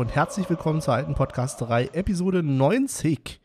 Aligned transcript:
Tag 0.00 0.06
und 0.06 0.14
herzlich 0.14 0.48
willkommen 0.48 0.80
zur 0.80 0.94
alten 0.94 1.14
Podcasterei, 1.14 1.90
Episode 1.92 2.42
90. 2.42 3.38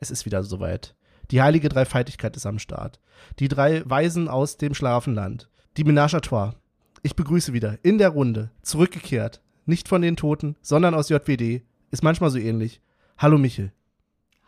Es 0.00 0.10
ist 0.10 0.26
wieder 0.26 0.42
soweit. 0.42 0.96
Die 1.30 1.40
heilige 1.40 1.68
Dreifaltigkeit 1.68 2.36
ist 2.36 2.46
am 2.46 2.58
Start. 2.58 2.98
Die 3.38 3.46
drei 3.46 3.88
Weisen 3.88 4.26
aus 4.26 4.56
dem 4.56 4.74
Schlafenland. 4.74 5.48
Die 5.76 5.84
Ménage 5.84 6.16
à 6.16 6.20
Trois. 6.20 6.56
Ich 7.04 7.14
begrüße 7.14 7.52
wieder 7.52 7.78
in 7.84 7.98
der 7.98 8.08
Runde, 8.08 8.50
zurückgekehrt, 8.62 9.40
nicht 9.66 9.86
von 9.86 10.02
den 10.02 10.16
Toten, 10.16 10.56
sondern 10.62 10.94
aus 10.94 11.10
JWD. 11.10 11.62
Ist 11.92 12.02
manchmal 12.02 12.30
so 12.30 12.38
ähnlich. 12.38 12.80
Hallo 13.16 13.38
Michel. 13.38 13.72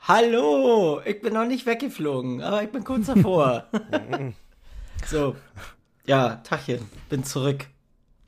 Hallo, 0.01 1.01
ich 1.05 1.21
bin 1.21 1.33
noch 1.33 1.47
nicht 1.47 1.65
weggeflogen, 1.65 2.43
aber 2.43 2.65
ich 2.65 2.73
bin 2.73 2.83
kurz 2.83 3.07
davor. 3.07 3.67
so, 5.07 5.37
ja, 6.07 6.41
Tachchen, 6.43 6.81
bin 7.09 7.23
zurück. 7.23 7.67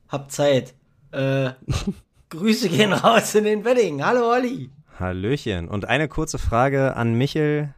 Hab 0.07 0.31
Zeit. 0.31 0.73
Äh, 1.11 1.51
Grüße 2.35 2.69
gehen 2.69 2.93
raus 2.93 3.33
in 3.35 3.45
den 3.45 3.63
Wedding. 3.63 4.03
Hallo 4.03 4.31
Olli. 4.31 4.69
Hallöchen. 4.99 5.67
Und 5.67 5.85
eine 5.85 6.07
kurze 6.07 6.37
Frage 6.37 6.95
an 6.95 7.13
Michel 7.13 7.73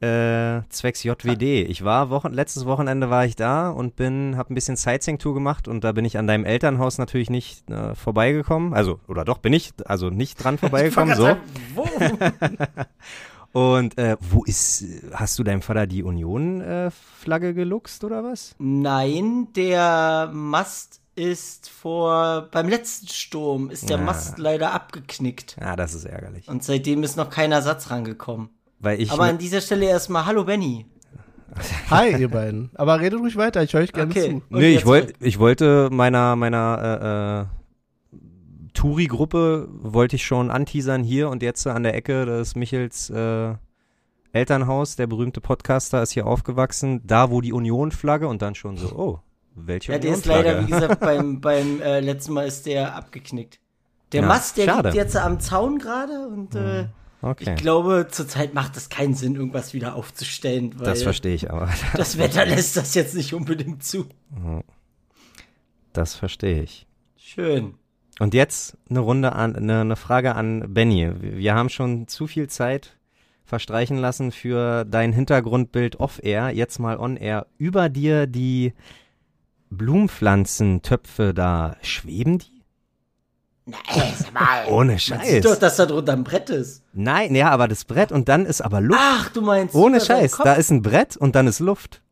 äh, 0.00 0.62
zwecks 0.68 1.02
JWD. 1.02 1.42
Ich 1.42 1.84
war 1.84 2.10
Wochen, 2.10 2.32
letztes 2.32 2.66
Wochenende 2.66 3.10
war 3.10 3.24
ich 3.24 3.36
da 3.36 3.70
und 3.70 3.96
bin, 3.96 4.36
habe 4.36 4.52
ein 4.52 4.54
bisschen 4.54 4.76
Sightseeing-Tour 4.76 5.34
gemacht 5.34 5.68
und 5.68 5.84
da 5.84 5.92
bin 5.92 6.04
ich 6.04 6.18
an 6.18 6.26
deinem 6.26 6.44
Elternhaus 6.44 6.98
natürlich 6.98 7.30
nicht 7.30 7.70
äh, 7.70 7.94
vorbeigekommen. 7.94 8.74
Also, 8.74 9.00
oder 9.08 9.24
doch, 9.24 9.38
bin 9.38 9.52
ich, 9.52 9.72
also 9.84 10.10
nicht 10.10 10.42
dran 10.42 10.58
vorbeigekommen. 10.58 11.14
so. 11.14 11.24
Sagen, 11.24 11.40
wo? 11.74 11.88
Und 13.52 13.98
äh, 13.98 14.16
wo 14.20 14.44
ist, 14.44 14.84
hast 15.12 15.36
du 15.36 15.42
deinem 15.42 15.60
Vater 15.60 15.88
die 15.88 16.04
Union-Flagge 16.04 17.48
äh, 17.48 17.52
geluchst 17.52 18.04
oder 18.04 18.22
was? 18.22 18.54
Nein, 18.60 19.48
der 19.56 20.30
Mast 20.32 21.00
ist 21.20 21.68
vor, 21.68 22.48
beim 22.50 22.68
letzten 22.68 23.08
Sturm 23.08 23.70
ist 23.70 23.88
der 23.90 23.98
Ja. 23.98 24.04
Mast 24.04 24.38
leider 24.38 24.72
abgeknickt. 24.72 25.56
Ja, 25.60 25.76
das 25.76 25.94
ist 25.94 26.04
ärgerlich. 26.06 26.48
Und 26.48 26.64
seitdem 26.64 27.02
ist 27.02 27.16
noch 27.16 27.30
kein 27.30 27.52
Ersatz 27.52 27.90
rangekommen. 27.90 28.48
Weil 28.78 29.00
ich 29.00 29.12
Aber 29.12 29.24
an 29.24 29.38
dieser 29.38 29.60
Stelle 29.60 29.86
erstmal 29.86 30.24
Hallo 30.26 30.44
Benny. 30.44 30.86
Hi, 31.90 32.18
ihr 32.18 32.30
beiden. 32.30 32.70
Aber 32.74 33.00
redet 33.00 33.20
ruhig 33.20 33.36
weiter, 33.36 33.62
ich 33.62 33.74
höre 33.74 33.82
euch 33.82 33.92
gerne 33.92 34.10
Okay. 34.10 34.28
zu. 34.28 34.34
Und 34.36 34.60
Nee, 34.60 34.74
ich, 34.74 34.86
wollt, 34.86 35.14
ich 35.20 35.38
wollte 35.38 35.88
meiner, 35.92 36.36
meiner 36.36 37.46
äh, 38.12 38.16
äh, 38.16 38.70
Touri-Gruppe 38.72 39.68
wollte 39.70 40.16
ich 40.16 40.24
schon 40.24 40.50
anteasern 40.50 41.02
hier 41.02 41.28
und 41.28 41.42
jetzt 41.42 41.66
an 41.66 41.82
der 41.82 41.94
Ecke 41.94 42.24
des 42.24 42.54
Michels 42.54 43.10
äh, 43.10 43.54
Elternhaus, 44.32 44.94
der 44.94 45.08
berühmte 45.08 45.40
Podcaster 45.40 46.02
ist 46.02 46.12
hier 46.12 46.26
aufgewachsen, 46.26 47.00
da 47.04 47.30
wo 47.30 47.40
die 47.40 47.52
Union-Flagge 47.52 48.28
und 48.28 48.42
dann 48.42 48.54
schon 48.54 48.76
so, 48.76 48.94
oh, 48.96 49.18
welche 49.54 49.92
Ja, 49.92 49.98
der 49.98 50.12
ist 50.12 50.26
leider, 50.26 50.66
wie 50.66 50.70
gesagt, 50.70 51.00
beim, 51.00 51.40
beim 51.40 51.80
äh, 51.80 52.00
letzten 52.00 52.32
Mal 52.32 52.46
ist 52.46 52.66
der 52.66 52.94
abgeknickt. 52.94 53.58
Der 54.12 54.22
Ja, 54.22 54.28
Mast, 54.28 54.56
der 54.56 54.64
schade. 54.66 54.88
liegt 54.88 54.96
jetzt 54.96 55.16
am 55.16 55.38
Zaun 55.40 55.78
gerade 55.78 56.28
und 56.28 56.54
äh, 56.54 56.86
okay, 57.22 57.54
ich 57.54 57.62
glaube, 57.62 58.08
zurzeit 58.10 58.54
macht 58.54 58.76
es 58.76 58.88
keinen 58.88 59.14
Sinn, 59.14 59.36
irgendwas 59.36 59.72
wieder 59.74 59.94
aufzustellen, 59.94 60.74
das 60.82 61.02
verstehe 61.02 61.34
ich 61.34 61.50
aber. 61.50 61.68
das 61.96 62.18
Wetter 62.18 62.44
lässt 62.46 62.76
das 62.76 62.94
jetzt 62.94 63.14
nicht 63.14 63.34
unbedingt 63.34 63.84
zu. 63.84 64.06
Das 65.92 66.14
verstehe 66.14 66.62
ich. 66.62 66.86
Schön. 67.16 67.74
Und 68.18 68.34
jetzt 68.34 68.76
eine 68.88 69.00
Runde 69.00 69.32
an, 69.32 69.56
eine, 69.56 69.80
eine 69.80 69.96
Frage 69.96 70.34
an 70.34 70.74
Benny. 70.74 71.10
Wir 71.20 71.54
haben 71.54 71.68
schon 71.68 72.06
zu 72.06 72.26
viel 72.26 72.48
Zeit 72.48 72.96
verstreichen 73.44 73.96
lassen 73.96 74.30
für 74.30 74.84
dein 74.84 75.12
Hintergrundbild 75.12 75.98
off-air, 75.98 76.50
jetzt 76.50 76.78
mal 76.78 76.98
on-air. 76.98 77.46
Über 77.58 77.88
dir 77.88 78.26
die 78.26 78.74
Blumenpflanzentöpfe 79.70 81.32
da, 81.34 81.76
schweben 81.82 82.38
die? 82.38 82.62
Ey, 83.66 84.12
sag 84.18 84.32
mal. 84.34 84.66
Ohne 84.68 84.92
Man 84.92 84.98
sieht 84.98 85.08
Scheiß. 85.20 85.44
doch, 85.44 85.56
dass 85.56 85.76
da 85.76 85.86
drunter 85.86 86.12
ein 86.12 86.24
Brett 86.24 86.50
ist. 86.50 86.82
Nein, 86.92 87.34
ja, 87.34 87.50
aber 87.50 87.68
das 87.68 87.84
Brett 87.84 88.10
und 88.10 88.28
dann 88.28 88.46
ist 88.46 88.60
aber 88.60 88.80
Luft. 88.80 89.00
Ach, 89.00 89.28
du 89.30 89.42
meinst 89.42 89.74
Ohne 89.74 90.00
Scheiß, 90.00 90.38
da 90.42 90.54
ist 90.54 90.70
ein 90.70 90.82
Brett 90.82 91.16
und 91.16 91.36
dann 91.36 91.46
ist 91.46 91.60
Luft. 91.60 92.02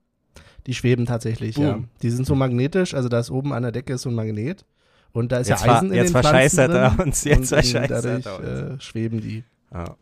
Die 0.66 0.74
schweben 0.74 1.06
tatsächlich, 1.06 1.56
Boom. 1.56 1.64
ja. 1.64 1.78
Die 2.02 2.10
sind 2.10 2.26
so 2.26 2.34
magnetisch, 2.34 2.94
also 2.94 3.08
da 3.08 3.18
ist 3.18 3.30
oben 3.30 3.52
an 3.52 3.62
der 3.62 3.72
Decke 3.72 3.94
ist 3.94 4.02
so 4.02 4.08
ein 4.10 4.14
Magnet. 4.14 4.64
Und 5.12 5.32
da 5.32 5.38
ist 5.38 5.48
Jetzt 5.48 5.62
ja 5.64 5.66
ver- 5.72 5.76
Eisen 5.78 5.88
in 5.90 5.94
jetzt 5.96 6.08
den 6.14 6.20
Pflanzen 6.22 6.30
verscheißert 6.30 6.70
er 6.74 6.90
drin. 6.90 7.06
uns, 7.06 7.24
jetzt 7.24 7.38
und, 7.38 7.46
verscheißert 7.46 7.90
dadurch 7.90 8.26
er 8.26 8.70
äh, 8.74 8.80
schweben 8.80 9.20
die. 9.22 9.42
Ja. 9.72 9.96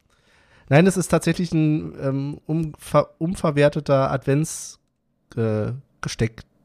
Nein, 0.69 0.85
das 0.85 0.97
ist 0.97 1.09
tatsächlich 1.09 1.53
ein 1.53 1.95
ähm, 2.03 2.41
umver 2.47 3.11
umverwerteter 3.19 4.11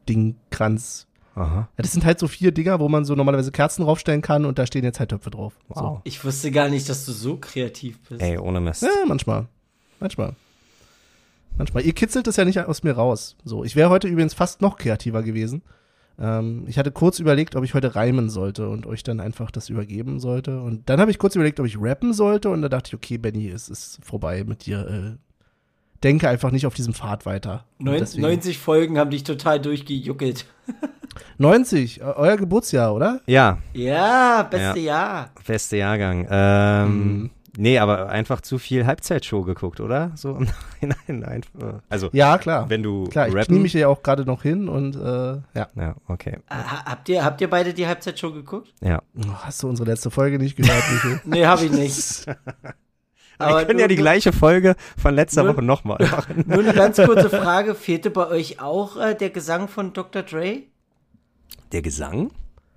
Advents-Gesteck-Ding-Kranz. 0.01 1.07
Aha. 1.35 1.56
Ja, 1.56 1.69
das 1.78 1.94
sind 1.94 2.03
halt 2.03 2.19
so 2.19 2.28
vier 2.28 2.51
Dinger, 2.51 2.79
wo 2.79 2.89
man 2.89 3.06
so 3.06 3.16
normalerweise 3.16 3.51
Kerzen 3.51 3.84
draufstellen 3.84 4.22
kann 4.22 4.45
und 4.45 4.59
da 4.59 4.66
stehen 4.66 4.84
jetzt 4.84 5.00
halt 5.00 5.12
Töpfe 5.12 5.29
drauf. 5.29 5.53
Wow. 5.69 6.01
Ich 6.03 6.23
wusste 6.25 6.51
gar 6.51 6.67
nicht, 6.67 6.89
dass 6.89 7.06
du 7.06 7.13
so 7.13 7.38
kreativ 7.38 8.00
bist. 8.09 8.22
Ey, 8.22 8.38
ohne 8.38 8.59
Mist. 8.59 8.81
So. 8.81 8.88
Ja, 8.88 9.06
manchmal. 9.07 9.47
Manchmal. 10.01 10.35
Manchmal. 11.57 11.85
Ihr 11.85 11.94
kitzelt 11.94 12.28
es 12.28 12.35
ja 12.35 12.44
nicht 12.44 12.59
aus 12.59 12.84
mir 12.84 12.94
raus. 12.94 13.38
So, 13.45 13.63
ich 13.63 13.75
wäre 13.75 13.89
heute 13.89 14.09
übrigens 14.09 14.34
fast 14.34 14.62
noch 14.62 14.78
kreativer 14.78 15.23
gewesen. 15.23 15.62
Ähm, 16.19 16.66
ich 16.68 16.78
hatte 16.78 16.91
kurz 16.91 17.19
überlegt, 17.19 17.56
ob 17.56 17.63
ich 17.63 17.73
heute 17.73 17.95
reimen 17.95 18.29
sollte 18.29 18.68
und 18.68 18.85
euch 18.85 19.03
dann 19.03 19.22
einfach 19.22 19.51
das 19.51 19.69
übergeben 19.69 20.19
sollte. 20.19 20.62
Und 20.62 20.89
dann 20.89 21.00
habe 21.00 21.12
ich 21.12 21.18
kurz 21.18 21.35
überlegt, 21.35 21.62
ob 21.62 21.66
ich 21.66 21.79
rappen 21.79 22.13
sollte. 22.13 22.50
Und 22.50 22.62
da 22.62 22.68
dachte 22.68 22.89
ich, 22.89 22.95
okay, 22.95 23.18
Benny, 23.18 23.47
es 23.50 23.69
ist 23.69 24.00
vorbei 24.03 24.44
mit 24.44 24.66
dir. 24.66 24.88
Äh, 24.88 25.31
denke 26.03 26.28
einfach 26.29 26.51
nicht 26.51 26.66
auf 26.66 26.73
diesem 26.73 26.94
Pfad 26.94 27.25
weiter. 27.25 27.66
Und 27.79 27.85
Neun, 27.85 28.00
deswegen- 28.00 28.22
90 28.23 28.57
Folgen 28.57 28.97
haben 29.00 29.09
dich 29.12 29.23
total 29.23 29.59
durchgejuckelt. 29.59 30.45
90, 31.38 32.01
eu- 32.01 32.13
euer 32.16 32.38
Geburtsjahr, 32.38 32.94
oder? 32.94 33.22
Ja, 33.25 33.57
Ja, 33.73 34.44
beste 34.44 34.79
Jahr. 34.79 35.31
Beste 35.45 35.78
Jahrgang. 35.78 36.28
Ähm, 36.29 36.88
Mhm. 37.17 37.29
Nee, 37.57 37.79
aber 37.79 38.07
einfach 38.07 38.39
zu 38.39 38.57
viel 38.57 38.85
Halbzeitshow 38.85 39.41
geguckt, 39.44 39.81
oder? 39.81 40.12
So 40.16 40.38
im 40.81 40.88
Nachhinein. 40.88 41.41
Also, 41.89 42.07
Ja, 42.13 42.38
klar. 42.38 42.69
wenn 42.69 42.81
du 42.81 43.03
Klar, 43.09 43.28
ich 43.28 43.35
rappen. 43.35 43.47
knie 43.56 43.59
mich 43.59 43.73
ja 43.73 43.89
auch 43.89 44.01
gerade 44.03 44.23
noch 44.23 44.41
hin 44.44 44.69
und 44.69 44.95
äh, 44.95 45.33
ja. 45.53 45.68
ja, 45.75 45.95
okay. 46.07 46.38
Ha- 46.50 46.85
Habt 46.85 47.09
ihr, 47.09 47.25
habt 47.25 47.41
ihr 47.41 47.50
beide 47.50 47.73
die 47.73 47.85
Halbzeitshow 47.85 48.31
geguckt? 48.31 48.73
Ja. 48.79 49.01
Oh, 49.18 49.33
Hast 49.41 49.62
du 49.63 49.68
unsere 49.68 49.89
letzte 49.89 50.09
Folge 50.09 50.39
nicht 50.39 50.56
gehört, 50.56 50.81
Michael? 50.94 51.22
Nee, 51.25 51.45
hab 51.45 51.62
ich 51.62 51.72
nicht. 51.72 52.25
Aber 53.38 53.59
wir 53.59 53.66
können 53.66 53.80
ja 53.80 53.88
die 53.88 53.96
nur, 53.96 54.03
gleiche 54.03 54.34
Folge 54.34 54.75
von 54.97 55.16
letzter 55.16 55.44
nur- 55.44 55.53
Woche 55.56 55.64
nochmal 55.64 55.97
machen. 56.12 56.44
Nur 56.47 56.59
eine 56.59 56.74
ganz 56.74 56.97
kurze 56.97 57.30
Frage. 57.30 57.75
Fehlte 57.75 58.09
bei 58.12 58.28
euch 58.28 58.59
auch 58.62 58.97
äh, 58.97 59.16
der 59.16 59.30
Gesang 59.31 59.68
von 59.68 59.94
Dr. 59.94 60.24
Dre? 60.24 60.64
Der 61.72 61.81
Gesang? 61.81 62.31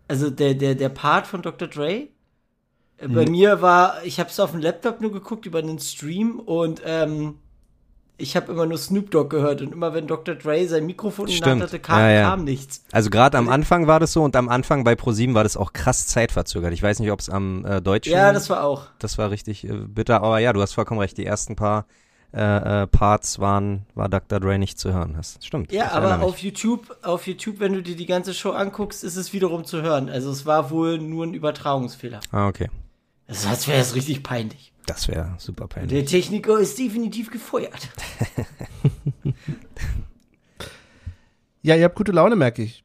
Also 0.08 0.30
der, 0.30 0.54
der, 0.54 0.74
der 0.74 0.88
Part 0.88 1.26
von 1.26 1.42
Dr. 1.42 1.68
Dre? 1.68 2.08
Äh, 2.98 3.08
Bei 3.08 3.26
mir 3.28 3.60
war, 3.60 4.04
ich 4.04 4.20
habe 4.20 4.30
es 4.30 4.38
auf 4.40 4.52
dem 4.52 4.60
Laptop 4.60 5.00
nur 5.00 5.12
geguckt 5.12 5.46
über 5.46 5.58
einen 5.58 5.78
Stream 5.78 6.38
und 6.38 6.80
ähm, 6.84 7.38
ich 8.16 8.36
habe 8.36 8.52
immer 8.52 8.64
nur 8.66 8.78
Snoop 8.78 9.10
Dogg 9.10 9.28
gehört 9.28 9.60
und 9.60 9.72
immer 9.72 9.92
wenn 9.92 10.06
Dr. 10.06 10.34
Dre 10.36 10.66
sein 10.68 10.86
Mikrofon 10.86 11.28
Stimmt. 11.28 11.62
hatte, 11.62 11.78
kam, 11.80 11.98
Ja, 11.98 12.10
ja. 12.10 12.22
kam 12.30 12.44
nichts. 12.44 12.84
Also 12.92 13.10
gerade 13.10 13.36
am 13.38 13.48
Anfang 13.48 13.86
war 13.86 13.98
das 14.00 14.12
so 14.12 14.22
und 14.22 14.36
am 14.36 14.48
Anfang 14.48 14.84
bei 14.84 14.94
ProSieben 14.94 15.34
war 15.34 15.42
das 15.42 15.56
auch 15.56 15.72
krass 15.72 16.06
zeitverzögert. 16.06 16.72
Ich 16.72 16.82
weiß 16.82 17.00
nicht, 17.00 17.10
ob 17.10 17.20
es 17.20 17.28
am 17.28 17.64
äh, 17.64 17.80
deutschen 17.82 18.12
Ja, 18.12 18.32
das 18.32 18.48
war 18.50 18.62
auch. 18.64 18.86
das 18.98 19.18
war 19.18 19.30
richtig 19.30 19.64
äh, 19.68 19.72
bitter, 19.72 20.22
aber 20.22 20.38
ja, 20.38 20.52
du 20.52 20.62
hast 20.62 20.74
vollkommen 20.74 21.00
recht. 21.00 21.16
Die 21.18 21.26
ersten 21.26 21.56
paar 21.56 21.86
äh, 22.32 22.82
äh, 22.82 22.86
Parts 22.88 23.38
waren 23.38 23.86
war 23.94 24.08
Dr. 24.08 24.40
Dre 24.40 24.58
nicht 24.58 24.78
zu 24.78 24.92
hören. 24.92 25.14
Das 25.16 25.38
stimmt. 25.42 25.72
Ja, 25.72 25.92
aber 25.92 26.22
auf 26.22 26.38
YouTube, 26.38 26.96
auf 27.02 27.26
YouTube, 27.26 27.60
wenn 27.60 27.72
du 27.72 27.82
dir 27.82 27.96
die 27.96 28.06
ganze 28.06 28.34
Show 28.34 28.50
anguckst, 28.50 29.04
ist 29.04 29.16
es 29.16 29.32
wiederum 29.32 29.64
zu 29.64 29.82
hören. 29.82 30.08
Also 30.08 30.30
es 30.30 30.44
war 30.46 30.70
wohl 30.70 30.98
nur 30.98 31.26
ein 31.26 31.34
Übertragungsfehler. 31.34 32.20
Ah, 32.32 32.48
okay. 32.48 32.70
Also 33.26 33.48
als 33.48 33.66
wäre 33.68 33.80
es 33.80 33.94
richtig 33.94 34.22
peinlich. 34.22 34.72
Das 34.86 35.08
wäre 35.08 35.34
super 35.38 35.66
peinlich. 35.66 35.90
Der 35.92 36.04
Techniker 36.06 36.58
ist 36.58 36.78
definitiv 36.78 37.30
gefeuert. 37.30 37.88
ja, 41.62 41.74
ihr 41.76 41.84
habt 41.84 41.96
gute 41.96 42.12
Laune, 42.12 42.36
merke 42.36 42.62
ich. 42.62 42.84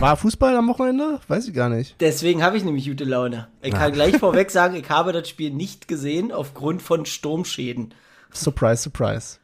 War 0.00 0.16
Fußball 0.16 0.56
am 0.56 0.66
Wochenende? 0.66 1.20
Weiß 1.28 1.46
ich 1.46 1.54
gar 1.54 1.68
nicht. 1.68 1.94
Deswegen 2.00 2.42
habe 2.42 2.56
ich 2.56 2.64
nämlich 2.64 2.88
gute 2.88 3.04
Laune. 3.04 3.48
Ich 3.62 3.72
kann 3.72 3.92
gleich 3.92 4.16
vorweg 4.18 4.50
sagen, 4.50 4.74
ich 4.74 4.90
habe 4.90 5.12
das 5.12 5.28
Spiel 5.28 5.50
nicht 5.52 5.86
gesehen 5.86 6.32
aufgrund 6.32 6.82
von 6.82 7.06
Sturmschäden. 7.06 7.94
Surprise, 8.32 8.82
surprise. 8.82 9.38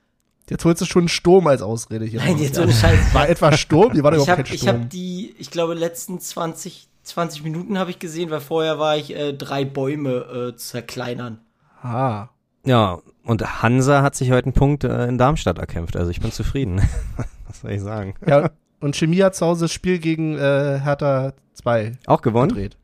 Jetzt 0.51 0.65
holst 0.65 0.81
du 0.83 0.87
schon 0.87 1.03
einen 1.03 1.09
Sturm 1.09 1.47
als 1.47 1.63
Ausrede 1.63 2.05
hier. 2.05 2.21
Nein, 2.21 2.39
jetzt 2.39 2.57
so 2.57 2.63
eine 2.63 2.73
Scheiße. 2.73 3.15
War 3.15 3.29
etwa 3.29 3.57
Sturm? 3.57 3.95
Die 3.95 4.03
war 4.03 4.11
doch 4.11 4.19
Ich 4.19 4.25
überhaupt 4.25 4.39
habe 4.41 4.43
kein 4.49 4.55
ich 4.57 4.67
hab 4.69 4.75
Sturm. 4.77 4.89
die, 4.91 5.35
ich 5.39 5.51
glaube, 5.51 5.75
letzten 5.75 6.21
20, 6.21 6.89
20 7.05 7.45
Minuten 7.45 7.79
habe 7.79 7.91
ich 7.91 7.99
gesehen, 7.99 8.31
weil 8.31 8.41
vorher 8.41 8.79
war 8.79 8.97
ich 8.97 9.15
äh, 9.15 9.33
drei 9.33 9.65
Bäume 9.65 10.53
äh, 10.53 10.57
zerkleinern. 10.57 11.39
ah. 11.83 12.29
Ja, 12.67 13.01
und 13.25 13.63
Hansa 13.63 14.01
hat 14.01 14.15
sich 14.15 14.31
heute 14.31 14.47
einen 14.47 14.55
Punkt 14.55 14.85
äh, 14.85 15.07
in 15.07 15.19
Darmstadt 15.19 15.59
erkämpft. 15.59 15.97
Also 15.99 16.11
ich 16.11 16.21
bin 16.23 16.33
zufrieden. 16.33 16.81
Was 17.47 17.61
soll 17.61 17.73
ich 17.73 17.83
sagen? 17.83 18.15
Ja, 18.27 18.53
und 18.81 18.97
Chemie 18.97 19.23
hat 19.23 19.35
zu 19.35 19.45
Hause 19.45 19.67
das 19.67 19.73
Spiel 19.75 19.99
gegen 19.99 20.39
äh, 20.39 20.81
Hertha 20.83 21.35
2 21.53 21.93
Auch 22.07 22.23
gewonnen. 22.23 22.49
gedreht. 22.49 22.79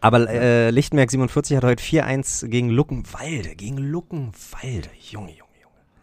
Aber 0.00 0.30
äh, 0.30 0.70
Lichtenberg 0.70 1.10
47 1.10 1.56
hat 1.56 1.64
heute 1.64 1.82
4-1 1.82 2.46
gegen 2.46 2.68
Luckenwalde. 2.68 3.56
Gegen 3.56 3.78
Luckenwalde. 3.78 4.90
Junge, 5.10 5.32
Junge, 5.32 5.50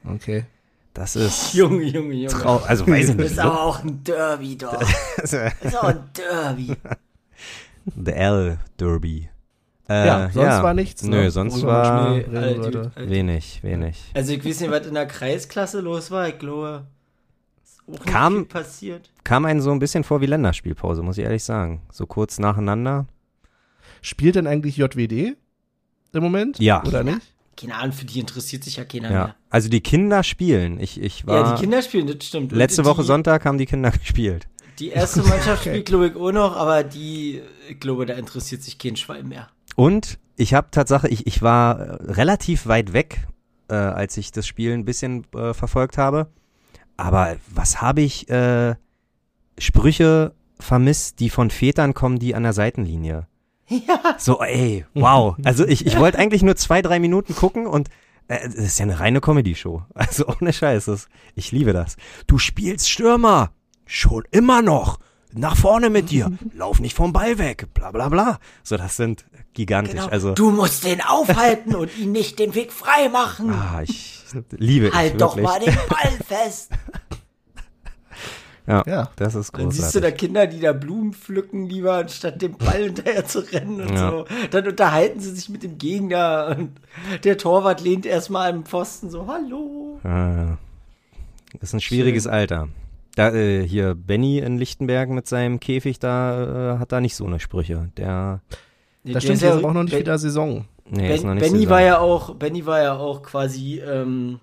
Junge. 0.03 0.15
Okay. 0.17 0.45
Das 0.93 1.15
ist 1.15 1.53
Junge, 1.53 1.83
Junge, 1.85 2.13
Junge. 2.15 2.27
trau 2.27 2.57
also 2.57 2.85
weiß 2.85 3.05
ich 3.05 3.15
Das 3.15 3.15
nicht. 3.15 3.31
ist 3.31 3.39
aber 3.39 3.61
auch 3.63 3.81
ein 3.85 4.03
Derby 4.03 4.57
doch. 4.57 4.77
Das 5.15 5.31
ist 5.61 5.77
auch 5.77 5.83
ein 5.85 6.03
Derby. 6.13 6.75
The 7.85 8.11
L 8.11 8.57
Derby. 8.79 9.29
Äh, 9.89 10.07
ja, 10.07 10.29
sonst 10.31 10.63
war 10.63 10.73
nichts. 10.73 11.03
Nö, 11.03 11.23
ne, 11.23 11.31
sonst 11.31 11.57
man 11.57 11.65
war 11.65 12.21
schnell 12.21 12.37
reden 12.43 12.63
Alter, 12.63 12.91
wenig, 12.95 13.59
wenig. 13.63 14.11
Also 14.13 14.31
ich 14.33 14.45
weiß 14.45 14.61
nicht, 14.61 14.71
was 14.71 14.87
in 14.87 14.93
der 14.93 15.05
Kreisklasse 15.07 15.81
los 15.81 16.09
war. 16.09 16.29
Ich 16.29 16.39
glaube, 16.39 16.85
ist 17.65 18.05
Kam- 18.05 18.33
viel 18.35 18.45
passiert. 18.45 19.09
Kam 19.25 19.43
einen 19.45 19.61
so 19.61 19.71
ein 19.71 19.79
bisschen 19.79 20.05
vor 20.05 20.21
wie 20.21 20.25
Länderspielpause, 20.25 21.01
muss 21.03 21.17
ich 21.17 21.25
ehrlich 21.25 21.43
sagen. 21.43 21.81
So 21.91 22.05
kurz 22.05 22.39
nacheinander. 22.39 23.07
Spielt 24.01 24.35
denn 24.35 24.47
eigentlich 24.47 24.77
JWD 24.77 25.35
im 26.13 26.23
Moment? 26.23 26.59
Ja. 26.59 26.81
Oder 26.85 27.03
nicht? 27.03 27.19
Keine 27.55 27.75
Ahnung, 27.75 27.91
für 27.93 28.05
die 28.05 28.19
interessiert 28.19 28.63
sich 28.63 28.77
ja 28.77 28.85
keiner 28.85 29.11
Ja. 29.11 29.23
mehr. 29.25 29.35
Also 29.49 29.69
die 29.69 29.81
Kinder 29.81 30.23
spielen. 30.23 30.79
Ich, 30.79 30.99
ich 30.99 31.27
war. 31.27 31.35
Ja, 31.49 31.55
die 31.55 31.61
Kinder 31.61 31.81
spielen, 31.81 32.07
das 32.07 32.25
stimmt. 32.25 32.51
Letzte 32.51 32.81
die, 32.81 32.87
Woche 32.87 33.03
Sonntag 33.03 33.45
haben 33.45 33.57
die 33.57 33.65
Kinder 33.65 33.91
gespielt. 33.91 34.47
Die 34.79 34.89
erste 34.89 35.21
Mannschaft 35.23 35.61
Okay. 35.61 35.69
spielt, 35.69 35.85
glaube 35.85 36.07
ich, 36.07 36.15
auch 36.15 36.31
noch, 36.31 36.55
aber 36.55 36.83
die, 36.83 37.41
ich 37.69 37.79
glaube, 37.79 38.05
da 38.05 38.13
interessiert 38.15 38.61
sich 38.63 38.77
kein 38.77 38.95
Schwein 38.95 39.27
mehr. 39.27 39.49
Und 39.75 40.19
ich 40.35 40.53
habe 40.53 40.71
Tatsache, 40.71 41.07
ich, 41.07 41.27
ich 41.27 41.41
war 41.41 41.79
äh, 41.79 42.11
relativ 42.11 42.67
weit 42.67 42.93
weg, 42.93 43.27
äh, 43.69 43.75
als 43.75 44.17
ich 44.17 44.31
das 44.31 44.47
Spiel 44.47 44.73
ein 44.73 44.85
bisschen 44.85 45.25
äh, 45.35 45.53
verfolgt 45.53 45.97
habe. 45.97 46.27
Aber 46.97 47.35
was 47.53 47.81
habe 47.81 48.01
ich 48.01 48.29
äh, 48.29 48.75
Sprüche 49.57 50.33
vermisst, 50.59 51.19
die 51.19 51.29
von 51.29 51.49
Vätern 51.49 51.93
kommen, 51.93 52.19
die 52.19 52.35
an 52.35 52.43
der 52.43 52.53
Seitenlinie. 52.53 53.27
Ja. 53.67 54.15
So, 54.17 54.41
ey, 54.41 54.85
wow. 54.93 55.35
Also 55.43 55.65
ich, 55.65 55.85
ich 55.85 55.97
wollte 55.97 56.19
eigentlich 56.19 56.43
nur 56.43 56.55
zwei, 56.55 56.81
drei 56.81 56.99
Minuten 56.99 57.35
gucken 57.35 57.65
und 57.65 57.89
äh, 58.27 58.39
es 58.45 58.55
ist 58.55 58.79
ja 58.79 58.83
eine 58.83 58.99
reine 58.99 59.21
Comedy-Show. 59.21 59.83
Also 59.93 60.27
ohne 60.27 60.53
Scheiß. 60.53 60.85
Das, 60.85 61.07
ich 61.35 61.51
liebe 61.51 61.73
das. 61.73 61.95
Du 62.27 62.37
spielst 62.37 62.89
Stürmer. 62.89 63.51
Schon 63.85 64.23
immer 64.31 64.61
noch. 64.61 64.99
Nach 65.35 65.55
vorne 65.57 65.89
mit 65.89 66.09
dir. 66.11 66.31
Lauf 66.53 66.79
nicht 66.79 66.95
vom 66.95 67.11
Ball 67.13 67.37
weg. 67.39 67.67
Bla 67.73 67.91
bla 67.91 68.09
bla. 68.09 68.39
So, 68.63 68.77
das 68.77 68.95
sind 68.97 69.25
gigantisch. 69.53 69.95
Genau. 69.95 70.07
Also, 70.07 70.33
du 70.33 70.51
musst 70.51 70.83
den 70.85 71.01
aufhalten 71.01 71.75
und 71.75 71.97
ihn 71.97 72.11
nicht 72.11 72.37
den 72.39 72.53
Weg 72.55 72.71
frei 72.71 73.09
machen. 73.09 73.49
ah, 73.51 73.81
ich 73.83 74.21
liebe 74.51 74.87
ich 74.87 74.93
halt 74.93 75.19
doch 75.21 75.35
wirklich. 75.35 75.45
mal 75.45 75.59
den 75.59 75.75
Ball 75.89 76.11
fest. 76.27 76.71
Ja, 78.65 78.81
Ja. 78.87 79.09
das 79.17 79.35
ist 79.35 79.51
Dann 79.57 79.71
siehst 79.71 79.93
du 79.93 79.99
da 79.99 80.07
großartig. 80.07 80.19
Kinder, 80.19 80.47
die 80.47 80.61
da 80.61 80.71
Blumen 80.71 81.11
pflücken, 81.13 81.65
lieber 81.65 81.95
anstatt 81.95 82.41
dem 82.41 82.53
Ball 82.57 82.83
hinterher 82.85 83.25
zu 83.25 83.39
rennen 83.39 83.81
und 83.81 83.93
Ja. 83.93 84.09
so. 84.09 84.25
Dann 84.51 84.65
unterhalten 84.67 85.19
sie 85.19 85.35
sich 85.35 85.49
mit 85.49 85.63
dem 85.63 85.77
Gegner 85.77 86.55
und 86.57 86.71
der 87.25 87.37
Torwart 87.37 87.81
lehnt 87.81 88.05
erstmal 88.05 88.49
am 88.51 88.63
Pfosten 88.63 89.09
so, 89.09 89.27
hallo. 89.27 89.99
Ah, 90.05 90.57
das 91.59 91.63
ist 91.69 91.73
ein 91.73 91.81
schwieriges 91.81 92.25
Alter. 92.25 92.69
Da, 93.15 93.31
äh, 93.33 93.65
hier, 93.67 93.93
Benny 93.95 94.39
in 94.39 94.57
Lichtenberg 94.57 95.09
mit 95.09 95.27
seinem 95.27 95.59
Käfig, 95.59 95.99
da 95.99 96.75
äh, 96.75 96.79
hat 96.79 96.91
da 96.91 96.99
nicht 96.99 97.15
so 97.15 97.25
eine 97.25 97.39
Sprüche. 97.39 97.89
Der, 97.97 98.41
Das 99.03 99.23
stimmt, 99.23 99.41
Der 99.41 99.49
jetzt 99.49 99.55
ist 99.57 99.61
ja- 99.61 99.69
auch 99.69 99.73
noch 99.73 99.83
nicht 99.83 99.91
Ben- 99.91 99.99
wieder 99.99 100.17
Saison. 100.17 100.65
nee, 100.89 101.13
ist 101.13 101.23
noch 101.23 101.29
Ben, 101.31 101.37
nicht 101.39 101.51
Benny 101.51 101.63
so 101.65 101.69
war 101.69 101.81
ja 101.81 101.99
auch, 101.99 102.35
Benny 102.35 102.65
war 102.65 102.81
ja 102.81 102.95
auch 102.97 103.21
quasi 103.21 103.79
ähm, 103.81 104.39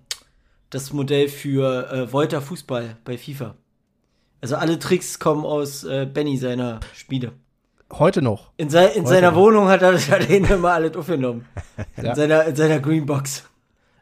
das 0.71 0.93
Modell 0.93 1.29
für 1.29 1.91
äh, 1.91 2.13
Volta 2.13 2.41
Fußball 2.41 2.97
bei 3.05 3.19
FIFA. 3.19 3.57
Also 4.41 4.57
alle 4.57 4.79
Tricks 4.79 5.19
kommen 5.19 5.45
aus 5.45 5.83
äh, 5.85 6.07
Benny 6.07 6.37
seiner 6.37 6.79
Spiele. 6.95 7.33
Heute 7.93 8.23
noch. 8.23 8.53
In, 8.57 8.71
sei, 8.71 8.87
in 8.87 9.01
Heute 9.03 9.09
seiner 9.09 9.31
noch. 9.33 9.39
Wohnung 9.39 9.69
hat 9.69 9.83
er, 9.83 9.95
hat 10.11 10.31
er 10.31 10.51
immer 10.55 10.71
alles 10.75 10.97
aufgenommen. 10.97 11.45
Ja. 11.97 12.11
In, 12.11 12.15
seiner, 12.15 12.45
in 12.45 12.55
seiner 12.55 12.79
Greenbox. 12.79 13.45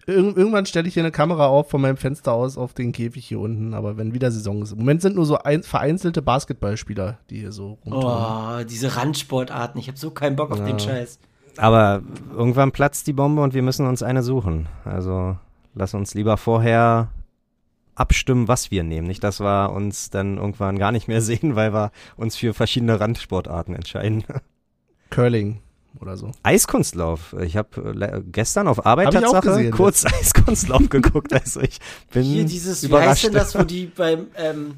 Ir 0.08 0.14
irgendwann 0.14 0.64
stelle 0.64 0.88
ich 0.88 0.94
hier 0.94 1.02
eine 1.02 1.12
Kamera 1.12 1.48
auf 1.48 1.68
von 1.68 1.82
meinem 1.82 1.98
Fenster 1.98 2.32
aus 2.32 2.56
auf 2.56 2.72
den 2.72 2.92
Käfig 2.92 3.26
hier 3.26 3.40
unten, 3.40 3.74
aber 3.74 3.98
wenn 3.98 4.14
wieder 4.14 4.30
Saison 4.30 4.62
ist. 4.62 4.72
Im 4.72 4.78
Moment 4.78 5.02
sind 5.02 5.16
nur 5.16 5.26
so 5.26 5.36
ein, 5.36 5.62
vereinzelte 5.62 6.22
Basketballspieler, 6.22 7.18
die 7.28 7.40
hier 7.40 7.52
so 7.52 7.76
rumtouren. 7.84 8.62
Oh, 8.62 8.64
diese 8.64 8.96
Randsportarten. 8.96 9.78
Ich 9.78 9.86
habe 9.88 9.98
so 9.98 10.10
keinen 10.10 10.34
Bock 10.34 10.50
auf 10.50 10.60
Ja. 10.60 10.64
den 10.64 10.78
Scheiß. 10.80 11.18
Aber 11.58 12.00
irgendwann 12.34 12.72
platzt 12.72 13.06
die 13.06 13.12
Bombe 13.12 13.42
und 13.42 13.52
wir 13.52 13.60
müssen 13.60 13.86
uns 13.86 14.02
eine 14.02 14.22
suchen. 14.22 14.66
Also 14.86 15.36
lass 15.74 15.92
uns 15.92 16.14
lieber 16.14 16.38
vorher 16.38 17.08
abstimmen, 17.94 18.48
was 18.48 18.70
wir 18.70 18.84
nehmen. 18.84 19.08
Nicht, 19.08 19.22
dass 19.24 19.40
wir 19.40 19.72
uns 19.72 20.08
dann 20.08 20.38
irgendwann 20.38 20.78
gar 20.78 20.90
nicht 20.92 21.08
mehr 21.08 21.20
sehen, 21.20 21.54
weil 21.54 21.74
wir 21.74 21.90
uns 22.16 22.34
für 22.34 22.54
verschiedene 22.54 22.98
Randsportarten 22.98 23.74
entscheiden. 23.74 24.24
Curling 25.10 25.60
oder 26.00 26.16
so. 26.16 26.32
Eiskunstlauf. 26.42 27.34
Ich 27.40 27.56
habe 27.56 28.22
gestern 28.30 28.68
auf 28.68 28.84
Arbeit 28.86 29.14
Hab 29.14 29.22
Tatsache 29.22 29.48
gesehen, 29.48 29.70
kurz 29.72 30.04
Eiskunstlauf 30.20 30.88
geguckt. 30.88 31.32
Also 31.32 31.60
ich 31.60 31.78
bin 32.12 32.22
Hier 32.24 32.44
dieses, 32.44 32.82
wie 32.82 32.86
heißt 32.86 32.90
überrascht. 32.90 33.24
denn 33.24 33.32
das, 33.34 33.54
wo 33.58 33.62
die 33.62 33.86
beim, 33.86 34.26
ähm, 34.36 34.74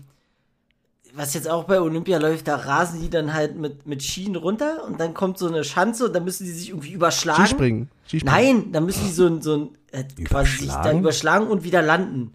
was 1.15 1.35
jetzt 1.35 1.49
auch 1.49 1.65
bei 1.65 1.81
Olympia 1.81 2.19
läuft, 2.19 2.47
da 2.49 2.57
rasen 2.57 3.01
die 3.01 3.11
dann 3.11 3.35
halt 3.35 3.57
mit, 3.57 3.87
mit 3.87 4.03
Schienen 4.03 4.37
runter 4.37 4.85
und 4.87 5.01
dann 5.01 5.15
kommt 5.15 5.39
so 5.39 5.49
eine 5.49 5.65
Schanze 5.65 6.07
und 6.07 6.13
dann 6.15 6.25
müssen 6.25 6.45
die 6.45 6.53
sich 6.53 6.69
irgendwie 6.71 6.93
überschlagen. 6.93 7.45
Skispringen. 7.47 7.91
Skispringen. 8.07 8.35
Nein, 8.63 8.73
dann 8.73 8.85
müssen 8.85 9.05
die 9.05 9.13
so 9.13 9.27
ein, 9.27 9.43
so 9.43 9.57
ein 9.57 9.69
äh, 9.93 10.05
quasi 10.25 10.59
sich 10.59 10.69
da 10.69 10.75
Überschlagen? 10.75 10.99
überschlagen 11.01 11.47
und 11.49 11.65
wieder 11.65 11.83
landen. 11.83 12.35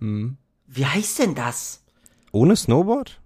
Hm. 0.00 0.36
Wie 0.66 0.84
heißt 0.84 1.20
denn 1.20 1.34
das? 1.34 1.82
Ohne 2.32 2.56
Snowboard? 2.56 3.20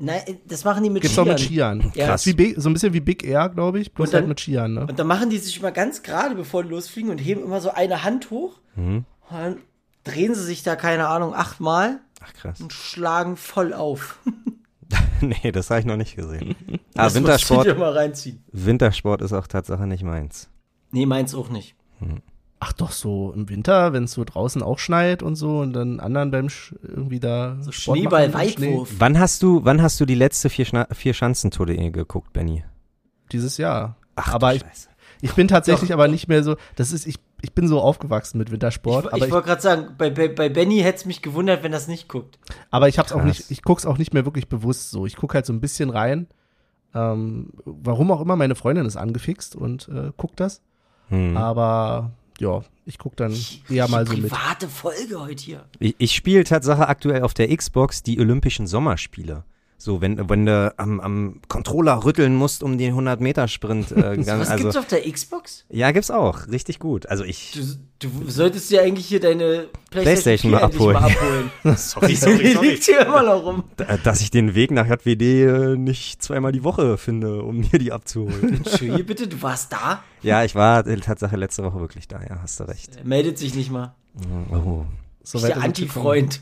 Nein, 0.00 0.20
äh, 0.26 0.34
das 0.46 0.64
machen 0.64 0.84
die 0.84 0.90
mit 0.90 1.02
Gibt's 1.02 1.18
auch 1.18 1.24
Skiern. 1.24 1.78
mit 1.78 1.86
Skiern. 1.86 1.92
Ja. 1.94 2.06
Krass. 2.06 2.24
Wie 2.26 2.32
Big, 2.32 2.54
so 2.56 2.68
ein 2.70 2.72
bisschen 2.72 2.92
wie 2.94 3.00
Big 3.00 3.24
Air, 3.24 3.48
glaube 3.48 3.80
ich, 3.80 3.92
bloß 3.92 4.08
Und 4.08 4.14
dann- 4.14 4.20
halt 4.22 4.28
mit 4.28 4.40
Skiern, 4.40 4.74
ne? 4.74 4.80
Und 4.86 4.98
dann 4.98 5.06
machen 5.06 5.28
die 5.30 5.38
sich 5.38 5.58
immer 5.58 5.72
ganz 5.72 6.02
gerade, 6.02 6.34
bevor 6.36 6.62
die 6.62 6.68
losfliegen 6.70 7.10
und 7.10 7.18
heben 7.18 7.42
immer 7.42 7.60
so 7.60 7.70
eine 7.70 8.04
Hand 8.04 8.30
hoch. 8.30 8.60
Mhm. 8.76 9.04
Und 9.30 9.36
dann 9.36 9.56
drehen 10.04 10.34
sie 10.34 10.44
sich 10.44 10.62
da, 10.62 10.76
keine 10.76 11.08
Ahnung, 11.08 11.34
achtmal 11.34 11.98
Ach 12.20 12.32
krass. 12.32 12.60
und 12.60 12.72
schlagen 12.72 13.36
voll 13.36 13.74
auf. 13.74 14.20
nee, 15.20 15.50
das 15.52 15.68
habe 15.70 15.80
ich 15.80 15.86
noch 15.86 15.96
nicht 15.96 16.16
gesehen. 16.16 16.54
Ah, 16.94 17.04
Das 17.04 17.14
musst 17.14 17.16
du 17.16 17.20
Wintersport, 17.28 17.66
dir 17.66 17.74
mal 17.76 17.92
reinziehen. 17.92 18.42
Wintersport 18.50 19.22
ist 19.22 19.32
auch 19.32 19.46
Tatsache 19.46 19.86
nicht 19.86 20.02
meins. 20.02 20.48
Nee, 20.90 21.06
meins 21.06 21.32
auch 21.32 21.48
nicht. 21.48 21.76
Ach 22.60 22.72
doch, 22.72 22.90
so 22.90 23.32
im 23.32 23.48
Winter, 23.48 23.92
wenn 23.92 24.04
es 24.04 24.12
so 24.12 24.24
draußen 24.24 24.62
auch 24.62 24.78
schneit 24.80 25.22
und 25.22 25.36
so 25.36 25.60
und 25.60 25.72
dann 25.72 26.00
anderen 26.00 26.30
beim 26.32 26.48
Sch 26.48 26.74
irgendwie 26.82 27.20
da 27.20 27.56
So 27.60 27.70
Schneeball-Weitwurf. 27.70 28.94
Wann 28.98 29.18
hast 29.18 29.42
du, 29.42 29.64
wann 29.64 29.80
hast 29.80 30.00
du 30.00 30.06
die 30.06 30.16
letzte 30.16 30.50
vier, 30.50 30.64
Schna 30.64 30.88
vier 30.92 31.14
Schanzentour 31.14 31.66
geguckt, 31.66 32.32
Benny? 32.32 32.64
Dieses 33.30 33.58
Jahr. 33.58 33.96
Ach, 34.16 34.34
aber 34.34 34.50
du 34.50 34.56
ich, 34.56 34.62
Scheiße. 34.62 34.88
ich 35.20 35.34
bin 35.34 35.46
tatsächlich 35.46 35.90
Doch, 35.90 35.94
aber 35.94 36.06
doch. 36.06 36.12
nicht 36.12 36.26
mehr 36.26 36.42
so, 36.42 36.56
das 36.74 36.90
ist, 36.90 37.06
ich, 37.06 37.20
ich 37.42 37.54
bin 37.54 37.68
so 37.68 37.80
aufgewachsen 37.80 38.38
mit 38.38 38.50
Wintersport, 38.50 39.04
ich 39.04 39.12
aber 39.12 39.18
ich 39.18 39.24
ich, 39.26 39.30
wollte 39.30 39.46
gerade 39.46 39.62
sagen, 39.62 39.94
bei, 39.96 40.10
bei, 40.10 40.26
bei 40.26 40.48
Benny 40.48 40.78
hätte 40.80 40.98
es 40.98 41.04
mich 41.04 41.22
gewundert, 41.22 41.62
wenn 41.62 41.70
das 41.70 41.86
nicht 41.86 42.08
guckt. 42.08 42.40
aber 42.70 42.88
ich 42.88 42.98
hab's 42.98 43.12
auch 43.12 43.18
Krass. 43.18 43.26
nicht, 43.26 43.50
ich 43.52 43.62
guck's 43.62 43.86
auch 43.86 43.98
nicht 43.98 44.14
mehr 44.14 44.24
wirklich 44.24 44.48
bewusst 44.48 44.90
so. 44.90 45.06
Ich 45.06 45.14
guck 45.14 45.34
halt 45.34 45.46
so 45.46 45.52
ein 45.52 45.60
bisschen 45.60 45.90
rein. 45.90 46.26
Ähm, 46.94 47.52
warum 47.64 48.10
auch 48.10 48.20
immer, 48.20 48.34
meine 48.34 48.56
Freundin 48.56 48.86
ist 48.86 48.96
angefixt 48.96 49.54
und 49.54 49.88
äh, 49.88 50.10
guckt 50.16 50.40
das. 50.40 50.62
Hm. 51.10 51.36
Aber 51.36 52.12
ja, 52.40 52.62
ich 52.86 52.98
guck 52.98 53.16
dann 53.16 53.36
eher 53.68 53.88
mal 53.88 54.06
so 54.06 54.14
mit. 54.14 54.30
Private 54.30 54.68
Folge 54.68 55.20
heute 55.20 55.44
hier. 55.44 55.64
Ich, 55.78 55.94
ich 55.98 56.12
spiele 56.14 56.44
Tatsache 56.44 56.88
aktuell 56.88 57.22
auf 57.22 57.34
der 57.34 57.54
Xbox 57.54 58.02
die 58.02 58.18
Olympischen 58.20 58.66
Sommerspiele. 58.66 59.44
So, 59.80 60.00
wenn, 60.00 60.28
wenn 60.28 60.44
du 60.44 60.74
am, 60.76 60.98
am 60.98 61.40
Controller 61.46 62.04
rütteln 62.04 62.34
musst, 62.34 62.64
um 62.64 62.78
den 62.78 62.94
100-Meter-Sprint. 62.96 63.92
Äh, 63.92 64.18
Was 64.26 64.48
also, 64.50 64.64
gibt's 64.64 64.76
auf 64.76 64.86
der 64.88 65.08
Xbox? 65.10 65.64
ja, 65.70 65.92
gibt's 65.92 66.10
auch. 66.10 66.48
Richtig 66.48 66.80
gut. 66.80 67.06
Also 67.06 67.22
ich. 67.22 67.52
Du, 68.00 68.08
du 68.08 68.28
solltest 68.30 68.70
dir 68.72 68.82
eigentlich 68.82 69.06
hier 69.06 69.20
deine 69.20 69.68
PlayStation 69.90 70.50
4 70.50 70.60
mal 70.60 70.64
endlich 70.64 70.80
mal 70.80 70.96
abholen. 70.96 71.50
abholen. 71.62 71.76
sorry, 71.76 72.14
Die 72.42 72.54
liegt 72.66 72.84
hier 72.84 73.06
immer 73.06 73.22
noch 73.22 73.44
rum. 73.44 73.64
Da- 73.76 73.96
Dass 73.98 74.20
ich 74.20 74.32
den 74.32 74.56
Weg 74.56 74.72
nach 74.72 74.86
JWD 74.86 75.22
äh, 75.22 75.76
nicht 75.76 76.22
zweimal 76.24 76.50
die 76.50 76.64
Woche 76.64 76.98
finde, 76.98 77.42
um 77.44 77.58
mir 77.58 77.78
die 77.78 77.92
abzuholen. 77.92 78.54
Entschuldige 78.56 79.04
bitte, 79.04 79.28
du 79.28 79.40
warst 79.42 79.72
da? 79.72 80.02
ja, 80.22 80.42
ich 80.42 80.56
war 80.56 80.84
äh, 80.88 80.96
Tatsache 80.96 81.36
letzte 81.36 81.62
Woche 81.62 81.78
wirklich 81.78 82.08
da, 82.08 82.20
ja, 82.20 82.40
hast 82.42 82.58
du 82.58 82.64
recht. 82.64 82.96
Er 82.96 83.04
meldet 83.04 83.38
sich 83.38 83.54
nicht 83.54 83.70
mal. 83.70 83.94
Oh. 84.50 84.84
So 85.22 85.38
der. 85.38 85.62
Anti-Freund. 85.62 86.40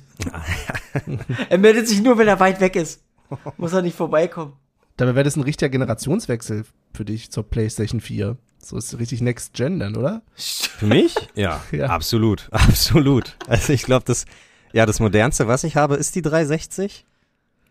er 1.51 1.59
meldet 1.59 1.89
sich 1.89 2.03
nur, 2.03 2.17
wenn 2.19 2.29
er 2.29 2.41
weit 2.41 2.61
weg 2.61 2.77
ist. 2.77 3.03
Muss 3.57 3.73
er 3.73 3.83
nicht 3.83 3.97
vorbeikommen. 3.97 4.53
Dabei 4.97 5.15
wäre 5.15 5.25
das 5.25 5.37
ein 5.37 5.43
richtiger 5.43 5.69
Generationswechsel 5.69 6.65
für 6.95 7.05
dich 7.05 7.31
zur 7.31 7.45
PlayStation 7.45 8.01
4. 8.01 8.37
So 8.59 8.77
ist 8.77 8.99
richtig 8.99 9.21
Next 9.21 9.53
Gen 9.55 9.79
dann, 9.79 9.97
oder? 9.97 10.23
Für 10.35 10.87
mich? 10.87 11.15
Ja, 11.35 11.63
Ja. 11.73 11.87
absolut, 11.87 12.49
absolut. 12.51 13.37
Also 13.47 13.73
ich 13.73 13.83
glaube, 13.83 14.05
das, 14.07 14.25
ja, 14.73 14.87
das 14.87 14.99
modernste, 15.01 15.47
was 15.49 15.65
ich 15.65 15.77
habe, 15.77 15.97
ist 15.97 16.15
die 16.15 16.23
360. 16.23 17.05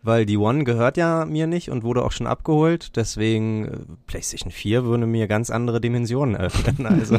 Weil 0.06 0.24
die 0.24 0.36
One 0.36 0.62
gehört 0.62 0.96
ja 0.96 1.24
mir 1.24 1.48
nicht 1.48 1.68
und 1.68 1.82
wurde 1.82 2.04
auch 2.04 2.12
schon 2.12 2.28
abgeholt. 2.28 2.94
Deswegen 2.94 3.64
äh, 3.66 3.70
PlayStation 4.06 4.52
4 4.52 4.84
würde 4.84 5.04
mir 5.04 5.26
ganz 5.26 5.50
andere 5.50 5.80
Dimensionen 5.80 6.36
öffnen. 6.36 6.86
Also 6.86 7.18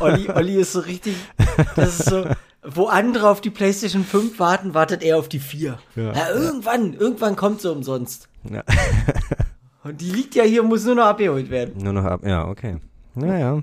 Olli, 0.00 0.28
Olli 0.28 0.54
ist 0.56 0.72
so 0.72 0.80
richtig, 0.80 1.14
das 1.76 2.00
ist 2.00 2.10
so, 2.10 2.24
wo 2.64 2.86
andere 2.86 3.30
auf 3.30 3.40
die 3.40 3.50
PlayStation 3.50 4.02
5 4.04 4.40
warten, 4.40 4.74
wartet 4.74 5.04
er 5.04 5.18
auf 5.18 5.28
die 5.28 5.38
4. 5.38 5.78
Ja. 5.94 6.12
Ja, 6.12 6.30
irgendwann, 6.34 6.94
irgendwann 6.94 7.36
kommt 7.36 7.60
sie 7.60 7.70
umsonst. 7.70 8.28
ja, 8.50 8.64
Und 9.84 10.00
die 10.00 10.10
liegt 10.10 10.34
ja 10.34 10.42
hier, 10.42 10.64
muss 10.64 10.84
nur 10.84 10.96
noch 10.96 11.04
abgeholt 11.06 11.48
werden. 11.48 11.74
nur 11.82 11.92
noch 11.92 12.04
ab. 12.04 12.22
Ja, 12.26 12.48
okay. 12.48 12.78
Naja. 13.14 13.62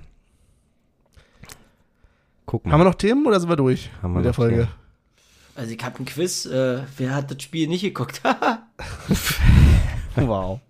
Guck 2.45 2.65
mal. 2.65 2.71
Haben 2.71 2.79
wir 2.79 2.85
noch 2.85 2.95
Themen 2.95 3.25
oder 3.27 3.39
sind 3.41 3.49
wir 3.49 3.57
durch 3.57 3.89
Haben 4.01 4.13
wir 4.13 4.17
mit 4.19 4.25
der 4.25 4.33
Folge? 4.33 4.55
Themen. 4.55 4.84
Also 5.55 5.71
ich 5.71 5.83
habe 5.83 5.99
ein 5.99 6.05
Quiz, 6.05 6.45
äh, 6.45 6.83
wer 6.97 7.15
hat 7.15 7.31
das 7.31 7.41
Spiel 7.41 7.67
nicht 7.67 7.81
geguckt? 7.81 8.21
Wow. 10.17 10.61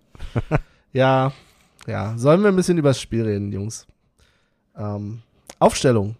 ja, 0.92 1.32
Ja, 1.86 2.18
sollen 2.18 2.42
wir 2.42 2.48
ein 2.48 2.56
bisschen 2.56 2.78
übers 2.78 3.00
Spiel 3.00 3.22
reden, 3.22 3.52
Jungs? 3.52 3.86
Ähm, 4.76 5.22
Aufstellung. 5.60 6.16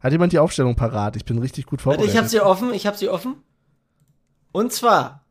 Hat 0.00 0.12
jemand 0.12 0.32
die 0.32 0.38
Aufstellung 0.38 0.74
parat? 0.74 1.16
Ich 1.16 1.26
bin 1.26 1.38
richtig 1.38 1.66
gut 1.66 1.82
vorbereitet. 1.82 2.10
ich 2.10 2.16
habe 2.16 2.28
sie 2.28 2.40
offen, 2.40 2.72
ich 2.72 2.86
habe 2.86 2.96
sie 2.96 3.10
offen. 3.10 3.36
Und 4.52 4.72
zwar 4.72 5.24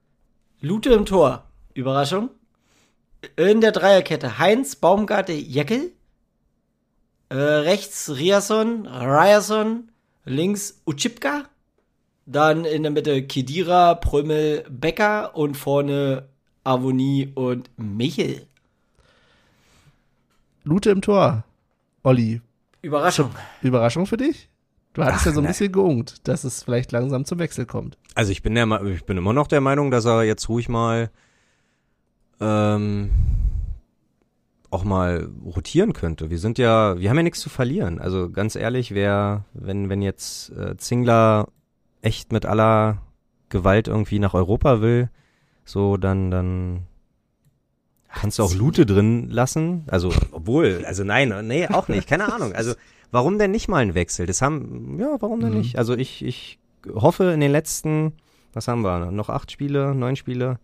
Lute 0.62 0.94
im 0.94 1.06
Tor. 1.08 1.46
Überraschung. 1.74 2.30
In 3.36 3.60
der 3.60 3.72
Dreierkette 3.72 4.38
Heinz, 4.38 4.76
Baumgarte, 4.76 5.34
Jeckel. 5.34 5.94
Äh, 7.30 7.36
rechts 7.36 8.12
Riason, 8.12 8.86
Ryerson. 8.86 9.92
Links 10.26 10.80
Uchipka. 10.86 11.46
Dann 12.26 12.66
in 12.66 12.84
der 12.84 12.92
Mitte 12.92 13.24
Kedira, 13.24 13.96
Prömel, 13.96 14.66
Becker 14.70 15.36
und 15.36 15.56
vorne 15.56 16.28
Avonie 16.64 17.32
und 17.36 17.70
Michel. 17.78 18.48
Lute 20.64 20.90
im 20.90 21.02
Tor. 21.02 21.44
Olli, 22.02 22.42
Überraschung. 22.82 23.32
Überraschung 23.62 24.06
für 24.08 24.18
dich? 24.18 24.50
Du 24.94 25.04
hattest 25.04 25.22
Ach, 25.22 25.26
ja 25.28 25.32
so 25.34 25.40
ein 25.40 25.44
nein. 25.44 25.52
bisschen 25.52 25.72
geungt, 25.72 26.28
dass 26.28 26.44
es 26.44 26.64
vielleicht 26.64 26.92
langsam 26.92 27.26
zum 27.26 27.38
Wechsel 27.38 27.66
kommt. 27.66 27.98
Also 28.16 28.32
ich 28.32 28.42
bin 28.42 28.56
der, 28.56 28.82
ich 28.86 29.06
bin 29.06 29.18
immer 29.18 29.34
noch 29.34 29.48
der 29.48 29.62
Meinung, 29.62 29.92
dass 29.92 30.06
er 30.06 30.24
jetzt 30.24 30.48
ruhig 30.50 30.70
mal 30.70 31.12
ähm, 32.40 33.12
auch 34.72 34.84
mal 34.84 35.30
rotieren 35.44 35.94
könnte. 35.94 36.30
Wir 36.30 36.40
sind 36.40 36.58
ja, 36.58 36.98
wir 37.00 37.10
haben 37.10 37.18
ja 37.18 37.24
nichts 37.24 37.40
zu 37.40 37.50
verlieren. 37.50 38.00
Also 38.00 38.30
ganz 38.30 38.56
ehrlich, 38.56 38.94
wer, 38.94 39.46
wenn 39.54 39.90
wenn 39.90 40.02
jetzt 40.02 40.52
äh, 40.52 40.78
Zingler 40.78 41.48
echt 42.06 42.32
mit 42.32 42.46
aller 42.46 43.02
Gewalt 43.50 43.88
irgendwie 43.88 44.20
nach 44.20 44.34
Europa 44.34 44.82
will, 44.82 45.10
so 45.66 45.98
dann 45.98 46.32
dann 46.32 46.84
kannst 48.14 48.40
du 48.40 48.44
auch 48.44 48.54
Lute 48.54 48.86
drin 48.86 49.30
lassen. 49.30 49.84
Also 49.88 50.12
obwohl, 50.32 50.84
also 50.88 51.04
nein, 51.04 51.34
nee, 51.48 51.68
auch 51.68 51.88
nicht. 51.88 52.08
Keine 52.08 52.32
Ahnung. 52.34 52.54
Also 52.54 52.74
warum 53.12 53.38
denn 53.38 53.52
nicht 53.52 53.68
mal 53.68 53.80
ein 53.82 53.94
Wechsel? 53.96 54.26
Das 54.26 54.42
haben, 54.42 54.98
ja, 55.00 55.18
warum 55.20 55.40
denn 55.42 55.52
Mhm. 55.52 55.58
nicht? 55.58 55.78
Also 55.78 55.96
ich 55.96 56.24
ich 56.24 56.60
hoffe 56.94 57.26
in 57.32 57.40
den 57.40 57.52
letzten, 57.52 58.14
was 58.54 58.68
haben 58.68 58.82
wir, 58.84 59.12
noch 59.12 59.30
acht 59.30 59.52
Spiele, 59.52 59.94
neun 59.96 60.16
Spiele, 60.16 60.60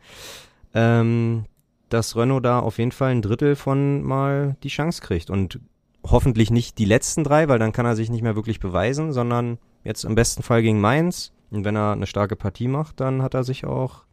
ähm, 0.73 1.45
dass 1.89 2.15
Renault 2.15 2.45
da 2.45 2.59
auf 2.59 2.77
jeden 2.77 2.91
Fall 2.93 3.11
ein 3.11 3.21
Drittel 3.21 3.55
von 3.55 4.01
mal 4.03 4.55
die 4.63 4.69
Chance 4.69 5.01
kriegt 5.01 5.29
und 5.29 5.59
hoffentlich 6.03 6.51
nicht 6.51 6.77
die 6.77 6.85
letzten 6.85 7.23
drei, 7.23 7.47
weil 7.49 7.59
dann 7.59 7.73
kann 7.73 7.85
er 7.85 7.95
sich 7.95 8.09
nicht 8.09 8.21
mehr 8.21 8.35
wirklich 8.35 8.59
beweisen, 8.59 9.11
sondern 9.13 9.57
jetzt 9.83 10.03
im 10.05 10.15
besten 10.15 10.43
Fall 10.43 10.61
gegen 10.61 10.79
Mainz 10.81 11.31
und 11.49 11.65
wenn 11.65 11.75
er 11.75 11.91
eine 11.93 12.07
starke 12.07 12.35
Partie 12.35 12.67
macht, 12.67 12.99
dann 12.99 13.21
hat 13.21 13.33
er 13.33 13.43
sich 13.43 13.65
auch 13.65 14.03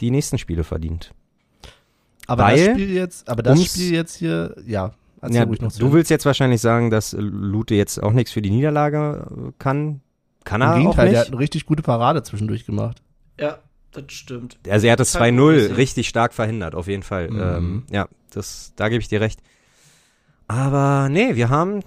die 0.00 0.10
nächsten 0.10 0.38
Spiele 0.38 0.64
verdient. 0.64 1.12
Aber 2.26 2.44
Weil, 2.44 2.66
das 2.66 2.74
Spiel 2.74 2.92
jetzt, 2.92 3.28
aber 3.28 3.42
das 3.42 3.64
Spiel 3.64 3.92
jetzt 3.92 4.14
hier, 4.16 4.54
ja, 4.66 4.92
Ja, 5.28 5.44
ruhig 5.44 5.60
noch 5.60 5.72
zu 5.72 5.80
du 5.80 5.92
willst 5.92 6.10
jetzt 6.10 6.24
wahrscheinlich 6.26 6.60
sagen, 6.60 6.90
dass 6.90 7.12
Lute 7.18 7.74
jetzt 7.74 8.02
auch 8.02 8.12
nichts 8.12 8.32
für 8.32 8.42
die 8.42 8.50
Niederlage 8.50 9.52
kann. 9.58 10.00
Kann 10.44 10.60
er 10.60 10.68
Im 10.68 10.72
auch 10.72 10.76
Gegenteil, 10.96 11.10
der 11.10 11.20
hat 11.20 11.26
nicht. 11.26 11.32
eine 11.34 11.40
richtig 11.40 11.66
gute 11.66 11.82
Parade 11.82 12.22
zwischendurch 12.22 12.66
gemacht. 12.66 13.02
Ja, 13.38 13.58
das 13.92 14.04
stimmt. 14.08 14.58
Also 14.68 14.86
er 14.86 14.92
hat 14.92 15.00
das 15.00 15.12
Kein 15.12 15.36
2-0 15.36 15.38
Problem. 15.58 15.76
richtig 15.76 16.08
stark 16.08 16.32
verhindert, 16.34 16.74
auf 16.74 16.88
jeden 16.88 17.02
Fall. 17.04 17.30
Mhm. 17.30 17.40
Ähm, 17.40 17.82
ja, 17.90 18.08
das, 18.30 18.72
da 18.76 18.88
gebe 18.88 19.00
ich 19.00 19.08
dir 19.08 19.20
recht. 19.20 19.40
Aber 20.48 21.08
nee, 21.08 21.36
wir 21.36 21.48
haben, 21.48 21.80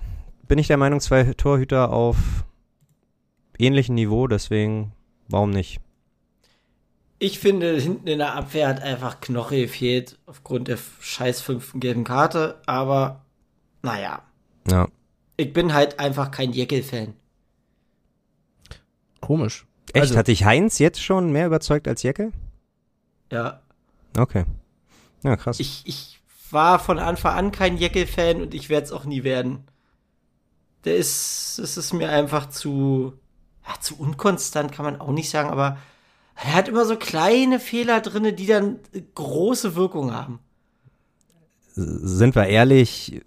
bin 0.47 0.57
ich 0.59 0.67
der 0.67 0.77
Meinung, 0.77 0.99
zwei 0.99 1.23
Torhüter 1.33 1.91
auf 1.91 2.15
ähnlichem 3.59 3.95
Niveau, 3.95 4.27
deswegen 4.27 4.91
warum 5.27 5.49
nicht? 5.51 5.79
Ich 7.17 7.39
finde, 7.39 7.79
hinten 7.79 8.07
in 8.07 8.17
der 8.19 8.35
Abwehr 8.35 8.67
hat 8.67 8.81
einfach 8.81 9.21
Knoche 9.21 9.61
gefehlt 9.61 10.19
aufgrund 10.25 10.67
der 10.67 10.77
scheiß 10.99 11.41
fünften 11.41 11.79
gelben 11.79 12.03
Karte. 12.03 12.61
Aber 12.65 13.23
naja, 13.81 14.21
Ja. 14.69 14.89
ich 15.37 15.53
bin 15.53 15.73
halt 15.73 15.99
einfach 15.99 16.29
kein 16.31 16.51
Jeckel-Fan. 16.51 17.13
Komisch. 19.21 19.65
Echt? 19.93 20.01
Also- 20.03 20.17
Hat 20.17 20.27
dich 20.27 20.45
Heinz 20.45 20.79
jetzt 20.79 21.01
schon 21.01 21.31
mehr 21.31 21.47
überzeugt 21.47 21.87
als 21.87 22.03
Jecke? 22.03 22.31
Ja, 23.31 23.61
Okay. 24.17 24.45
Ja, 25.23 25.35
krass. 25.35 25.59
ich, 25.59 25.81
ich 25.85 26.19
war 26.51 26.79
von 26.79 26.99
Anfang 26.99 27.35
an 27.35 27.51
kein 27.51 27.77
Jeckel-Fan 27.77 28.41
und 28.41 28.53
ich 28.53 28.69
werde 28.69 28.85
es 28.85 28.91
auch 28.91 29.05
nie 29.05 29.23
werden. 29.23 29.65
Der 30.83 30.95
ist, 30.95 31.57
es 31.59 31.77
ist 31.77 31.93
mir 31.93 32.09
einfach 32.09 32.49
zu, 32.49 33.13
ja, 33.67 33.79
zu 33.79 33.97
unkonstant 33.99 34.71
kann 34.71 34.85
man 34.85 34.99
auch 34.99 35.11
nicht 35.11 35.29
sagen, 35.29 35.49
aber 35.49 35.77
er 36.35 36.53
hat 36.53 36.67
immer 36.67 36.85
so 36.85 36.97
kleine 36.97 37.59
Fehler 37.59 38.01
drinne, 38.01 38.33
die 38.33 38.45
dann 38.45 38.79
äh, 38.93 39.01
große 39.15 39.75
Wirkung 39.75 40.13
haben. 40.13 40.39
Sind 41.73 42.35
wir 42.35 42.47
ehrlich, 42.47 43.21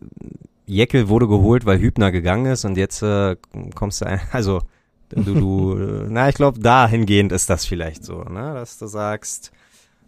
Jeckel 0.66 1.09
wurde 1.09 1.28
geholt, 1.28 1.66
weil 1.66 1.80
Hübner 1.80 2.12
gegangen 2.12 2.47
ist 2.47 2.64
und 2.64 2.76
jetzt 2.76 3.02
äh, 3.02 3.37
kommst 3.75 4.00
du 4.00 4.07
ein, 4.07 4.21
also 4.33 4.62
du, 5.09 5.23
du, 5.23 5.78
äh, 5.78 6.07
na, 6.09 6.28
ich 6.28 6.35
glaube, 6.35 6.61
dahingehend 6.61 7.33
ist 7.33 7.50
das 7.50 7.64
vielleicht 7.64 8.04
so, 8.04 8.23
ne, 8.25 8.54
dass 8.54 8.78
du 8.78 8.87
sagst, 8.87 9.52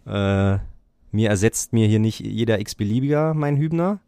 äh, 0.05 0.57
mir 1.11 1.29
ersetzt 1.29 1.73
mir 1.73 1.87
hier 1.87 1.99
nicht 1.99 2.19
jeder 2.19 2.59
x-beliebiger 2.59 3.33
mein 3.33 3.57
Hübner. 3.57 3.99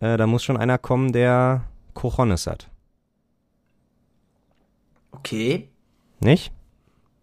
Äh, 0.00 0.16
da 0.16 0.26
muss 0.26 0.44
schon 0.44 0.56
einer 0.56 0.78
kommen, 0.78 1.12
der 1.12 1.64
Cojones 1.94 2.46
hat. 2.46 2.68
Okay, 5.18 5.68
Nicht? 6.20 6.52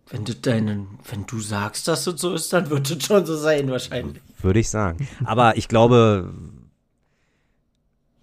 wenn 0.09 0.25
du 0.25 0.35
deinen, 0.35 0.99
wenn 1.09 1.25
du 1.25 1.39
sagst, 1.39 1.87
dass 1.87 2.03
das 2.05 2.21
so 2.21 2.33
ist, 2.33 2.53
dann 2.53 2.69
wird 2.69 2.89
es 2.91 3.03
schon 3.03 3.25
so 3.25 3.35
sein 3.35 3.69
wahrscheinlich. 3.69 4.21
Würde 4.39 4.59
ich 4.59 4.69
sagen. 4.69 5.07
Aber 5.25 5.57
ich 5.57 5.67
glaube, 5.67 6.31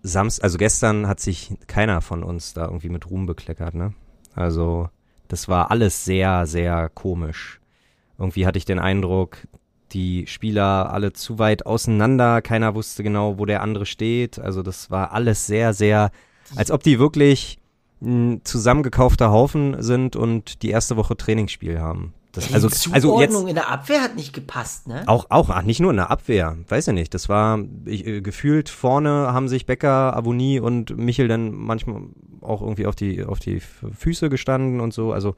Samst, 0.03 0.43
also 0.43 0.57
gestern 0.57 1.09
hat 1.09 1.21
sich 1.21 1.53
keiner 1.67 2.01
von 2.01 2.23
uns 2.23 2.55
da 2.55 2.67
irgendwie 2.67 2.89
mit 2.89 3.11
Ruhm 3.11 3.27
bekleckert, 3.27 3.75
ne? 3.75 3.93
Also, 4.35 4.89
das 5.29 5.49
war 5.49 5.71
alles 5.71 6.05
sehr, 6.05 6.47
sehr 6.47 6.89
komisch. 6.89 7.61
Irgendwie 8.19 8.47
hatte 8.47 8.59
ich 8.59 8.65
den 8.65 8.79
Eindruck, 8.79 9.39
die 9.93 10.27
Spieler 10.27 10.93
alle 10.93 11.13
zu 11.13 11.39
weit 11.39 11.67
auseinander, 11.67 12.41
keiner 12.41 12.75
wusste 12.75 13.03
genau, 13.03 13.39
wo 13.39 13.47
der 13.47 13.63
andere 13.63 13.85
steht. 13.85 14.39
Also, 14.39 14.63
das 14.63 14.91
war 14.91 15.13
alles 15.13 15.47
sehr, 15.47 15.75
sehr, 15.75 16.13
als 16.55 16.71
ob 16.71 16.83
die 16.83 16.99
wirklich 16.99 17.60
ein 18.03 18.41
zusammengekaufter 18.45 19.31
Haufen 19.31 19.83
sind 19.83 20.17
und 20.17 20.63
die 20.63 20.71
erste 20.71 20.97
Woche 20.97 21.17
Trainingsspiel 21.17 21.81
haben. 21.81 22.15
Das, 22.33 22.55
also, 22.55 22.69
die 22.69 22.93
also 22.93 23.21
jetzt, 23.21 23.33
Zuordnung 23.33 23.49
in 23.49 23.57
der 23.57 23.71
Abwehr 23.71 24.03
hat 24.03 24.15
nicht 24.15 24.33
gepasst, 24.33 24.87
ne? 24.87 25.03
auch, 25.07 25.27
auch, 25.31 25.51
ach, 25.51 25.63
nicht 25.63 25.81
nur 25.81 25.91
in 25.91 25.97
der 25.97 26.11
Abwehr, 26.11 26.57
weiß 26.69 26.89
ich 26.89 26.95
nicht. 26.95 27.13
Das 27.13 27.29
war 27.29 27.59
ich, 27.85 28.07
äh, 28.07 28.21
gefühlt 28.21 28.69
vorne 28.69 29.33
haben 29.33 29.49
sich 29.49 29.67
Becker, 29.67 30.17
Avonie 30.17 30.61
und 30.61 30.97
Michel 30.97 31.27
dann 31.27 31.53
manchmal 31.53 32.03
auch 32.41 32.63
irgendwie 32.63 32.87
auf 32.87 32.95
die, 32.95 33.25
auf 33.25 33.41
die 33.41 33.59
Füße 33.59 34.31
gestanden 34.31 34.81
und 34.81 34.95
so. 34.95 35.13
Also, 35.13 35.35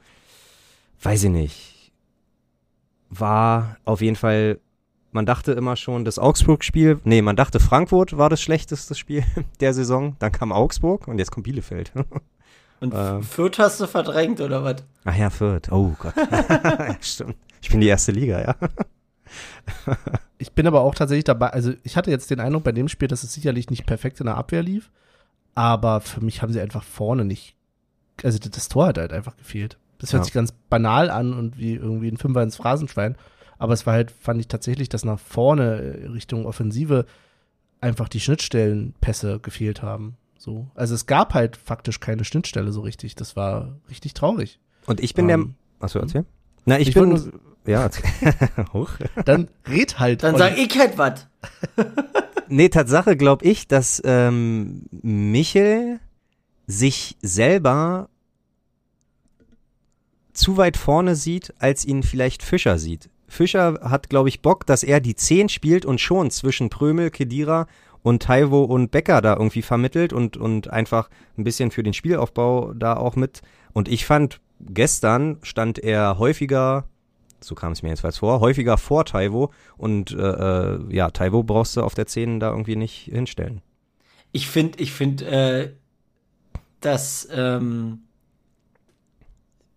weiß 1.03 1.25
ich 1.25 1.31
nicht. 1.31 1.93
War 3.09 3.77
auf 3.87 4.03
jeden 4.03 4.17
Fall, 4.17 4.61
man 5.13 5.25
dachte 5.25 5.53
immer 5.53 5.77
schon, 5.77 6.05
das 6.05 6.19
Augsburg-Spiel, 6.19 7.01
nee, 7.05 7.23
man 7.23 7.37
dachte 7.37 7.59
Frankfurt 7.59 8.19
war 8.19 8.29
das 8.29 8.43
schlechteste 8.43 8.95
Spiel 8.95 9.25
der 9.61 9.73
Saison. 9.73 10.17
Dann 10.19 10.33
kam 10.33 10.53
Augsburg 10.53 11.09
und 11.09 11.19
jetzt 11.19 11.31
kommt 11.31 11.45
Bielefeld. 11.45 11.93
Und 12.83 12.93
ähm. 12.95 13.23
Fürth 13.23 13.59
hast 13.59 13.81
du 13.81 13.87
verdrängt, 13.87 14.41
oder 14.41 14.65
was? 14.65 14.77
Ach 15.05 15.17
ja, 15.17 15.31
Fürth. 15.31 15.71
Oh 15.71 15.93
Gott. 15.99 16.15
ja, 16.31 16.97
stimmt. 17.01 17.37
Ich 17.63 17.71
bin 17.71 17.81
die 17.81 17.87
erste 17.89 18.13
Liga, 18.13 18.41
ja. 18.43 18.57
Ich 20.39 20.53
bin 20.53 20.67
aber 20.67 20.81
auch 20.83 20.95
tatsächlich 20.95 21.25
dabei, 21.25 21.49
also 21.51 21.73
ich 21.85 21.97
hatte 21.97 22.11
jetzt 22.11 22.31
den 22.31 22.41
Eindruck 22.41 22.65
bei 22.65 22.73
dem 22.73 22.89
Spiel, 22.89 23.09
dass 23.09 23.23
es 23.23 23.33
sicherlich 23.33 23.71
nicht 23.71 23.87
perfekt 23.87 24.21
in 24.21 24.27
der 24.27 24.37
Abwehr 24.37 24.63
lief, 24.63 24.91
aber 25.55 26.01
für 26.01 26.21
mich 26.21 26.43
haben 26.43 26.53
sie 26.53 26.61
einfach 26.61 26.83
vorne 26.83 27.25
nicht, 27.25 27.55
also 28.23 28.39
das 28.39 28.69
Tor 28.69 28.89
hat 28.89 28.99
halt 28.99 29.13
einfach 29.13 29.37
gefehlt. 29.37 29.79
Das 29.99 30.13
hört 30.13 30.23
Ja. 30.23 30.25
sich 30.25 30.35
ganz 30.35 30.53
banal 30.69 31.09
an 31.11 31.33
und 31.33 31.57
wie 31.59 31.75
irgendwie 31.75 32.09
ein 32.09 32.17
Fünfer 32.19 32.43
ins 32.43 32.57
Phrasenschwein, 32.57 33.17
aber 33.59 33.73
es 33.73 33.87
war 33.87 33.95
halt, 33.95 34.11
fand 34.11 34.41
ich 34.41 34.49
tatsächlich, 34.49 34.89
dass 34.89 35.05
nach 35.05 35.21
vorne 35.21 35.81
äh, 35.81 36.07
Richtung 36.09 36.45
Offensive 36.45 37.07
einfach 37.81 38.09
die 38.09 38.21
Schnittstellenpässe 38.21 39.39
gefehlt 39.39 39.81
haben. 39.83 40.17
So. 40.43 40.67
Also 40.75 40.97
es 40.97 41.07
gab 41.07 41.35
halt 41.35 41.57
faktisch 41.57 42.01
keine 42.01 42.25
Schnittstelle 42.25 42.73
so 42.73 42.81
richtig. 42.81 43.15
Das 43.15 43.37
war 43.37 43.77
richtig 43.89 44.13
traurig. 44.13 44.59
Und 44.87 44.99
ich 44.99 45.15
bin 45.15 45.29
der. 45.29 45.37
Ähm, 45.37 45.55
Achso, 45.79 46.01
erzähl. 46.01 46.25
Na, 46.65 46.81
ich, 46.81 46.89
ich 46.89 46.95
bin. 46.95 47.33
ja, 47.65 47.83
erzähl. 47.83 48.11
Hoch. 48.73 48.91
Dann 49.25 49.49
red 49.69 50.01
halt. 50.01 50.25
Dann 50.25 50.37
sag 50.37 50.59
ich 50.59 50.77
halt 50.77 50.99
was. 50.99 51.29
Nee, 52.49 52.69
Tatsache 52.69 53.17
glaube 53.17 53.47
ich, 53.47 53.67
dass 53.67 54.03
ähm, 54.05 54.83
Michel 54.91 56.01
sich 56.67 57.17
selber 57.23 58.11
zu 60.35 60.59
weit 60.59 60.77
vorne 60.77 61.17
sieht, 61.17 61.55
als 61.61 61.87
ihn 61.87 62.03
vielleicht 62.03 62.43
Fischer 62.43 62.79
sieht. 62.79 63.09
Fischer 63.27 63.79
hat, 63.83 64.11
glaube 64.11 64.29
ich, 64.29 64.43
Bock, 64.43 64.67
dass 64.67 64.83
er 64.83 65.01
die 65.01 65.15
10 65.15 65.49
spielt 65.49 65.87
und 65.87 65.99
schon 65.99 66.31
zwischen 66.31 66.69
Prömel, 66.69 67.11
Kedira 67.11 67.69
und 68.03 68.23
Taiwo 68.23 68.65
und 68.65 68.91
Becker 68.91 69.21
da 69.21 69.35
irgendwie 69.35 69.63
vermittelt 69.63 70.13
und, 70.13 70.37
und 70.37 70.69
einfach 70.69 71.09
ein 71.39 71.45
bisschen 71.45 71.71
für 71.71 71.83
den 71.83 71.95
Spielaufbau 71.95 72.73
da 72.75 72.97
auch 72.97 73.17
mit. 73.17 73.43
Und 73.73 73.89
ich 73.89 74.05
fand, 74.05 74.41
gestern 74.61 75.39
stand 75.43 75.79
er 75.79 76.19
häufiger 76.19 76.89
So 77.41 77.55
kam 77.55 77.73
es 77.73 77.83
mir 77.83 77.91
jedenfalls 77.91 78.19
vor. 78.19 78.41
Häufiger 78.41 78.77
vor 78.77 79.05
Taiwo. 79.05 79.51
Und 79.77 80.13
äh, 80.13 80.17
äh, 80.17 80.95
ja, 80.95 81.11
Taiwo 81.11 81.43
brauchst 81.43 81.77
du 81.77 81.83
auf 81.83 81.95
der 81.95 82.07
10 82.07 82.41
da 82.41 82.51
irgendwie 82.51 82.77
nicht 82.77 83.05
hinstellen. 83.05 83.63
Ich 84.33 84.49
finde, 84.49 84.79
ich 84.79 84.93
finde, 84.93 85.27
äh, 85.27 85.71
dass 86.81 87.29
ähm, 87.33 88.03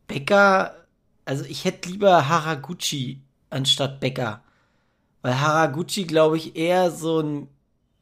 Becker, 0.08 0.76
also 1.26 1.44
ich 1.46 1.66
hätte 1.66 1.90
lieber 1.90 2.28
Haraguchi 2.28 3.22
anstatt 3.50 4.00
Becker. 4.00 4.42
Weil 5.22 5.40
Haraguchi, 5.40 6.06
glaube 6.06 6.38
ich, 6.38 6.56
eher 6.56 6.92
so 6.92 7.20
ein 7.20 7.48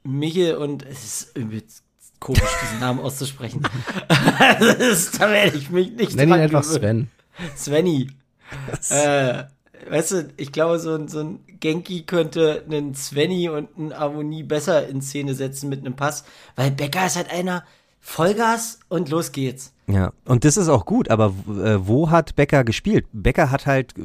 Michel 0.03 0.55
und 0.55 0.85
es 0.85 1.03
ist 1.03 1.31
irgendwie 1.35 1.63
komisch, 2.19 2.41
diesen 2.63 2.79
Namen 2.79 2.99
auszusprechen. 2.99 3.61
das 4.59 4.77
ist, 4.77 5.19
da 5.21 5.29
werde 5.29 5.57
ich 5.57 5.69
mich 5.69 5.91
nicht 5.91 6.15
Nenn 6.15 6.29
ihn 6.29 6.33
einfach 6.35 6.63
gewöhnen. 6.63 7.09
Sven. 7.55 7.57
Svenny. 7.57 8.09
Äh, 8.89 9.43
weißt 9.89 10.11
du, 10.11 10.29
ich 10.37 10.51
glaube, 10.51 10.79
so 10.79 10.95
ein, 10.95 11.07
so 11.07 11.19
ein 11.19 11.39
Genki 11.59 12.03
könnte 12.03 12.63
einen 12.69 12.95
Svenny 12.95 13.49
und 13.49 13.69
einen 13.77 13.93
Avoni 13.93 14.43
besser 14.43 14.87
in 14.87 15.01
Szene 15.01 15.33
setzen 15.33 15.69
mit 15.69 15.79
einem 15.81 15.95
Pass, 15.95 16.23
weil 16.55 16.71
Becker 16.71 17.05
ist 17.05 17.15
halt 17.15 17.31
einer 17.31 17.63
Vollgas 17.99 18.79
und 18.89 19.09
los 19.09 19.31
geht's. 19.31 19.73
Ja, 19.87 20.11
und 20.25 20.45
das 20.45 20.57
ist 20.57 20.69
auch 20.69 20.85
gut, 20.85 21.09
aber 21.09 21.33
äh, 21.47 21.87
wo 21.87 22.09
hat 22.09 22.35
Becker 22.35 22.63
gespielt? 22.63 23.05
Becker 23.11 23.49
hat 23.49 23.65
halt 23.65 23.93
äh, 23.97 24.01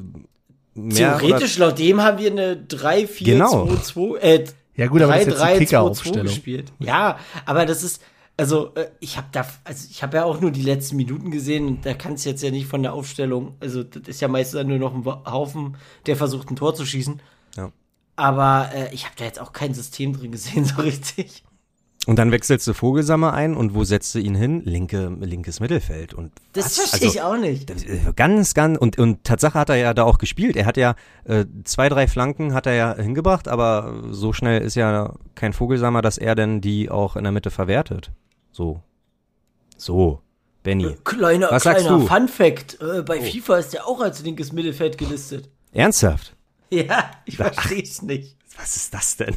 mehr 0.75 1.19
Theoretisch, 1.19 1.59
laut 1.59 1.79
dem 1.79 2.01
haben 2.01 2.19
wir 2.19 2.31
eine 2.31 2.55
3-4-2-2, 2.55 3.25
Genau. 3.25 4.17
äh, 4.17 4.45
Ja 4.79 4.87
gut, 4.87 5.03
aber 5.03 5.15
das 5.15 5.23
ist 5.23 5.27
jetzt 5.27 5.41
die 5.41 5.45
3-3-2-2 5.45 5.59
Kicker-Aufstellung. 5.59 6.27
gespielt. 6.27 6.73
Ja, 6.79 7.19
aber 7.45 7.67
das 7.67 7.83
ist, 7.83 8.01
also 8.37 8.73
äh, 8.77 8.89
ich 9.01 9.17
habe 9.17 9.27
da, 9.33 9.45
also 9.65 9.89
ich 9.91 10.05
habe 10.05 10.19
ja 10.19 10.25
auch 10.25 10.41
nur 10.41 10.53
die 10.53 10.63
letzten 10.63 10.97
Minuten 10.97 11.33
gesehen 11.33 11.67
und 11.67 11.85
da 11.85 11.95
kann 11.95 12.13
es 12.13 12.25
jetzt 12.25 12.45
ja 12.45 12.53
nicht 12.53 12.69
von 12.69 12.85
der 12.85 12.95
Aufstellung, 12.95 13.57
also 13.59 13.83
das 13.83 14.07
ist 14.07 14.21
ja 14.21 14.29
meistens 14.29 14.65
nur 14.65 14.79
noch 14.79 14.95
ein 14.95 15.05
Haufen, 15.05 15.77
der 16.07 16.17
versucht 16.17 16.49
ein 16.51 16.57
Tor 16.57 16.77
zu 16.77 16.87
schießen. 16.87 17.21
Ja. 17.57 17.73
Aber 18.15 18.71
äh, 18.73 18.95
ich 18.95 19.05
habe 19.05 19.17
da 19.17 19.25
jetzt 19.25 19.41
auch 19.41 19.53
kein 19.53 19.75
System 19.75 20.13
drin 20.13 20.31
gesehen, 20.31 20.65
so 20.77 20.81
richtig. 20.81 21.43
Und 22.09 22.17
dann 22.17 22.33
wechselst 22.33 22.67
du 22.67 22.73
Vogelsammer 22.73 23.35
ein 23.35 23.55
und 23.55 23.75
wo 23.75 23.85
setzt 23.85 24.15
du 24.15 24.19
ihn 24.19 24.35
hin? 24.35 24.63
Linke, 24.65 25.15
linkes 25.21 25.61
Mittelfeld. 25.61 26.15
Und 26.15 26.33
Das 26.55 26.77
verstehe 26.79 27.09
Also, 27.09 27.19
ich 27.19 27.21
auch 27.23 27.37
nicht. 27.37 27.69
Das, 27.69 27.85
äh, 27.85 28.01
Ganz, 28.17 28.55
ganz, 28.55 28.79
und, 28.79 28.99
und 28.99 29.25
Tatsache 29.25 29.59
hat 29.59 29.69
er 29.69 29.77
ja 29.77 29.93
da 29.93 30.05
auch 30.05 30.17
gespielt. 30.17 30.57
Er 30.57 30.65
hat 30.65 30.79
ja 30.79 30.95
äh, 31.25 31.45
zwei, 31.65 31.91
drei 31.91 32.09
Flanken 32.09 32.55
hat 32.55 32.65
er 32.65 32.73
ja 32.73 32.97
hingebracht, 32.97 33.47
aber 33.47 34.05
so 34.11 34.33
schnell 34.33 34.63
ist 34.63 34.75
ja 34.75 35.17
kein 35.35 35.53
Vogelsammer, 35.53 36.01
dass 36.01 36.17
er 36.17 36.35
denn 36.35 36.63
die 36.63 36.89
auch 36.89 37.15
in 37.15 37.25
der 37.25 37.33
Mitte 37.33 37.51
verwertet. 37.51 38.11
So. 38.53 38.81
So. 39.77 40.23
Benny. 40.63 40.97
Kleiner, 41.05 41.49
Was 41.51 41.65
sagst 41.65 41.85
kleiner 41.85 41.99
du? 41.99 42.07
Fun 42.07 42.27
Fact, 42.27 42.79
äh, 42.81 43.03
bei 43.03 43.21
FIFA 43.21 43.59
ist 43.59 43.75
der 43.75 43.87
auch 43.87 44.01
als 44.01 44.23
linkes 44.23 44.51
Mittelfeld 44.55 44.97
gelistet. 44.97 45.51
Ernsthaft? 45.73 46.35
Ja, 46.71 47.11
ich 47.27 47.37
verstehe 47.37 47.83
es 47.83 48.01
nicht. 48.01 48.35
Was 48.57 48.77
ist 48.77 48.95
das 48.95 49.19
denn? 49.19 49.37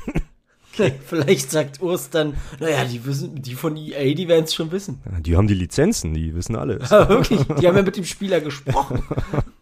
Vielleicht 1.05 1.51
sagt 1.51 1.81
Urs 1.81 2.09
dann, 2.09 2.35
naja, 2.59 2.85
die 2.85 3.05
wissen, 3.05 3.41
die 3.41 3.55
von 3.55 3.75
EA, 3.75 4.13
die 4.13 4.27
werden 4.27 4.45
es 4.45 4.53
schon 4.53 4.71
wissen. 4.71 5.01
Die 5.21 5.35
haben 5.35 5.47
die 5.47 5.53
Lizenzen, 5.53 6.13
die 6.13 6.33
wissen 6.33 6.55
alles. 6.55 6.89
Wirklich, 6.91 7.43
die 7.59 7.67
haben 7.67 7.75
ja 7.75 7.83
mit 7.83 7.97
dem 7.97 8.05
Spieler 8.05 8.41
gesprochen. 8.41 9.03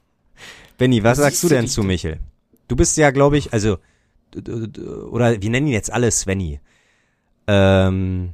Benny, 0.77 1.03
was 1.03 1.17
Das 1.17 1.25
sagst 1.25 1.43
du 1.43 1.49
denn 1.49 1.67
zu 1.67 1.83
Michel? 1.83 2.19
Du 2.67 2.75
bist 2.75 2.95
ja, 2.97 3.11
glaube 3.11 3.37
ich, 3.37 3.51
also, 3.51 3.77
oder 4.35 5.41
wir 5.41 5.49
nennen 5.49 5.67
ihn 5.67 5.73
jetzt 5.73 5.91
alle 5.91 6.11
Svenny. 6.11 6.59
Ähm, 7.47 8.33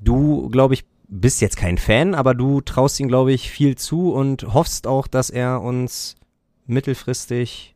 du, 0.00 0.48
glaube 0.48 0.74
ich, 0.74 0.84
bist 1.08 1.40
jetzt 1.40 1.56
kein 1.56 1.78
Fan, 1.78 2.14
aber 2.14 2.34
du 2.34 2.60
traust 2.60 2.98
ihm, 3.00 3.08
glaube 3.08 3.32
ich, 3.32 3.50
viel 3.50 3.76
zu 3.76 4.12
und 4.12 4.54
hoffst 4.54 4.86
auch, 4.86 5.06
dass 5.06 5.30
er 5.30 5.60
uns 5.60 6.16
mittelfristig 6.66 7.74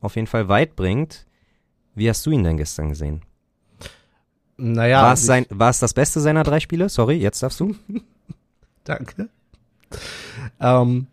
auf 0.00 0.16
jeden 0.16 0.26
Fall 0.26 0.48
weit 0.48 0.76
bringt. 0.76 1.26
Wie 1.94 2.08
hast 2.08 2.26
du 2.26 2.30
ihn 2.30 2.44
denn 2.44 2.56
gestern 2.56 2.88
gesehen? 2.88 3.22
Naja, 4.56 5.02
war, 5.02 5.12
es 5.14 5.26
sein, 5.26 5.46
war 5.50 5.70
es 5.70 5.78
das 5.80 5.94
Beste 5.94 6.20
seiner 6.20 6.44
drei 6.44 6.60
Spiele? 6.60 6.88
Sorry, 6.88 7.16
jetzt 7.16 7.42
darfst 7.42 7.58
du. 7.60 7.74
Danke. 8.84 9.28
Ähm, 10.60 11.06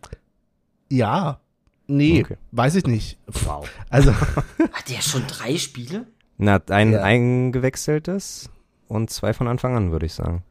ja, 0.89 1.39
nee, 1.87 2.21
Okay. 2.23 2.37
weiß 2.51 2.75
ich 2.75 2.85
nicht. 2.85 3.17
Wow. 3.27 3.67
Also, 3.89 4.13
Hat 4.71 4.89
der 4.89 5.01
schon 5.01 5.25
drei 5.27 5.57
Spiele? 5.57 6.05
Na, 6.37 6.59
ein 6.69 6.93
Ja. 6.93 7.01
eingewechseltes 7.03 8.49
und 8.87 9.09
zwei 9.09 9.33
von 9.33 9.47
Anfang 9.47 9.75
an, 9.75 9.91
würde 9.91 10.05
ich 10.05 10.13
sagen. 10.13 10.43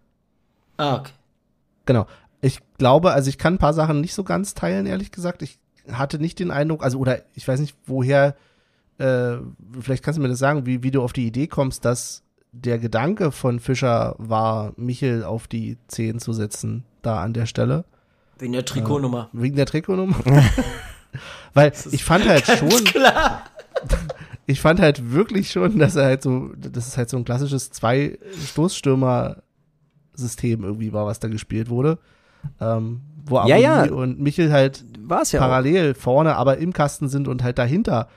Ah, 0.77 0.97
okay. 0.97 1.13
genau. 1.85 2.07
Ich 2.41 2.61
glaube, 2.79 3.13
also 3.13 3.29
ich 3.29 3.37
kann 3.37 3.55
ein 3.55 3.59
paar 3.59 3.75
Sachen 3.75 4.01
nicht 4.01 4.15
so 4.15 4.25
ganz 4.25 4.55
teilen, 4.55 4.87
ehrlich 4.87 5.11
gesagt. 5.13 5.43
Ich 5.43 5.59
hatte 5.93 6.19
nicht 6.19 6.39
den 6.39 6.51
Eindruck, 6.51 6.83
also, 6.83 6.99
oder 6.99 7.21
ich 7.35 7.47
weiß 7.47 7.61
nicht, 7.61 7.77
woher, 7.87 8.35
äh, 8.99 9.37
vielleicht 9.79 10.03
kannst 10.03 10.17
du 10.17 10.23
mir 10.23 10.29
das 10.29 10.39
sagen, 10.39 10.65
wie, 10.65 10.83
wie 10.83 10.91
du 10.91 11.03
auf 11.03 11.13
die 11.13 11.27
Idee 11.27 11.49
kommst, 11.49 11.85
dass 11.85 12.23
der 12.53 12.79
Gedanke 12.79 13.33
von 13.33 13.61
Fischer 13.61 14.15
war, 14.19 14.73
Michel 14.77 15.25
auf 15.25 15.47
die 15.47 15.79
10 15.89 16.19
zu 16.19 16.33
setzen, 16.33 16.85
da 17.03 17.23
an 17.23 17.33
der 17.33 17.47
Stelle. 17.47 17.85
Wegen 18.39 18.53
der 18.53 18.65
Trikotnummer. 18.65 19.29
Wegen 19.33 19.57
der 19.57 19.67
Trikotnummer. 19.67 20.17
Weil 21.55 21.73
ich 21.91 22.05
fand 22.05 22.29
halt 22.29 22.47
schon, 22.47 22.69
Klar. 22.85 23.45
ich 24.47 24.61
fand 24.61 24.81
halt 24.81 25.13
wirklich 25.13 25.51
schon, 25.51 25.79
dass 25.79 25.97
er 25.97 26.05
halt 26.05 26.23
so, 26.23 26.51
das 26.57 26.87
ist 26.89 26.97
halt 26.97 27.11
so 27.11 27.17
ein 27.17 27.25
klassisches 27.25 27.71
Zwei-Stoßstürmer-System 27.71 30.65
irgendwie 30.65 30.93
war, 30.93 31.07
was 31.07 31.21
da 31.21 31.29
gespielt 31.29 31.69
wurde. 31.71 31.99
Ähm, 32.61 33.03
wo 33.27 33.37
Ja, 33.47 33.57
Aboni 33.57 33.63
ja. 33.63 33.85
und 33.93 34.21
Michel 34.21 34.53
halt 34.53 34.85
War 35.01 35.23
es 35.23 35.33
ja 35.33 35.41
auch. 35.41 35.45
parallel 35.45 35.95
vorne, 35.95 36.37
aber 36.37 36.59
im 36.59 36.73
Kasten 36.73 37.09
sind 37.09 37.29
und 37.29 37.43
halt 37.43 37.59
dahinter 37.59 38.09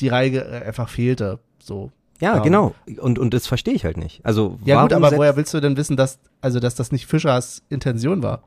die 0.00 0.08
Reihe 0.08 0.38
äh, 0.44 0.64
einfach 0.66 0.88
fehlte. 0.88 1.38
So. 1.62 1.92
Ja, 2.22 2.36
Ähm, 2.36 2.42
genau. 2.44 2.74
Und, 2.98 3.18
und 3.18 3.34
das 3.34 3.46
verstehe 3.46 3.74
ich 3.74 3.84
halt 3.84 3.96
nicht. 3.96 4.24
Also, 4.24 4.58
Ja 4.64 4.80
gut, 4.82 4.92
aber 4.92 5.10
woher 5.16 5.36
willst 5.36 5.52
du 5.52 5.60
denn 5.60 5.76
wissen, 5.76 5.96
dass, 5.96 6.20
also 6.40 6.60
dass 6.60 6.74
das 6.76 6.92
nicht 6.92 7.06
Fischers 7.06 7.62
Intention 7.68 8.22
war? 8.22 8.44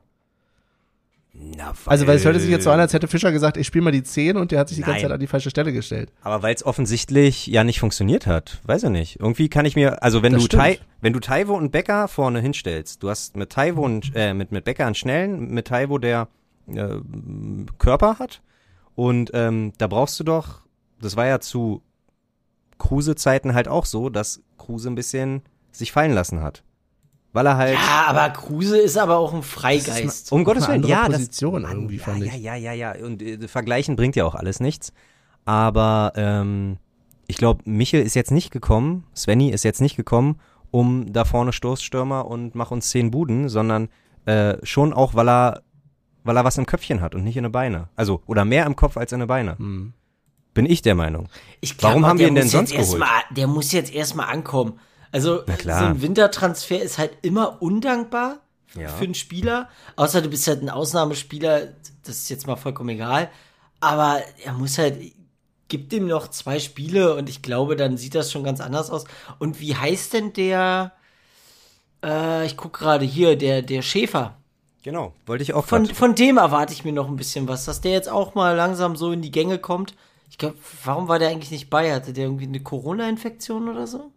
Na, 1.38 1.74
Also 1.84 2.06
weil 2.06 2.16
es 2.16 2.24
hörte 2.24 2.40
sich 2.40 2.48
jetzt 2.48 2.64
so 2.64 2.70
an, 2.70 2.80
als 2.80 2.94
hätte 2.94 3.08
Fischer 3.08 3.30
gesagt, 3.30 3.58
ich 3.58 3.66
spiele 3.66 3.84
mal 3.84 3.90
die 3.90 4.02
10 4.02 4.38
und 4.38 4.52
der 4.52 4.60
hat 4.60 4.68
sich 4.70 4.78
die 4.78 4.84
ganze. 4.84 5.02
Zeit 5.02 5.10
an 5.10 5.20
die 5.20 5.26
falsche 5.26 5.50
Stelle 5.50 5.70
gestellt. 5.72 6.10
Aber 6.22 6.42
weil 6.42 6.54
es 6.54 6.64
offensichtlich 6.64 7.46
ja 7.48 7.62
nicht 7.62 7.78
funktioniert 7.78 8.26
hat. 8.26 8.58
Weiß 8.64 8.84
ich 8.84 8.90
nicht. 8.90 9.20
Irgendwie 9.20 9.50
kann 9.50 9.66
ich 9.66 9.76
mir, 9.76 10.02
also 10.02 10.22
wenn 10.22 10.32
Das 10.32 10.42
du. 10.42 10.56
Tai, 10.56 10.78
wenn 11.02 11.12
du 11.12 11.20
Taiwo 11.20 11.54
und 11.54 11.72
Becker 11.72 12.08
vorne 12.08 12.40
hinstellst, 12.40 13.02
du 13.02 13.10
hast 13.10 13.36
mit 13.36 13.50
Taiwo 13.50 13.84
und, 13.84 14.12
äh, 14.14 14.32
mit, 14.32 14.50
mit 14.50 14.64
Becker 14.64 14.86
einen 14.86 14.94
schnellen, 14.94 15.50
mit 15.52 15.66
Taiwo 15.66 15.98
der 15.98 16.28
äh, 16.68 16.88
Körper 17.76 18.18
hat. 18.18 18.40
Und 18.94 19.30
ähm, 19.34 19.74
da 19.76 19.88
brauchst 19.88 20.18
du 20.18 20.24
doch, 20.24 20.60
das 21.02 21.16
war 21.16 21.26
ja 21.26 21.38
zu 21.40 21.82
Kruse-Zeiten 22.78 23.54
halt 23.54 23.68
auch 23.68 23.86
so, 23.86 24.08
dass 24.08 24.42
Kruse 24.58 24.90
ein 24.90 24.94
bisschen 24.94 25.42
sich 25.72 25.92
fallen 25.92 26.12
lassen 26.12 26.42
hat. 26.42 26.62
Weil 27.32 27.46
er 27.46 27.56
halt. 27.56 27.74
Ja, 27.74 28.06
aber 28.08 28.30
Kruse 28.30 28.78
ist 28.78 28.96
aber 28.96 29.18
auch 29.18 29.34
ein 29.34 29.42
Freigeist. 29.42 30.32
Um 30.32 30.44
Gottes 30.44 30.64
eine 30.68 30.82
Willen, 30.82 30.90
ja, 30.90 31.06
das, 31.06 31.18
Position 31.18 31.62
Mann, 31.62 31.72
irgendwie, 31.72 31.96
ja, 31.96 32.04
fand 32.04 32.22
ich. 32.22 32.32
Ja, 32.32 32.54
ja, 32.54 32.72
ja, 32.72 32.94
ja. 32.94 33.04
Und 33.04 33.20
äh, 33.20 33.46
vergleichen 33.46 33.94
bringt 33.94 34.16
ja 34.16 34.24
auch 34.24 34.34
alles 34.34 34.58
nichts. 34.58 34.92
Aber 35.44 36.12
ähm, 36.16 36.78
ich 37.26 37.36
glaube, 37.36 37.62
Michel 37.66 38.02
ist 38.02 38.14
jetzt 38.14 38.30
nicht 38.30 38.50
gekommen, 38.50 39.04
Svenny 39.14 39.50
ist 39.50 39.64
jetzt 39.64 39.80
nicht 39.80 39.96
gekommen, 39.96 40.40
um 40.70 41.12
da 41.12 41.24
vorne 41.24 41.52
Stoßstürmer 41.52 42.26
und 42.26 42.54
mach 42.54 42.70
uns 42.70 42.88
zehn 42.90 43.10
Buden, 43.10 43.48
sondern 43.48 43.88
äh, 44.24 44.56
schon 44.62 44.92
auch, 44.92 45.14
weil 45.14 45.28
er, 45.28 45.62
weil 46.24 46.36
er 46.36 46.44
was 46.44 46.58
im 46.58 46.66
Köpfchen 46.66 47.00
hat 47.00 47.14
und 47.14 47.22
nicht 47.22 47.36
in 47.36 47.44
den 47.44 47.52
Beine. 47.52 47.88
Also, 47.96 48.22
oder 48.26 48.44
mehr 48.44 48.66
im 48.66 48.76
Kopf 48.76 48.96
als 48.96 49.12
in 49.12 49.20
den 49.20 49.28
Beine. 49.28 49.58
Hm. 49.58 49.92
Bin 50.56 50.66
ich 50.66 50.82
der 50.82 50.94
Meinung. 50.96 51.28
Ich 51.60 51.78
glaub 51.78 51.92
Warum 51.92 52.06
haben 52.06 52.18
wir 52.18 52.26
ihn 52.26 52.34
denn 52.34 52.48
sonst 52.48 52.72
geholt? 52.72 52.98
Mal, 52.98 53.22
der 53.30 53.46
muss 53.46 53.70
jetzt 53.70 53.92
erstmal 53.94 54.26
ankommen. 54.28 54.80
Also 55.12 55.42
so 55.46 55.70
ein 55.70 56.02
Wintertransfer 56.02 56.82
ist 56.82 56.98
halt 56.98 57.12
immer 57.22 57.62
undankbar 57.62 58.40
Ja. 58.74 58.88
für 58.88 59.04
einen 59.04 59.14
Spieler. 59.14 59.68
Außer 59.94 60.20
du 60.20 60.28
bist 60.28 60.48
halt 60.48 60.62
ein 60.62 60.68
Ausnahmespieler, 60.70 61.68
das 62.04 62.16
ist 62.16 62.28
jetzt 62.30 62.46
mal 62.48 62.56
vollkommen 62.56 62.88
egal. 62.88 63.30
Aber 63.80 64.20
er 64.44 64.52
muss 64.54 64.78
halt, 64.78 64.98
gibt 65.68 65.92
ihm 65.92 66.06
noch 66.08 66.28
zwei 66.28 66.58
Spiele 66.58 67.14
und 67.14 67.28
ich 67.28 67.42
glaube, 67.42 67.76
dann 67.76 67.96
sieht 67.96 68.14
das 68.14 68.32
schon 68.32 68.42
ganz 68.42 68.60
anders 68.60 68.90
aus. 68.90 69.04
Und 69.38 69.60
wie 69.60 69.76
heißt 69.76 70.12
denn 70.14 70.32
der, 70.32 70.92
äh, 72.04 72.46
ich 72.46 72.56
guck 72.56 72.72
gerade 72.78 73.04
hier, 73.04 73.36
der, 73.36 73.62
der 73.62 73.82
Schäfer. 73.82 74.36
Genau, 74.82 75.12
wollte 75.26 75.42
ich 75.42 75.52
auch 75.52 75.64
Von, 75.66 75.84
grad- 75.84 75.96
von 75.96 76.14
dem 76.14 76.36
erwarte 76.36 76.72
ich 76.72 76.84
mir 76.84 76.92
noch 76.92 77.08
ein 77.08 77.16
bisschen 77.16 77.48
was, 77.48 77.64
dass 77.64 77.80
der 77.80 77.92
jetzt 77.92 78.08
auch 78.08 78.34
mal 78.34 78.54
langsam 78.54 78.96
so 78.96 79.12
in 79.12 79.20
die 79.22 79.32
Gänge 79.32 79.58
kommt. 79.58 79.94
Ich 80.28 80.38
glaube, 80.38 80.56
warum 80.84 81.08
war 81.08 81.18
der 81.18 81.28
eigentlich 81.28 81.50
nicht 81.50 81.70
bei? 81.70 81.92
Hatte 81.94 82.12
der 82.12 82.24
irgendwie 82.24 82.46
eine 82.46 82.60
Corona-Infektion 82.60 83.68
oder 83.68 83.86
so? 83.86 84.10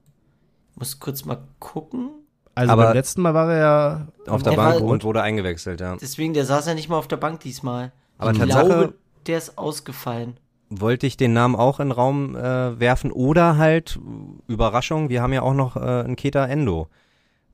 Muss 0.75 0.99
kurz 0.99 1.25
mal 1.25 1.39
gucken. 1.59 2.09
Also 2.55 2.73
Aber- 2.73 2.85
beim 2.85 2.93
letzten 2.93 3.21
Mal 3.21 3.33
war 3.33 3.51
er 3.53 3.59
ja 3.59 4.07
auf 4.27 4.43
der 4.43 4.51
Der 4.53 4.57
Bank 4.57 4.75
war- 4.81 4.87
und 4.87 5.03
wurde 5.03 5.21
eingewechselt, 5.21 5.79
ja. 5.81 5.95
Deswegen, 5.95 6.33
der 6.33 6.45
saß 6.45 6.67
ja 6.67 6.73
nicht 6.73 6.89
mal 6.89 6.97
auf 6.97 7.07
der 7.07 7.17
Bank 7.17 7.39
diesmal. 7.41 7.91
Aber 8.17 8.31
ich 8.31 8.37
Tatsache- 8.39 8.65
glaube, 8.65 8.93
der 9.27 9.37
ist 9.37 9.57
ausgefallen. 9.57 10.37
wollte 10.69 11.07
ich 11.07 11.15
den 11.17 11.33
Namen 11.33 11.55
auch 11.55 11.79
in 11.79 11.87
den 11.87 11.91
Raum 11.93 12.35
äh, 12.35 12.79
werfen 12.79 13.11
oder 13.11 13.57
halt, 13.57 13.99
Überraschung, 14.47 15.09
wir 15.09 15.21
haben 15.21 15.33
ja 15.33 15.41
auch 15.41 15.53
noch 15.53 15.75
äh, 15.75 15.79
einen 15.79 16.15
Keta 16.15 16.45
Endo. 16.45 16.89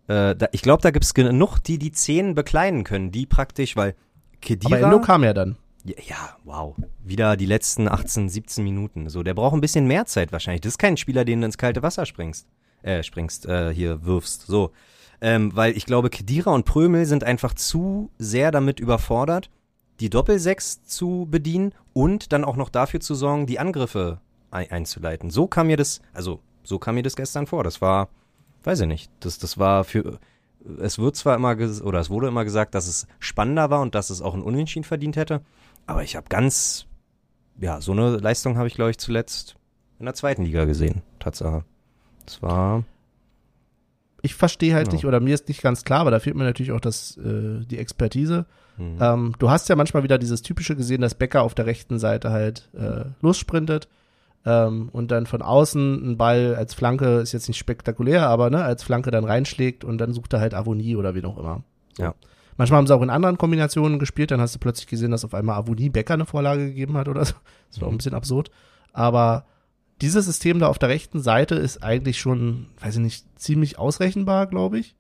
Äh, 0.08 0.36
da, 0.36 0.48
ich 0.52 0.62
glaube, 0.62 0.82
da 0.84 0.92
gibt's 0.92 1.14
genug, 1.14 1.60
die 1.60 1.78
die 1.80 1.92
Zehn 1.92 2.36
bekleiden 2.36 2.84
können, 2.84 3.12
die 3.12 3.26
praktisch, 3.26 3.76
weil 3.76 3.92
Aber 3.92 4.40
Kedira, 4.42 4.78
Endo 4.80 5.00
kam 5.02 5.24
ja 5.24 5.34
dann. 5.34 5.56
Ja, 5.86 6.36
wow. 6.44 6.76
Wieder 7.04 7.38
die 7.38 7.46
letzten 7.46 7.88
18, 7.88 8.28
17 8.28 8.64
Minuten. 8.64 9.08
So, 9.10 9.22
der 9.22 9.36
braucht 9.36 9.54
ein 9.54 9.62
bisschen 9.62 9.86
mehr 9.86 10.06
Zeit 10.06 10.32
wahrscheinlich. 10.32 10.62
Das 10.62 10.74
ist 10.74 10.78
kein 10.80 10.98
Spieler, 10.98 11.26
den 11.26 11.42
du 11.42 11.46
ins 11.46 11.60
kalte 11.60 11.84
Wasser 11.84 12.08
springst. 12.08 12.48
Äh, 12.82 13.04
springst, 13.04 13.46
äh, 13.46 13.72
hier 13.72 14.04
wirfst. 14.04 14.48
So. 14.48 14.72
Ähm, 15.22 15.56
weil 15.56 15.78
ich 15.78 15.86
glaube, 15.86 16.10
Kedira 16.10 16.52
und 16.52 16.66
Prömel 16.66 17.06
sind 17.06 17.24
einfach 17.24 17.54
zu 17.54 18.10
sehr 18.18 18.52
damit 18.52 18.80
überfordert, 18.80 19.52
die 20.00 20.10
Doppelsechs 20.10 20.84
zu 20.84 21.28
bedienen 21.30 21.74
und 21.94 22.34
dann 22.34 22.44
auch 22.44 22.56
noch 22.56 22.70
dafür 22.70 23.00
zu 23.00 23.14
sorgen, 23.16 23.46
die 23.46 23.60
Angriffe 23.60 24.20
ein 24.52 24.70
einzuleiten. 24.72 25.30
So 25.30 25.48
kam 25.48 25.68
mir 25.68 25.78
das, 25.78 26.02
also 26.14 26.40
so 26.64 26.80
kam 26.80 26.96
mir 26.96 27.04
das 27.04 27.16
gestern 27.16 27.48
vor. 27.48 27.64
Das 27.64 27.80
war, 27.82 28.10
weiß 28.64 28.82
ich 28.82 28.88
nicht, 28.88 29.12
das, 29.20 29.38
das 29.38 29.58
war 29.58 29.84
für, 29.84 30.20
es 30.82 30.98
wird 30.98 31.16
zwar 31.16 31.36
immer, 31.36 31.56
oder 31.84 32.00
es 32.00 32.10
wurde 32.10 32.28
immer 32.28 32.44
gesagt, 32.44 32.76
dass 32.76 32.88
es 32.88 33.08
spannender 33.20 33.70
war 33.70 33.82
und 33.82 33.96
dass 33.96 34.10
es 34.10 34.22
auch 34.22 34.34
ein 34.34 34.42
Unentschieden 34.42 34.84
verdient 34.84 35.16
hätte, 35.16 35.42
aber 35.88 36.04
ich 36.04 36.16
habe 36.16 36.28
ganz, 36.30 36.86
ja, 37.60 37.82
so 37.82 37.92
eine 37.92 38.18
Leistung 38.18 38.58
habe 38.58 38.68
ich, 38.68 38.76
glaube 38.76 38.92
ich, 38.92 38.98
zuletzt 38.98 39.56
in 40.00 40.06
der 40.06 40.14
zweiten 40.16 40.44
Liga 40.44 40.66
gesehen, 40.66 41.02
Tatsache. 41.20 41.64
Das 42.26 42.42
war. 42.42 42.84
Ich 44.22 44.34
verstehe 44.36 44.74
halt 44.74 44.86
Genau. 44.88 44.96
nicht, 44.96 45.06
oder 45.06 45.20
mir 45.20 45.36
ist 45.36 45.48
nicht 45.48 45.62
ganz 45.62 45.84
klar, 45.84 46.02
aber 46.02 46.12
da 46.12 46.20
fehlt 46.20 46.36
mir 46.36 46.44
natürlich 46.44 46.72
auch 46.72 46.80
das, 46.82 47.16
äh, 47.18 47.64
die 47.66 47.78
Expertise. 47.78 48.46
Hm. 48.78 48.98
Ähm, 49.00 49.36
du 49.40 49.50
hast 49.50 49.70
ja 49.70 49.76
manchmal 49.76 50.04
wieder 50.04 50.18
dieses 50.18 50.42
typische 50.42 50.76
gesehen, 50.76 51.02
dass 51.02 51.16
Becker 51.16 51.44
auf 51.44 51.54
der 51.54 51.66
rechten 51.68 52.00
Seite 52.00 52.32
halt 52.32 52.70
äh, 52.74 53.06
lossprintet 53.22 53.88
ähm, 54.46 54.90
und 54.92 55.12
dann 55.12 55.28
von 55.28 55.42
außen 55.42 56.04
einen 56.04 56.18
Ball 56.18 56.56
als 56.56 56.74
Flanke, 56.74 57.20
ist 57.20 57.32
jetzt 57.32 57.48
nicht 57.48 57.58
spektakulär, 57.60 58.28
aber 58.28 58.50
ne, 58.50 58.64
als 58.64 58.84
Flanke 58.84 59.12
dann 59.12 59.24
reinschlägt 59.24 59.84
und 59.84 60.00
dann 60.00 60.12
sucht 60.14 60.34
er 60.34 60.40
halt 60.42 60.54
Avonie 60.56 60.96
oder 60.96 61.14
wen 61.16 61.26
auch 61.26 61.38
immer. 61.38 61.64
So. 61.96 62.04
Ja. 62.04 62.16
Manchmal 62.58 62.78
haben 62.78 62.88
sie 62.88 62.96
auch 62.96 63.02
in 63.02 63.10
anderen 63.10 63.38
Kombinationen 63.38 64.00
gespielt, 64.00 64.32
dann 64.32 64.40
hast 64.42 64.56
du 64.56 64.60
plötzlich 64.60 64.88
gesehen, 64.88 65.12
dass 65.12 65.26
auf 65.26 65.34
einmal 65.34 65.58
Avonie 65.58 65.90
Becker 65.90 66.14
eine 66.14 66.26
Vorlage 66.26 66.66
gegeben 66.68 66.96
hat 66.98 67.08
oder 67.10 67.26
so. 67.26 67.34
Das 67.70 67.82
war 67.82 67.88
auch 67.88 67.92
ein 67.92 67.98
bisschen 67.98 68.14
absurd. 68.14 68.50
Aber 68.94 69.46
dieses 70.02 70.26
System 70.26 70.60
da 70.60 70.68
auf 70.68 70.80
der 70.80 70.90
rechten 70.90 71.20
Seite 71.22 71.56
ist 71.56 71.84
eigentlich 71.84 72.20
schon, 72.20 72.68
weiß 72.80 72.96
ich 72.96 73.02
nicht, 73.02 73.40
ziemlich 73.40 73.78
ausrechenbar, 73.78 74.48
glaube 74.48 74.80
ich. 74.80 74.96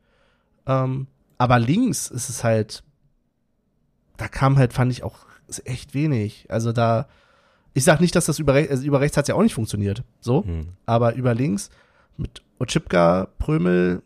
Ähm, 0.67 1.07
aber 1.37 1.59
links 1.59 2.07
ist 2.07 2.29
es 2.29 2.43
halt, 2.43 2.83
da 4.17 4.27
kam 4.27 4.57
halt, 4.57 4.73
fand 4.73 4.91
ich 4.91 5.03
auch 5.03 5.19
echt 5.65 5.93
wenig. 5.93 6.47
Also 6.49 6.71
da, 6.71 7.07
ich 7.73 7.83
sag 7.83 7.99
nicht, 8.01 8.15
dass 8.15 8.25
das 8.25 8.39
über, 8.39 8.53
rechts, 8.53 8.71
also 8.71 8.85
über 8.85 8.99
rechts 9.01 9.15
hat's 9.17 9.27
ja 9.29 9.35
auch 9.35 9.43
nicht 9.43 9.53
funktioniert, 9.53 10.03
so, 10.19 10.43
Hm. 10.43 10.69
aber 10.85 11.15
über 11.15 11.33
links 11.33 11.69
mit 12.17 12.41
Ochipka, 12.59 13.27
Prömel 13.37 14.01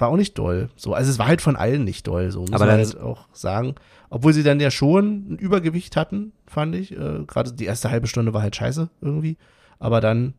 war 0.00 0.08
auch 0.08 0.16
nicht 0.16 0.38
doll. 0.38 0.68
So, 0.76 0.94
also 0.94 1.10
es 1.10 1.18
war 1.18 1.26
halt 1.26 1.40
von 1.42 1.56
allen 1.56 1.84
nicht 1.84 2.06
doll, 2.06 2.30
so 2.30 2.40
muss 2.40 2.52
Aber 2.52 2.66
man 2.66 2.76
halt 2.76 2.98
auch 3.00 3.26
sagen. 3.32 3.74
Obwohl 4.10 4.32
sie 4.32 4.42
dann 4.42 4.60
ja 4.60 4.70
schon 4.70 5.32
ein 5.32 5.38
Übergewicht 5.38 5.96
hatten, 5.96 6.32
fand 6.46 6.74
ich. 6.74 6.92
Äh, 6.92 7.24
Gerade 7.26 7.52
die 7.52 7.66
erste 7.66 7.90
halbe 7.90 8.06
Stunde 8.06 8.32
war 8.32 8.42
halt 8.42 8.56
scheiße 8.56 8.88
irgendwie. 9.00 9.36
Aber 9.78 10.00
dann 10.00 10.34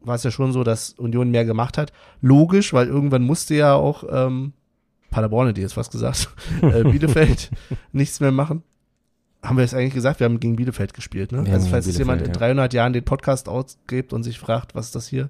war 0.00 0.14
es 0.14 0.22
ja 0.22 0.30
schon 0.30 0.52
so, 0.52 0.64
dass 0.64 0.92
Union 0.94 1.30
mehr 1.30 1.44
gemacht 1.44 1.78
hat. 1.78 1.92
Logisch, 2.20 2.72
weil 2.72 2.86
irgendwann 2.86 3.22
musste 3.22 3.54
ja 3.54 3.74
auch 3.74 4.04
ähm, 4.10 4.52
Paderborn, 5.10 5.50
ich 5.50 5.56
jetzt 5.58 5.74
fast 5.74 5.92
gesagt, 5.92 6.28
äh, 6.62 6.84
Bielefeld 6.84 7.50
nichts 7.92 8.20
mehr 8.20 8.32
machen. 8.32 8.62
Haben 9.42 9.58
wir 9.58 9.64
es 9.64 9.74
eigentlich 9.74 9.94
gesagt? 9.94 10.20
Wir 10.20 10.24
haben 10.24 10.40
gegen 10.40 10.56
Bielefeld 10.56 10.94
gespielt, 10.94 11.32
ne? 11.32 11.44
Wir 11.46 11.52
Also 11.52 11.68
falls 11.68 11.86
es 11.86 11.98
jemand 11.98 12.20
in 12.20 12.32
Bielefeld, 12.32 12.40
300 12.58 12.72
Jahren 12.72 12.92
den 12.92 13.04
Podcast 13.04 13.48
ausgibt 13.48 14.12
und 14.12 14.22
sich 14.22 14.38
fragt, 14.38 14.74
was 14.74 14.86
ist 14.86 14.94
das 14.94 15.06
hier? 15.06 15.28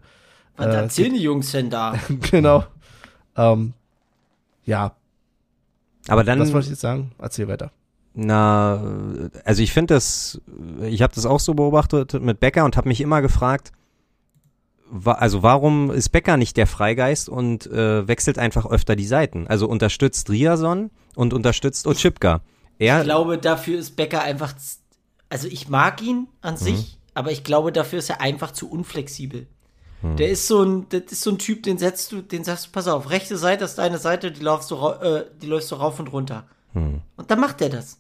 Was 0.57 0.67
Äh, 0.67 0.79
erzählen 0.79 1.15
die 1.15 1.21
Jungs 1.21 1.53
denn 1.53 1.69
da? 1.69 1.95
genau. 2.31 2.65
Ähm, 3.37 3.73
ja, 4.65 4.93
Aber 6.09 6.25
dann. 6.25 6.41
was 6.41 6.53
wollte 6.53 6.67
ich 6.67 6.71
jetzt 6.71 6.81
sagen? 6.81 7.13
Erzähl 7.19 7.49
weiter. 7.49 7.71
Na, 8.15 8.83
also 9.45 9.63
ich 9.63 9.73
finde 9.73 9.95
das, 9.95 10.41
ich 10.83 11.03
habe 11.03 11.15
das 11.15 11.27
auch 11.27 11.41
so 11.41 11.53
beobachtet 11.55 12.15
mit 12.15 12.41
Becker 12.41 12.65
und 12.65 12.77
habe 12.77 12.89
mich 12.89 13.03
immer 13.03 13.21
gefragt, 13.21 13.73
wa 14.91 15.13
also 15.13 15.43
warum 15.43 15.91
ist 15.91 16.09
Becker 16.11 16.37
nicht 16.39 16.57
der 16.57 16.67
Freigeist 16.67 17.29
und 17.29 17.67
äh, 17.67 18.09
wechselt 18.09 18.39
einfach 18.39 18.65
öfter 18.67 18.97
die 18.97 19.07
Seiten? 19.07 19.47
Also 19.49 19.69
unterstützt 19.69 20.31
Riason 20.31 20.91
und 21.15 21.35
unterstützt 21.35 21.87
Ochipka. 21.87 22.41
Er, 22.79 22.99
Ich 23.01 23.05
glaube, 23.05 23.37
dafür 23.37 23.79
ist 23.79 23.97
Becker 23.97 24.23
einfach, 24.23 24.55
also 25.29 25.49
ich 25.49 25.69
mag 25.69 26.01
ihn 26.03 26.29
an 26.41 26.57
sich, 26.57 26.99
aber 27.15 27.33
ich 27.33 27.45
glaube, 27.45 27.71
dafür 27.73 27.99
ist 27.99 28.09
er 28.11 28.21
einfach 28.23 28.51
zu 28.53 28.71
unflexibel. 28.71 29.47
Der 30.15 30.29
ist 30.29 30.47
so 30.47 30.63
ein, 30.63 30.87
das 30.91 31.11
ist 31.11 31.23
so 31.23 31.31
ein 31.31 31.39
Typ, 31.39 31.65
den 31.65 31.79
setzt 31.79 32.13
du, 32.13 32.23
den 32.23 32.45
sagst 32.45 32.67
du, 32.67 32.71
pass 32.71 32.87
auf, 32.87 33.11
rechte 33.11 33.37
Seite 33.37 33.65
ist 33.65 33.79
deine 33.79 33.99
Seite, 33.99 34.31
die 34.31 34.43
läufst 34.43 34.71
du, 34.71 34.77
äh, 34.77 35.25
die 35.43 35.47
läufst 35.47 35.73
du 35.73 35.75
rauf 35.75 35.99
und 35.99 36.13
runter. 36.13 36.45
Hm. 36.73 37.01
Und 37.17 37.31
dann 37.31 37.41
macht 37.41 37.61
er 37.61 37.71
das. 37.71 37.99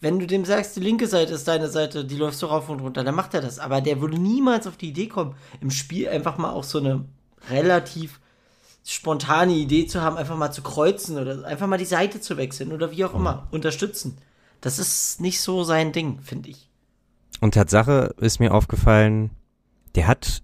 Wenn 0.00 0.18
du 0.18 0.26
dem 0.26 0.44
sagst, 0.44 0.76
die 0.76 0.80
linke 0.80 1.06
Seite 1.06 1.34
ist 1.34 1.46
deine 1.46 1.68
Seite, 1.68 2.04
die 2.04 2.16
läufst 2.16 2.40
du 2.42 2.46
rauf 2.46 2.68
und 2.70 2.80
runter, 2.80 3.04
dann 3.04 3.14
macht 3.14 3.34
er 3.34 3.42
das. 3.42 3.58
Aber 3.58 3.80
der 3.82 4.00
würde 4.00 4.18
niemals 4.18 4.66
auf 4.66 4.78
die 4.78 4.88
Idee 4.88 5.08
kommen, 5.08 5.34
im 5.60 5.70
Spiel 5.70 6.08
einfach 6.08 6.38
mal 6.38 6.50
auch 6.50 6.64
so 6.64 6.78
eine 6.78 7.04
relativ 7.50 8.18
spontane 8.84 9.52
Idee 9.52 9.86
zu 9.86 10.00
haben, 10.00 10.16
einfach 10.16 10.36
mal 10.36 10.52
zu 10.52 10.62
kreuzen 10.62 11.18
oder 11.18 11.44
einfach 11.44 11.66
mal 11.66 11.76
die 11.76 11.84
Seite 11.84 12.20
zu 12.20 12.36
wechseln 12.36 12.72
oder 12.72 12.90
wie 12.90 13.04
auch 13.04 13.14
immer, 13.14 13.46
unterstützen. 13.50 14.18
Das 14.60 14.78
ist 14.78 15.20
nicht 15.20 15.40
so 15.40 15.64
sein 15.64 15.92
Ding, 15.92 16.18
finde 16.22 16.50
ich. 16.50 16.68
und 17.40 17.54
Tatsache 17.54 18.14
ist 18.18 18.40
mir 18.40 18.52
aufgefallen, 18.52 19.30
der 19.94 20.06
hat, 20.06 20.42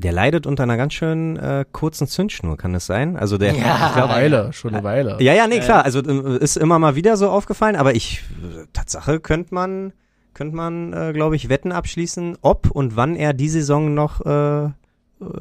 der 0.00 0.12
leidet 0.12 0.46
unter 0.46 0.64
einer 0.64 0.76
ganz 0.76 0.94
schön 0.94 1.36
äh, 1.36 1.64
kurzen 1.70 2.06
Zündschnur, 2.06 2.56
kann 2.56 2.72
das 2.72 2.86
sein? 2.86 3.16
Also 3.16 3.38
der, 3.38 3.54
Ja. 3.54 3.88
Ich 3.88 3.94
glaube, 3.94 4.14
Weile, 4.14 4.52
schon 4.52 4.74
eine 4.74 4.84
Weile. 4.84 5.16
Ja, 5.20 5.34
ja, 5.34 5.46
nee, 5.46 5.60
klar. 5.60 5.84
Also 5.84 6.00
äh, 6.00 6.38
ist 6.38 6.56
immer 6.56 6.78
mal 6.78 6.96
wieder 6.96 7.16
so 7.16 7.28
aufgefallen, 7.30 7.76
aber 7.76 7.94
ich, 7.94 8.22
äh, 8.42 8.66
Tatsache, 8.72 9.20
könnte 9.20 9.54
man, 9.54 9.92
könnte 10.34 10.56
man, 10.56 10.92
äh, 10.92 11.12
glaube 11.12 11.36
ich, 11.36 11.48
Wetten 11.48 11.72
abschließen, 11.72 12.38
ob 12.42 12.70
und 12.70 12.96
wann 12.96 13.16
er 13.16 13.32
die 13.32 13.48
Saison 13.48 13.94
noch 13.94 14.24
äh, 14.24 14.64
äh, 14.64 14.70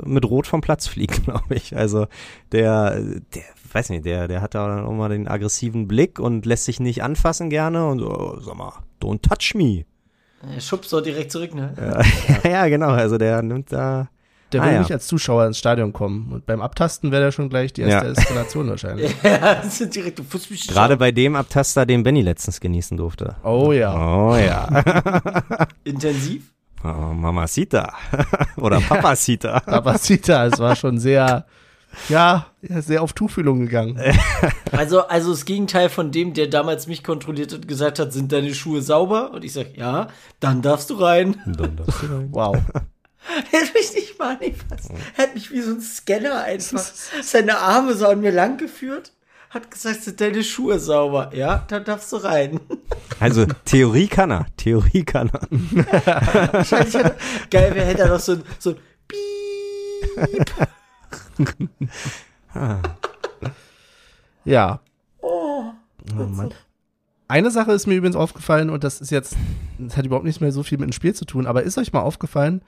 mit 0.05 0.25
Rot 0.25 0.47
vom 0.47 0.61
Platz 0.61 0.87
fliegt, 0.87 1.23
glaube 1.25 1.55
ich. 1.55 1.75
Also 1.75 2.07
der, 2.51 2.99
der, 2.99 3.43
weiß 3.71 3.89
nicht, 3.89 4.05
der, 4.05 4.27
der 4.27 4.41
hat 4.41 4.55
da 4.55 4.67
dann 4.67 4.85
auch 4.85 4.93
mal 4.93 5.09
den 5.09 5.27
aggressiven 5.27 5.87
Blick 5.87 6.19
und 6.19 6.45
lässt 6.45 6.65
sich 6.65 6.79
nicht 6.79 7.03
anfassen 7.03 7.49
gerne 7.49 7.87
und 7.87 7.99
so, 7.99 8.39
sag 8.41 8.55
mal, 8.55 8.73
don't 9.01 9.21
touch 9.21 9.55
me. 9.55 9.85
Schubst 10.59 10.89
so 10.89 11.01
direkt 11.01 11.31
zurück, 11.31 11.53
ne? 11.53 11.73
Ja, 12.43 12.49
ja 12.49 12.67
genau. 12.67 12.89
Also 12.89 13.17
der 13.17 13.41
nimmt 13.41 13.71
da. 13.71 14.09
Der 14.51 14.61
Ah, 14.61 14.65
will 14.65 14.73
ja. 14.73 14.79
nicht 14.79 14.91
als 14.91 15.05
Zuschauer 15.07 15.45
ins 15.45 15.57
Stadion 15.59 15.93
kommen. 15.93 16.31
Und 16.31 16.45
beim 16.45 16.61
Abtasten 16.61 17.11
wäre 17.11 17.23
der 17.25 17.31
schon 17.31 17.49
gleich 17.49 17.71
die 17.73 17.81
erste 17.81 18.07
Ja. 18.07 18.11
Eskalation 18.13 18.67
wahrscheinlich. 18.69 19.13
Ja, 19.23 19.55
das 19.55 19.77
sind 19.77 19.93
direkt, 19.93 20.19
du 20.19 20.23
mich 20.49 20.67
Gerade 20.67 20.97
bei 20.97 21.11
dem 21.11 21.35
Abtaster, 21.35 21.85
den 21.85 22.03
Benny 22.03 22.21
letztens 22.21 22.59
genießen 22.59 22.97
durfte. 22.97 23.35
Oh 23.43 23.71
ja. 23.71 23.93
Oh 23.93 24.35
ja. 24.35 24.67
intensiv. 25.83 26.43
Oh, 26.83 26.87
Mamacita. 27.13 27.93
Oder 28.55 28.79
Papacita. 28.79 29.61
Zita, 29.97 30.45
es 30.45 30.59
war 30.59 30.75
schon 30.77 30.97
sehr, 30.97 31.45
ja, 32.07 32.45
sehr 32.61 33.03
auf 33.03 33.11
Tuchfühlung 33.13 33.59
gegangen. 33.59 33.99
Also, 34.71 35.05
also 35.07 35.31
das 35.31 35.43
Gegenteil 35.45 35.89
von 35.89 36.11
dem, 36.11 36.33
der 36.33 36.47
damals 36.47 36.87
mich 36.87 37.03
kontrolliert 37.03 37.53
hat, 37.53 37.67
gesagt 37.67 37.99
hat, 37.99 38.13
sind 38.13 38.31
deine 38.31 38.53
Schuhe 38.55 38.81
sauber? 38.81 39.31
Und 39.33 39.43
ich 39.43 39.51
sag, 39.53 39.75
ja, 39.77 40.07
dann 40.39 40.61
darfst 40.61 40.89
du 40.89 40.95
rein. 40.95 41.35
Wow. 42.31 42.57
Hätte 43.51 43.73
mich 43.73 43.93
nicht 43.93 44.19
mal 44.19 44.35
angefasst. 44.35 44.91
Hätte 45.15 45.33
mich 45.35 45.51
wie 45.51 45.61
so 45.61 45.71
ein 45.71 45.81
Scanner 45.81 46.43
einfach 46.43 46.83
seine 47.21 47.57
Arme 47.57 47.93
so 47.93 48.07
an 48.07 48.21
mir 48.21 48.31
lang 48.31 48.57
geführt. 48.57 49.13
Hat 49.49 49.71
gesagt, 49.71 50.03
sind 50.03 50.21
deine 50.21 50.43
Schuhe 50.43 50.79
sauber? 50.79 51.31
Ja, 51.33 51.65
dann 51.67 51.83
darfst 51.83 52.11
du 52.11 52.17
rein. 52.17 52.59
Also 53.21 53.45
Theorie 53.65 54.07
kann 54.07 54.31
er. 54.31 54.45
Theorie 54.55 55.03
kann 55.03 55.29
er. 55.29 56.53
Wahrscheinlich 56.53 56.93
hätte, 56.93 57.17
geil, 57.51 57.71
wer 57.73 57.85
hätte 57.85 58.03
da 58.03 58.07
noch 58.07 58.19
so 58.21 58.31
ein, 58.31 58.43
so 58.59 58.69
ein 58.69 58.77
Piep. 59.09 60.45
Ja. 64.45 64.79
Oh, 65.19 65.73
Mann. 66.15 66.53
Eine 67.27 67.51
Sache 67.51 67.73
ist 67.73 67.87
mir 67.87 67.95
übrigens 67.95 68.15
aufgefallen 68.15 68.69
und 68.69 68.85
das 68.85 69.01
ist 69.01 69.11
jetzt, 69.11 69.35
das 69.77 69.97
hat 69.97 70.05
überhaupt 70.05 70.23
nichts 70.23 70.39
mehr 70.39 70.53
so 70.53 70.63
viel 70.63 70.77
mit 70.77 70.89
dem 70.89 70.93
Spiel 70.93 71.13
zu 71.13 71.25
tun, 71.25 71.45
aber 71.45 71.63
ist 71.63 71.77
euch 71.77 71.91
mal 71.91 71.99
aufgefallen, 71.99 72.61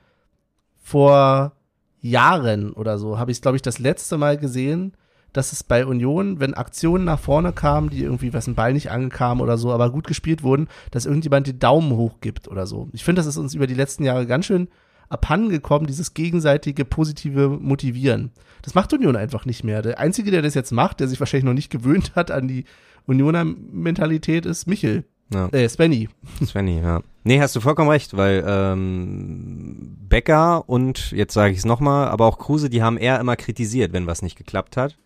vor 0.81 1.53
Jahren 2.01 2.73
oder 2.73 2.97
so 2.97 3.19
habe 3.19 3.31
ich 3.31 3.41
glaube 3.41 3.55
ich, 3.55 3.61
das 3.61 3.79
letzte 3.79 4.17
Mal 4.17 4.37
gesehen, 4.37 4.93
dass 5.33 5.53
es 5.53 5.63
bei 5.63 5.85
Union, 5.85 6.39
wenn 6.39 6.53
Aktionen 6.53 7.05
nach 7.05 7.19
vorne 7.19 7.53
kamen, 7.53 7.89
die 7.89 8.03
irgendwie, 8.03 8.33
was 8.33 8.47
ein 8.47 8.55
Ball 8.55 8.73
nicht 8.73 8.91
angekam 8.91 9.39
oder 9.39 9.57
so, 9.57 9.71
aber 9.71 9.91
gut 9.91 10.07
gespielt 10.07 10.43
wurden, 10.43 10.67
dass 10.91 11.05
irgendjemand 11.05 11.47
den 11.47 11.59
Daumen 11.59 11.95
hoch 11.95 12.19
gibt 12.19 12.47
oder 12.47 12.67
so. 12.67 12.89
Ich 12.91 13.03
finde, 13.03 13.19
das 13.19 13.27
ist 13.27 13.37
uns 13.37 13.53
über 13.53 13.67
die 13.67 13.73
letzten 13.73 14.03
Jahre 14.03 14.25
ganz 14.27 14.45
schön 14.45 14.67
abhanden 15.07 15.49
gekommen, 15.49 15.87
dieses 15.87 16.13
gegenseitige 16.13 16.85
positive 16.85 17.49
Motivieren. 17.49 18.31
Das 18.61 18.75
macht 18.75 18.93
Union 18.93 19.15
einfach 19.15 19.45
nicht 19.45 19.63
mehr. 19.63 19.81
Der 19.81 19.99
Einzige, 19.99 20.31
der 20.31 20.41
das 20.41 20.53
jetzt 20.53 20.71
macht, 20.71 20.99
der 20.99 21.07
sich 21.07 21.19
wahrscheinlich 21.19 21.45
noch 21.45 21.53
nicht 21.53 21.69
gewöhnt 21.69 22.13
hat 22.15 22.31
an 22.31 22.47
die 22.47 22.65
Unioner 23.05 23.43
Mentalität, 23.43 24.45
ist 24.45 24.67
Michel. 24.67 25.05
Ja, 25.33 25.47
Äh, 25.51 25.67
Svenny. 25.69 26.09
Svenny, 26.45 26.79
ja. 26.81 27.01
Nee, 27.23 27.39
hast 27.39 27.55
du 27.55 27.61
vollkommen 27.61 27.89
recht, 27.89 28.17
weil 28.17 28.43
ähm, 28.47 29.95
Becker 30.09 30.67
und, 30.67 31.11
jetzt 31.11 31.33
sage 31.33 31.51
ich 31.53 31.59
es 31.59 31.65
nochmal, 31.65 32.07
aber 32.09 32.25
auch 32.25 32.39
Kruse, 32.39 32.69
die 32.69 32.81
haben 32.83 32.97
eher 32.97 33.19
immer 33.19 33.35
kritisiert, 33.35 33.93
wenn 33.93 34.07
was 34.07 34.21
nicht 34.21 34.37
geklappt 34.37 34.75
hat. 34.77 34.97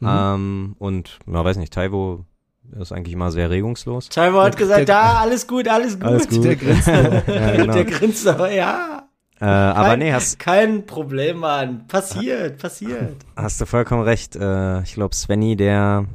Mhm. 0.00 0.08
Ähm, 0.10 0.76
und, 0.78 1.18
na, 1.26 1.44
weiß 1.44 1.56
nicht, 1.56 1.72
Taiwo 1.72 2.24
ist 2.78 2.92
eigentlich 2.92 3.14
immer 3.14 3.30
sehr 3.30 3.50
regungslos. 3.50 4.08
Scheinbar 4.12 4.44
hat 4.46 4.54
Der- 4.54 4.58
gesagt, 4.60 4.88
der- 4.88 4.94
ja, 4.94 5.14
alles 5.20 5.46
gut, 5.46 5.68
alles 5.68 5.94
gut. 5.98 6.04
Alles 6.08 6.28
gut. 6.28 6.44
Der 6.44 6.56
grinst. 6.56 6.86
Ja, 6.88 7.56
genau. 7.56 7.72
Der 7.72 7.84
grinst 7.84 8.26
aber, 8.28 8.50
ja. 8.52 9.08
Äh, 9.40 9.44
aber 9.44 9.88
kein, 9.90 9.98
nee, 9.98 10.12
hast, 10.12 10.38
Kein 10.38 10.86
Problem, 10.86 11.38
Mann. 11.38 11.86
Passiert, 11.88 12.58
passiert. 12.58 13.16
hast 13.36 13.60
du 13.60 13.66
vollkommen 13.66 14.02
recht. 14.02 14.34
Äh, 14.36 14.82
ich 14.82 14.94
glaube, 14.94 15.14
Svenny, 15.14 15.56
der, 15.56 16.06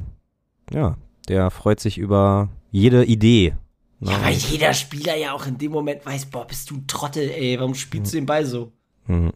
ja, 0.72 0.96
der 1.28 1.50
freut 1.52 1.78
sich 1.78 1.98
über 1.98 2.48
jede 2.72 3.04
Idee. 3.04 3.54
Ne? 4.00 4.10
Ja, 4.10 4.24
weil 4.24 4.34
jeder 4.34 4.74
Spieler 4.74 5.16
ja 5.16 5.32
auch 5.32 5.46
in 5.46 5.58
dem 5.58 5.70
Moment 5.70 6.04
weiß, 6.04 6.26
boah, 6.26 6.44
bist 6.44 6.70
du 6.70 6.76
ein 6.76 6.86
Trottel, 6.88 7.30
ey, 7.30 7.56
warum 7.60 7.74
spielst 7.76 8.12
du 8.12 8.16
den 8.16 8.26
Ball 8.26 8.44
so? 8.44 8.72
Mhm. 9.06 9.32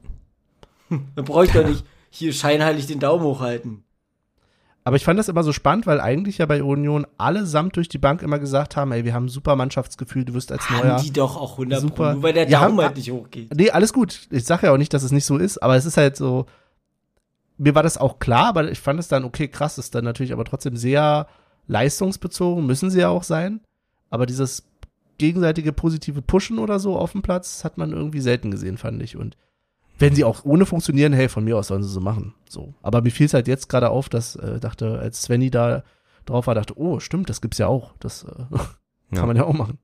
Dann 1.14 1.24
brauche 1.24 1.44
ich 1.44 1.52
doch 1.52 1.66
nicht 1.66 1.84
hier 2.10 2.32
scheinheilig 2.32 2.86
den 2.86 2.98
Daumen 2.98 3.22
hochhalten. 3.22 3.84
Aber 4.84 4.96
ich 4.96 5.04
fand 5.04 5.18
das 5.18 5.28
immer 5.28 5.42
so 5.42 5.52
spannend, 5.52 5.86
weil 5.86 6.00
eigentlich 6.00 6.38
ja 6.38 6.46
bei 6.46 6.62
Union 6.62 7.06
allesamt 7.18 7.76
durch 7.76 7.88
die 7.88 7.98
Bank 7.98 8.22
immer 8.22 8.38
gesagt 8.38 8.76
haben, 8.76 8.92
ey, 8.92 9.04
wir 9.04 9.14
haben 9.14 9.24
ein 9.24 9.28
super 9.28 9.56
Mannschaftsgefühl, 9.56 10.24
du 10.24 10.32
wirst 10.34 10.52
als 10.52 10.70
neuer. 10.70 10.94
Haben 10.94 11.02
die 11.02 11.12
doch 11.12 11.36
auch 11.36 11.52
100 11.52 11.80
Super. 11.80 11.94
Pro, 11.94 12.12
nur 12.14 12.22
weil 12.22 12.32
der 12.32 12.48
Ja, 12.48 12.64
Daumen 12.64 12.80
halt 12.80 12.96
nicht 12.96 13.10
hochgeht. 13.10 13.52
Nee, 13.54 13.70
alles 13.70 13.92
gut. 13.92 14.28
Ich 14.30 14.44
sage 14.44 14.68
ja 14.68 14.72
auch 14.72 14.78
nicht, 14.78 14.94
dass 14.94 15.02
es 15.02 15.10
nicht 15.10 15.24
so 15.24 15.38
ist, 15.38 15.58
aber 15.58 15.74
es 15.74 15.86
ist 15.86 15.96
halt 15.96 16.16
so, 16.16 16.46
mir 17.58 17.74
war 17.74 17.82
das 17.82 17.98
auch 17.98 18.20
klar, 18.20 18.46
aber 18.46 18.70
ich 18.70 18.78
fand 18.78 19.00
es 19.00 19.08
dann, 19.08 19.24
okay, 19.24 19.48
krass, 19.48 19.76
ist 19.76 19.94
dann 19.96 20.04
natürlich 20.04 20.32
aber 20.32 20.44
trotzdem 20.44 20.76
sehr 20.76 21.26
leistungsbezogen, 21.66 22.66
müssen 22.66 22.90
sie 22.90 23.00
ja 23.00 23.08
auch 23.08 23.22
sein. 23.22 23.60
Aber 24.10 24.26
dieses 24.26 24.64
gegenseitige 25.18 25.72
positive 25.72 26.22
Pushen 26.22 26.58
oder 26.58 26.78
so 26.78 26.96
auf 26.98 27.12
dem 27.12 27.22
Platz 27.22 27.64
hat 27.64 27.78
man 27.78 27.92
irgendwie 27.92 28.20
selten 28.20 28.50
gesehen, 28.50 28.76
fand 28.78 29.02
ich. 29.02 29.16
Und 29.16 29.36
wenn 29.98 30.14
sie 30.14 30.24
auch 30.24 30.44
ohne 30.44 30.66
funktionieren, 30.66 31.12
hey, 31.12 31.28
von 31.28 31.44
mir 31.44 31.56
aus 31.56 31.68
sollen 31.68 31.82
sie 31.82 31.88
so 31.88 32.00
machen. 32.00 32.34
So. 32.48 32.74
Aber 32.82 33.00
mir 33.02 33.10
fiel 33.10 33.26
es 33.26 33.34
halt 33.34 33.48
jetzt 33.48 33.68
gerade 33.68 33.90
auf, 33.90 34.08
dass, 34.08 34.36
äh, 34.36 34.60
dachte, 34.60 34.98
als 34.98 35.22
Svenny 35.22 35.50
da 35.50 35.84
drauf 36.26 36.46
war, 36.46 36.54
dachte, 36.54 36.78
oh, 36.78 37.00
stimmt, 37.00 37.30
das 37.30 37.40
gibt's 37.40 37.58
ja 37.58 37.66
auch. 37.66 37.94
Das 37.98 38.24
äh, 38.24 38.26
kann 38.50 38.66
Ja. 39.12 39.26
man 39.26 39.36
ja 39.36 39.44
auch 39.44 39.54
machen. 39.54 39.78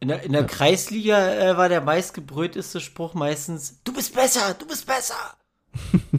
In 0.00 0.08
der, 0.08 0.22
in 0.22 0.32
der 0.32 0.46
Kreisliga 0.46 1.32
äh, 1.34 1.56
war 1.56 1.68
der 1.68 1.80
meistgebrüllteste 1.80 2.80
Spruch 2.80 3.14
meistens, 3.14 3.80
du 3.82 3.92
bist 3.92 4.14
besser, 4.14 4.54
du 4.58 4.66
bist 4.66 4.86
besser. 4.86 5.14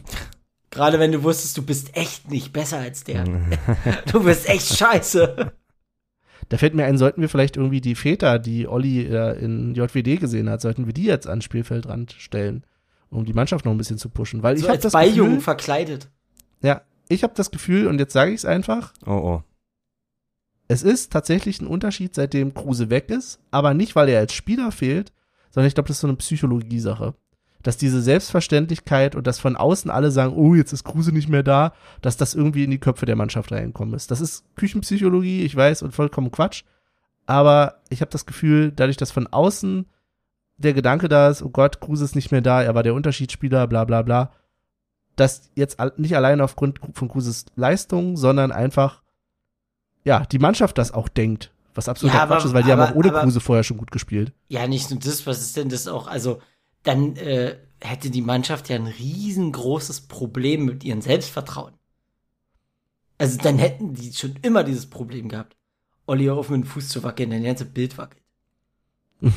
Gerade 0.70 0.98
wenn 1.00 1.10
du 1.12 1.22
wusstest, 1.22 1.56
du 1.58 1.62
bist 1.62 1.96
echt 1.96 2.30
nicht 2.30 2.52
besser 2.52 2.78
als 2.78 3.02
der. 3.04 3.24
du 4.12 4.22
bist 4.22 4.48
echt 4.48 4.76
scheiße. 4.76 5.52
Da 6.48 6.58
fällt 6.58 6.74
mir 6.74 6.84
ein, 6.84 6.98
sollten 6.98 7.20
wir 7.20 7.28
vielleicht 7.28 7.56
irgendwie 7.56 7.80
die 7.80 7.94
Väter, 7.94 8.38
die 8.38 8.66
Olli 8.68 9.02
in 9.02 9.74
JWD 9.74 10.18
gesehen 10.20 10.48
hat, 10.50 10.60
sollten 10.60 10.86
wir 10.86 10.92
die 10.92 11.04
jetzt 11.04 11.26
ans 11.28 11.44
Spielfeldrand 11.44 12.12
stellen, 12.18 12.64
um 13.10 13.24
die 13.24 13.32
Mannschaft 13.32 13.64
noch 13.64 13.72
ein 13.72 13.78
bisschen 13.78 13.98
zu 13.98 14.08
pushen. 14.08 14.42
Weil 14.42 14.56
so 14.56 14.62
ich 14.62 14.68
habe 14.68 14.74
als 14.74 14.82
das 14.82 14.92
Beijungen 14.92 15.30
Gefühl, 15.36 15.40
verkleidet. 15.42 16.08
ja, 16.62 16.82
ich 17.08 17.22
habe 17.24 17.34
das 17.36 17.50
Gefühl, 17.50 17.86
und 17.88 17.98
jetzt 17.98 18.12
sage 18.12 18.30
ich 18.30 18.38
es 18.38 18.44
einfach, 18.44 18.92
Oh, 19.06 19.10
oh. 19.12 19.42
es 20.68 20.82
ist 20.82 21.12
tatsächlich 21.12 21.60
ein 21.60 21.66
Unterschied, 21.66 22.14
seitdem 22.14 22.54
Kruse 22.54 22.90
weg 22.90 23.10
ist, 23.10 23.40
aber 23.50 23.74
nicht, 23.74 23.94
weil 23.96 24.08
er 24.08 24.20
als 24.20 24.32
Spieler 24.32 24.70
fehlt, 24.72 25.12
sondern 25.50 25.66
ich 25.68 25.74
glaube, 25.74 25.88
das 25.88 25.96
ist 25.96 26.00
so 26.02 26.06
eine 26.08 26.16
Psychologiesache. 26.16 27.14
Dass 27.62 27.76
diese 27.76 28.00
Selbstverständlichkeit 28.00 29.14
und 29.14 29.26
dass 29.26 29.38
von 29.38 29.56
außen 29.56 29.90
alle 29.90 30.10
sagen, 30.10 30.34
oh, 30.34 30.54
jetzt 30.54 30.72
ist 30.72 30.84
Kruse 30.84 31.12
nicht 31.12 31.28
mehr 31.28 31.42
da, 31.42 31.72
dass 32.00 32.16
das 32.16 32.34
irgendwie 32.34 32.64
in 32.64 32.70
die 32.70 32.78
Köpfe 32.78 33.04
der 33.06 33.16
Mannschaft 33.16 33.52
reingekommen 33.52 33.94
ist. 33.94 34.10
Das 34.10 34.20
ist 34.22 34.44
Küchenpsychologie, 34.56 35.42
ich 35.42 35.54
weiß, 35.54 35.82
und 35.82 35.92
vollkommen 35.92 36.30
Quatsch. 36.30 36.62
Aber 37.26 37.80
ich 37.90 38.00
habe 38.00 38.10
das 38.10 38.24
Gefühl, 38.26 38.72
dadurch, 38.74 38.96
dass 38.96 39.10
von 39.10 39.26
außen 39.26 39.86
der 40.56 40.72
Gedanke 40.74 41.08
da 41.08 41.28
ist, 41.28 41.42
oh 41.42 41.50
Gott, 41.50 41.80
Kruse 41.80 42.04
ist 42.04 42.14
nicht 42.16 42.30
mehr 42.32 42.40
da, 42.40 42.62
er 42.62 42.74
war 42.74 42.82
der 42.82 42.94
Unterschiedsspieler, 42.94 43.66
bla 43.66 43.84
bla 43.84 44.02
bla, 44.02 44.32
dass 45.16 45.50
jetzt 45.54 45.78
nicht 45.96 46.16
allein 46.16 46.40
aufgrund 46.40 46.80
von 46.94 47.08
Kruses 47.08 47.44
Leistung, 47.56 48.16
sondern 48.16 48.52
einfach 48.52 49.02
ja, 50.02 50.24
die 50.24 50.38
Mannschaft 50.38 50.78
das 50.78 50.92
auch 50.92 51.08
denkt. 51.08 51.52
Was 51.74 51.88
absolut 51.88 52.14
Ja, 52.14 52.26
Quatsch 52.26 52.38
aber- 52.38 52.44
ist, 52.46 52.54
weil 52.54 52.62
die 52.62 52.72
haben 52.72 52.80
aber- 52.80 52.92
auch 52.92 52.96
ohne 52.96 53.10
aber- 53.10 53.20
Kruse 53.20 53.40
vorher 53.40 53.64
schon 53.64 53.76
gut 53.76 53.90
gespielt. 53.90 54.32
Ja, 54.48 54.66
nicht 54.66 54.90
nur 54.90 54.98
das, 54.98 55.26
was 55.26 55.40
ist 55.42 55.56
denn 55.58 55.68
das 55.68 55.86
auch? 55.88 56.06
Also, 56.08 56.40
dann 56.82 57.16
äh, 57.16 57.56
hätte 57.80 58.10
die 58.10 58.22
Mannschaft 58.22 58.68
ja 58.68 58.76
ein 58.76 58.86
riesengroßes 58.86 60.02
Problem 60.02 60.64
mit 60.64 60.84
ihrem 60.84 61.00
Selbstvertrauen. 61.00 61.74
Also, 63.18 63.38
dann 63.38 63.58
hätten 63.58 63.94
die 63.94 64.12
schon 64.12 64.36
immer 64.42 64.64
dieses 64.64 64.88
Problem 64.88 65.28
gehabt. 65.28 65.56
Olli 66.06 66.24
hör 66.24 66.36
auf 66.36 66.48
mit 66.48 66.62
dem 66.62 66.66
Fuß 66.66 66.88
zu 66.88 67.02
wackeln, 67.02 67.30
dein 67.30 67.44
ganze 67.44 67.64
Bild 67.66 67.98
wackelt. 67.98 68.22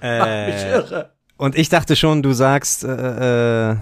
Äh, 0.00 1.04
und 1.38 1.56
ich 1.56 1.70
dachte 1.70 1.96
schon, 1.96 2.22
du 2.22 2.32
sagst, 2.32 2.84
äh, 2.84 3.70
äh, 3.70 3.76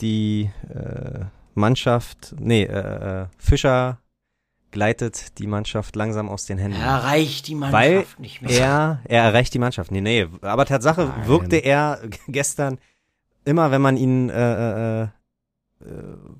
die 0.00 0.50
äh, 0.68 1.24
Mannschaft, 1.54 2.34
nee, 2.38 2.64
äh, 2.64 3.22
äh, 3.22 3.26
Fischer 3.38 4.01
gleitet 4.72 5.38
die 5.38 5.46
Mannschaft 5.46 5.94
langsam 5.96 6.28
aus 6.28 6.46
den 6.46 6.58
Händen. 6.58 6.80
Er 6.80 6.86
erreicht 6.88 7.46
die 7.46 7.54
Mannschaft 7.54 7.72
Weil 7.84 8.04
nicht 8.18 8.42
mehr. 8.42 8.50
Er, 8.50 9.00
er 9.04 9.22
erreicht 9.24 9.54
die 9.54 9.58
Mannschaft. 9.60 9.90
Nee, 9.92 10.00
nee. 10.00 10.26
Aber 10.40 10.64
Tatsache 10.66 11.04
Nein. 11.04 11.28
wirkte 11.28 11.56
er 11.56 12.00
gestern 12.28 12.78
immer, 13.44 13.70
wenn 13.70 13.80
man 13.82 13.96
ihn 13.96 14.30
äh, 14.30 15.02
äh, 15.02 15.02
äh, 15.04 15.08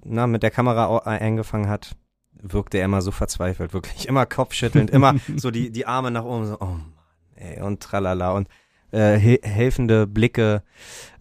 na, 0.04 0.26
mit 0.26 0.42
der 0.42 0.50
Kamera 0.50 0.86
au- 0.86 1.00
eingefangen 1.00 1.68
hat, 1.68 1.94
wirkte 2.32 2.78
er 2.78 2.86
immer 2.86 3.02
so 3.02 3.10
verzweifelt. 3.12 3.72
Wirklich 3.72 4.08
immer 4.08 4.26
kopfschüttelnd, 4.26 4.90
immer 4.90 5.14
so 5.36 5.50
die, 5.50 5.70
die 5.70 5.86
Arme 5.86 6.10
nach 6.10 6.24
oben, 6.24 6.46
so, 6.46 6.56
oh 6.60 6.64
Mann, 6.66 6.92
ey, 7.36 7.60
und 7.62 7.80
tralala. 7.80 8.32
Und 8.32 8.48
äh, 8.92 9.16
he 9.16 9.40
helfende 9.42 10.06
Blicke 10.06 10.62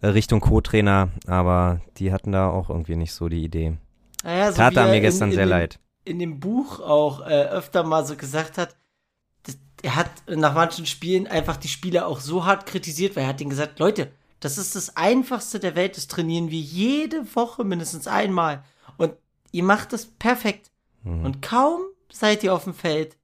äh, 0.00 0.06
Richtung 0.08 0.40
Co-Trainer, 0.40 1.08
aber 1.26 1.80
die 1.98 2.12
hatten 2.12 2.32
da 2.32 2.48
auch 2.48 2.68
irgendwie 2.70 2.96
nicht 2.96 3.12
so 3.12 3.28
die 3.28 3.42
Idee. 3.44 3.76
Naja, 4.24 4.52
so 4.52 4.58
Tat 4.58 4.76
er 4.76 4.86
mir 4.86 4.96
in- 4.96 5.02
gestern 5.02 5.30
in 5.30 5.34
sehr 5.36 5.44
dem- 5.46 5.50
leid. 5.50 5.78
In 6.04 6.18
dem 6.18 6.40
Buch 6.40 6.80
auch 6.80 7.20
äh, 7.20 7.44
öfter 7.44 7.84
mal 7.84 8.04
so 8.04 8.16
gesagt 8.16 8.58
hat, 8.58 8.76
das, 9.44 9.58
er 9.82 9.96
hat 9.96 10.10
nach 10.28 10.54
manchen 10.54 10.86
Spielen 10.86 11.26
einfach 11.26 11.56
die 11.56 11.68
Spieler 11.68 12.06
auch 12.06 12.20
so 12.20 12.44
hart 12.44 12.66
kritisiert, 12.66 13.16
weil 13.16 13.24
er 13.24 13.28
hat 13.28 13.40
ihnen 13.40 13.50
gesagt, 13.50 13.78
Leute, 13.78 14.12
das 14.40 14.58
ist 14.58 14.74
das 14.74 14.96
Einfachste 14.96 15.60
der 15.60 15.76
Welt, 15.76 15.96
das 15.96 16.08
trainieren 16.08 16.50
wir 16.50 16.60
jede 16.60 17.34
Woche 17.36 17.62
mindestens 17.62 18.08
einmal. 18.08 18.64
Und 18.96 19.14
ihr 19.52 19.62
macht 19.62 19.92
das 19.92 20.06
perfekt. 20.06 20.70
Mhm. 21.04 21.24
Und 21.24 21.42
kaum 21.42 21.80
seid 22.10 22.42
ihr 22.42 22.52
auf 22.52 22.64
dem 22.64 22.74
Feld, 22.74 23.16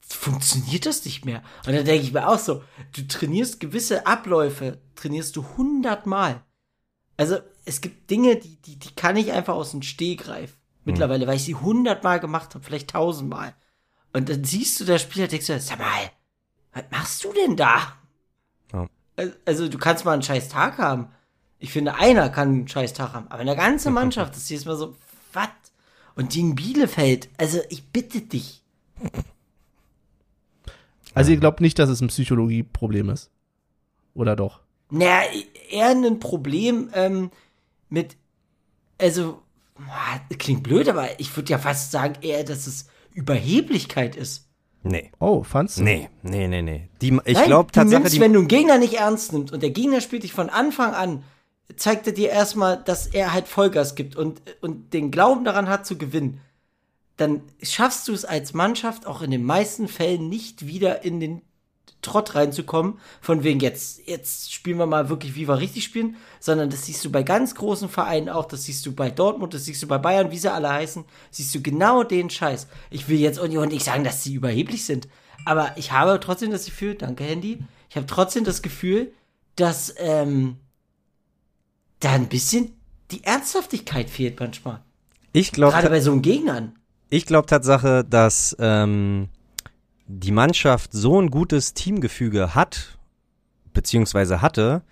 funktioniert 0.00 0.86
das 0.86 1.04
nicht 1.04 1.24
mehr. 1.24 1.42
Und 1.66 1.74
dann 1.74 1.84
denke 1.84 2.04
ich 2.04 2.12
mir 2.12 2.28
auch 2.28 2.38
so, 2.38 2.64
du 2.96 3.06
trainierst 3.06 3.60
gewisse 3.60 4.06
Abläufe, 4.06 4.78
trainierst 4.96 5.36
du 5.36 5.44
hundertmal. 5.56 6.42
Also 7.16 7.38
es 7.64 7.80
gibt 7.80 8.10
Dinge, 8.10 8.36
die, 8.36 8.56
die, 8.56 8.76
die 8.78 8.94
kann 8.94 9.16
ich 9.16 9.32
einfach 9.32 9.54
aus 9.54 9.70
dem 9.70 9.82
Stegreif. 9.82 10.57
Mittlerweile, 10.92 11.26
weil 11.26 11.36
ich 11.36 11.44
sie 11.44 11.54
hundertmal 11.54 12.20
gemacht 12.20 12.54
habe, 12.54 12.64
vielleicht 12.64 12.90
tausendmal. 12.90 13.54
Und 14.12 14.28
dann 14.28 14.44
siehst 14.44 14.80
du 14.80 14.84
das 14.84 15.02
Spieler, 15.02 15.28
denkst 15.28 15.46
du, 15.46 15.60
sag 15.60 15.78
mal, 15.78 16.10
was 16.72 16.84
machst 16.90 17.24
du 17.24 17.32
denn 17.32 17.56
da? 17.56 17.92
Ja. 18.72 18.86
Al- 19.16 19.36
Also 19.44 19.68
du 19.68 19.78
kannst 19.78 20.04
mal 20.04 20.12
einen 20.12 20.22
scheiß 20.22 20.48
Tag 20.48 20.78
haben. 20.78 21.08
Ich 21.58 21.72
finde, 21.72 21.94
einer 21.96 22.30
kann 22.30 22.48
einen 22.48 22.68
scheiß 22.68 22.92
Tag 22.94 23.12
haben. 23.12 23.26
Aber 23.28 23.40
eine 23.40 23.56
ganze 23.56 23.90
Mannschaft 23.90 24.36
ist 24.36 24.48
jedes 24.48 24.64
Mal 24.64 24.76
so, 24.76 24.96
was? 25.32 25.48
Und 26.14 26.30
gegen 26.30 26.54
Bielefeld, 26.54 27.28
also 27.36 27.60
ich 27.68 27.88
bitte 27.90 28.20
dich. 28.20 28.62
Also 31.14 31.30
ihr 31.32 31.36
glaubt 31.38 31.60
nicht, 31.60 31.78
dass 31.78 31.88
es 31.90 32.00
ein 32.00 32.08
Psychologieproblem 32.08 33.10
ist. 33.10 33.30
Oder 34.14 34.36
doch? 34.36 34.60
Naja, 34.90 35.28
eher 35.70 35.88
ein 35.88 36.18
Problem 36.18 36.90
ähm, 36.94 37.30
mit, 37.88 38.16
also, 38.98 39.42
klingt 40.38 40.62
blöd, 40.62 40.88
aber 40.88 41.20
ich 41.20 41.34
würde 41.36 41.50
ja 41.50 41.58
fast 41.58 41.90
sagen 41.90 42.16
eher, 42.22 42.44
dass 42.44 42.66
es 42.66 42.86
Überheblichkeit 43.12 44.16
ist. 44.16 44.48
Nee. 44.82 45.10
Oh, 45.18 45.42
fandst 45.42 45.78
du? 45.78 45.82
Nee, 45.82 46.08
nee, 46.22 46.46
nee, 46.46 46.62
nee. 46.62 46.88
Die, 47.02 47.18
ich 47.24 47.42
glaube 47.44 47.72
Tatsache, 47.72 48.00
nimmst, 48.00 48.14
die, 48.14 48.20
wenn 48.20 48.32
du 48.32 48.40
einen 48.40 48.48
Gegner 48.48 48.78
nicht 48.78 48.94
ernst 48.94 49.32
nimmst 49.32 49.52
und 49.52 49.62
der 49.62 49.70
Gegner 49.70 50.00
spielt 50.00 50.22
dich 50.22 50.32
von 50.32 50.50
Anfang 50.50 50.94
an, 50.94 51.24
zeigt 51.76 52.06
er 52.06 52.12
dir 52.12 52.30
erstmal, 52.30 52.82
dass 52.82 53.06
er 53.06 53.32
halt 53.32 53.48
Vollgas 53.48 53.94
gibt 53.94 54.16
und, 54.16 54.40
und 54.60 54.94
den 54.94 55.10
Glauben 55.10 55.44
daran 55.44 55.68
hat 55.68 55.86
zu 55.86 55.98
gewinnen, 55.98 56.40
dann 57.16 57.42
schaffst 57.62 58.06
du 58.08 58.12
es 58.12 58.24
als 58.24 58.54
Mannschaft 58.54 59.06
auch 59.06 59.22
in 59.22 59.30
den 59.30 59.44
meisten 59.44 59.88
Fällen 59.88 60.28
nicht 60.28 60.66
wieder 60.66 61.04
in 61.04 61.20
den 61.20 61.42
Trott 62.02 62.34
reinzukommen, 62.34 62.98
von 63.20 63.42
wegen 63.42 63.60
jetzt, 63.60 64.06
jetzt 64.06 64.52
spielen 64.52 64.78
wir 64.78 64.86
mal 64.86 65.08
wirklich, 65.08 65.34
wie 65.34 65.48
wir 65.48 65.58
richtig 65.58 65.84
spielen, 65.84 66.16
sondern 66.40 66.70
das 66.70 66.86
siehst 66.86 67.04
du 67.04 67.10
bei 67.10 67.22
ganz 67.22 67.54
großen 67.54 67.88
Vereinen 67.88 68.28
auch, 68.28 68.46
das 68.46 68.64
siehst 68.64 68.86
du 68.86 68.92
bei 68.92 69.10
Dortmund, 69.10 69.54
das 69.54 69.64
siehst 69.64 69.82
du 69.82 69.86
bei 69.86 69.98
Bayern, 69.98 70.30
wie 70.30 70.38
sie 70.38 70.52
alle 70.52 70.70
heißen, 70.70 71.04
siehst 71.30 71.54
du 71.54 71.60
genau 71.60 72.04
den 72.04 72.30
Scheiß. 72.30 72.68
Ich 72.90 73.08
will 73.08 73.18
jetzt 73.18 73.38
Union 73.38 73.68
nicht 73.68 73.84
sagen, 73.84 74.04
dass 74.04 74.22
sie 74.22 74.34
überheblich 74.34 74.84
sind, 74.84 75.08
aber 75.44 75.72
ich 75.76 75.92
habe 75.92 76.18
trotzdem 76.20 76.50
das 76.50 76.64
Gefühl, 76.64 76.94
danke 76.94 77.24
Handy, 77.24 77.58
ich 77.90 77.96
habe 77.96 78.06
trotzdem 78.06 78.44
das 78.44 78.62
Gefühl, 78.62 79.12
dass 79.56 79.94
ähm, 79.98 80.56
da 82.00 82.12
ein 82.12 82.28
bisschen 82.28 82.76
die 83.10 83.24
Ernsthaftigkeit 83.24 84.10
fehlt 84.10 84.38
manchmal. 84.38 84.82
ich 85.32 85.52
glaube 85.52 85.72
Gerade 85.72 85.88
bei 85.88 86.00
so 86.00 86.12
einem 86.12 86.22
Gegnern. 86.22 86.78
Ich 87.10 87.24
glaube 87.24 87.46
Tatsache, 87.46 88.04
dass 88.04 88.54
ähm, 88.60 89.28
die 90.08 90.32
Mannschaft 90.32 90.92
so 90.92 91.20
ein 91.20 91.30
gutes 91.30 91.74
Teamgefüge 91.74 92.54
hat, 92.54 92.98
beziehungsweise 93.72 94.42
hatte, 94.42 94.82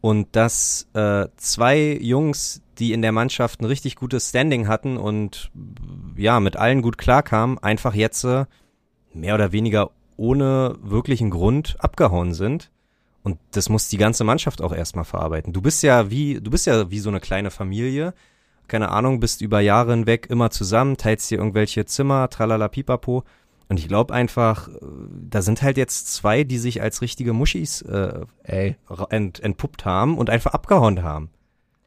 und 0.00 0.34
dass 0.34 0.88
äh, 0.94 1.28
zwei 1.36 1.96
Jungs, 2.00 2.60
die 2.78 2.92
in 2.92 3.02
der 3.02 3.12
Mannschaft 3.12 3.60
ein 3.60 3.66
richtig 3.66 3.94
gutes 3.94 4.30
Standing 4.30 4.66
hatten 4.66 4.96
und 4.96 5.52
ja, 6.16 6.40
mit 6.40 6.56
allen 6.56 6.82
gut 6.82 6.98
klarkamen, 6.98 7.58
einfach 7.58 7.94
jetzt 7.94 8.24
äh, 8.24 8.46
mehr 9.14 9.36
oder 9.36 9.52
weniger 9.52 9.90
ohne 10.16 10.76
wirklichen 10.82 11.30
Grund 11.30 11.76
abgehauen 11.78 12.34
sind. 12.34 12.72
Und 13.22 13.38
das 13.52 13.68
muss 13.68 13.88
die 13.88 13.98
ganze 13.98 14.24
Mannschaft 14.24 14.60
auch 14.60 14.72
erstmal 14.72 15.04
verarbeiten. 15.04 15.52
Du 15.52 15.62
bist 15.62 15.84
ja 15.84 16.10
wie, 16.10 16.40
du 16.40 16.50
bist 16.50 16.66
ja 16.66 16.90
wie 16.90 16.98
so 16.98 17.08
eine 17.08 17.20
kleine 17.20 17.52
Familie. 17.52 18.14
Keine 18.66 18.90
Ahnung, 18.90 19.20
bist 19.20 19.40
über 19.40 19.60
Jahre 19.60 19.92
hinweg 19.92 20.26
immer 20.28 20.50
zusammen, 20.50 20.96
teilst 20.96 21.30
dir 21.30 21.38
irgendwelche 21.38 21.84
Zimmer, 21.84 22.28
tralala 22.28 22.66
pipapo. 22.66 23.22
Und 23.72 23.78
ich 23.78 23.88
glaube 23.88 24.12
einfach, 24.12 24.68
äh, 24.68 24.72
da 25.30 25.40
sind 25.40 25.62
halt 25.62 25.78
jetzt 25.78 26.12
zwei, 26.12 26.44
die 26.44 26.58
sich 26.58 26.82
als 26.82 27.00
richtige 27.00 27.32
Muschis 27.32 27.80
äh, 27.80 28.20
Ey. 28.42 28.76
ent, 29.08 29.40
entpuppt 29.40 29.86
haben 29.86 30.18
und 30.18 30.28
einfach 30.28 30.52
abgehauen 30.52 31.02
haben. 31.02 31.30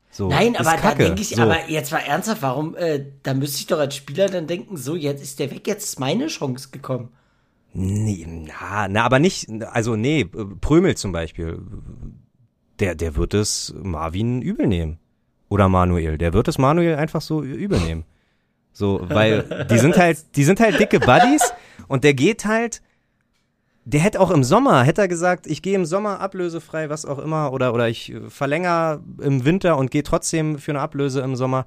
So, 0.10 0.28
Nein, 0.30 0.56
aber 0.56 0.72
da 0.72 0.78
Kacke. 0.78 1.04
denke 1.04 1.22
ich, 1.22 1.36
so. 1.36 1.44
aber 1.44 1.70
jetzt 1.70 1.92
mal 1.92 2.00
ernsthaft, 2.00 2.42
warum, 2.42 2.76
äh, 2.76 3.06
da 3.22 3.36
müsste 3.36 3.60
ich 3.60 3.68
doch 3.68 3.78
als 3.78 3.96
Spieler 3.96 4.30
dann 4.30 4.48
denken, 4.48 4.78
so, 4.78 4.96
jetzt 4.96 5.22
ist 5.22 5.38
der 5.38 5.52
weg, 5.52 5.68
jetzt 5.68 5.84
ist 5.84 6.00
meine 6.00 6.26
Chance 6.26 6.70
gekommen. 6.72 7.10
Nee, 7.74 8.26
na, 8.28 8.88
na, 8.88 9.04
aber 9.04 9.20
nicht, 9.20 9.48
also 9.72 9.96
nee, 9.96 10.26
Prömel 10.26 10.98
zum 10.98 11.12
Beispiel, 11.12 11.60
der, 12.80 12.96
der 12.96 13.16
wird 13.16 13.36
es 13.36 13.76
Marvin 13.80 14.42
übel 14.42 14.66
nehmen. 14.66 14.98
Oder 15.50 15.70
Manuel, 15.70 16.18
der 16.18 16.34
wird 16.34 16.48
es 16.48 16.58
Manuel 16.58 16.96
einfach 16.96 17.22
so 17.22 17.44
übel 17.44 17.80
nehmen. 17.80 18.06
So, 18.74 19.02
weil 19.08 19.68
die 19.70 19.78
sind 19.78 19.98
halt, 19.98 20.36
die 20.36 20.44
sind 20.44 20.60
halt 20.60 20.80
dicke 20.80 21.00
Buddies 21.00 21.54
und 21.88 22.04
der 22.04 22.14
geht 22.14 22.46
halt, 22.46 22.82
der 23.86 24.00
hätte 24.00 24.20
auch 24.20 24.32
im 24.32 24.44
Sommer, 24.44 24.84
hätte 24.84 25.02
er 25.02 25.08
gesagt, 25.08 25.46
ich 25.46 25.62
gehe 25.62 25.76
im 25.76 25.86
Sommer 25.86 26.20
ablösefrei, 26.20 26.90
was 26.90 27.06
auch 27.06 27.20
immer, 27.20 27.54
oder, 27.54 27.74
oder 27.74 27.88
ich 27.88 28.12
äh, 28.12 28.30
verlängere 28.30 29.02
im 29.22 29.46
Winter 29.46 29.78
und 29.78 29.92
gehe 29.92 30.04
trotzdem 30.04 30.58
für 30.58 30.72
eine 30.72 30.82
Ablöse 30.82 31.22
im 31.22 31.36
Sommer. 31.36 31.66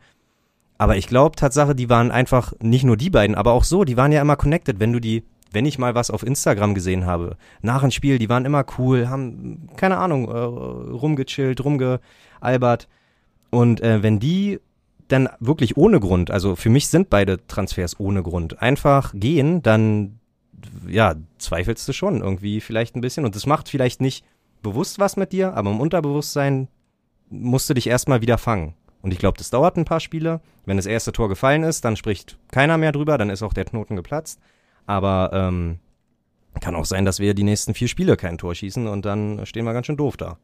Aber 0.78 0.96
ich 0.96 1.07
glaube, 1.07 1.37
Tatsache, 1.37 1.74
die 1.74 1.88
waren 1.88 2.11
einfach, 2.11 2.52
nicht 2.61 2.85
nur 2.85 2.96
die 2.96 3.11
beiden, 3.11 3.37
aber 3.37 3.52
auch 3.52 3.64
so, 3.64 3.85
die 3.85 3.96
waren 3.96 4.12
ja 4.12 4.20
immer 4.20 4.37
connected, 4.37 4.81
wenn 4.81 4.92
du 4.92 5.00
die, 5.00 5.24
wenn 5.52 5.64
ich 5.64 5.78
mal 5.78 5.94
was 5.94 6.11
auf 6.11 6.24
Instagram 6.24 6.74
gesehen 6.74 7.07
habe, 7.07 7.37
nach 7.62 7.81
dem 7.81 7.90
Spiel, 7.90 8.18
die 8.18 8.28
waren 8.28 8.44
immer 8.44 8.64
cool, 8.78 9.09
haben, 9.09 9.68
keine 9.76 9.98
Ahnung, 9.98 10.28
äh, 10.28 10.37
rumgechillt, 10.37 11.64
rumgealbert. 11.64 12.88
Und 13.50 13.81
äh, 13.81 14.02
wenn 14.02 14.18
die 14.18 14.61
dann 15.08 15.28
wirklich 15.40 15.76
ohne 15.76 16.00
Grund, 16.00 16.30
also 16.30 16.56
für 16.56 16.70
mich 16.70 16.88
sind 16.88 17.10
beide 17.10 17.46
Transfers 17.46 17.98
ohne 17.98 18.22
Grund, 18.22 18.60
einfach 18.62 19.12
gehen, 19.14 19.62
dann 19.62 20.18
ja, 20.86 21.14
zweifelst 21.38 21.88
du 21.88 21.92
schon 21.92 22.20
irgendwie 22.20 22.60
vielleicht 22.60 22.96
ein 22.96 23.00
bisschen. 23.00 23.24
Und 23.24 23.34
das 23.34 23.46
macht 23.46 23.68
vielleicht 23.68 24.00
nicht 24.00 24.24
bewusst 24.62 24.98
was 24.98 25.16
mit 25.16 25.32
dir, 25.32 25.54
aber 25.54 25.70
im 25.70 25.80
Unterbewusstsein 25.80 26.68
musst 27.30 27.68
du 27.70 27.74
dich 27.74 27.86
erstmal 27.86 28.20
wieder 28.22 28.38
fangen. 28.38 28.74
Und 29.02 29.12
ich 29.12 29.18
glaube, 29.18 29.38
das 29.38 29.50
dauert 29.50 29.76
ein 29.76 29.84
paar 29.84 30.00
Spiele. 30.00 30.40
Wenn 30.66 30.76
das 30.76 30.86
erste 30.86 31.12
Tor 31.12 31.28
gefallen 31.28 31.62
ist, 31.62 31.84
dann 31.84 31.96
spricht 31.96 32.38
keiner 32.50 32.78
mehr 32.78 32.92
drüber, 32.92 33.16
dann 33.16 33.30
ist 33.30 33.42
auch 33.42 33.52
der 33.52 33.64
Knoten 33.64 33.96
geplatzt. 33.96 34.40
Aber 34.86 35.30
ähm, 35.32 35.78
kann 36.60 36.74
auch 36.74 36.86
sein, 36.86 37.04
dass 37.04 37.20
wir 37.20 37.34
die 37.34 37.44
nächsten 37.44 37.74
vier 37.74 37.88
Spiele 37.88 38.16
kein 38.16 38.38
Tor 38.38 38.54
schießen 38.54 38.86
und 38.88 39.04
dann 39.04 39.46
stehen 39.46 39.64
wir 39.64 39.72
ganz 39.72 39.86
schön 39.86 39.96
doof 39.96 40.16
da. 40.16 40.38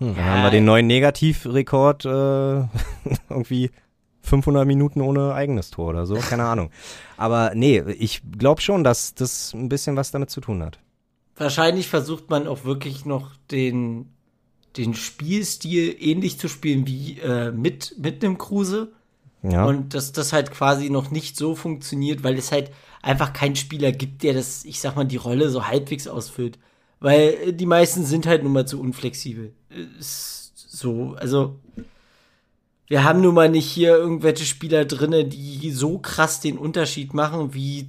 Dann 0.00 0.16
haben 0.16 0.42
wir 0.42 0.50
den 0.50 0.64
neuen 0.64 0.86
Negativrekord 0.86 2.04
äh, 2.04 2.08
irgendwie 3.30 3.70
500 4.22 4.66
Minuten 4.66 5.00
ohne 5.00 5.34
eigenes 5.34 5.70
Tor 5.70 5.90
oder 5.90 6.06
so, 6.06 6.14
keine 6.14 6.44
Ahnung. 6.44 6.70
Aber 7.16 7.52
nee, 7.54 7.80
ich 7.98 8.22
glaube 8.38 8.60
schon, 8.60 8.82
dass 8.82 9.14
das 9.14 9.52
ein 9.54 9.68
bisschen 9.68 9.96
was 9.96 10.10
damit 10.10 10.30
zu 10.30 10.40
tun 10.40 10.62
hat. 10.62 10.78
Wahrscheinlich 11.36 11.88
versucht 11.88 12.30
man 12.30 12.46
auch 12.46 12.64
wirklich 12.64 13.04
noch 13.04 13.32
den, 13.50 14.10
den 14.76 14.94
Spielstil 14.94 15.94
ähnlich 15.98 16.38
zu 16.38 16.48
spielen 16.48 16.86
wie 16.86 17.18
äh, 17.20 17.52
mit, 17.52 17.96
mit 17.98 18.24
einem 18.24 18.38
Kruse. 18.38 18.92
Ja. 19.42 19.66
Und 19.66 19.92
dass 19.92 20.12
das 20.12 20.32
halt 20.32 20.50
quasi 20.50 20.88
noch 20.88 21.10
nicht 21.10 21.36
so 21.36 21.54
funktioniert, 21.54 22.24
weil 22.24 22.38
es 22.38 22.50
halt 22.50 22.70
einfach 23.02 23.34
keinen 23.34 23.56
Spieler 23.56 23.92
gibt, 23.92 24.22
der 24.22 24.32
das, 24.32 24.64
ich 24.64 24.80
sag 24.80 24.96
mal, 24.96 25.04
die 25.04 25.16
Rolle 25.16 25.50
so 25.50 25.66
halbwegs 25.66 26.08
ausfüllt. 26.08 26.58
Weil 27.00 27.36
äh, 27.48 27.52
die 27.52 27.66
meisten 27.66 28.04
sind 28.04 28.26
halt 28.26 28.42
nun 28.42 28.52
mal 28.52 28.66
zu 28.66 28.80
unflexibel. 28.80 29.52
Äh, 29.74 29.86
so, 30.00 31.14
also 31.18 31.58
wir 32.86 33.04
haben 33.04 33.20
nun 33.20 33.34
mal 33.34 33.48
nicht 33.48 33.70
hier 33.70 33.96
irgendwelche 33.96 34.44
Spieler 34.44 34.84
drinne, 34.84 35.24
die 35.24 35.70
so 35.70 35.98
krass 35.98 36.40
den 36.40 36.58
Unterschied 36.58 37.14
machen, 37.14 37.54
wie 37.54 37.88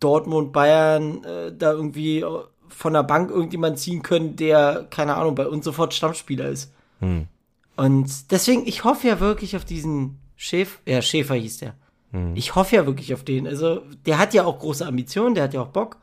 Dortmund, 0.00 0.52
Bayern 0.52 1.22
äh, 1.24 1.52
da 1.56 1.72
irgendwie 1.72 2.24
von 2.68 2.92
der 2.92 3.04
Bank 3.04 3.30
irgendjemand 3.30 3.78
ziehen 3.78 4.02
können, 4.02 4.36
der, 4.36 4.86
keine 4.90 5.16
Ahnung, 5.16 5.34
bei 5.34 5.46
uns 5.46 5.64
sofort 5.64 5.94
Stammspieler 5.94 6.48
ist. 6.48 6.72
Hm. 7.00 7.28
Und 7.76 8.30
deswegen, 8.30 8.66
ich 8.66 8.84
hoffe 8.84 9.08
ja 9.08 9.20
wirklich 9.20 9.56
auf 9.56 9.64
diesen 9.64 10.18
Schäfer, 10.36 10.80
ja, 10.86 11.02
Schäfer 11.02 11.34
hieß 11.34 11.58
der. 11.58 11.74
Hm. 12.10 12.34
Ich 12.34 12.54
hoffe 12.54 12.76
ja 12.76 12.86
wirklich 12.86 13.14
auf 13.14 13.24
den. 13.24 13.46
Also, 13.46 13.82
der 14.06 14.18
hat 14.18 14.34
ja 14.34 14.44
auch 14.44 14.58
große 14.58 14.86
Ambitionen, 14.86 15.34
der 15.34 15.44
hat 15.44 15.54
ja 15.54 15.62
auch 15.62 15.68
Bock. 15.68 15.98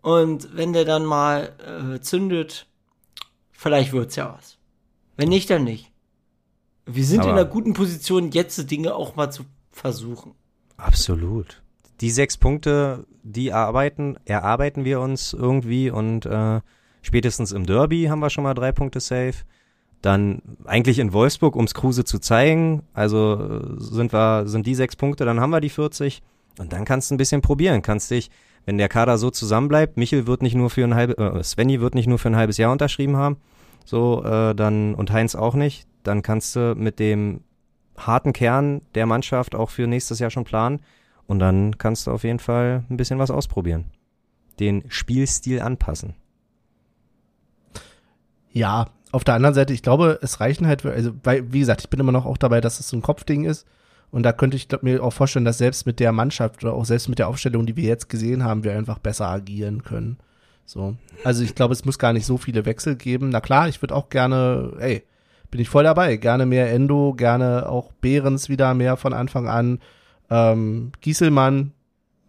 Und 0.00 0.56
wenn 0.56 0.72
der 0.72 0.84
dann 0.84 1.04
mal 1.04 1.52
äh, 1.94 2.00
zündet, 2.00 2.66
vielleicht 3.58 3.92
wird's 3.92 4.14
ja 4.16 4.32
was. 4.38 4.56
Wenn 5.16 5.28
nicht, 5.30 5.50
dann 5.50 5.64
nicht. 5.64 5.90
Wir 6.86 7.04
sind 7.04 7.20
Aber- 7.20 7.30
in 7.30 7.34
einer 7.36 7.44
guten 7.44 7.72
Position, 7.74 8.30
jetzt 8.30 8.70
Dinge 8.70 8.94
auch 8.94 9.16
mal 9.16 9.30
zu 9.30 9.44
versuchen. 9.72 10.32
Absolut. 10.76 11.60
Die 12.00 12.10
sechs 12.10 12.36
Punkte, 12.36 13.04
die 13.24 13.48
erarbeiten, 13.48 14.16
erarbeiten 14.24 14.84
wir 14.84 15.00
uns 15.00 15.32
irgendwie 15.32 15.90
und 15.90 16.24
äh, 16.24 16.60
spätestens 17.02 17.50
im 17.50 17.66
Derby 17.66 18.04
haben 18.04 18.20
wir 18.20 18.30
schon 18.30 18.44
mal 18.44 18.54
drei 18.54 18.70
Punkte 18.70 19.00
safe. 19.00 19.34
Dann 20.00 20.40
eigentlich 20.64 21.00
in 21.00 21.12
Wolfsburg, 21.12 21.56
ums 21.56 21.74
Kruse 21.74 22.04
zu 22.04 22.20
zeigen. 22.20 22.84
Also 22.94 23.34
äh, 23.76 23.80
sind 23.82 24.12
wir, 24.12 24.46
sind 24.46 24.64
die 24.68 24.76
sechs 24.76 24.94
Punkte, 24.94 25.24
dann 25.24 25.40
haben 25.40 25.50
wir 25.50 25.60
die 25.60 25.70
40. 25.70 26.22
Und 26.60 26.72
dann 26.72 26.84
kannst 26.84 27.10
du 27.10 27.16
ein 27.16 27.18
bisschen 27.18 27.42
probieren. 27.42 27.82
Kannst 27.82 28.10
dich, 28.12 28.30
wenn 28.66 28.78
der 28.78 28.88
Kader 28.88 29.18
so 29.18 29.30
zusammenbleibt, 29.30 29.96
Michel 29.96 30.26
wird 30.26 30.42
nicht 30.42 30.54
nur 30.54 30.70
für 30.70 30.84
ein 30.84 30.94
halbes, 30.94 31.16
äh, 31.16 31.42
Svenny 31.42 31.80
wird 31.80 31.94
nicht 31.94 32.06
nur 32.06 32.18
für 32.18 32.28
ein 32.28 32.36
halbes 32.36 32.58
Jahr 32.58 32.72
unterschrieben 32.72 33.16
haben. 33.16 33.36
So, 33.84 34.22
äh, 34.24 34.54
dann, 34.54 34.94
und 34.94 35.10
Heinz 35.10 35.34
auch 35.34 35.54
nicht. 35.54 35.86
Dann 36.02 36.22
kannst 36.22 36.54
du 36.56 36.74
mit 36.76 36.98
dem 36.98 37.40
harten 37.96 38.32
Kern 38.32 38.82
der 38.94 39.06
Mannschaft 39.06 39.54
auch 39.54 39.70
für 39.70 39.86
nächstes 39.86 40.18
Jahr 40.18 40.30
schon 40.30 40.44
planen. 40.44 40.80
Und 41.26 41.38
dann 41.38 41.76
kannst 41.78 42.06
du 42.06 42.10
auf 42.10 42.24
jeden 42.24 42.38
Fall 42.38 42.84
ein 42.88 42.96
bisschen 42.96 43.18
was 43.18 43.30
ausprobieren. 43.30 43.86
Den 44.60 44.84
Spielstil 44.88 45.60
anpassen. 45.60 46.14
Ja, 48.50 48.86
auf 49.12 49.24
der 49.24 49.34
anderen 49.34 49.54
Seite, 49.54 49.72
ich 49.72 49.82
glaube, 49.82 50.18
es 50.22 50.40
reichen 50.40 50.66
halt, 50.66 50.84
also, 50.84 51.12
weil, 51.22 51.52
wie 51.52 51.60
gesagt, 51.60 51.82
ich 51.82 51.90
bin 51.90 52.00
immer 52.00 52.12
noch 52.12 52.26
auch 52.26 52.36
dabei, 52.36 52.60
dass 52.60 52.80
es 52.80 52.88
so 52.88 52.96
ein 52.96 53.02
Kopfding 53.02 53.44
ist. 53.44 53.66
Und 54.10 54.22
da 54.22 54.32
könnte 54.32 54.56
ich 54.56 54.68
glaub, 54.68 54.82
mir 54.82 55.02
auch 55.02 55.12
vorstellen, 55.12 55.44
dass 55.44 55.58
selbst 55.58 55.86
mit 55.86 56.00
der 56.00 56.12
Mannschaft 56.12 56.64
oder 56.64 56.72
auch 56.72 56.84
selbst 56.84 57.08
mit 57.08 57.18
der 57.18 57.28
Aufstellung, 57.28 57.66
die 57.66 57.76
wir 57.76 57.84
jetzt 57.84 58.08
gesehen 58.08 58.44
haben, 58.44 58.64
wir 58.64 58.76
einfach 58.76 58.98
besser 58.98 59.28
agieren 59.28 59.82
können. 59.82 60.18
So. 60.64 60.96
Also 61.24 61.44
ich 61.44 61.54
glaube, 61.54 61.72
es 61.72 61.84
muss 61.84 61.98
gar 61.98 62.12
nicht 62.12 62.26
so 62.26 62.36
viele 62.38 62.64
Wechsel 62.64 62.96
geben. 62.96 63.28
Na 63.30 63.40
klar, 63.40 63.68
ich 63.68 63.82
würde 63.82 63.94
auch 63.94 64.08
gerne, 64.08 64.72
ey, 64.78 65.04
bin 65.50 65.60
ich 65.60 65.68
voll 65.68 65.84
dabei. 65.84 66.16
Gerne 66.16 66.46
mehr 66.46 66.70
Endo, 66.72 67.14
gerne 67.14 67.68
auch 67.68 67.92
Behrens 68.00 68.48
wieder 68.48 68.74
mehr 68.74 68.96
von 68.96 69.12
Anfang 69.12 69.48
an. 69.48 69.78
Ähm, 70.30 70.92
Gieselmann 71.00 71.72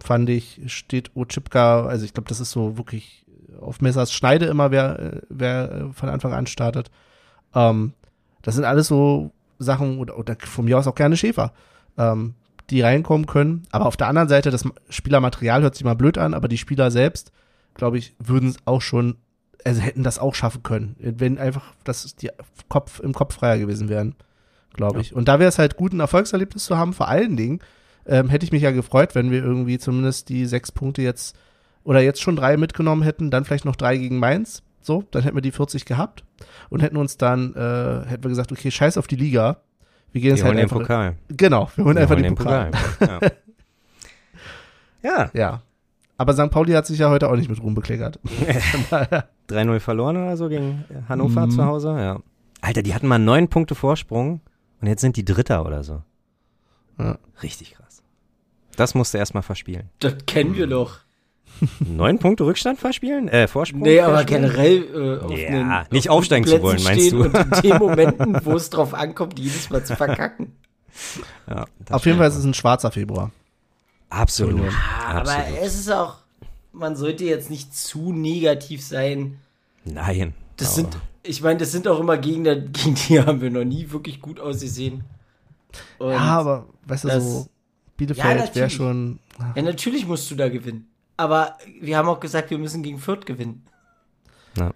fand 0.02 0.30
ich, 0.30 0.62
steht 0.68 1.16
Ochipka, 1.16 1.86
also 1.86 2.06
ich 2.06 2.14
glaube, 2.14 2.30
das 2.30 2.40
ist 2.40 2.52
so 2.52 2.78
wirklich 2.78 3.26
auf 3.60 3.82
Messers 3.82 4.14
Schneide 4.14 4.46
immer, 4.46 4.72
wer, 4.72 5.22
wer 5.30 5.90
von 5.94 6.10
Anfang 6.10 6.34
an 6.34 6.48
startet. 6.48 6.90
Ähm, 7.54 7.94
das 8.42 8.56
sind 8.56 8.64
alles 8.64 8.88
so 8.88 9.32
Sachen, 9.58 10.00
oder, 10.00 10.18
oder 10.18 10.38
von 10.40 10.66
mir 10.66 10.78
aus 10.78 10.88
auch 10.88 10.96
gerne 10.96 11.18
Schäfer, 11.18 11.52
ähm, 12.00 12.34
die 12.72 12.82
reinkommen 12.82 13.28
können. 13.28 13.64
Aber 13.72 13.86
auf 13.86 13.98
der 13.98 14.08
anderen 14.08 14.30
Seite, 14.30 14.50
das 14.50 14.64
Spielermaterial 14.90 15.62
hört 15.62 15.76
sich 15.76 15.84
mal 15.84 15.96
blöd 15.96 16.18
an, 16.18 16.34
aber 16.34 16.48
die 16.48 16.58
Spieler 16.58 16.90
selbst, 16.90 17.32
glaube 17.76 17.98
ich, 18.00 18.16
würden 18.20 18.50
es 18.50 18.58
auch 18.66 18.82
schon, 18.82 19.18
also 19.66 19.82
hätten 19.82 20.04
das 20.04 20.18
auch 20.20 20.34
schaffen 20.36 20.64
können, 20.64 20.96
wenn 21.00 21.38
einfach 21.38 21.74
das 21.84 22.16
die 22.16 22.30
Kopf 22.70 23.00
im 23.00 23.14
Kopf 23.14 23.36
freier 23.36 23.58
gewesen 23.60 23.90
wären, 23.90 24.16
glaube 24.74 24.96
Ja. 24.96 25.02
ich. 25.02 25.14
Und 25.16 25.28
da 25.28 25.40
wäre 25.40 25.50
es 25.50 25.60
halt 25.60 25.76
gut, 25.78 25.94
ein 25.94 26.00
Erfolgserlebnis 26.00 26.66
zu 26.66 26.78
haben. 26.78 26.94
Vor 26.94 27.08
allen 27.08 27.36
Dingen 27.38 27.60
ähm, 28.06 28.30
hätte 28.30 28.46
ich 28.46 28.52
mich 28.52 28.62
ja 28.64 28.72
gefreut, 28.72 29.16
wenn 29.16 29.32
wir 29.32 29.44
irgendwie 29.44 29.78
zumindest 29.78 30.30
die 30.30 30.46
sechs 30.46 30.72
Punkte 30.72 31.02
jetzt 31.02 31.36
oder 31.84 32.02
jetzt 32.02 32.22
schon 32.22 32.36
drei 32.36 32.56
mitgenommen 32.58 33.02
hätten, 33.02 33.32
dann 33.32 33.46
vielleicht 33.46 33.66
noch 33.66 33.76
drei 33.76 33.98
gegen 33.98 34.20
Mainz. 34.20 34.64
So, 34.82 35.04
dann 35.12 35.24
hätten 35.24 35.36
wir 35.36 35.42
die 35.42 35.52
40 35.52 35.86
gehabt 35.86 36.24
und 36.70 36.82
hätten 36.82 36.98
uns 36.98 37.18
dann, 37.18 37.54
äh, 37.56 38.06
hätten 38.08 38.24
wir 38.24 38.30
gesagt, 38.30 38.52
okay, 38.52 38.72
scheiß 38.72 38.98
auf 38.98 39.08
die 39.08 39.16
Liga. 39.18 39.58
Wir 40.12 40.22
gehen 40.22 40.30
Wir 40.32 40.36
jetzt 40.36 40.44
halt 40.44 40.50
holen 40.52 40.58
den 40.58 40.64
einfach. 40.64 40.78
Pokal. 40.80 41.16
Genau, 41.30 41.70
wir 41.76 41.86
holen 41.86 41.96
Wir 41.96 42.02
einfach 42.04 42.16
holen 42.16 42.24
den 42.24 42.36
Pokal. 42.36 42.72
Ja. 43.02 43.20
ja, 45.04 45.30
Ja. 45.34 45.62
Aber 46.18 46.34
St. 46.34 46.50
Pauli 46.52 46.74
hat 46.74 46.86
sich 46.86 47.00
ja 47.00 47.10
heute 47.10 47.30
auch 47.30 47.36
nicht 47.38 47.50
mit 47.50 47.62
Ruhm 47.64 47.74
bekleckert. 47.76 48.20
3-0 49.50 49.80
verloren 49.80 50.18
oder 50.18 50.36
so 50.36 50.50
gegen 50.50 50.84
Hannover 51.08 51.46
Mhm. 51.46 51.52
zu 51.52 51.64
Hause, 51.66 51.90
ja. 51.98 52.20
Alter, 52.60 52.82
die 52.84 52.94
hatten 52.94 53.08
mal 53.08 53.20
neun 53.20 53.48
Punkte 53.48 53.74
Vorsprung 53.74 54.42
und 54.82 54.88
jetzt 54.88 55.00
sind 55.00 55.16
die 55.16 55.24
Dritter 55.24 55.66
oder 55.66 55.82
so. 55.84 56.04
Ja. 56.98 57.18
Richtig 57.42 57.76
krass. 57.76 58.04
Das 58.76 58.96
musst 58.96 59.14
du 59.14 59.18
erstmal 59.18 59.44
verspielen. 59.44 59.90
Das 60.00 60.16
kennen 60.26 60.56
wir 60.58 60.68
doch. 60.68 61.00
Neun 61.80 62.20
Punkte 62.20 62.46
Rückstand 62.46 62.80
verspielen? 62.80 63.28
Äh, 63.28 63.48
Vorsprung? 63.48 63.82
Nee, 63.82 64.00
aber 64.02 64.24
generell 64.24 64.84
äh, 65.22 65.24
auf 65.26 65.38
Ja, 65.38 65.48
einen, 65.50 65.86
nicht 65.92 66.10
auf 66.10 66.18
aufsteigen 66.18 66.46
guten 66.46 66.58
zu 66.58 66.64
wollen, 66.64 66.84
meinst 66.84 67.12
du? 67.12 67.24
Und 67.24 67.36
in 67.38 67.70
den 67.70 67.78
Momenten, 67.80 68.46
wo 68.46 68.54
es 68.54 68.70
drauf 68.70 68.94
ankommt, 68.94 69.38
jedes 69.40 69.70
Mal 69.70 69.84
zu 69.84 69.96
verkacken. 69.96 70.54
Ja, 71.48 71.66
das 71.86 71.92
Auf 71.96 72.06
jeden 72.06 72.18
Fall 72.18 72.28
ist 72.30 72.36
es 72.36 72.46
ein 72.46 72.54
schwarzer 72.54 72.92
Februar. 72.92 73.32
Absolut. 74.10 74.62
Aber 75.08 75.20
Absolut. 75.32 75.60
es 75.64 75.76
ist 75.80 75.92
auch, 75.92 76.16
man 76.72 76.96
sollte 76.96 77.26
jetzt 77.26 77.50
nicht 77.50 77.76
zu 77.76 78.12
negativ 78.12 78.84
sein. 78.84 79.38
Nein. 79.86 80.34
Das 80.58 80.76
sind, 80.76 80.98
ich 81.24 81.42
meine, 81.42 81.60
das 81.60 81.72
sind 81.72 81.88
auch 81.88 82.00
immer 82.00 82.18
Gegner, 82.18 82.56
gegen 82.56 82.96
die 82.96 83.20
haben 83.22 83.42
wir 83.42 83.50
noch 83.52 83.64
nie 83.64 83.90
wirklich 83.92 84.22
gut 84.22 84.40
ausgesehen. 84.40 85.04
Und 86.00 86.12
Ja, 86.12 86.18
aber 86.20 86.68
weißt 86.86 87.04
du, 87.04 87.08
das- 87.10 87.24
so 87.24 87.40
Ja, 87.40 87.46
Bielefeld 87.98 88.26
wäre 88.28 88.46
natürlich. 88.48 88.74
schon. 88.74 89.20
ja, 89.56 89.62
natürlich 89.62 90.08
musst 90.08 90.30
du 90.32 90.36
da 90.36 90.50
gewinnen. 90.50 90.88
Aber 91.20 91.58
wir 91.82 91.98
haben 91.98 92.08
auch 92.08 92.22
gesagt, 92.22 92.50
wir 92.50 92.58
müssen 92.58 92.82
gegen 92.82 92.98
Fürth 92.98 93.26
gewinnen. 93.26 93.66
Ja. 94.56 94.72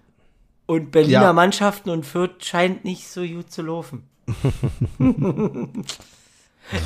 Und 0.66 0.90
Berliner 0.90 1.22
Ja. 1.22 1.32
Mannschaften 1.32 1.88
und 1.88 2.04
Fürth 2.04 2.44
scheint 2.44 2.84
nicht 2.84 3.08
so 3.08 3.22
gut 3.24 3.50
zu 3.50 3.62
laufen. 3.62 4.02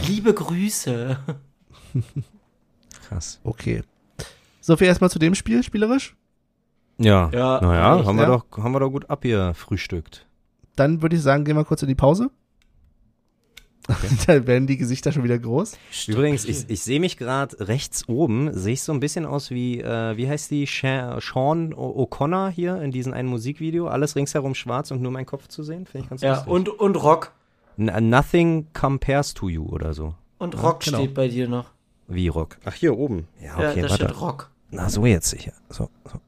Liebe 0.06 0.32
Grüße. 0.32 1.18
Krass. 3.08 3.40
Okay. 3.42 3.82
So 4.60 4.76
viel 4.76 4.86
erstmal 4.86 5.10
zu 5.10 5.18
dem 5.18 5.34
Spiel, 5.34 5.64
spielerisch. 5.64 6.14
Ja, 6.98 7.28
Ja, 7.32 7.60
naja, 7.60 8.04
haben, 8.04 8.16
wir 8.16 8.28
ja. 8.28 8.28
doch, 8.28 8.44
haben 8.58 8.72
wir 8.72 8.80
doch 8.80 8.90
gut 8.90 9.10
abgefrühstückt. 9.10 10.24
Dann 10.76 11.02
würde 11.02 11.16
ich 11.16 11.22
sagen, 11.22 11.44
gehen 11.44 11.56
wir 11.56 11.64
kurz 11.64 11.82
in 11.82 11.88
die 11.88 11.96
Pause. 11.96 12.30
Dann 14.26 14.46
werden 14.46 14.66
die 14.66 14.76
Gesichter 14.76 15.12
schon 15.12 15.24
wieder 15.24 15.38
groß. 15.38 15.78
Übrigens, 16.08 16.44
ich, 16.44 16.68
ich 16.68 16.82
sehe 16.82 17.00
mich 17.00 17.16
gerade 17.16 17.56
rechts 17.68 18.06
oben, 18.08 18.52
sehe 18.52 18.74
ich 18.74 18.82
so 18.82 18.92
ein 18.92 19.00
bisschen 19.00 19.24
aus 19.24 19.50
wie, 19.50 19.80
äh, 19.80 20.16
wie 20.16 20.28
heißt 20.28 20.50
die, 20.50 20.66
Sha 20.66 21.18
Sean 21.20 21.72
O'Connor 21.74 22.50
hier 22.50 22.82
in 22.82 22.90
diesem 22.90 23.14
einen 23.14 23.28
Musikvideo. 23.28 23.88
Alles 23.88 24.14
ringsherum 24.14 24.54
schwarz 24.54 24.90
und 24.90 25.00
nur 25.00 25.10
mein 25.10 25.24
Kopf 25.26 25.48
zu 25.48 25.62
sehen. 25.62 25.86
Finde 25.86 26.04
ich 26.04 26.10
ganz 26.10 26.20
Ja, 26.22 26.34
lustig. 26.34 26.52
und, 26.52 26.68
und 26.68 26.96
Rock. 27.02 27.32
N 27.78 28.10
nothing 28.10 28.66
compares 28.74 29.32
to 29.34 29.48
you 29.48 29.64
oder 29.66 29.94
so. 29.94 30.14
Und 30.38 30.62
Rock 30.62 30.80
genau. 30.80 30.98
steht 30.98 31.14
bei 31.14 31.28
dir 31.28 31.48
noch. 31.48 31.70
Wie 32.08 32.28
Rock? 32.28 32.58
Ach, 32.64 32.74
hier 32.74 32.96
oben. 32.98 33.26
Ja, 33.40 33.60
Ja, 33.62 33.70
okay, 33.70 33.82
da 33.82 33.90
warte. 33.90 34.04
steht 34.04 34.20
Rock. 34.20 34.50
Na, 34.70 34.88
so 34.90 35.06
jetzt 35.06 35.30
sicher. 35.30 35.52
So, 35.70 35.88
so. 36.04 36.20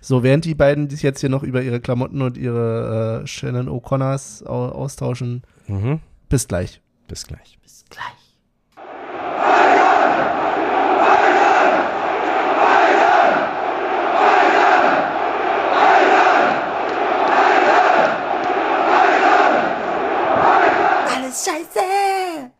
So, 0.00 0.22
während 0.22 0.44
die 0.44 0.54
beiden 0.54 0.88
sich 0.90 1.02
jetzt 1.02 1.20
hier 1.20 1.28
noch 1.28 1.42
über 1.42 1.62
ihre 1.62 1.80
Klamotten 1.80 2.20
und 2.22 2.36
ihre 2.36 3.20
äh, 3.22 3.26
Shannon 3.26 3.68
O'Connors 3.68 4.44
au 4.46 4.68
austauschen, 4.70 5.42
Mhm. 5.66 6.00
Bis 6.28 6.46
gleich. 6.46 6.80
Bis 7.06 7.26
gleich. 7.26 7.58
Bis 7.62 7.84
gleich. 7.88 8.04
Alles 21.14 21.44
scheiße! 21.44 22.50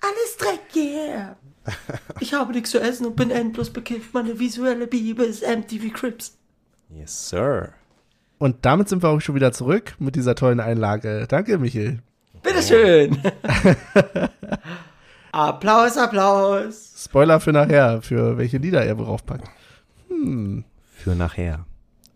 Alles 0.00 0.36
Dreck, 0.38 0.60
yeah! 0.76 1.36
Ich 2.20 2.32
habe 2.32 2.52
nichts 2.52 2.70
zu 2.70 2.80
essen 2.80 3.06
und 3.06 3.16
bin 3.16 3.30
endlos 3.30 3.70
bekifft. 3.70 4.14
Meine 4.14 4.38
visuelle 4.38 4.86
Bibel 4.86 5.26
ist 5.26 5.42
MTV 5.42 5.92
Crips. 5.92 6.36
Yes, 6.90 7.28
sir. 7.28 7.72
Und 8.38 8.64
damit 8.64 8.88
sind 8.88 9.02
wir 9.02 9.08
auch 9.08 9.20
schon 9.20 9.34
wieder 9.34 9.52
zurück 9.52 9.94
mit 9.98 10.16
dieser 10.16 10.34
tollen 10.34 10.60
Einlage. 10.60 11.26
Danke, 11.28 11.58
Michael. 11.58 12.02
Bitteschön! 12.44 13.18
Applaus, 15.32 15.96
Applaus! 15.96 16.92
Spoiler 16.96 17.40
für 17.40 17.52
nachher, 17.52 18.02
für 18.02 18.38
welche 18.38 18.58
Lieder 18.58 18.84
er 18.84 18.96
worauf 18.98 19.24
packt. 19.26 19.48
Für 20.96 21.14
nachher. 21.14 21.66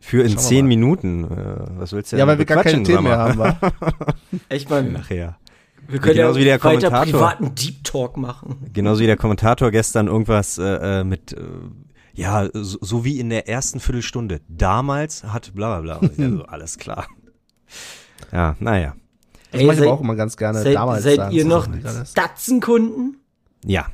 Für 0.01 0.23
in 0.23 0.39
zehn 0.39 0.65
mal. 0.65 0.69
Minuten. 0.69 1.25
Äh, 1.25 1.79
was 1.81 1.93
willst 1.93 2.13
du 2.13 2.17
Ja, 2.17 2.25
denn 2.25 2.33
weil 2.33 2.39
wir 2.39 2.45
gar 2.47 2.63
keine 2.63 2.83
Themen 2.83 3.03
mehr 3.05 3.19
haben, 3.19 3.39
wa? 3.39 3.59
Echt 4.49 4.71
mal, 4.71 4.83
Nachher. 4.85 5.37
wir 5.87 5.99
können 5.99 6.17
genauso 6.17 6.39
ja 6.39 6.41
wie 6.41 6.45
der 6.47 6.63
weiter 6.65 6.89
Kommentator. 6.91 7.05
privaten 7.05 7.55
Deep 7.55 7.85
Talk 7.85 8.17
machen. 8.17 8.71
Genauso 8.73 9.01
wie 9.03 9.07
der 9.07 9.17
Kommentator 9.17 9.71
gestern 9.71 10.07
irgendwas 10.07 10.57
äh, 10.59 11.01
äh, 11.01 11.05
mit, 11.05 11.33
äh, 11.33 11.39
ja, 12.15 12.49
so, 12.55 12.79
so 12.81 13.05
wie 13.05 13.19
in 13.21 13.29
der 13.31 13.49
ersten 13.49 13.81
Viertelstunde. 13.81 14.41
Damals 14.49 15.25
hat 15.25 15.53
bla 15.55 15.81
bla 15.81 15.99
bla. 15.99 16.09
Also, 16.19 16.45
alles 16.45 16.79
klar. 16.79 17.07
Ja, 18.33 18.57
naja. 18.61 18.95
Das 19.51 19.63
mache 19.63 19.77
ich 19.77 19.83
aber 19.83 19.93
auch 19.93 20.01
immer 20.01 20.15
ganz 20.17 20.37
gerne 20.37 20.63
seid, 20.63 20.75
damals 20.75 21.03
seid 21.05 21.17
sagen 21.17 21.35
ihr 21.35 21.43
zu 21.43 21.49
noch. 21.49 21.67
Datsenkunden? 22.15 23.17
Ja, 23.65 23.87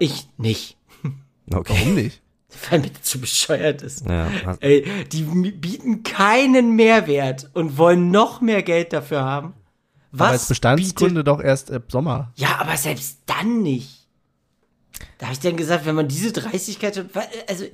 Ich 0.00 0.28
nicht, 0.36 0.76
okay. 1.52 1.74
Warum 1.78 1.94
nicht? 1.94 2.20
weil 2.70 2.80
mir 2.80 2.90
das 2.90 3.02
zu 3.02 3.20
bescheuert 3.20 3.82
ist. 3.82 4.06
Ja, 4.06 4.28
Ey, 4.60 4.84
die 5.10 5.22
bieten 5.22 6.02
keinen 6.04 6.76
Mehrwert 6.76 7.50
und 7.54 7.78
wollen 7.78 8.10
noch 8.12 8.40
mehr 8.40 8.62
Geld 8.62 8.92
dafür 8.92 9.22
haben. 9.24 9.54
Was 10.12 10.20
Aber 10.20 10.30
als 10.32 10.48
Bestandskunde 10.48 11.22
bietet- 11.22 11.26
doch 11.26 11.40
erst 11.42 11.70
im 11.70 11.82
Sommer. 11.88 12.32
Ja, 12.36 12.58
aber 12.60 12.76
selbst 12.76 13.18
dann 13.26 13.62
nicht. 13.62 14.06
Da 15.18 15.26
habe 15.26 15.32
ich 15.34 15.40
dann 15.40 15.56
gesagt, 15.56 15.84
wenn 15.86 15.96
man 15.96 16.06
diese 16.06 16.30
Dreistigkeit 16.30 16.96
hat, 16.96 17.06
also 17.48 17.64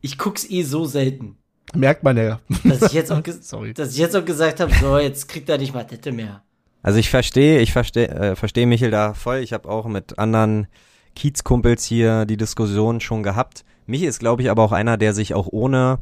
ich 0.00 0.18
guck's 0.18 0.48
eh 0.48 0.62
so 0.62 0.84
selten, 0.84 1.36
Merkt 1.74 2.02
man 2.02 2.16
ja. 2.16 2.40
dass 2.64 2.82
ich 2.82 2.92
jetzt 2.92 3.10
auch, 3.12 3.22
Sorry. 3.40 3.72
dass 3.74 3.92
ich 3.92 3.98
jetzt 3.98 4.16
auch 4.16 4.24
gesagt 4.24 4.60
habe, 4.60 4.72
so 4.80 4.98
jetzt 4.98 5.28
kriegt 5.28 5.48
er 5.48 5.58
nicht 5.58 5.74
mal 5.74 5.84
Tette 5.84 6.12
mehr. 6.12 6.42
Also 6.82 6.98
ich 6.98 7.10
verstehe, 7.10 7.60
ich 7.60 7.72
verstehe, 7.72 8.08
äh, 8.08 8.36
verstehe 8.36 8.66
Michel 8.66 8.90
da 8.90 9.14
voll. 9.14 9.38
Ich 9.38 9.52
habe 9.52 9.68
auch 9.68 9.86
mit 9.86 10.18
anderen 10.18 10.66
Kiezkumpels 11.14 11.84
hier 11.84 12.24
die 12.26 12.36
Diskussion 12.36 13.00
schon 13.00 13.22
gehabt. 13.22 13.64
Michel 13.86 14.08
ist, 14.08 14.18
glaube 14.18 14.42
ich, 14.42 14.50
aber 14.50 14.62
auch 14.64 14.72
einer, 14.72 14.96
der 14.96 15.12
sich 15.14 15.34
auch 15.34 15.46
ohne, 15.50 16.00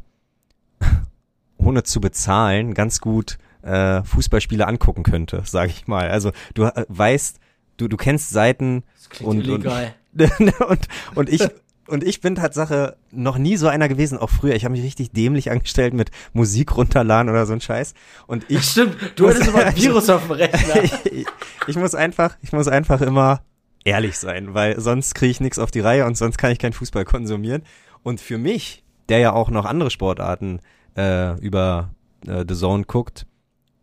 ohne 1.59 1.83
zu 1.83 2.01
bezahlen, 2.01 2.75
ganz 2.75 3.01
gut 3.01 3.39
äh, 3.63 4.03
Fußballspiele 4.05 4.67
angucken 4.67 5.03
könnte, 5.03 5.43
sage 5.45 5.71
ich 5.71 5.87
mal. 5.87 6.09
Also 6.11 6.33
du 6.55 6.65
äh, 6.65 6.85
weißt, 6.89 7.39
du, 7.77 7.89
du 7.89 7.97
kennst 7.97 8.31
Seiten 8.31 8.85
Das 8.97 9.11
klingt 9.11 9.31
Und- 9.31 9.41
illegal. 9.47 9.95
und, 10.69 10.89
und 11.15 11.29
ich 11.29 11.47
und 11.91 12.05
ich 12.05 12.21
bin 12.21 12.35
Tatsache 12.37 12.97
noch 13.11 13.37
nie 13.39 13.57
so 13.57 13.69
einer 13.69 13.89
gewesen, 13.89 14.19
auch 14.19 14.31
früher. 14.31 14.55
Ich 14.55 14.65
habe 14.65 14.73
mich 14.73 14.83
richtig 14.83 15.13
dämlich 15.13 15.51
angestellt 15.51 15.93
mit 15.95 16.11
Musik 16.33 16.77
runterladen 16.77 17.31
oder 17.31 17.47
so 17.47 17.53
ein 17.53 17.61
Scheiß. 17.61 17.95
Und 18.27 18.45
ich 18.49 18.63
Stimmt, 18.63 18.97
du 19.17 19.29
hattest 19.29 19.49
immer 19.49 19.65
ein 19.67 19.77
Virus 19.77 20.09
auf 20.09 20.23
dem 20.23 20.33
Rechner. 20.33 20.85
ich, 21.13 21.27
ich 21.67 21.77
muss 21.77 21.95
einfach, 21.95 22.37
ich 22.43 22.53
muss 22.53 22.69
einfach 22.69 23.01
immer 23.01 23.43
ehrlich 23.85 24.19
sein, 24.19 24.55
weil 24.55 24.81
sonst 24.81 25.15
kriege 25.15 25.31
ich 25.31 25.41
nichts 25.41 25.59
auf 25.59 25.71
die 25.71 25.81
Reihe 25.81 26.07
und 26.07 26.17
sonst 26.17 26.39
kann 26.39 26.53
ich 26.53 26.59
keinen 26.59 26.73
Fußball 26.73 27.05
konsumieren. 27.05 27.63
Und 28.03 28.21
für 28.21 28.39
mich, 28.39 28.85
der 29.09 29.19
ja 29.19 29.33
auch 29.33 29.51
noch 29.51 29.65
andere 29.65 29.91
Sportarten 29.91 30.61
äh, 30.97 31.39
über 31.41 31.91
äh, 32.27 32.45
The 32.49 32.55
Zone 32.55 32.85
guckt, 32.85 33.27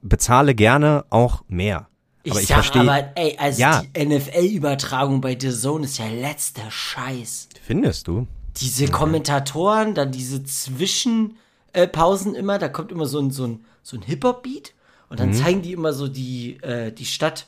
bezahle 0.01 0.55
gerne 0.55 1.05
auch 1.09 1.43
mehr. 1.47 1.87
Ich, 2.23 2.31
aber 2.31 2.41
ich 2.41 2.47
sag 2.47 2.55
verstehe, 2.55 2.81
aber, 2.81 3.09
ey, 3.15 3.37
also 3.39 3.61
Ja. 3.61 3.83
die 3.95 4.05
NFL-Übertragung 4.05 5.21
bei 5.21 5.37
The 5.39 5.51
Zone 5.51 5.85
ist 5.85 5.97
ja 5.97 6.07
letzter 6.07 6.69
Scheiß. 6.69 7.46
Findest 7.67 8.07
du? 8.07 8.27
Diese 8.57 8.87
Kommentatoren, 8.87 9.93
dann 9.93 10.11
diese 10.11 10.43
Zwischenpausen 10.43 12.35
äh, 12.35 12.39
immer, 12.39 12.57
da 12.57 12.69
kommt 12.69 12.91
immer 12.91 13.05
so 13.05 13.19
ein, 13.19 13.29
so 13.29 13.45
ein, 13.45 13.65
so 13.83 13.97
ein 13.97 14.03
Hip-Hop-Beat 14.03 14.73
und 15.09 15.19
dann 15.19 15.33
zeigen 15.33 15.61
die 15.61 15.73
immer 15.73 15.93
so 15.93 16.07
die, 16.07 16.57
äh, 16.63 16.91
die 16.91 17.05
Stadt, 17.05 17.47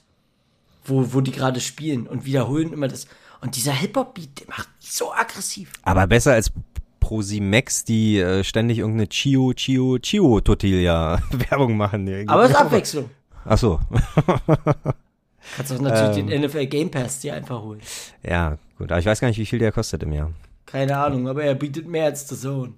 wo, 0.85 1.13
wo 1.13 1.21
die 1.21 1.31
gerade 1.31 1.59
spielen 1.59 2.05
und 2.05 2.25
wiederholen 2.25 2.71
immer 2.73 2.87
das. 2.87 3.07
Und 3.41 3.55
dieser 3.55 3.71
Hip-Hop-Beat, 3.71 4.41
der 4.41 4.47
macht 4.49 4.69
mich 4.79 4.91
so 4.91 5.11
aggressiv. 5.13 5.71
Aber 5.81 6.05
besser 6.05 6.33
als 6.33 6.51
Prosimax, 6.99 7.85
die 7.85 8.19
äh, 8.19 8.43
ständig 8.43 8.79
irgendeine 8.79 9.07
Chio, 9.07 9.53
Chio, 9.53 9.97
Chio 9.99 10.41
Tortilla 10.41 11.21
Werbung 11.31 11.75
machen. 11.83 12.07
Aber 12.27 12.43
es 12.43 12.51
ist 12.51 12.55
Abwechslung. 12.55 13.09
Ach 13.45 13.57
so. 13.57 13.79
Kannst 15.55 15.71
auch 15.71 15.79
natürlich 15.81 16.17
Ähm. 16.17 16.27
den 16.27 16.41
NFL 16.43 16.65
Game 16.67 16.91
Pass 16.91 17.19
dir 17.19 17.33
einfach 17.33 17.61
holen. 17.61 17.81
Ja, 18.23 18.57
gut. 18.77 18.91
Aber 18.91 18.99
ich 18.99 19.05
weiß 19.05 19.19
gar 19.19 19.27
nicht, 19.27 19.39
wie 19.39 19.45
viel 19.45 19.59
der 19.59 19.71
kostet 19.71 20.03
im 20.03 20.13
Jahr. 20.13 20.31
Keine 20.65 20.97
Ahnung, 20.97 21.27
aber 21.27 21.43
er 21.43 21.55
bietet 21.55 21.87
mehr 21.87 22.05
als 22.05 22.27
The 22.29 22.35
Zone. 22.35 22.73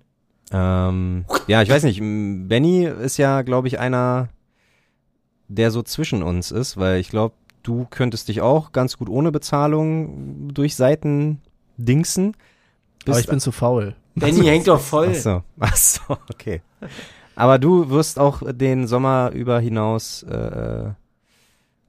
Ähm, 0.54 1.26
ja, 1.48 1.62
ich 1.62 1.70
weiß 1.70 1.84
nicht. 1.84 2.00
Benny 2.00 2.86
ist 2.86 3.18
ja, 3.18 3.42
glaube 3.42 3.68
ich, 3.68 3.80
einer, 3.80 4.30
der 5.48 5.72
so 5.72 5.82
zwischen 5.84 6.24
uns 6.24 6.52
ist, 6.52 6.78
weil 6.78 7.00
ich 7.00 7.10
glaube, 7.10 7.36
du 7.64 7.86
könntest 7.90 8.28
dich 8.28 8.42
auch 8.42 8.72
ganz 8.72 8.98
gut 8.98 9.10
ohne 9.10 9.32
Bezahlung 9.32 10.50
durch 10.54 10.76
Seiten 10.76 11.42
dingsen. 11.78 12.36
Aber 13.08 13.20
ich 13.20 13.28
bin 13.28 13.40
zu 13.40 13.52
faul. 13.52 13.96
Benny 14.16 14.46
hängt 14.46 14.68
doch 14.68 14.80
voll. 14.80 15.10
Ach 15.12 15.16
so, 15.16 15.44
ach 15.60 15.76
so, 15.76 16.02
okay. 16.34 16.62
Aber 17.36 17.60
du 17.60 17.90
wirst 17.90 18.20
auch 18.20 18.42
den 18.52 18.88
Sommer 18.88 19.32
über 19.34 19.60
hinaus. 19.60 20.24
Äh, 20.24 20.92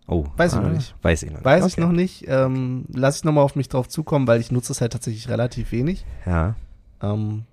oh, 0.06 0.24
Weiß 0.36 0.52
ich 0.52 0.58
ah, 0.58 0.62
noch 0.62 0.70
nicht. 0.72 0.94
Weiß 1.02 1.22
ich 1.22 1.30
noch 1.30 1.36
nicht. 1.38 1.44
Weiß 1.44 1.66
ich 1.66 1.72
okay. 1.74 1.80
noch 1.82 1.92
nicht. 1.92 2.24
Ähm, 2.28 2.84
lass 2.92 3.16
ich 3.18 3.24
nochmal 3.24 3.44
auf 3.44 3.56
mich 3.56 3.68
drauf 3.68 3.88
zukommen, 3.88 4.26
weil 4.26 4.40
ich 4.40 4.50
nutze 4.52 4.72
es 4.72 4.80
halt 4.80 4.92
tatsächlich 4.92 5.28
relativ 5.28 5.72
wenig. 5.72 6.04
Ja. 6.26 6.54
Ähm, 7.02 7.44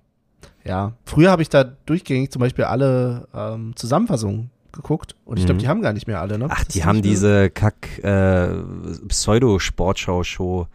ja, 0.64 0.92
früher 1.04 1.30
habe 1.30 1.42
ich 1.42 1.48
da 1.48 1.64
durchgängig 1.64 2.30
zum 2.30 2.40
Beispiel 2.40 2.64
alle 2.64 3.28
ähm, 3.34 3.74
Zusammenfassungen 3.76 4.50
geguckt 4.72 5.16
und 5.24 5.38
ich 5.38 5.46
glaube, 5.46 5.56
Mhm. 5.56 5.58
die 5.62 5.68
haben 5.68 5.82
gar 5.82 5.92
nicht 5.92 6.06
mehr 6.06 6.20
alle, 6.20 6.38
ne? 6.38 6.46
Ach, 6.48 6.64
Das 6.64 6.68
die 6.74 6.84
haben 6.84 7.02
diese 7.02 7.50
Kack 7.50 7.98
äh, 8.04 8.48
Pseudo-Sportschau-Show, 9.08 10.66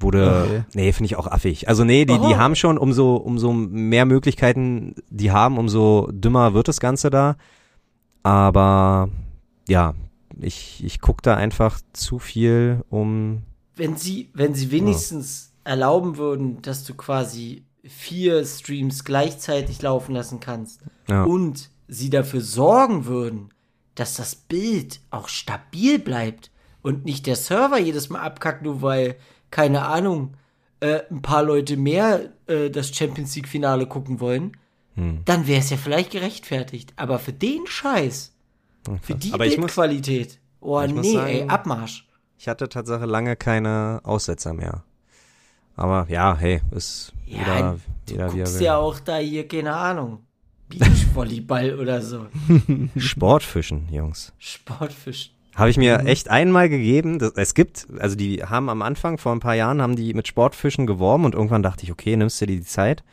Wurde, 0.00 0.42
Okay. 0.44 0.64
nee, 0.74 0.92
finde 0.92 1.06
ich 1.06 1.16
auch 1.16 1.28
affig. 1.28 1.68
Also 1.68 1.84
nee, 1.84 2.04
die, 2.04 2.14
die 2.14 2.20
Warum? 2.20 2.36
haben 2.36 2.56
schon, 2.56 2.76
umso, 2.76 3.14
umso 3.14 3.52
mehr 3.52 4.04
Möglichkeiten 4.04 4.96
die 5.10 5.30
haben, 5.30 5.58
umso 5.58 6.08
dümmer 6.10 6.54
wird 6.54 6.66
das 6.66 6.80
Ganze 6.80 7.08
da. 7.08 7.36
Aber 8.24 9.08
ja, 9.68 9.94
ich, 10.40 10.82
ich 10.84 11.00
gucke 11.00 11.22
da 11.22 11.36
einfach 11.36 11.80
zu 11.92 12.18
viel 12.18 12.84
um. 12.90 13.42
Wenn 13.76 13.96
sie, 13.96 14.30
wenn 14.34 14.54
sie 14.54 14.70
wenigstens 14.70 15.52
erlauben 15.64 16.16
würden, 16.16 16.60
dass 16.62 16.84
du 16.84 16.94
quasi 16.94 17.64
vier 17.84 18.44
Streams 18.44 19.04
gleichzeitig 19.04 19.82
laufen 19.82 20.14
lassen 20.14 20.40
kannst 20.40 20.80
Ja. 21.08 21.24
und 21.24 21.70
sie 21.88 22.10
dafür 22.10 22.40
sorgen 22.40 23.06
würden, 23.06 23.48
dass 23.94 24.14
das 24.14 24.34
Bild 24.34 25.00
auch 25.10 25.28
stabil 25.28 25.98
bleibt 25.98 26.50
und 26.82 27.04
nicht 27.04 27.26
der 27.26 27.36
Server 27.36 27.78
jedes 27.78 28.08
Mal 28.10 28.20
abkackt, 28.20 28.62
nur 28.62 28.82
weil, 28.82 29.16
keine 29.50 29.86
Ahnung, 29.86 30.34
äh, 30.80 31.00
ein 31.10 31.22
paar 31.22 31.42
Leute 31.42 31.76
mehr 31.76 32.32
äh, 32.46 32.70
das 32.70 32.94
Champions 32.94 33.34
League 33.36 33.48
Finale 33.48 33.86
gucken 33.86 34.20
wollen, 34.20 34.56
Hm. 34.94 35.20
dann 35.24 35.46
wäre 35.46 35.60
es 35.60 35.70
ja 35.70 35.76
vielleicht 35.78 36.10
gerechtfertigt. 36.10 36.92
Aber 36.96 37.18
für 37.18 37.32
den 37.32 37.66
Scheiß, 37.66 38.31
für 39.02 39.14
die 39.14 39.32
Aber 39.32 39.46
ich 39.46 39.56
muss- 39.56 39.66
Bildqualität, 39.66 40.38
oh 40.60 40.80
nee, 40.82 41.12
sagen- 41.14 41.26
ey, 41.28 41.42
Abmarsch. 41.48 42.06
Ich 42.38 42.48
hatte 42.48 42.68
tatsächlich 42.68 43.08
lange 43.08 43.36
keine 43.36 44.00
Aussetzer 44.02 44.52
mehr. 44.52 44.82
Aber 45.76 46.06
ja, 46.08 46.36
hey, 46.36 46.60
ist 46.72 47.12
Ja, 47.26 47.38
jeder, 47.38 47.76
Du 48.06 48.12
jeder 48.12 48.34
wie 48.34 48.38
er 48.40 48.44
guckst 48.44 48.60
ja 48.60 48.76
auch 48.76 49.00
da 49.00 49.16
hier, 49.18 49.46
keine 49.48 49.74
Ahnung, 49.74 50.18
Beachvolleyball 50.68 51.78
oder 51.80 52.02
so. 52.02 52.26
Sportfischen, 52.96 53.88
Jungs. 53.90 54.32
Sportfisch. 54.38 55.32
Habe 55.54 55.70
ich 55.70 55.76
Mhm. 55.76 55.82
mir 55.84 55.98
echt 56.06 56.28
einmal 56.30 56.68
gegeben. 56.68 57.18
Das, 57.18 57.32
es 57.36 57.54
gibt, 57.54 57.86
also 57.98 58.16
die 58.16 58.42
haben 58.44 58.68
am 58.70 58.82
Anfang, 58.82 59.18
vor 59.18 59.32
ein 59.32 59.40
paar 59.40 59.54
Jahren, 59.54 59.82
haben 59.82 59.96
die 59.96 60.14
mit 60.14 60.26
Sportfischen 60.26 60.86
geworben 60.86 61.24
und 61.24 61.34
irgendwann 61.34 61.62
dachte 61.62 61.84
ich, 61.84 61.92
okay, 61.92 62.16
nimmst 62.16 62.40
du 62.40 62.46
dir 62.46 62.56
die 62.56 62.64
Zeit. 62.64 63.04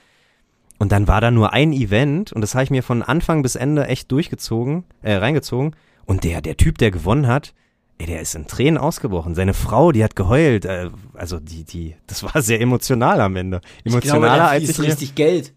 Und 0.79 0.91
dann 0.91 1.07
war 1.07 1.21
da 1.21 1.29
nur 1.29 1.53
ein 1.53 1.73
Event 1.73 2.31
und 2.31 2.41
das 2.41 2.55
habe 2.55 2.63
ich 2.63 2.69
mir 2.71 2.81
von 2.83 3.03
Anfang 3.03 3.41
bis 3.43 3.55
Ende 3.55 3.85
echt 3.87 4.11
durchgezogen, 4.11 4.85
äh, 5.01 5.13
reingezogen. 5.15 5.75
Und 6.05 6.23
der, 6.23 6.41
der 6.41 6.57
Typ, 6.57 6.77
der 6.79 6.89
gewonnen 6.89 7.27
hat, 7.27 7.53
ey, 7.99 8.07
der 8.07 8.21
ist 8.21 8.33
in 8.33 8.47
Tränen 8.47 8.77
ausgebrochen. 8.77 9.35
Seine 9.35 9.53
Frau, 9.53 9.91
die 9.91 10.03
hat 10.03 10.15
geheult. 10.15 10.65
Äh, 10.65 10.89
also 11.13 11.39
die, 11.39 11.65
die, 11.65 11.95
das 12.07 12.23
war 12.23 12.41
sehr 12.41 12.61
emotional 12.61 13.19
am 13.21 13.35
Ende. 13.35 13.61
Emotionaler 13.83 14.27
ich 14.27 14.37
glaube, 14.37 14.49
als 14.49 14.69
ich 14.69 14.79
richtig 14.79 15.15
Geld. 15.15 15.53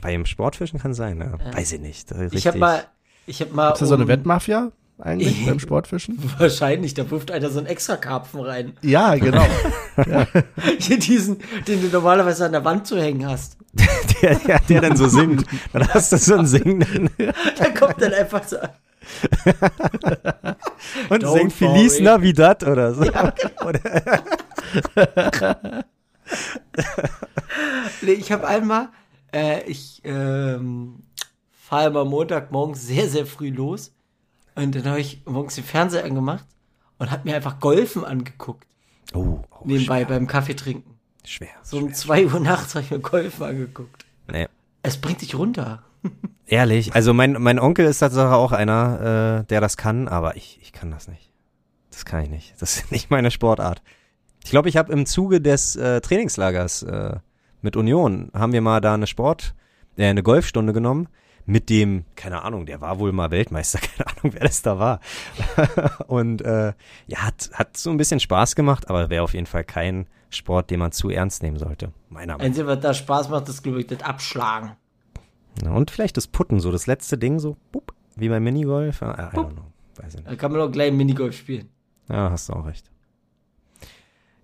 Beim 0.00 0.24
Sportfischen 0.24 0.78
kann 0.78 0.94
sein, 0.94 1.18
ne? 1.18 1.36
Weiß 1.52 1.72
ich 1.72 1.80
nicht. 1.80 2.12
Richtig. 2.14 2.38
Ich 2.38 2.46
habe 2.46 2.58
mal, 2.58 2.84
ich 3.26 3.40
habe 3.40 3.52
mal 3.52 3.72
Ist 3.72 3.82
das 3.82 3.88
so 3.88 3.94
eine 3.96 4.04
um- 4.04 4.08
Wettmafia 4.08 4.70
eigentlich 4.98 5.44
beim 5.46 5.58
Sportfischen? 5.58 6.16
Wahrscheinlich, 6.38 6.94
da 6.94 7.10
wirft 7.10 7.32
einer 7.32 7.50
so 7.50 7.58
einen 7.58 7.66
extra 7.66 7.96
Karpfen 7.96 8.40
rein. 8.40 8.72
Ja, 8.82 9.16
genau. 9.16 9.44
Hier 10.78 10.98
diesen, 10.98 11.38
den 11.66 11.82
du 11.82 11.88
normalerweise 11.88 12.46
an 12.46 12.52
der 12.52 12.64
Wand 12.64 12.86
zu 12.86 12.96
hängen 13.00 13.26
hast. 13.26 13.57
Der, 14.22 14.34
der, 14.34 14.60
der 14.60 14.80
dann 14.80 14.96
so 14.96 15.08
singt. 15.08 15.44
Dann 15.72 15.88
hast 15.88 16.12
du 16.12 16.16
so 16.18 16.34
einen 16.34 16.46
Singenden 16.46 17.10
Da 17.58 17.70
kommt 17.70 18.00
dann 18.02 18.12
einfach 18.12 18.44
so. 18.44 18.56
und 21.08 21.24
Don't 21.24 21.32
singt 21.32 21.52
fall 21.52 21.74
Feliz. 21.74 22.00
Navidad 22.00 22.64
oder 22.64 22.94
so. 22.94 23.02
Oder, 23.64 24.22
Nee, 28.02 28.12
ich 28.12 28.30
habe 28.32 28.46
einmal, 28.46 28.88
äh, 29.32 29.62
ich 29.64 30.02
ähm, 30.04 31.02
fahre 31.50 31.88
immer 31.88 32.04
Montagmorgens 32.04 32.86
sehr, 32.86 33.08
sehr 33.08 33.26
früh 33.26 33.50
los. 33.50 33.94
Und 34.54 34.74
dann 34.74 34.84
habe 34.86 35.00
ich 35.00 35.22
morgens 35.24 35.54
den 35.54 35.64
Fernseher 35.64 36.04
angemacht 36.04 36.44
und 36.98 37.10
habe 37.10 37.28
mir 37.28 37.36
einfach 37.36 37.60
Golfen 37.60 38.04
angeguckt. 38.04 38.66
oh, 39.14 39.40
oh 39.50 39.64
nebenbei 39.64 40.04
beim 40.04 40.26
Kaffee 40.26 40.54
trinken. 40.54 40.97
Schwer. 41.30 41.48
So 41.62 41.78
um 41.78 41.92
2 41.92 42.26
Uhr 42.26 42.40
nachts 42.40 42.74
habe 42.74 42.84
ich 42.84 42.90
mir 42.90 42.98
Golfen 42.98 43.44
angeguckt. 43.44 44.06
Nee. 44.30 44.48
Es 44.82 44.98
bringt 44.98 45.22
dich 45.22 45.34
runter. 45.34 45.82
Ehrlich, 46.46 46.94
also 46.94 47.12
mein, 47.12 47.32
mein 47.32 47.58
Onkel 47.58 47.86
ist 47.86 47.98
tatsächlich 47.98 48.32
auch 48.32 48.52
einer, 48.52 49.42
äh, 49.42 49.46
der 49.46 49.60
das 49.60 49.76
kann, 49.76 50.08
aber 50.08 50.36
ich, 50.36 50.58
ich 50.62 50.72
kann 50.72 50.90
das 50.90 51.08
nicht. 51.08 51.30
Das 51.90 52.04
kann 52.04 52.22
ich 52.22 52.30
nicht. 52.30 52.54
Das 52.60 52.76
ist 52.76 52.92
nicht 52.92 53.10
meine 53.10 53.30
Sportart. 53.30 53.82
Ich 54.44 54.50
glaube, 54.50 54.68
ich 54.68 54.76
habe 54.76 54.92
im 54.92 55.04
Zuge 55.04 55.40
des 55.40 55.76
äh, 55.76 56.00
Trainingslagers 56.00 56.84
äh, 56.84 57.16
mit 57.60 57.76
Union, 57.76 58.30
haben 58.32 58.52
wir 58.52 58.60
mal 58.60 58.80
da 58.80 58.94
eine 58.94 59.06
Sport, 59.06 59.54
äh, 59.96 60.06
eine 60.06 60.22
Golfstunde 60.22 60.72
genommen 60.72 61.08
mit 61.44 61.70
dem, 61.70 62.04
keine 62.14 62.42
Ahnung, 62.42 62.66
der 62.66 62.82
war 62.82 62.98
wohl 62.98 63.10
mal 63.12 63.30
Weltmeister, 63.30 63.78
keine 63.96 64.08
Ahnung, 64.08 64.34
wer 64.34 64.46
das 64.46 64.62
da 64.62 64.78
war. 64.78 65.00
Und 66.06 66.42
äh, 66.42 66.72
ja, 67.06 67.18
hat, 67.18 67.50
hat 67.54 67.76
so 67.76 67.90
ein 67.90 67.96
bisschen 67.96 68.20
Spaß 68.20 68.54
gemacht, 68.54 68.88
aber 68.88 69.10
wäre 69.10 69.24
auf 69.24 69.34
jeden 69.34 69.46
Fall 69.46 69.64
kein 69.64 70.06
Sport, 70.30 70.70
den 70.70 70.80
man 70.80 70.92
zu 70.92 71.10
ernst 71.10 71.42
nehmen 71.42 71.58
sollte, 71.58 71.92
meiner 72.10 72.34
Meinung 72.34 72.46
Einzige, 72.46 72.66
was 72.66 72.80
da 72.80 72.94
Spaß 72.94 73.28
macht, 73.30 73.48
ist, 73.48 73.62
glaube 73.62 73.80
ich, 73.80 73.86
das 73.86 74.02
Abschlagen. 74.02 74.72
nach. 75.62 75.74
Und 75.74 75.90
vielleicht 75.90 76.16
das 76.16 76.26
Putten, 76.26 76.60
so 76.60 76.70
das 76.70 76.86
letzte 76.86 77.16
Ding, 77.18 77.38
so 77.38 77.56
bup, 77.72 77.92
wie 78.16 78.28
beim 78.28 78.44
Minigolf. 78.44 79.02
Ah, 79.02 79.30
I 79.32 79.36
don't 79.36 79.52
know, 79.52 79.64
weiß 79.96 80.14
ich 80.14 80.20
nicht. 80.20 80.30
Da 80.30 80.36
kann 80.36 80.52
man 80.52 80.60
auch 80.60 80.70
gleich 80.70 80.92
Minigolf 80.92 81.36
spielen. 81.36 81.68
Ja, 82.08 82.30
hast 82.30 82.48
du 82.48 82.54
auch 82.54 82.66
recht. 82.66 82.90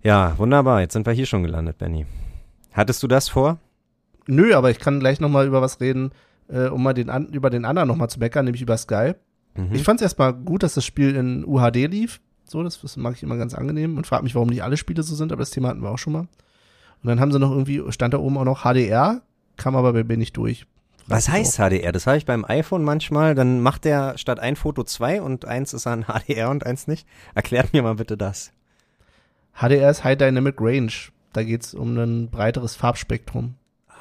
Ja, 0.03 0.37
wunderbar. 0.37 0.81
Jetzt 0.81 0.93
sind 0.93 1.05
wir 1.05 1.13
hier 1.13 1.25
schon 1.25 1.43
gelandet, 1.43 1.79
Benny. 1.79 2.05
Hattest 2.73 3.01
du 3.01 3.07
das 3.07 3.27
vor? 3.27 3.57
Nö, 4.27 4.53
aber 4.53 4.69
ich 4.69 4.79
kann 4.79 4.99
gleich 4.99 5.19
noch 5.19 5.29
mal 5.29 5.47
über 5.47 5.61
was 5.61 5.79
reden, 5.81 6.11
äh, 6.47 6.67
um 6.67 6.83
mal 6.83 6.93
den 6.93 7.09
an, 7.09 7.27
über 7.29 7.49
den 7.49 7.65
anderen 7.65 7.87
noch 7.87 7.95
mal 7.95 8.07
zu 8.07 8.19
meckern, 8.19 8.45
nämlich 8.45 8.61
über 8.61 8.77
Sky. 8.77 9.13
Mhm. 9.55 9.73
Ich 9.73 9.83
fand 9.83 9.99
es 9.99 10.03
erstmal 10.03 10.33
gut, 10.33 10.63
dass 10.63 10.75
das 10.75 10.85
Spiel 10.85 11.15
in 11.15 11.45
UHD 11.45 11.87
lief. 11.87 12.21
So, 12.47 12.63
das, 12.63 12.79
das 12.79 12.95
mag 12.97 13.15
ich 13.15 13.23
immer 13.23 13.37
ganz 13.37 13.53
angenehm 13.53 13.97
und 13.97 14.07
frage 14.07 14.23
mich, 14.23 14.35
warum 14.35 14.49
nicht 14.49 14.63
alle 14.63 14.77
Spiele 14.77 15.03
so 15.03 15.15
sind, 15.15 15.31
aber 15.31 15.41
das 15.41 15.51
Thema 15.51 15.69
hatten 15.69 15.81
wir 15.81 15.89
auch 15.89 15.97
schon 15.97 16.13
mal. 16.13 16.27
Und 17.01 17.09
dann 17.09 17.19
haben 17.19 17.31
sie 17.31 17.39
noch 17.39 17.51
irgendwie, 17.51 17.83
stand 17.91 18.13
da 18.13 18.19
oben 18.19 18.37
auch 18.37 18.45
noch 18.45 18.63
HDR, 18.63 19.21
kam 19.57 19.75
aber 19.75 19.93
bei 19.93 20.03
mir 20.03 20.17
nicht 20.17 20.37
durch. 20.37 20.65
Was 21.07 21.29
heißt 21.29 21.57
HDR? 21.57 21.91
Das 21.91 22.07
habe 22.07 22.17
ich 22.17 22.25
beim 22.25 22.45
iPhone 22.45 22.83
manchmal. 22.83 23.35
Dann 23.35 23.61
macht 23.61 23.85
der 23.85 24.17
statt 24.17 24.39
ein 24.39 24.55
Foto 24.55 24.83
zwei 24.83 25.21
und 25.21 25.45
eins 25.45 25.73
ist 25.73 25.85
an 25.85 26.05
HDR 26.07 26.49
und 26.49 26.65
eins 26.65 26.87
nicht. 26.87 27.07
Erklärt 27.35 27.73
mir 27.73 27.83
mal 27.83 27.95
bitte 27.95 28.17
das. 28.17 28.51
HDR 29.53 29.91
ist 29.91 30.03
High 30.03 30.17
Dynamic 30.17 30.55
Range. 30.59 30.91
Da 31.33 31.43
geht's 31.43 31.73
um 31.73 31.97
ein 31.97 32.29
breiteres 32.29 32.75
Farbspektrum. 32.75 33.55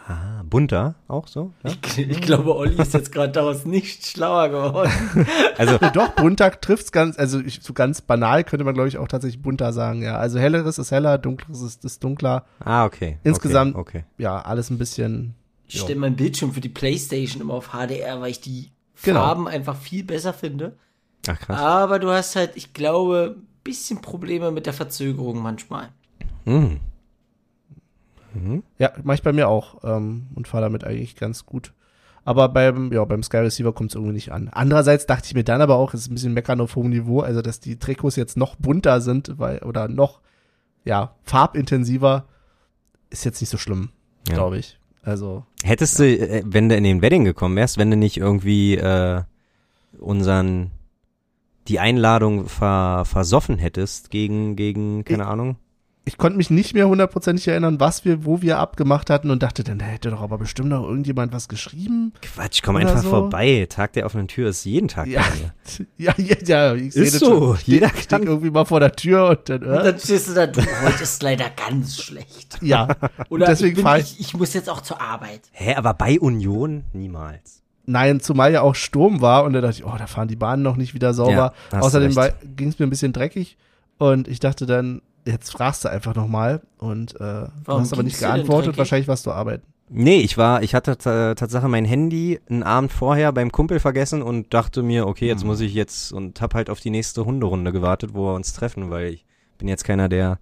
Ah, 0.06 0.42
bunter 0.44 0.96
auch 1.08 1.26
so? 1.28 1.52
Ja? 1.62 1.70
Ich, 1.96 1.98
ich 1.98 2.20
glaube, 2.20 2.54
Olli 2.54 2.80
ist 2.80 2.92
jetzt 2.92 3.10
gerade 3.10 3.32
daraus 3.32 3.64
nicht 3.64 4.06
schlauer 4.06 4.48
geworden. 4.50 4.90
Also, 5.56 5.78
Doch, 5.94 6.08
bunter 6.10 6.50
trifft's 6.60 6.90
ganz, 6.92 7.16
also 7.18 7.38
ich, 7.40 7.60
so 7.62 7.72
ganz 7.72 8.00
banal 8.02 8.42
könnte 8.44 8.64
man, 8.64 8.74
glaube 8.74 8.88
ich, 8.88 8.98
auch 8.98 9.06
tatsächlich 9.08 9.40
bunter 9.40 9.72
sagen, 9.72 10.02
ja. 10.02 10.16
Also 10.18 10.38
helleres 10.40 10.78
ist 10.78 10.90
heller, 10.90 11.16
dunkleres 11.16 11.62
ist, 11.62 11.84
ist 11.84 12.02
dunkler. 12.04 12.44
ah, 12.58 12.84
okay. 12.84 13.18
Insgesamt- 13.22 13.76
Okay. 13.76 13.98
okay. 14.00 14.04
Ja, 14.18 14.40
alles 14.42 14.70
ein 14.70 14.78
bisschen. 14.78 15.34
Ich 15.68 15.80
stelle 15.80 15.98
meinen 16.00 16.16
Bildschirm 16.16 16.52
für 16.52 16.60
die 16.60 16.68
Playstation 16.68 17.40
immer 17.40 17.54
auf 17.54 17.68
HDR, 17.72 18.20
weil 18.20 18.30
ich 18.32 18.40
die 18.40 18.70
Genau. 19.02 19.20
Farben 19.20 19.48
einfach 19.48 19.76
viel 19.76 20.04
besser 20.04 20.32
finde. 20.34 20.76
Ach, 21.28 21.38
krass. 21.38 21.58
Aber 21.58 21.98
du 21.98 22.10
hast 22.10 22.36
halt, 22.36 22.50
ich 22.56 22.74
glaube, 22.74 23.36
ein 23.38 23.46
bisschen 23.64 24.02
Probleme 24.02 24.50
mit 24.50 24.66
der 24.66 24.72
Verzögerung 24.74 25.40
manchmal. 25.42 25.88
Mhm. 26.44 26.80
Ja, 28.78 28.92
mache 29.02 29.16
ich 29.16 29.22
bei 29.22 29.32
mir 29.32 29.48
auch 29.48 29.76
ähm, 29.84 30.26
und 30.34 30.48
fahre 30.48 30.64
damit 30.64 30.84
eigentlich 30.84 31.16
ganz 31.16 31.46
gut. 31.46 31.72
Aber 32.26 32.48
beim, 32.48 32.90
ja, 32.92 33.04
beim 33.04 33.22
Sky 33.22 33.38
Receiver 33.38 33.72
kommt 33.72 33.90
es 33.90 33.94
irgendwie 33.96 34.14
nicht 34.14 34.32
an. 34.32 34.48
Andererseits 34.50 35.06
dachte 35.06 35.26
ich 35.26 35.34
mir 35.34 35.44
dann 35.44 35.60
aber 35.60 35.76
auch, 35.76 35.92
es 35.92 36.00
ist 36.02 36.10
ein 36.10 36.14
bisschen 36.14 36.32
meckern 36.32 36.60
auf 36.60 36.74
hohem 36.74 36.88
Niveau, 36.90 37.20
also 37.20 37.42
dass 37.42 37.60
die 37.60 37.78
Trikots 37.78 38.16
jetzt 38.16 38.36
noch 38.36 38.56
bunter 38.56 39.00
sind, 39.00 39.38
weil, 39.38 39.58
oder 39.58 39.88
noch, 39.88 40.20
ja, 40.84 41.14
farbintensiver, 41.22 42.24
ist 43.10 43.24
jetzt 43.24 43.40
nicht 43.42 43.50
so 43.50 43.58
schlimm, 43.58 43.90
Ja. 44.28 44.34
glaube 44.34 44.58
ich. 44.58 44.78
Also, 45.02 45.44
Hättest 45.62 45.98
du, 45.98 46.04
äh, 46.04 46.42
wenn 46.46 46.70
du 46.70 46.76
in 46.76 46.84
den 46.84 47.02
Wedding 47.02 47.24
gekommen 47.24 47.56
wärst, 47.56 47.76
wenn 47.76 47.90
du 47.90 47.96
nicht 47.96 48.16
irgendwie 48.16 48.76
äh, 48.76 49.22
unseren 50.00 50.70
die 51.68 51.78
Einladung 51.78 52.46
ver, 52.48 53.04
versoffen 53.06 53.58
hättest 53.58 54.10
gegen, 54.10 54.56
gegen, 54.56 55.04
keine 55.04 55.26
Ahnung. 55.26 55.56
Ich 56.06 56.18
konnte 56.18 56.36
mich 56.36 56.50
nicht 56.50 56.74
mehr 56.74 56.86
hundertprozentig 56.86 57.48
erinnern, 57.48 57.80
was 57.80 58.04
wir, 58.04 58.26
wo 58.26 58.42
wir 58.42 58.58
abgemacht 58.58 59.08
hatten 59.08 59.30
und 59.30 59.42
dachte 59.42 59.64
dann, 59.64 59.78
da 59.78 59.86
hätte 59.86 60.10
doch 60.10 60.20
aber 60.20 60.36
bestimmt 60.36 60.68
noch 60.68 60.82
irgendjemand 60.82 61.32
was 61.32 61.48
geschrieben. 61.48 62.12
Quatsch, 62.20 62.60
komm 62.62 62.76
einfach 62.76 62.98
so. 63.02 63.08
vorbei. 63.08 63.66
Tag 63.70 63.94
der 63.94 64.04
offenen 64.04 64.28
Tür 64.28 64.50
ist 64.50 64.64
jeden 64.66 64.88
Tag 64.88 65.06
Ja. 65.06 65.22
bei 65.22 65.36
mir. 65.40 65.86
Ja, 65.96 66.12
ja, 66.18 66.36
ja, 66.44 66.74
ich 66.74 66.92
sehe 66.92 67.04
Ist 67.04 67.14
das 67.14 67.20
so, 67.20 67.26
schon. 67.26 67.56
Ich 67.56 67.66
jeder 67.66 67.88
stehe 67.88 68.02
steh 68.02 68.08
kann- 68.16 68.22
irgendwie 68.26 68.50
mal 68.50 68.66
vor 68.66 68.80
der 68.80 68.92
Tür 68.92 69.30
und 69.30 69.48
dann, 69.48 69.62
Und 69.62 69.72
äh, 69.80 69.82
dann 69.84 69.98
stehst 69.98 70.28
du 70.28 70.34
da, 70.34 70.46
du, 70.46 70.60
heute 70.60 71.02
ist 71.02 71.22
leider 71.22 71.46
ganz 71.50 72.02
schlecht. 72.02 72.58
ja. 72.60 72.86
Oder 73.30 73.46
Deswegen 73.46 73.78
ich, 73.78 73.84
bin, 73.84 73.96
ich, 73.96 74.20
ich 74.20 74.34
muss 74.36 74.52
jetzt 74.52 74.68
auch 74.68 74.82
zur 74.82 75.00
Arbeit. 75.00 75.40
Hä, 75.52 75.74
aber 75.74 75.94
bei 75.94 76.20
Union 76.20 76.84
niemals. 76.92 77.62
Nein, 77.86 78.20
zumal 78.20 78.52
ja 78.52 78.60
auch 78.60 78.74
Sturm 78.74 79.20
war 79.22 79.44
und 79.44 79.54
da 79.54 79.60
dachte 79.62 79.76
ich, 79.78 79.84
oh, 79.86 79.94
da 79.98 80.06
fahren 80.06 80.28
die 80.28 80.36
Bahnen 80.36 80.62
noch 80.62 80.76
nicht 80.76 80.92
wieder 80.94 81.14
sauber. 81.14 81.54
Ja, 81.72 81.80
Außerdem 81.80 82.14
ging 82.56 82.68
es 82.68 82.78
mir 82.78 82.86
ein 82.86 82.90
bisschen 82.90 83.12
dreckig 83.14 83.56
und 83.98 84.28
ich 84.28 84.40
dachte 84.40 84.66
dann, 84.66 85.00
jetzt 85.24 85.52
fragst 85.52 85.84
du 85.84 85.88
einfach 85.90 86.14
nochmal 86.14 86.60
und 86.78 87.14
äh, 87.16 87.18
du 87.18 87.50
Warum 87.64 87.82
hast 87.82 87.92
aber 87.92 88.02
nicht 88.02 88.18
geantwortet, 88.18 88.76
wahrscheinlich 88.78 89.08
warst 89.08 89.26
du 89.26 89.32
arbeiten. 89.32 89.64
Nee, 89.90 90.20
ich 90.20 90.38
war, 90.38 90.62
ich 90.62 90.74
hatte 90.74 90.96
Tatsache 90.96 91.68
mein 91.68 91.84
Handy 91.84 92.40
einen 92.48 92.62
Abend 92.62 92.90
vorher 92.90 93.32
beim 93.32 93.52
Kumpel 93.52 93.80
vergessen 93.80 94.22
und 94.22 94.54
dachte 94.54 94.82
mir, 94.82 95.06
okay, 95.06 95.26
jetzt 95.26 95.44
muss 95.44 95.60
ich 95.60 95.74
jetzt 95.74 96.10
und 96.12 96.40
hab 96.40 96.54
halt 96.54 96.70
auf 96.70 96.80
die 96.80 96.90
nächste 96.90 97.24
Hunderunde 97.26 97.70
gewartet, 97.70 98.14
wo 98.14 98.24
wir 98.26 98.34
uns 98.34 98.54
treffen, 98.54 98.90
weil 98.90 99.08
ich 99.12 99.26
bin 99.58 99.68
jetzt 99.68 99.84
keiner, 99.84 100.08
der 100.08 100.38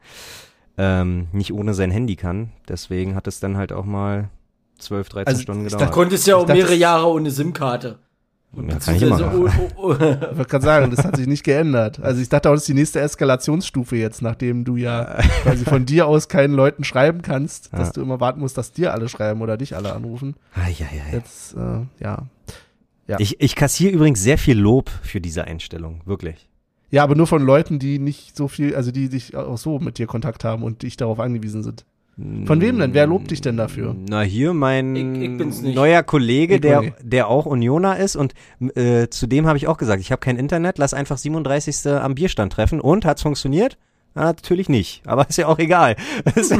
ähm, 0.78 1.26
nicht 1.32 1.52
ohne 1.52 1.74
sein 1.74 1.90
Handy 1.90 2.14
kann. 2.16 2.52
Deswegen 2.68 3.14
hat 3.16 3.26
es 3.26 3.40
dann 3.40 3.56
halt 3.56 3.72
auch 3.72 3.84
mal 3.84 4.30
12, 4.78 5.08
13 5.08 5.26
Also, 5.28 5.42
Stunden 5.42 5.64
Du 5.64 5.70
gedauert. 5.70 5.92
konntest 5.92 6.26
ja 6.26 6.36
auch 6.36 6.46
dachte, 6.46 6.54
mehrere 6.54 6.74
Jahre 6.74 7.08
ohne 7.08 7.30
SIM-Karte. 7.30 7.98
Ja, 8.54 8.78
kann 8.78 8.96
ich 8.96 9.02
immer 9.02 9.18
machen. 9.18 9.48
oh, 9.76 9.82
oh, 9.88 9.94
oh. 10.00 10.40
Ich 10.40 10.48
gerade 10.48 10.64
sagen, 10.64 10.90
das 10.90 11.04
hat 11.04 11.16
sich 11.16 11.26
nicht 11.26 11.42
geändert. 11.42 12.00
Also 12.00 12.20
ich 12.20 12.28
dachte, 12.28 12.50
das 12.50 12.60
ist 12.60 12.68
die 12.68 12.74
nächste 12.74 13.00
Eskalationsstufe 13.00 13.96
jetzt, 13.96 14.20
nachdem 14.20 14.64
du 14.64 14.76
ja 14.76 15.18
quasi 15.42 15.64
von 15.64 15.86
dir 15.86 16.06
aus 16.06 16.28
keinen 16.28 16.52
Leuten 16.54 16.84
schreiben 16.84 17.22
kannst, 17.22 17.72
dass 17.72 17.88
Ja. 17.88 17.92
du 17.94 18.02
immer 18.02 18.20
warten 18.20 18.40
musst, 18.40 18.58
dass 18.58 18.72
dir 18.72 18.92
alle 18.92 19.08
schreiben 19.08 19.40
oder 19.40 19.56
dich 19.56 19.74
alle 19.74 19.94
anrufen. 19.94 20.34
Ah, 20.54 20.68
ja, 20.68 20.86
ja, 20.94 21.02
ja. 21.10 21.18
Jetzt, 21.18 21.54
äh, 21.54 22.04
ja. 22.04 22.26
Ja. 23.08 23.16
Ich, 23.18 23.40
ich 23.40 23.56
kassiere 23.56 23.92
übrigens 23.94 24.22
sehr 24.22 24.38
viel 24.38 24.58
Lob 24.58 24.90
für 25.02 25.20
diese 25.20 25.44
Einstellung, 25.44 26.02
wirklich. 26.04 26.48
Ja, 26.90 27.02
aber 27.02 27.14
nur 27.14 27.26
von 27.26 27.42
Leuten, 27.42 27.78
die 27.78 27.98
nicht 27.98 28.36
so 28.36 28.48
viel, 28.48 28.76
also 28.76 28.90
die 28.92 29.06
sich 29.06 29.34
auch 29.34 29.56
so 29.56 29.78
mit 29.78 29.96
dir 29.98 30.06
Kontakt 30.06 30.44
haben 30.44 30.62
und 30.62 30.82
dich 30.82 30.96
darauf 30.98 31.18
angewiesen 31.20 31.62
sind. 31.62 31.84
Von 32.44 32.60
wem 32.60 32.78
denn? 32.78 32.92
Wer 32.92 33.06
lobt 33.06 33.30
dich 33.30 33.40
denn 33.40 33.56
dafür? 33.56 33.96
Na, 34.08 34.20
hier 34.20 34.52
mein 34.52 34.94
Ich- 34.96 35.40
ich 35.66 35.74
neuer 35.74 36.02
Kollege, 36.02 36.56
Ich 36.56 36.60
der, 36.60 36.92
der 37.02 37.28
auch 37.28 37.46
Unioner 37.46 37.96
ist 37.96 38.16
und 38.16 38.34
äh, 38.74 39.08
zu 39.08 39.26
dem 39.26 39.46
habe 39.46 39.56
ich 39.56 39.66
auch 39.66 39.78
gesagt, 39.78 40.00
ich 40.02 40.12
habe 40.12 40.20
kein 40.20 40.36
Internet, 40.36 40.76
lass 40.78 40.92
einfach 40.92 41.16
37. 41.16 41.86
am 41.90 42.14
Bierstand 42.14 42.52
treffen 42.52 42.80
und 42.82 43.06
hat's 43.06 43.22
funktioniert? 43.22 43.78
Na, 44.14 44.24
natürlich 44.26 44.68
nicht, 44.68 45.00
aber 45.06 45.26
ist 45.30 45.38
ja 45.38 45.46
auch 45.46 45.58
egal. 45.58 45.96
Es- 46.34 46.50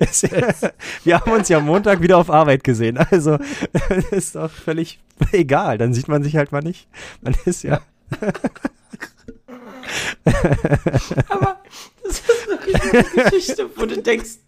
es- 0.00 0.70
Wir 1.04 1.18
haben 1.20 1.32
uns 1.32 1.48
ja 1.48 1.58
Montag 1.60 2.02
wieder 2.02 2.18
auf 2.18 2.30
Arbeit 2.30 2.64
gesehen, 2.64 2.98
also 2.98 3.38
ist 4.10 4.36
doch 4.36 4.50
völlig 4.50 5.00
egal, 5.32 5.78
dann 5.78 5.94
sieht 5.94 6.08
man 6.08 6.22
sich 6.22 6.36
halt 6.36 6.52
mal 6.52 6.62
nicht. 6.62 6.88
Man 7.22 7.34
ist 7.46 7.62
ja 7.64 7.80
Aber 11.28 11.60
das 12.04 12.20
ist 12.20 12.48
wirklich 12.48 12.82
eine 12.82 13.24
Geschichte, 13.30 13.70
wo 13.76 13.86
du 13.86 14.00
denkst, 14.00 14.38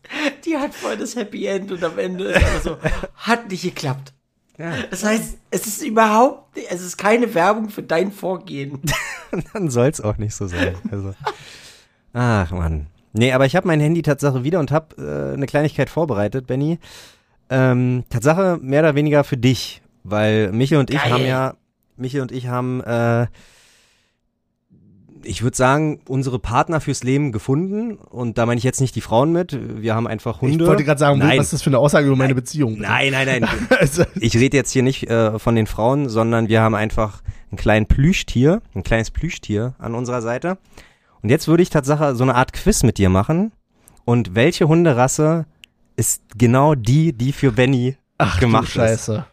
die 0.44 0.56
hat 0.56 0.74
voll 0.74 0.96
das 0.96 1.16
Happy 1.16 1.46
End 1.46 1.70
und 1.72 1.82
am 1.82 1.98
Ende 1.98 2.24
ist 2.24 2.36
einfach 2.36 2.62
so, 2.62 2.76
hat 3.16 3.50
nicht 3.50 3.62
geklappt. 3.62 4.12
Ja. 4.58 4.72
Das 4.90 5.04
heißt, 5.04 5.38
es 5.50 5.66
ist 5.66 5.82
überhaupt, 5.82 6.56
es 6.70 6.80
ist 6.80 6.96
keine 6.96 7.34
Werbung 7.34 7.70
für 7.70 7.82
dein 7.82 8.12
Vorgehen. 8.12 8.80
dann 9.52 9.68
soll's 9.70 10.00
auch 10.00 10.16
nicht 10.16 10.34
so 10.34 10.46
sein. 10.46 10.76
Also. 10.90 11.14
Ach 12.12 12.50
man. 12.52 12.86
Nee, 13.12 13.32
aber 13.32 13.46
ich 13.46 13.56
habe 13.56 13.66
mein 13.66 13.80
Handy 13.80 14.02
Tatsache 14.02 14.44
wieder 14.44 14.60
und 14.60 14.70
habe 14.70 14.96
äh, 14.96 15.34
eine 15.34 15.46
Kleinigkeit 15.46 15.90
vorbereitet, 15.90 16.46
Benny. 16.46 16.78
Ähm, 17.50 18.04
Tatsache 18.10 18.58
mehr 18.60 18.80
oder 18.80 18.94
weniger 18.94 19.22
für 19.24 19.36
dich, 19.36 19.82
weil 20.02 20.50
Michael 20.52 20.80
und 20.80 20.90
ich 20.90 21.00
Geil. 21.00 21.12
haben 21.12 21.24
ja, 21.24 21.54
Michael 21.96 22.22
und 22.22 22.32
ich 22.32 22.48
haben, 22.48 22.80
äh, 22.82 23.26
ich 25.24 25.42
würde 25.42 25.56
sagen, 25.56 26.00
unsere 26.08 26.38
Partner 26.38 26.80
fürs 26.80 27.02
Leben 27.02 27.32
gefunden 27.32 27.96
und 27.96 28.38
da 28.38 28.46
meine 28.46 28.58
ich 28.58 28.64
jetzt 28.64 28.80
nicht 28.80 28.94
die 28.94 29.00
Frauen 29.00 29.32
mit. 29.32 29.58
Wir 29.82 29.94
haben 29.94 30.06
einfach 30.06 30.40
Hunde. 30.40 30.64
Ich 30.64 30.68
wollte 30.68 30.84
gerade 30.84 30.98
sagen, 30.98 31.18
nein, 31.18 31.38
was 31.38 31.46
ist 31.46 31.52
das 31.54 31.62
für 31.62 31.70
eine 31.70 31.78
Aussage 31.78 32.06
über 32.06 32.16
meine 32.16 32.34
Beziehung? 32.34 32.78
nein, 32.78 33.12
nein, 33.12 33.40
nein. 33.40 33.48
Also, 33.78 34.04
Ich 34.16 34.36
rede 34.36 34.56
jetzt 34.56 34.70
hier 34.70 34.82
nicht 34.82 35.10
äh, 35.10 35.38
von 35.38 35.54
den 35.54 35.66
Frauen, 35.66 36.08
sondern 36.08 36.48
wir 36.48 36.60
haben 36.60 36.74
einfach 36.74 37.22
einen 37.50 37.58
kleinen 37.58 37.86
Plüschtier, 37.86 38.62
ein 38.74 38.82
kleines 38.82 39.10
Plüschtier 39.10 39.74
an 39.78 39.94
unserer 39.94 40.22
Seite. 40.22 40.58
Und 41.22 41.30
jetzt 41.30 41.48
würde 41.48 41.62
ich 41.62 41.70
tatsächlich 41.70 42.16
so 42.16 42.24
eine 42.24 42.34
Art 42.34 42.52
Quiz 42.52 42.82
mit 42.82 42.98
dir 42.98 43.08
machen. 43.08 43.52
Und 44.04 44.34
welche 44.34 44.68
Hunderasse 44.68 45.46
ist 45.96 46.22
genau 46.36 46.74
die, 46.74 47.12
die 47.12 47.32
für 47.32 47.52
Benny 47.52 47.96
ach 48.18 48.38
gemacht 48.40 48.66
du 48.66 48.70
Scheiße. 48.72 49.24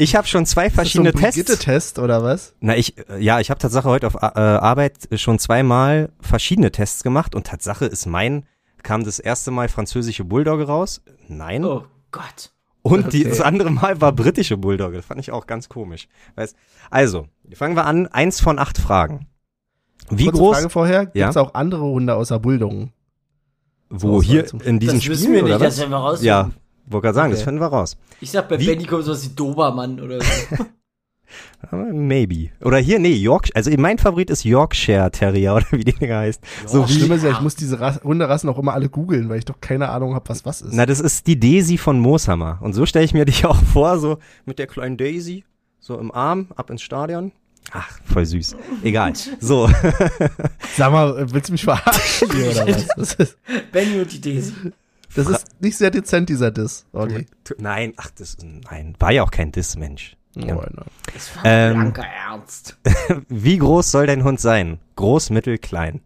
Ich 0.00 0.14
habe 0.14 0.28
schon 0.28 0.46
zwei 0.46 0.66
Ist 0.66 0.74
verschiedene 0.76 1.10
das 1.10 1.20
so 1.20 1.26
ein 1.26 1.32
Tests. 1.32 1.44
Brigitte-Test 1.44 1.98
oder 1.98 2.22
was? 2.22 2.54
Na, 2.60 2.76
ich, 2.76 2.96
äh, 3.10 3.18
ja, 3.18 3.40
ich 3.40 3.50
habe 3.50 3.58
tatsächlich 3.58 3.90
heute 3.90 4.06
auf 4.06 4.14
äh, 4.14 4.18
Arbeit 4.38 5.08
schon 5.16 5.40
zweimal 5.40 6.10
verschiedene 6.20 6.70
Tests 6.70 7.02
gemacht 7.02 7.34
und 7.34 7.48
Tatsache 7.48 7.84
ist 7.86 8.06
mein, 8.06 8.46
kam 8.84 9.02
das 9.04 9.18
erste 9.18 9.50
Mal 9.50 9.68
französische 9.68 10.24
Bulldogge 10.24 10.68
raus. 10.68 11.02
Nein. 11.26 11.64
Oh 11.64 11.84
Gott. 12.12 12.52
Und 12.82 13.12
die, 13.12 13.22
Okay. 13.22 13.30
das 13.30 13.40
andere 13.40 13.70
Mal 13.70 14.00
war 14.00 14.12
britische 14.12 14.56
Bulldogge. 14.56 14.98
Das 14.98 15.04
fand 15.06 15.20
ich 15.20 15.32
auch 15.32 15.48
ganz 15.48 15.68
komisch. 15.68 16.06
Weißt, 16.36 16.54
also, 16.90 17.26
fangen 17.54 17.74
wir 17.76 17.84
an. 17.84 18.06
Eins 18.06 18.40
von 18.40 18.60
acht 18.60 18.78
Fragen. 18.78 19.26
Wie 20.10 20.26
Kurze 20.26 20.38
groß? 20.38 20.56
Frage 20.58 20.70
vorher, 20.70 21.06
gibt 21.06 21.16
es 21.28 21.34
Ja. 21.34 21.40
auch 21.42 21.54
andere 21.54 21.82
Hunde 21.82 22.14
außer 22.14 22.38
Bulldoggen? 22.38 22.92
Wo 23.90 24.18
Auswahl 24.18 24.22
hier 24.22 24.64
in 24.64 24.78
diesem 24.78 24.96
das 24.98 25.02
Spiel 25.04 25.14
wissen 25.16 25.32
wir 25.32 25.42
oder 25.42 25.54
nicht, 25.54 25.60
das 25.66 25.74
was? 25.74 25.80
werden 25.80 25.90
wir 25.90 25.96
raus. 25.96 26.22
Ja, 26.22 26.50
wollte 26.92 27.06
gerade 27.06 27.14
sagen, 27.14 27.30
das 27.30 27.40
Okay. 27.40 27.44
finden 27.50 27.60
wir 27.60 27.66
raus. 27.68 27.96
Ich 28.20 28.30
sag, 28.30 28.48
bei 28.48 28.58
Wie- 28.58 28.66
Benny 28.66 28.84
kommt 28.84 29.04
sowas 29.04 29.24
wie 29.24 29.34
Dobermann 29.34 30.00
oder 30.00 30.20
so. 30.20 30.26
Aber 31.70 31.84
Maybe. 31.92 32.50
Oder 32.62 32.78
hier, 32.78 32.98
nee, 32.98 33.12
York, 33.12 33.48
also 33.54 33.70
mein 33.76 33.98
Favorit 33.98 34.30
ist 34.30 34.44
Yorkshire 34.44 35.10
Terrier 35.10 35.54
oder 35.56 35.66
wie 35.72 35.84
die 35.84 35.92
Dinger 35.92 36.18
heißt. 36.18 36.40
So 36.66 36.80
Das 36.82 36.90
wie, 36.90 36.94
Schlimme 36.94 37.16
ist 37.16 37.24
ja, 37.24 37.30
ich 37.32 37.40
muss 37.40 37.54
diese 37.56 37.78
Ras 37.80 38.00
Hunderassen 38.02 38.48
auch 38.48 38.58
immer 38.58 38.72
alle 38.72 38.88
googeln, 38.88 39.28
weil 39.28 39.38
ich 39.38 39.44
doch 39.44 39.60
keine 39.60 39.90
Ahnung 39.90 40.14
habe, 40.14 40.28
was 40.28 40.46
was 40.46 40.62
ist. 40.62 40.72
na, 40.72 40.86
das 40.86 41.00
ist 41.00 41.26
die 41.26 41.38
Daisy 41.38 41.76
von 41.76 41.98
Mooshammer. 42.00 42.58
Und 42.62 42.72
so 42.72 42.86
stelle 42.86 43.04
ich 43.04 43.12
mir 43.12 43.24
dich 43.26 43.44
auch 43.44 43.60
vor, 43.62 43.98
so 43.98 44.18
mit 44.46 44.58
der 44.58 44.66
kleinen 44.68 44.96
Daisy, 44.96 45.44
so 45.80 45.98
im 45.98 46.10
Arm, 46.12 46.48
ab 46.56 46.70
ins 46.70 46.82
Stadion. 46.82 47.32
Ach, 47.72 47.98
voll 48.10 48.24
süß. 48.24 48.56
Egal. 48.82 49.12
So. 49.40 49.68
Sag 50.76 50.90
mal, 50.92 51.18
äh, 51.18 51.32
willst 51.34 51.48
du 51.50 51.52
mich 51.52 51.64
verarschen 51.64 52.30
hier 52.32 52.50
oder 52.52 52.66
was? 52.96 53.16
Das 53.18 53.36
Benny 53.72 54.00
und 54.00 54.10
die 54.10 54.20
Daisy. 54.22 54.52
Das 55.14 55.28
ist 55.28 55.60
nicht 55.60 55.76
sehr 55.76 55.90
dezent, 55.90 56.28
dieser 56.28 56.50
Diss, 56.50 56.86
Olli. 56.92 57.26
Nein, 57.58 57.92
ach, 57.96 58.10
das, 58.10 58.36
nein, 58.70 58.94
war 58.98 59.10
ja 59.12 59.22
auch 59.22 59.30
kein 59.30 59.52
Diss, 59.52 59.76
Mensch. 59.76 60.16
Ja. 60.34 60.54
Oh, 60.56 60.60
nein. 60.60 60.84
Das 61.14 61.34
war 61.36 61.44
Ähm, 61.44 61.74
blanker 61.74 62.04
Ernst. 62.06 62.78
Wie 63.28 63.58
groß 63.58 63.90
soll 63.90 64.06
dein 64.06 64.22
Hund 64.24 64.38
sein? 64.40 64.78
Groß, 64.96 65.30
mittel, 65.30 65.58
klein. 65.58 66.00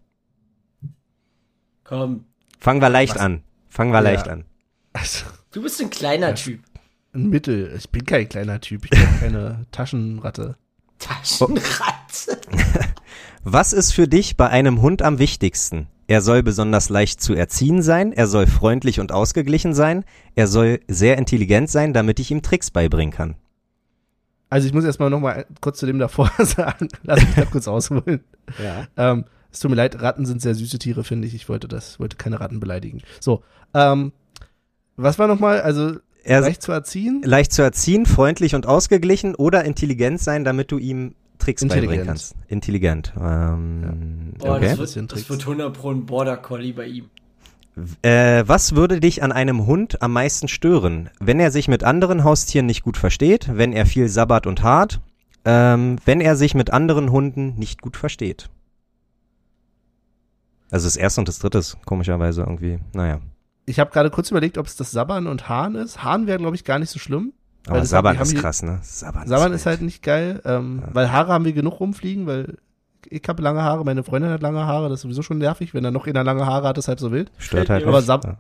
Komm, 1.85 2.25
Fangen 2.59 2.81
wir 2.81 2.89
leicht 2.89 3.17
Was? 3.17 3.23
an. 3.23 3.43
Fangen 3.69 3.91
wir 3.93 3.99
Ja. 3.99 4.11
leicht 4.11 4.29
an. 4.29 4.45
Also, 4.93 5.25
du 5.51 5.63
bist 5.63 5.81
ein 5.81 5.91
kleiner 5.91 6.35
Typ. 6.35 6.63
ein 7.15 7.29
Mittel. 7.29 7.75
Ich 7.77 7.91
bin 7.91 8.05
kein 8.07 8.29
kleiner 8.29 8.61
Typ. 8.61 8.85
Ich 8.85 8.91
bin 8.91 9.01
keine 9.21 9.67
Taschenratte. 9.73 10.57
Taschenratze. 10.99 12.41
Was 13.45 13.73
ist 13.73 13.93
für 13.93 14.07
dich 14.07 14.37
bei 14.37 14.49
einem 14.49 14.81
Hund 14.81 15.03
am 15.03 15.19
wichtigsten? 15.19 15.89
Er 16.13 16.21
soll 16.21 16.43
besonders 16.43 16.91
leicht 16.91 17.23
zu 17.23 17.33
erziehen 17.33 17.81
sein, 17.81 18.13
er 18.13 18.27
soll 18.27 18.47
freundlich 18.47 19.01
und 19.01 19.13
ausgeglichen 19.13 19.73
sein, 19.73 20.05
er 20.35 20.47
soll 20.47 20.81
sehr 20.87 21.17
intelligent 21.17 21.71
sein, 21.71 21.95
damit 21.95 22.21
ich 22.21 22.31
ihm 22.31 22.43
Tricks 22.43 22.71
beibringen 22.71 23.15
kann. 23.15 23.37
Also 24.51 24.67
ich 24.69 24.75
muss 24.75 24.85
erstmal 24.85 25.09
noch 25.09 25.21
mal 25.21 25.47
kurz 25.63 25.79
zu 25.79 25.87
dem 25.87 25.99
davor 25.99 26.31
sagen. 26.39 26.89
Lass 27.05 27.23
mich 27.23 27.35
da 27.35 27.47
kurz 27.47 27.67
ausholen. 27.67 28.21
Ja. 28.63 28.89
Ähm, 28.99 29.25
es 29.51 29.61
tut 29.61 29.71
mir 29.71 29.77
leid, 29.79 30.03
Ratten 30.03 30.27
sind 30.27 30.43
sehr 30.43 30.55
süße 30.55 30.79
Tiere, 30.79 31.03
finde 31.03 31.27
ich. 31.27 31.35
Ich 31.35 31.49
wollte 31.49 31.67
das, 31.67 31.99
wollte 31.99 32.19
keine 32.19 32.41
Ratten 32.41 32.61
beleidigen. 32.61 33.01
So, 33.19 33.43
ähm, 33.73 34.13
was 34.97 35.19
war 35.19 35.29
nochmal? 35.29 35.63
Also 35.63 35.97
Er 36.25 36.43
leicht 36.43 36.61
zu 36.61 36.73
erziehen? 36.73 37.23
leicht 37.25 37.55
zu 37.55 37.63
erziehen, 37.63 38.05
freundlich 38.05 38.55
und 38.55 38.67
ausgeglichen 38.67 39.35
oder 39.35 39.65
intelligent 39.65 40.21
sein, 40.21 40.45
damit 40.45 40.73
du 40.73 40.77
ihm 40.77 41.15
Tricks 41.43 41.67
beibringen 41.67 42.07
kannst. 42.07 42.35
Intelligent. 42.49 43.13
Ähm, 43.21 44.35
Boah, 44.39 44.57
okay. 44.57 44.75
das, 44.77 44.97
wird, 44.97 45.13
das 45.13 45.29
wird 45.29 45.41
100 45.41 45.73
pro 45.73 45.91
ein 45.91 46.07
Border 46.07 46.37
Collie 46.37 46.73
bei 46.73 46.87
ihm. 46.87 47.11
Äh, 48.03 48.45
was 48.47 48.75
würde 48.75 49.01
dich 49.01 49.23
an 49.23 49.33
einem 49.33 49.67
Hund 49.67 50.03
am 50.03 50.13
meisten 50.13 50.47
stören? 50.49 51.09
Wenn 51.21 51.41
er 51.41 51.51
sich 51.51 51.69
mit 51.69 51.85
anderen 51.85 52.23
Haustieren 52.23 52.67
nicht 52.67 52.83
gut 52.83 52.97
versteht, 52.97 53.51
wenn 53.53 53.73
er 53.73 53.87
viel 53.87 54.09
sabbert 54.09 54.47
und 54.47 54.63
hart, 54.63 55.01
ähm, 55.45 55.97
wenn 56.05 56.21
er 56.21 56.37
sich 56.37 56.55
mit 56.55 56.71
anderen 56.71 57.11
Hunden 57.11 57.55
nicht 57.57 57.81
gut 57.81 57.97
versteht. 57.97 58.51
Also 60.71 60.87
das 60.87 60.97
erste 60.97 61.21
und 61.21 61.29
das 61.29 61.39
dritte 61.39 61.59
ist 61.59 61.79
komischerweise 61.85 62.43
irgendwie, 62.43 62.79
naja. 62.93 63.21
Ich 63.65 63.79
habe 63.79 63.91
gerade 63.91 64.11
kurz 64.11 64.31
überlegt, 64.31 64.59
ob 64.59 64.67
es 64.67 64.77
das 64.77 64.91
Sabbern 64.91 65.27
und 65.27 65.49
Hahn 65.49 65.75
ist. 65.75 66.03
Hahn 66.03 66.27
wäre, 66.27 66.39
glaube 66.39 66.57
ich, 66.57 66.65
gar 66.65 66.79
nicht 66.79 66.91
so 66.91 66.99
schlimm. 66.99 67.33
Aber 67.69 67.79
das 67.81 67.93
haben 67.93 68.17
die- 68.17 68.23
ist 68.23 68.37
krass, 68.37 68.63
ne? 68.63 68.79
Sabbern, 68.83 69.29
Sabbern 69.29 69.53
ist 69.53 69.67
halt 69.67 69.83
nicht 69.83 70.03
geil, 70.03 70.41
ähm, 70.45 70.83
Ja. 70.83 70.89
weil 70.95 71.13
Haare 71.13 71.33
haben 71.33 71.45
wir 71.45 71.53
genug 71.53 71.79
rumfliegen, 71.81 72.27
weil 72.27 72.57
ich 73.09 73.23
habe 73.29 73.43
lange 73.43 73.63
Haare, 73.63 73.85
meine 73.85 74.03
Freundin 74.03 74.31
hat 74.31 74.43
lange 74.43 74.67
Haare, 74.67 74.89
das 74.89 74.99
ist 75.01 75.03
sowieso 75.03 75.23
schon 75.23 75.39
nervig, 75.39 75.75
wenn 75.75 75.85
er 75.85 75.91
noch 75.91 76.07
einer 76.07 76.25
lange 76.25 76.47
Haare 76.47 76.69
hat, 76.69 76.79
ist 76.79 76.89
halb 76.89 76.99
so 77.01 77.13
wild. 77.13 77.31
Stört 77.39 77.69
halt. 77.71 77.85
Aber 77.87 77.99
nicht. 77.99 78.07
Sab 78.07 78.25
Ja. 78.25 78.37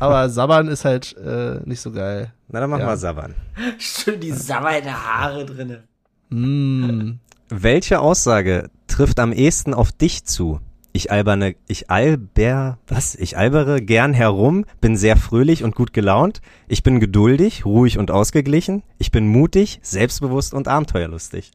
aber 0.00 0.28
Sabbern 0.28 0.68
ist 0.68 0.84
halt 0.84 1.16
äh, 1.16 1.60
nicht 1.64 1.80
so 1.80 1.90
geil. 1.90 2.32
Na, 2.48 2.60
dann 2.60 2.70
machen 2.70 2.82
Ja. 2.82 2.88
wir 2.88 2.96
Sabbern. 2.96 3.34
Schön 3.78 4.20
die 4.20 4.32
sabbernde 4.32 4.92
Haare 4.92 5.44
drinne. 5.46 5.82
Mm. 6.30 7.18
Welche 7.48 8.00
Aussage 8.00 8.70
trifft 8.86 9.18
am 9.20 9.32
ehesten 9.32 9.74
auf 9.74 9.92
dich 9.92 10.24
zu? 10.24 10.60
Ich 10.96 11.10
alberne, 11.10 11.56
ich 11.66 11.90
alber, 11.90 12.78
was? 12.86 13.16
Ich 13.16 13.36
albere 13.36 13.82
gern 13.82 14.14
herum, 14.14 14.64
bin 14.80 14.96
sehr 14.96 15.16
fröhlich 15.16 15.64
und 15.64 15.74
gut 15.74 15.92
gelaunt. 15.92 16.40
Ich 16.68 16.84
bin 16.84 17.00
geduldig, 17.00 17.64
ruhig 17.64 17.98
und 17.98 18.12
ausgeglichen. 18.12 18.84
Ich 18.98 19.10
bin 19.10 19.26
mutig, 19.26 19.80
selbstbewusst 19.82 20.54
und 20.54 20.68
abenteuerlustig. 20.68 21.50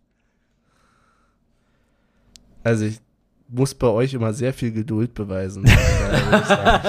Also 2.66 2.84
ich 2.84 3.00
muss 3.48 3.76
bei 3.76 3.88
euch 3.88 4.14
immer 4.14 4.34
sehr 4.34 4.54
viel 4.54 4.74
Geduld 4.74 5.14
beweisen. 5.14 5.64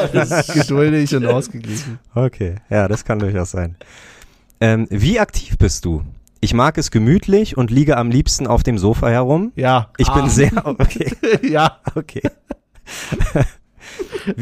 Ich 0.04 0.10
bin 0.10 0.60
geduldig 0.60 1.14
und 1.14 1.26
ausgeglichen. 1.26 2.00
Okay, 2.16 2.56
ja, 2.68 2.88
das 2.88 3.04
kann 3.04 3.20
durchaus 3.20 3.52
sein. 3.52 3.76
Ähm, 4.60 4.88
wie 4.90 5.20
aktiv 5.20 5.56
bist 5.56 5.84
du? 5.84 6.04
Ich 6.40 6.54
mag 6.54 6.78
es 6.78 6.90
gemütlich 6.90 7.56
und 7.58 7.70
liege 7.70 7.96
am 7.98 8.10
liebsten 8.10 8.46
auf 8.46 8.62
dem 8.62 8.78
Sofa 8.78 9.08
herum. 9.10 9.52
Ja, 9.56 9.90
Ich 9.98 10.08
bin 10.10 10.22
Ah. 10.24 10.28
sehr, 10.28 10.50
okay, 10.66 11.12
ja. 11.42 11.78
okay. 11.94 12.22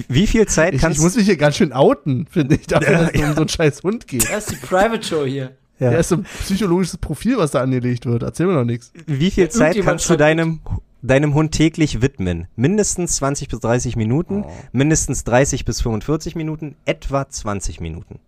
Wie- 0.09 0.27
viel 0.27 0.47
Zeit 0.47 0.75
Ich, 0.75 0.81
kannst 0.81 0.99
ich 0.99 1.03
muss 1.05 1.17
mich 1.17 1.27
hier 1.27 1.37
ganz 1.37 1.57
schön 1.57 1.73
outen, 1.73 2.27
finde 2.31 2.57
ich, 2.57 2.67
dafür, 2.67 2.99
dass 2.99 3.11
es 3.13 3.21
um 3.23 3.33
so 3.35 3.41
einen 3.41 3.49
scheiß 3.49 3.83
Hund 3.83 4.07
geht. 4.07 4.25
Das 4.31 4.49
ist 4.49 4.51
die 4.63 4.67
Private 4.67 5.03
Show 5.03 5.25
hier. 5.25 5.57
Ja. 5.79 5.91
Der 5.91 6.01
ist 6.01 6.09
so 6.09 6.17
ein 6.17 6.25
psychologisches 6.41 6.99
Profil, 6.99 7.37
was 7.39 7.53
da 7.53 7.61
angelegt 7.61 8.05
wird. 8.07 8.23
Erzähl 8.25 8.47
mir 8.47 8.55
noch 8.55 8.65
nichts. 8.65 8.93
Wie 9.07 9.31
viel 9.31 9.49
Zeit 9.49 9.77
Irgendjemand 9.77 9.87
kannst 9.87 10.11
du 10.11 10.17
deinem, 10.17 10.61
deinem 11.03 11.35
Hund 11.35 11.53
täglich 11.53 12.03
widmen? 12.03 12.49
Mindestens 12.57 13.17
20 13.17 13.49
bis 13.49 13.61
30 13.61 13.95
Minuten, 13.95 14.43
Oh. 14.45 14.51
mindestens 14.73 15.23
30 15.25 15.65
bis 15.65 15.81
45 15.83 16.35
Minuten, 16.35 16.75
etwa 16.85 17.29
20 17.29 17.81
Minuten. 17.81 18.19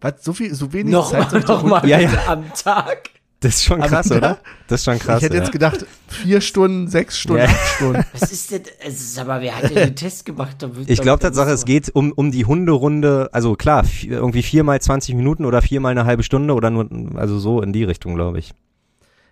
Was, 0.00 0.22
so 0.24 0.32
viel, 0.32 0.54
so 0.54 0.72
wenig 0.72 0.92
Noch, 0.92 1.10
Zeit 1.10 1.32
dem 1.32 1.40
noch 1.42 1.62
mal 1.62 1.86
Ja, 1.88 1.98
ja. 1.98 2.10
am 2.26 2.44
Tag. 2.54 3.10
Das 3.40 3.54
ist 3.54 3.64
schon 3.64 3.80
krass, 3.80 4.10
oder? 4.10 4.38
Das 4.66 4.80
ist 4.80 4.84
schon 4.84 4.98
krass. 4.98 5.18
ich 5.18 5.24
hätte 5.24 5.36
ja. 5.36 5.42
jetzt 5.42 5.52
gedacht, 5.52 5.86
vier 6.08 6.40
Stunden, 6.40 6.88
sechs 6.88 7.18
Stunden, 7.18 7.42
Ja. 7.42 7.48
acht 7.48 7.68
Stunden. 7.76 8.04
Was 8.12 8.32
ist 8.32 8.50
denn, 8.50 8.62
es 8.84 9.00
ist 9.00 9.18
aber, 9.18 9.40
wer 9.40 9.56
hat 9.56 9.70
denn 9.70 9.74
den 9.76 9.96
Test 9.96 10.24
gemacht? 10.24 10.56
Ich 10.86 11.00
glaube 11.00 11.20
Tatsache, 11.20 11.50
es 11.50 11.64
geht 11.64 11.88
um, 11.94 12.10
um 12.12 12.32
die 12.32 12.46
Hunderunde, 12.46 13.28
also 13.32 13.54
klar, 13.54 13.84
irgendwie 14.02 14.42
viermal 14.42 14.80
20 14.80 15.14
Minuten 15.14 15.44
oder 15.44 15.62
viermal 15.62 15.92
eine 15.92 16.04
halbe 16.04 16.24
Stunde 16.24 16.52
oder 16.54 16.70
nur, 16.70 16.88
also 17.14 17.38
so 17.38 17.62
in 17.62 17.72
die 17.72 17.84
Richtung, 17.84 18.16
glaube 18.16 18.40
ich. 18.40 18.54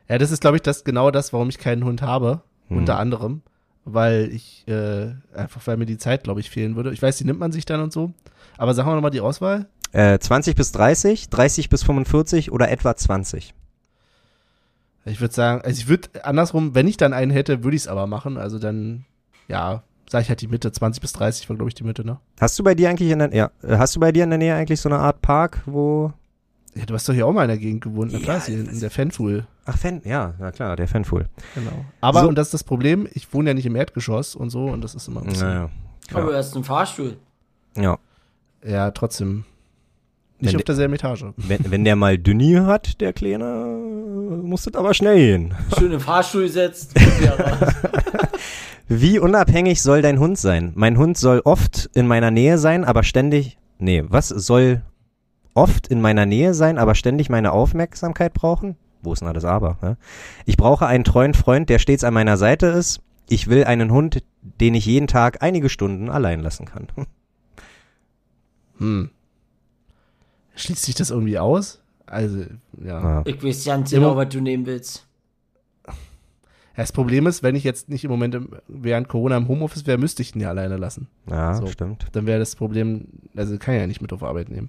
Ja, 0.09 0.19
das 0.19 0.31
ist, 0.31 0.41
glaube 0.41 0.57
ich, 0.57 0.63
das 0.63 0.85
genau 0.85 1.11
das, 1.11 1.33
warum 1.33 1.49
ich 1.49 1.59
keinen 1.59 1.85
Hund 1.85 2.01
habe. 2.03 2.43
Hm. 2.69 2.79
Unter 2.79 2.99
anderem. 2.99 3.43
Weil 3.85 4.31
ich, 4.33 4.65
äh, 4.67 5.15
einfach, 5.35 5.61
weil 5.65 5.77
mir 5.77 5.87
die 5.87 5.99
Zeit, 5.99 6.25
glaube 6.25 6.41
ich, 6.41 6.51
fehlen 6.51 6.75
würde. 6.77 6.93
Ich 6.93 7.03
weiß, 7.03 7.19
die 7.19 7.25
nimmt 7.25 7.39
man 7.39 7.53
sich 7.53 7.65
dann 7.67 7.81
und 7.81 7.93
so. 7.93 8.13
Aber 8.59 8.75
sagen 8.75 8.89
wir 8.89 8.95
nochmal 8.95 9.11
die 9.11 9.21
Auswahl. 9.21 9.67
Äh, 9.93 10.19
20 10.19 10.55
bis 10.57 10.73
30, 10.73 11.29
30 11.31 11.69
bis 11.69 11.83
45 11.85 12.53
oder 12.53 12.71
etwa 12.71 12.95
20. 12.97 13.55
Ich 15.05 15.21
würde 15.21 15.33
sagen, 15.35 15.63
also 15.63 15.79
ich 15.81 15.89
würde 15.89 16.25
andersrum, 16.25 16.75
wenn 16.75 16.89
ich 16.89 16.97
dann 16.97 17.13
einen 17.13 17.31
hätte, 17.31 17.63
würde 17.63 17.77
ich 17.77 17.83
es 17.83 17.89
aber 17.89 18.07
machen. 18.07 18.37
Also 18.37 18.59
dann, 18.59 19.05
ja, 19.47 19.83
sage 20.11 20.23
ich 20.23 20.29
halt 20.29 20.41
die 20.41 20.49
Mitte, 20.49 20.73
20 20.73 21.01
bis 21.01 21.13
30 21.13 21.49
war, 21.49 21.57
glaube 21.57 21.69
ich, 21.71 21.75
die 21.75 21.85
Mitte, 21.85 22.05
ne? 22.05 22.19
Hast 22.41 22.59
du 22.59 22.65
bei 22.65 22.75
dir 22.75 22.91
eigentlich 22.91 23.11
in 23.11 23.21
der, 23.21 23.33
ja, 23.35 23.51
äh, 23.63 23.77
hast 23.79 23.95
du 23.95 24.01
bei 24.01 24.11
dir 24.13 24.25
in 24.25 24.31
der 24.31 24.39
Nähe 24.39 24.55
eigentlich 24.55 24.81
so 24.81 24.89
eine 24.89 24.99
Art 24.99 25.23
Park, 25.23 25.63
wo, 25.67 26.13
Ja, 26.75 26.85
du 26.87 26.95
hast 26.95 27.09
doch 27.09 27.15
hier 27.15 27.27
auch 27.27 27.33
mal 27.33 27.43
in 27.43 27.49
der 27.49 27.59
Gegend 27.59 27.83
gewohnt, 27.85 28.11
na 28.13 28.19
klar, 28.19 28.37
Ja, 28.37 28.39
ist 28.39 28.47
hier 28.47 28.59
in 28.59 28.81
der 28.81 28.91
Fanpool. 28.91 29.47
ach, 29.65 29.79
Fan, 29.79 30.03
ja, 30.05 30.35
na 30.41 30.51
klar, 30.51 30.75
der 30.77 30.89
Fanpool. 30.89 31.27
Genau. 31.55 31.85
Aber, 32.01 32.23
So. 32.23 32.29
und 32.29 32.35
das 32.37 32.49
ist 32.49 32.55
das 32.55 32.65
Problem, 32.65 33.09
ich 33.13 33.33
wohne 33.33 33.51
ja 33.51 33.55
nicht 33.55 33.67
im 33.67 33.77
Erdgeschoss 33.77 34.35
und 34.35 34.51
so 34.51 34.65
und 34.67 34.83
das 34.83 34.95
ist 34.97 35.07
immer 35.07 35.21
ein 35.23 35.29
bisschen, 35.29 35.47
Naja. 35.49 35.71
Aber 36.13 36.33
du 36.33 36.37
hast 36.37 36.55
einen 36.55 36.65
Fahrstuhl. 36.65 37.17
Ja. 37.77 37.97
ja, 38.65 38.91
trotzdem 38.91 39.45
nicht 40.39 40.53
Wenn 40.53 40.61
auf 40.61 40.65
derselben 40.65 40.95
Etage. 40.95 41.25
Wenn, 41.37 41.71
wenn 41.71 41.85
der 41.85 41.97
mal 41.97 42.19
Dünni 42.19 42.55
hat, 42.55 43.01
der 43.01 43.13
Kleine, 43.13 43.79
muss 44.43 44.65
das 44.65 44.75
aber 44.75 44.93
schnell 44.93 45.17
gehen. 45.17 45.55
Schön 45.79 45.93
im 45.93 46.01
Fahrstuhl 46.01 46.49
setzt. 46.49 46.95
Wie 48.89 49.19
unabhängig 49.19 49.83
soll 49.83 50.03
dein 50.03 50.19
Hund 50.19 50.39
sein? 50.39 50.73
Mein 50.75 50.99
Hund 50.99 51.17
soll 51.17 51.41
oft 51.45 51.91
in 51.95 52.07
meiner 52.07 52.31
Nähe 52.31 52.59
sein, 52.59 52.85
aber 52.85 53.03
ständig. 53.03 53.59
Nee, 53.79 54.05
was 54.07 54.29
soll 54.29 54.83
oft 55.55 55.89
in 55.89 56.01
meiner 56.01 56.27
Nähe 56.27 56.55
sein, 56.55 56.79
aber 56.79 56.95
ständig 56.95 57.29
meine 57.29 57.53
Aufmerksamkeit 57.53 58.35
brauchen? 58.35 58.77
Wo 59.03 59.13
ist 59.13 59.21
denn 59.21 59.27
da 59.27 59.33
das 59.33 59.45
Aber? 59.45 59.79
Ne? 59.83 59.97
Ich 60.45 60.57
brauche 60.57 60.87
einen 60.87 61.05
treuen 61.05 61.35
Freund, 61.35 61.69
der 61.69 61.79
stets 61.79 62.05
an 62.05 62.15
meiner 62.15 62.37
Seite 62.37 62.67
ist. 62.67 63.01
Ich 63.29 63.49
will 63.49 63.65
einen 63.65 63.91
Hund, 63.91 64.23
den 64.43 64.75
ich 64.75 64.87
jeden 64.87 65.07
Tag 65.07 65.43
einige 65.43 65.69
Stunden 65.69 66.11
allein 66.11 66.41
lassen 66.41 66.67
kann. 66.67 66.89
Hm. 68.79 69.11
Schließt 70.57 70.83
sich 70.83 70.95
das 70.95 71.11
irgendwie 71.11 71.39
aus? 71.39 71.81
Also, 72.07 72.39
ja. 72.83 73.01
Ja. 73.01 73.23
Ich 73.27 73.43
weiß 73.43 73.65
ganz 73.65 73.93
Immer- 73.93 74.07
genau, 74.09 74.17
was 74.17 74.29
du 74.31 74.41
nehmen 74.41 74.67
willst. 74.67 75.05
Das 76.77 76.93
Problem 76.93 77.27
ist, 77.27 77.43
wenn 77.43 77.57
ich 77.57 77.65
jetzt 77.65 77.89
nicht 77.89 78.05
im 78.05 78.11
Moment 78.11 78.35
im, 78.35 78.51
während 78.69 79.09
Corona 79.09 79.37
im 79.39 79.49
Homeoffice 79.49 79.87
wäre, 79.87 79.97
müsste 79.97 80.21
ich 80.21 80.35
ihn 80.35 80.43
ja 80.43 80.51
alleine 80.51 80.77
lassen. 80.77 81.09
Ja, 81.31 81.55
So. 81.55 81.67
stimmt. 81.69 82.07
Dann 82.13 82.27
wäre 82.27 82.39
das 82.39 82.55
Problem, 82.55 83.07
also 83.35 83.57
kann 83.57 83.75
ich 83.75 83.81
ja 83.81 83.87
nicht 83.87 84.03
mit 84.03 84.13
auf 84.13 84.23
Arbeit 84.23 84.51
nehmen. 84.51 84.69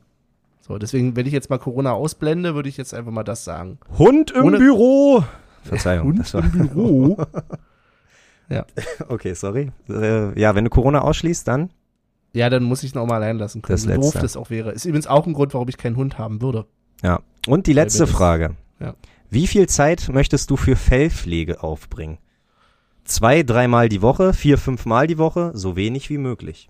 So, 0.61 0.77
deswegen, 0.77 1.17
wenn 1.17 1.25
ich 1.25 1.33
jetzt 1.33 1.49
mal 1.49 1.57
Corona 1.59 1.91
ausblende, 1.91 2.55
würde 2.55 2.69
ich 2.69 2.77
jetzt 2.77 2.93
einfach 2.93 3.11
mal 3.11 3.23
das 3.23 3.43
sagen. 3.43 3.77
Hund 3.97 4.31
im 4.31 4.45
Ohne- 4.45 4.57
Büro. 4.57 5.23
Verzeihung. 5.63 6.07
Hund 6.07 6.19
das 6.19 6.33
war, 6.33 6.43
im 6.45 6.51
Büro. 6.51 7.17
okay, 9.09 9.33
sorry. 9.33 9.71
Äh, 9.89 10.39
ja, 10.39 10.55
wenn 10.55 10.63
du 10.63 10.69
Corona 10.69 11.01
ausschließt, 11.01 11.45
dann? 11.47 11.69
Ja, 12.33 12.49
dann 12.49 12.63
muss 12.63 12.83
ich 12.83 12.93
ihn 12.93 12.97
auch 12.99 13.07
mal 13.07 13.15
allein 13.15 13.37
lassen 13.37 13.61
können. 13.61 13.75
Das 13.75 13.83
so 13.83 13.89
doof 13.89 14.03
Letzte. 14.05 14.19
das 14.19 14.37
auch 14.37 14.49
wäre. 14.49 14.71
Ist 14.71 14.85
übrigens 14.85 15.07
auch 15.07 15.25
ein 15.27 15.33
Grund, 15.33 15.53
warum 15.53 15.67
ich 15.69 15.77
keinen 15.77 15.95
Hund 15.95 16.17
haben 16.17 16.41
würde. 16.41 16.65
Ja. 17.03 17.19
Und 17.47 17.67
die 17.67 17.73
letzte 17.73 18.07
Frage. 18.07 18.55
ja. 18.79 18.93
Wie 19.29 19.47
viel 19.47 19.67
Zeit 19.67 20.07
möchtest 20.09 20.49
du 20.49 20.55
für 20.57 20.75
Fellpflege 20.77 21.61
aufbringen? 21.61 22.17
Zwei, 23.03 23.43
dreimal 23.43 23.89
die 23.89 24.01
Woche, 24.01 24.33
vier, 24.33 24.57
fünfmal 24.57 25.07
die 25.07 25.17
Woche, 25.17 25.51
so 25.53 25.75
wenig 25.75 26.09
wie 26.09 26.17
möglich. 26.17 26.69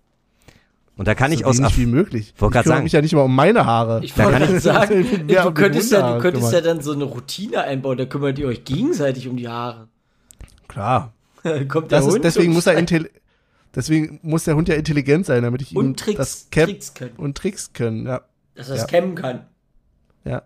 Und 0.95 1.07
da 1.07 1.13
kann 1.13 1.31
ich 1.31 1.39
so 1.39 1.45
aus 1.45 1.59
wenig 1.59 1.77
wie 1.77 1.85
möglich. 1.85 2.33
Ich 2.33 2.39
grad 2.39 2.51
kümmere 2.51 2.67
sagen. 2.69 2.83
mich 2.83 2.93
ja 2.93 3.01
nicht 3.01 3.13
mal 3.13 3.21
um 3.21 3.35
meine 3.35 3.65
Haare. 3.65 4.03
Ich 4.03 4.13
Da 4.15 4.25
wollte 4.25 4.39
kann 4.45 4.55
ich- 4.55 4.63
sagen, 4.63 5.01
ich 5.27 5.35
du 5.37 5.51
könntest, 5.51 5.91
ja, 5.91 6.13
du 6.15 6.19
könntest 6.21 6.51
ja 6.51 6.61
dann 6.61 6.81
so 6.81 6.93
eine 6.93 7.03
Routine 7.03 7.61
einbauen, 7.61 7.97
da 7.97 8.05
kümmert 8.05 8.39
ihr 8.39 8.47
euch 8.47 8.63
gegenseitig 8.63 9.27
um 9.27 9.37
die 9.37 9.47
Haare. 9.47 9.87
Klar. 10.67 11.13
Kommt 11.67 11.91
der 11.91 11.99
Das 11.99 12.07
ist, 12.07 12.13
Hund 12.15 12.23
deswegen 12.23 12.49
und 12.49 12.55
muss 12.55 12.65
er 12.67 12.73
schneidet- 12.73 12.91
intelli 12.91 13.09
deswegen 13.77 14.19
muss 14.23 14.43
der 14.43 14.55
Hund 14.57 14.67
ja 14.67 14.75
intelligent 14.75 15.25
sein, 15.25 15.43
damit 15.43 15.61
ich 15.61 15.71
ihm 15.71 15.77
und 15.77 15.97
Tricks, 15.99 16.17
das 16.17 16.47
Cap 16.51 16.65
Tricks 16.67 16.93
können, 16.93 17.15
und 17.15 17.37
Tricks 17.37 17.71
können. 17.71 18.05
Ja. 18.05 18.21
dass 18.55 18.67
er 18.69 18.75
es 18.75 18.81
Ja. 18.81 18.87
kämmen 18.87 19.15
kann. 19.15 19.45
ja. 20.25 20.41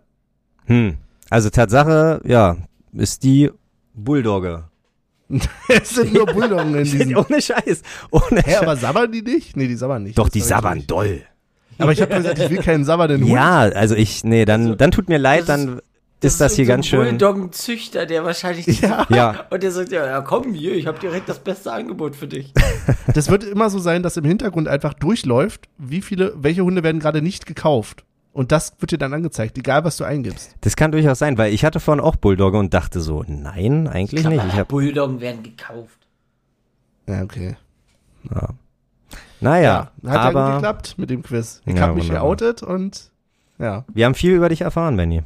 Hm. 0.66 0.98
Also 1.30 1.50
Tatsache, 1.50 2.20
ja, 2.24 2.56
ist 2.92 3.24
die 3.24 3.50
Bulldogge. 3.94 4.64
es 5.68 5.90
sind 5.90 6.12
nur 6.12 6.26
Bulldoggen 6.26 6.74
in 6.76 6.84
diesem. 6.84 7.16
Ohne 7.16 7.40
Scheiß. 7.40 7.82
Ohne 8.10 8.42
Hä, 8.44 8.56
aber 8.56 8.76
sabbern 8.76 9.10
die 9.10 9.22
nicht? 9.22 9.56
Nee, 9.56 9.66
die 9.66 9.76
sabbern 9.76 10.02
nicht. 10.04 10.18
Doch, 10.18 10.24
Das 10.26 10.32
die 10.34 10.40
sabbern 10.40 10.78
nicht. 10.78 10.90
doll. 10.90 11.22
Aber 11.78 11.90
ich 11.92 12.02
habe 12.02 12.14
gesagt, 12.14 12.38
ich 12.38 12.50
will 12.50 12.58
keinen 12.58 12.84
sabbernden 12.84 13.22
Hund. 13.22 13.32
Ja, 13.32 13.60
also 13.60 13.94
ich, 13.96 14.24
nee, 14.24 14.44
dann, 14.44 14.60
Also, 14.62 14.74
dann 14.74 14.90
tut 14.90 15.08
mir 15.08 15.16
leid, 15.18 15.48
das 16.22 16.32
ist- 16.34 16.40
das 16.40 16.54
hier 16.56 16.64
so 16.64 16.68
ganz 16.72 16.86
schön. 16.86 17.00
Bulldoggen-Züchter, 17.00 18.06
der 18.06 18.24
wahrscheinlich. 18.24 18.80
Ja. 18.80 19.06
Ja, 19.10 19.44
Und 19.50 19.62
der 19.62 19.70
sagt, 19.72 19.92
ja, 19.92 20.06
ja, 20.06 20.20
komm 20.22 20.54
hier, 20.54 20.74
ich 20.74 20.86
habe 20.86 20.98
direkt 20.98 21.28
das 21.28 21.38
beste 21.38 21.72
Angebot 21.72 22.16
für 22.16 22.26
dich. 22.28 22.52
Das 23.14 23.30
wird 23.30 23.44
immer 23.44 23.68
so 23.70 23.78
sein, 23.78 24.02
dass 24.02 24.16
im 24.16 24.24
Hintergrund 24.24 24.66
einfach 24.68 24.94
durchläuft, 24.94 25.68
wie 25.78 26.00
viele, 26.02 26.32
welche 26.36 26.64
Hunde 26.64 26.82
werden 26.82 27.00
gerade 27.00 27.20
nicht 27.22 27.46
gekauft. 27.46 28.04
Und 28.32 28.50
das 28.50 28.72
wird 28.80 28.90
dir 28.92 28.98
dann 28.98 29.12
angezeigt, 29.12 29.58
egal 29.58 29.84
was 29.84 29.98
du 29.98 30.04
eingibst. 30.04 30.54
das 30.62 30.74
kann 30.76 30.90
durchaus 30.90 31.18
sein, 31.18 31.36
weil 31.36 31.52
ich 31.52 31.64
hatte 31.66 31.80
vorhin 31.80 32.02
auch 32.02 32.16
Bulldogge 32.16 32.58
und 32.58 32.72
dachte 32.72 33.00
so, 33.00 33.22
nein, 33.28 33.86
eigentlich 33.88 34.24
nicht. 34.26 34.42
Ich 34.46 34.54
hab, 34.54 34.68
Bulldoggen 34.68 35.20
werden 35.20 35.42
gekauft. 35.42 35.98
Ja, 37.06 37.22
okay. 37.22 37.56
ja. 38.30 38.48
Naja, 39.40 39.90
hat 40.06 40.14
ja 40.14 40.26
gut 40.30 40.36
aber 40.36 40.52
geklappt 40.54 40.94
mit 40.98 41.10
dem 41.10 41.22
Quiz. 41.22 41.60
Ich 41.66 41.74
Ja, 41.74 41.82
habe 41.82 41.94
mich 41.94 42.08
geoutet 42.08 42.62
und 42.62 43.10
ja. 43.58 43.84
wir 43.92 44.06
haben 44.06 44.14
viel 44.14 44.32
über 44.32 44.48
dich 44.48 44.60
erfahren, 44.62 44.96
Benny. 44.96 45.22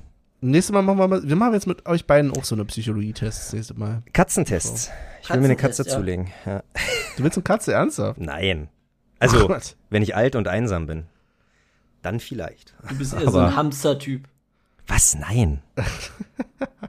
Nächstes 0.51 0.73
Mal 0.73 0.83
machen 0.83 0.99
wir 0.99 1.09
mal, 1.09 1.23
wir 1.29 1.37
machen 1.37 1.55
jetzt 1.55 1.67
mit 1.67 1.87
euch 1.87 2.07
beiden 2.07 2.31
auch 2.33 2.45
so 2.45 2.55
eine 2.55 2.65
Psychologie-Test. 2.65 3.39
das 3.47 3.53
Nächste 3.53 3.75
Mal. 3.75 4.03
Katzentests. 4.13 4.91
Ich 5.23 5.31
will 5.31 5.39
mir 5.39 5.47
eine 5.47 5.57
Katze 5.57 5.83
ja. 5.85 5.89
zulegen. 5.89 6.31
Ja. 6.45 6.63
Du 7.17 7.25
willst 7.25 7.37
eine 7.37 7.43
Katze, 7.45 7.73
ernsthaft? 7.73 8.21
Nein. 8.21 8.69
Ach 9.19 9.23
Also, 9.23 9.49
Gott. 9.49 9.77
wenn 9.91 10.03
ich 10.03 10.15
alt 10.15 10.37
und 10.37 10.47
einsam 10.49 10.87
bin, 10.87 11.07
dann 12.03 12.21
vielleicht. 12.21 12.75
Du 12.89 12.97
bist 12.97 13.13
eher 13.15 13.31
so 13.31 13.39
ein 13.39 13.57
Hamster-Typ. 13.57 14.29
Was? 14.87 15.17
Nein. 15.17 15.63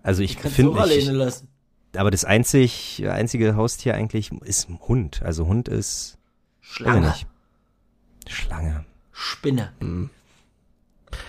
Also 0.04 0.22
ich 0.22 0.38
Kannst 0.38 0.60
du 0.60 0.74
finde 0.74 0.88
nicht. 0.88 1.08
lassen. 1.12 1.48
Aber 1.96 2.12
das 2.12 2.26
einzig, 2.26 3.04
einzige 3.10 3.56
Haustier 3.56 3.96
eigentlich 3.96 4.32
ist 4.44 4.70
ein 4.70 4.80
Hund. 4.80 5.24
Also 5.24 5.48
Hund 5.48 5.68
ist, 5.68 6.18
Schlange. 6.62 7.14
Schlange. 8.28 8.86
Spinne. 9.12 9.72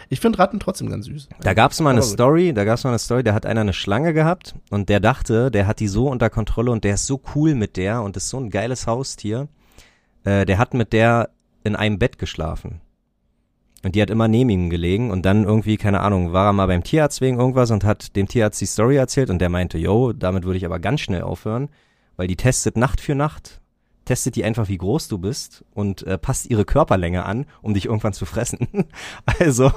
Ich 0.09 0.21
finde 0.21 0.39
Ratten 0.39 0.61
trotzdem 0.61 0.91
ganz 0.91 1.07
süß. 1.07 1.29
Da 1.41 1.55
gab's 1.55 1.81
mal 1.81 1.91
eine. 1.91 2.03
Story, 2.03 2.53
da 2.53 2.65
gab's 2.65 2.85
mal 2.85 2.91
eine 2.91 2.99
Story, 2.99 3.23
da 3.23 3.35
hat 3.35 3.47
einer 3.47 3.61
eine 3.61 3.73
Schlange 3.73 4.13
gehabt 4.13 4.55
und 4.71 4.89
der 4.89 5.01
dachte, 5.01 5.51
der 5.51 5.67
hat 5.67 5.81
die 5.81 5.89
so 5.89 6.09
unter 6.09 6.31
Kontrolle 6.31 6.71
und 6.71 6.85
der 6.85 6.95
ist 6.95 7.07
so 7.07 7.21
cool 7.35 7.55
mit 7.55 7.77
der 7.77 8.03
und 8.03 8.17
ist 8.17 8.29
so 8.29 8.39
ein 8.39 8.51
geiles 8.51 8.87
Haustier. 8.87 9.49
Äh, 10.25 10.47
der 10.47 10.59
hat 10.59 10.75
mit 10.75 10.93
der 10.93 11.31
in 11.65 11.77
einem 11.77 11.99
Bett 11.99 12.19
geschlafen. 12.19 12.81
Und 13.85 13.95
die 13.95 14.03
hat 14.03 14.11
immer 14.11 14.27
neben 14.27 14.51
ihm 14.51 14.71
gelegen 14.71 15.11
und 15.11 15.25
dann 15.25 15.45
irgendwie, 15.45 15.77
keine 15.77 16.01
Ahnung, 16.01 16.33
war 16.33 16.47
er 16.47 16.53
mal 16.53 16.67
beim 16.67 16.83
Tierarzt 16.83 17.21
wegen 17.21 17.39
irgendwas 17.39 17.71
und 17.71 17.85
hat 17.85 18.17
dem 18.17 18.27
Tierarzt 18.27 18.61
die 18.61 18.67
Story 18.67 18.97
erzählt 18.97 19.31
und 19.31 19.39
der 19.39 19.51
meinte, 19.51 19.79
yo, 19.79 20.13
damit 20.13 20.45
würde 20.45 20.59
ich 20.59 20.67
aber 20.67 20.81
ganz 20.81 21.01
schnell 21.01 21.23
aufhören, 21.23 21.69
weil 22.17 22.27
die 22.27 22.37
testet 22.37 22.77
Nacht 22.77 23.01
für 23.01 23.15
Nacht, 23.15 23.61
testet 24.09 24.37
die 24.37 24.45
einfach, 24.45 24.69
wie 24.69 24.79
groß 24.79 25.09
du 25.09 25.19
bist 25.19 25.65
und 25.75 26.03
äh, 26.07 26.17
passt 26.19 26.49
ihre 26.51 26.65
Körperlänge 26.65 27.25
an, 27.27 27.47
um 27.63 27.75
dich 27.75 27.85
irgendwann 27.87 28.13
zu 28.15 28.25
fressen. 28.27 28.67
also 29.39 29.71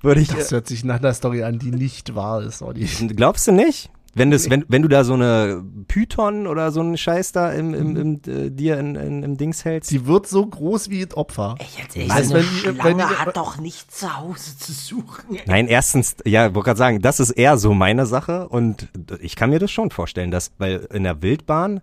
würde 0.00 0.20
ich, 0.20 0.28
Das 0.28 0.50
hört 0.50 0.66
sich 0.66 0.84
nach 0.84 0.98
einer 1.00 1.12
Story 1.14 1.42
an, 1.44 1.58
die 1.58 1.70
nicht 1.70 2.14
wahr 2.14 2.42
ist. 2.42 2.62
Olli. 2.62 2.86
Glaubst 3.08 3.46
du 3.46 3.52
nicht? 3.52 3.90
Wenn, 4.16 4.30
das, 4.30 4.48
wenn, 4.48 4.64
wenn 4.68 4.80
du 4.82 4.86
da 4.88 5.02
so 5.02 5.14
eine 5.14 5.64
Python 5.88 6.46
oder 6.46 6.70
so 6.70 6.78
einen 6.80 6.96
Scheiß 6.96 7.32
da 7.32 7.50
im, 7.50 7.74
im, 7.74 7.96
im, 7.96 8.20
äh, 8.28 8.48
dir 8.50 8.78
in, 8.78 8.94
in, 8.94 9.22
im 9.24 9.36
Dings 9.36 9.64
hältst? 9.64 9.90
Sie 9.90 10.06
wird 10.06 10.28
so 10.28 10.46
groß 10.46 10.88
wie 10.88 11.02
ein 11.02 11.12
Opfer. 11.14 11.56
Ey, 11.58 11.66
jetzt 11.82 11.96
echt, 11.96 12.10
Was, 12.10 12.28
so 12.28 12.34
eine 12.36 12.44
wenn 12.44 12.50
die- 12.50 12.58
Schlange 12.60 12.84
wenn 12.84 12.98
die- 12.98 13.02
hat 13.04 13.36
doch 13.36 13.58
nichts 13.58 13.98
zu 13.98 14.16
Hause 14.16 14.56
zu 14.56 14.72
suchen. 14.72 15.36
Nein, 15.46 15.66
erstens, 15.66 16.14
ja, 16.24 16.54
wollte 16.54 16.66
gerade 16.66 16.78
sagen, 16.78 17.02
das 17.02 17.18
ist 17.18 17.30
eher 17.32 17.58
so 17.58 17.74
meine 17.74 18.06
Sache 18.06 18.48
und 18.48 18.88
ich 19.20 19.34
kann 19.34 19.50
mir 19.50 19.58
das 19.58 19.72
schon 19.72 19.90
vorstellen, 19.90 20.30
dass, 20.30 20.52
weil 20.58 20.86
in 20.92 21.02
der 21.02 21.20
Wildbahn 21.20 21.80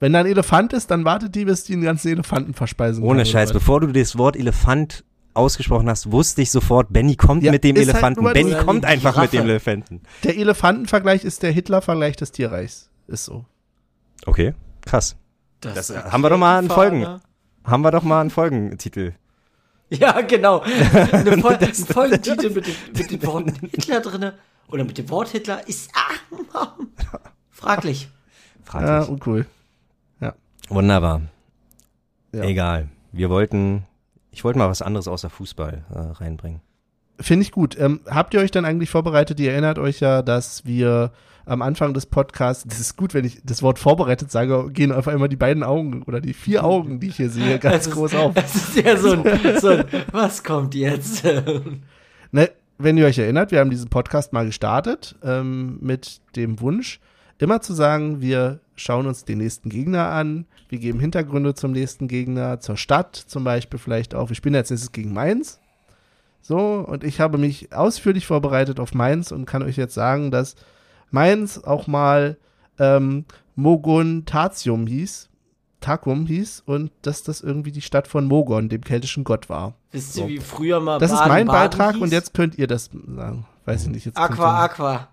Wenn 0.00 0.14
da 0.14 0.20
ein 0.20 0.26
Elefant 0.26 0.72
ist, 0.72 0.90
dann 0.90 1.04
wartet 1.04 1.34
die, 1.34 1.44
bis 1.44 1.64
die 1.64 1.74
den 1.74 1.82
ganzen 1.82 2.08
Elefanten 2.08 2.54
verspeisen 2.54 3.04
Ohne 3.04 3.18
kann, 3.20 3.26
Scheiß, 3.26 3.52
bevor 3.52 3.80
du 3.80 3.88
das 3.88 4.16
Wort 4.16 4.34
Elefant 4.34 5.04
ausgesprochen 5.34 5.88
hast, 5.88 6.10
wusste 6.10 6.42
ich 6.42 6.50
sofort, 6.50 6.92
Benny 6.92 7.16
kommt 7.16 7.42
Ja, 7.44 7.52
mit 7.52 7.62
dem 7.64 7.76
halt 7.76 7.88
Elefanten. 7.88 8.22
nur- 8.24 8.32
Benny 8.32 8.54
kommt 8.54 8.84
einfach 8.84 9.20
mit 9.20 9.32
dem 9.32 9.42
Giraffe. 9.42 9.50
Elefanten. 9.50 10.00
Der 10.24 10.36
Elefantenvergleich 10.36 11.24
ist 11.24 11.42
der 11.42 11.52
Hitler-Vergleich 11.52 12.16
des 12.16 12.32
Tierreichs. 12.32 12.88
Ist 13.06 13.26
so. 13.26 13.44
Okay, 14.26 14.54
krass. 14.84 15.16
Das, 15.60 15.90
erklärt 15.90 16.12
haben 16.12 16.22
wir 16.22 16.30
doch 16.30 16.38
mal 16.38 16.58
einen 16.58 16.70
Folgen-. 16.70 17.20
Haben 17.64 17.82
wir 17.82 17.90
doch 17.90 18.02
mal 18.02 18.22
einen 18.22 18.30
Folgentitel. 18.30 19.12
Ja, 19.90 20.20
genau. 20.22 20.60
Eine 21.12 21.38
Fol 21.38 21.56
ein 21.56 21.74
Folgentitel 21.74 22.50
mit 22.50 22.66
dem, 22.66 22.74
mit 22.96 23.10
dem 23.10 23.26
Wort 23.26 23.50
Hitler 23.72 24.00
drinne 24.00 24.34
oder 24.68 24.84
mit 24.84 24.96
dem 24.98 25.10
Wort 25.10 25.28
Hitler 25.30 25.66
ist 25.68 25.90
ah, 25.94 26.68
fraglich. 27.50 28.08
Fraglich. 28.64 28.88
Ja, 28.88 29.02
uncool. 29.02 29.46
Wunderbar. 30.70 31.22
Ja. 32.32 32.42
Egal. 32.44 32.88
Wir 33.12 33.28
wollten, 33.28 33.84
ich 34.30 34.44
wollte 34.44 34.58
mal 34.58 34.68
was 34.68 34.82
anderes 34.82 35.08
außer 35.08 35.30
Fußball 35.30 35.84
äh, 35.92 35.98
reinbringen. 36.22 36.60
Finde 37.20 37.42
ich 37.42 37.52
gut. 37.52 37.78
Ähm, 37.78 38.00
habt 38.08 38.32
ihr 38.34 38.40
euch 38.40 38.50
dann 38.50 38.64
eigentlich 38.64 38.88
vorbereitet? 38.88 39.38
Ihr 39.40 39.52
erinnert 39.52 39.78
euch 39.78 40.00
ja, 40.00 40.22
dass 40.22 40.64
wir 40.64 41.12
am 41.44 41.60
Anfang 41.62 41.92
des 41.92 42.06
Podcasts, 42.06 42.64
das 42.66 42.78
ist 42.80 42.96
gut, 42.96 43.12
wenn 43.12 43.24
ich 43.24 43.40
das 43.44 43.62
Wort 43.62 43.78
vorbereitet 43.78 44.30
sage, 44.30 44.70
gehen 44.70 44.92
auf 44.92 45.08
einmal 45.08 45.28
die 45.28 45.36
beiden 45.36 45.62
Augen 45.64 46.02
oder 46.04 46.20
die 46.20 46.32
vier 46.32 46.64
Augen, 46.64 47.00
die 47.00 47.08
ich 47.08 47.16
hier 47.16 47.30
sehe, 47.30 47.58
ganz 47.60 47.88
ist- 47.88 47.92
groß 47.92 48.14
auf. 48.14 48.32
Es 48.36 48.54
ist 48.54 48.76
ja 48.76 48.96
so 48.96 49.12
ein, 49.12 49.24
so 49.60 49.68
ein 49.68 49.84
was 50.12 50.42
kommt 50.44 50.74
jetzt? 50.74 51.24
Ne, 52.32 52.48
wenn 52.78 52.96
ihr 52.96 53.06
euch 53.06 53.18
erinnert, 53.18 53.50
wir 53.50 53.58
haben 53.58 53.70
diesen 53.70 53.90
Podcast 53.90 54.32
mal 54.32 54.46
gestartet 54.46 55.16
ähm, 55.24 55.78
mit 55.80 56.20
dem 56.36 56.60
Wunsch, 56.60 57.00
immer 57.40 57.60
zu 57.60 57.72
sagen, 57.74 58.20
wir 58.20 58.60
schauen 58.76 59.06
uns 59.06 59.24
den 59.24 59.38
nächsten 59.38 59.68
Gegner 59.70 60.10
an, 60.10 60.46
wir 60.68 60.78
geben 60.78 61.00
Hintergründe 61.00 61.54
zum 61.54 61.72
nächsten 61.72 62.06
Gegner, 62.06 62.60
zur 62.60 62.76
Stadt 62.76 63.16
zum 63.16 63.44
Beispiel 63.44 63.78
vielleicht 63.78 64.14
auch. 64.14 64.28
Wir 64.28 64.36
spielen 64.36 64.54
jetzt 64.54 64.70
nächstes 64.70 64.92
gegen 64.92 65.12
Mainz. 65.12 65.58
So, 66.42 66.58
und 66.86 67.04
ich 67.04 67.20
habe 67.20 67.38
mich 67.38 67.72
ausführlich 67.74 68.26
vorbereitet 68.26 68.80
auf 68.80 68.94
Mainz 68.94 69.32
und 69.32 69.46
kann 69.46 69.62
euch 69.62 69.76
jetzt 69.76 69.94
sagen, 69.94 70.30
dass 70.30 70.54
Mainz 71.10 71.58
auch 71.58 71.86
mal 71.86 72.38
ähm, 72.78 73.24
Mogon 73.56 74.24
Tatium 74.24 74.86
hieß, 74.86 75.28
Takum 75.80 76.26
hieß 76.26 76.62
und 76.66 76.92
dass 77.02 77.22
das 77.22 77.40
irgendwie 77.40 77.72
die 77.72 77.82
Stadt 77.82 78.06
von 78.06 78.26
Mogon, 78.26 78.68
dem 78.68 78.82
keltischen 78.82 79.24
Gott 79.24 79.48
war. 79.48 79.74
Wisst 79.92 80.16
ihr, 80.16 80.28
wie 80.28 80.38
früher 80.38 80.80
mal 80.80 80.98
Das 80.98 81.10
ist 81.10 81.18
Baden, 81.18 81.28
mein 81.28 81.46
Baden 81.46 81.70
Beitrag 81.70 81.94
hieß? 81.94 82.02
und 82.02 82.12
jetzt 82.12 82.34
könnt 82.34 82.56
ihr 82.58 82.66
das 82.66 82.90
sagen. 82.92 83.46
Weiß 83.64 83.82
ich 83.82 83.88
nicht. 83.88 84.06
Jetzt 84.06 84.16
Aqua, 84.16 84.64
Aqua. 84.64 85.08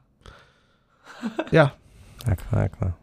Ja, 1.51 1.73
Aqua, 2.25 2.63
aqua. 2.63 2.97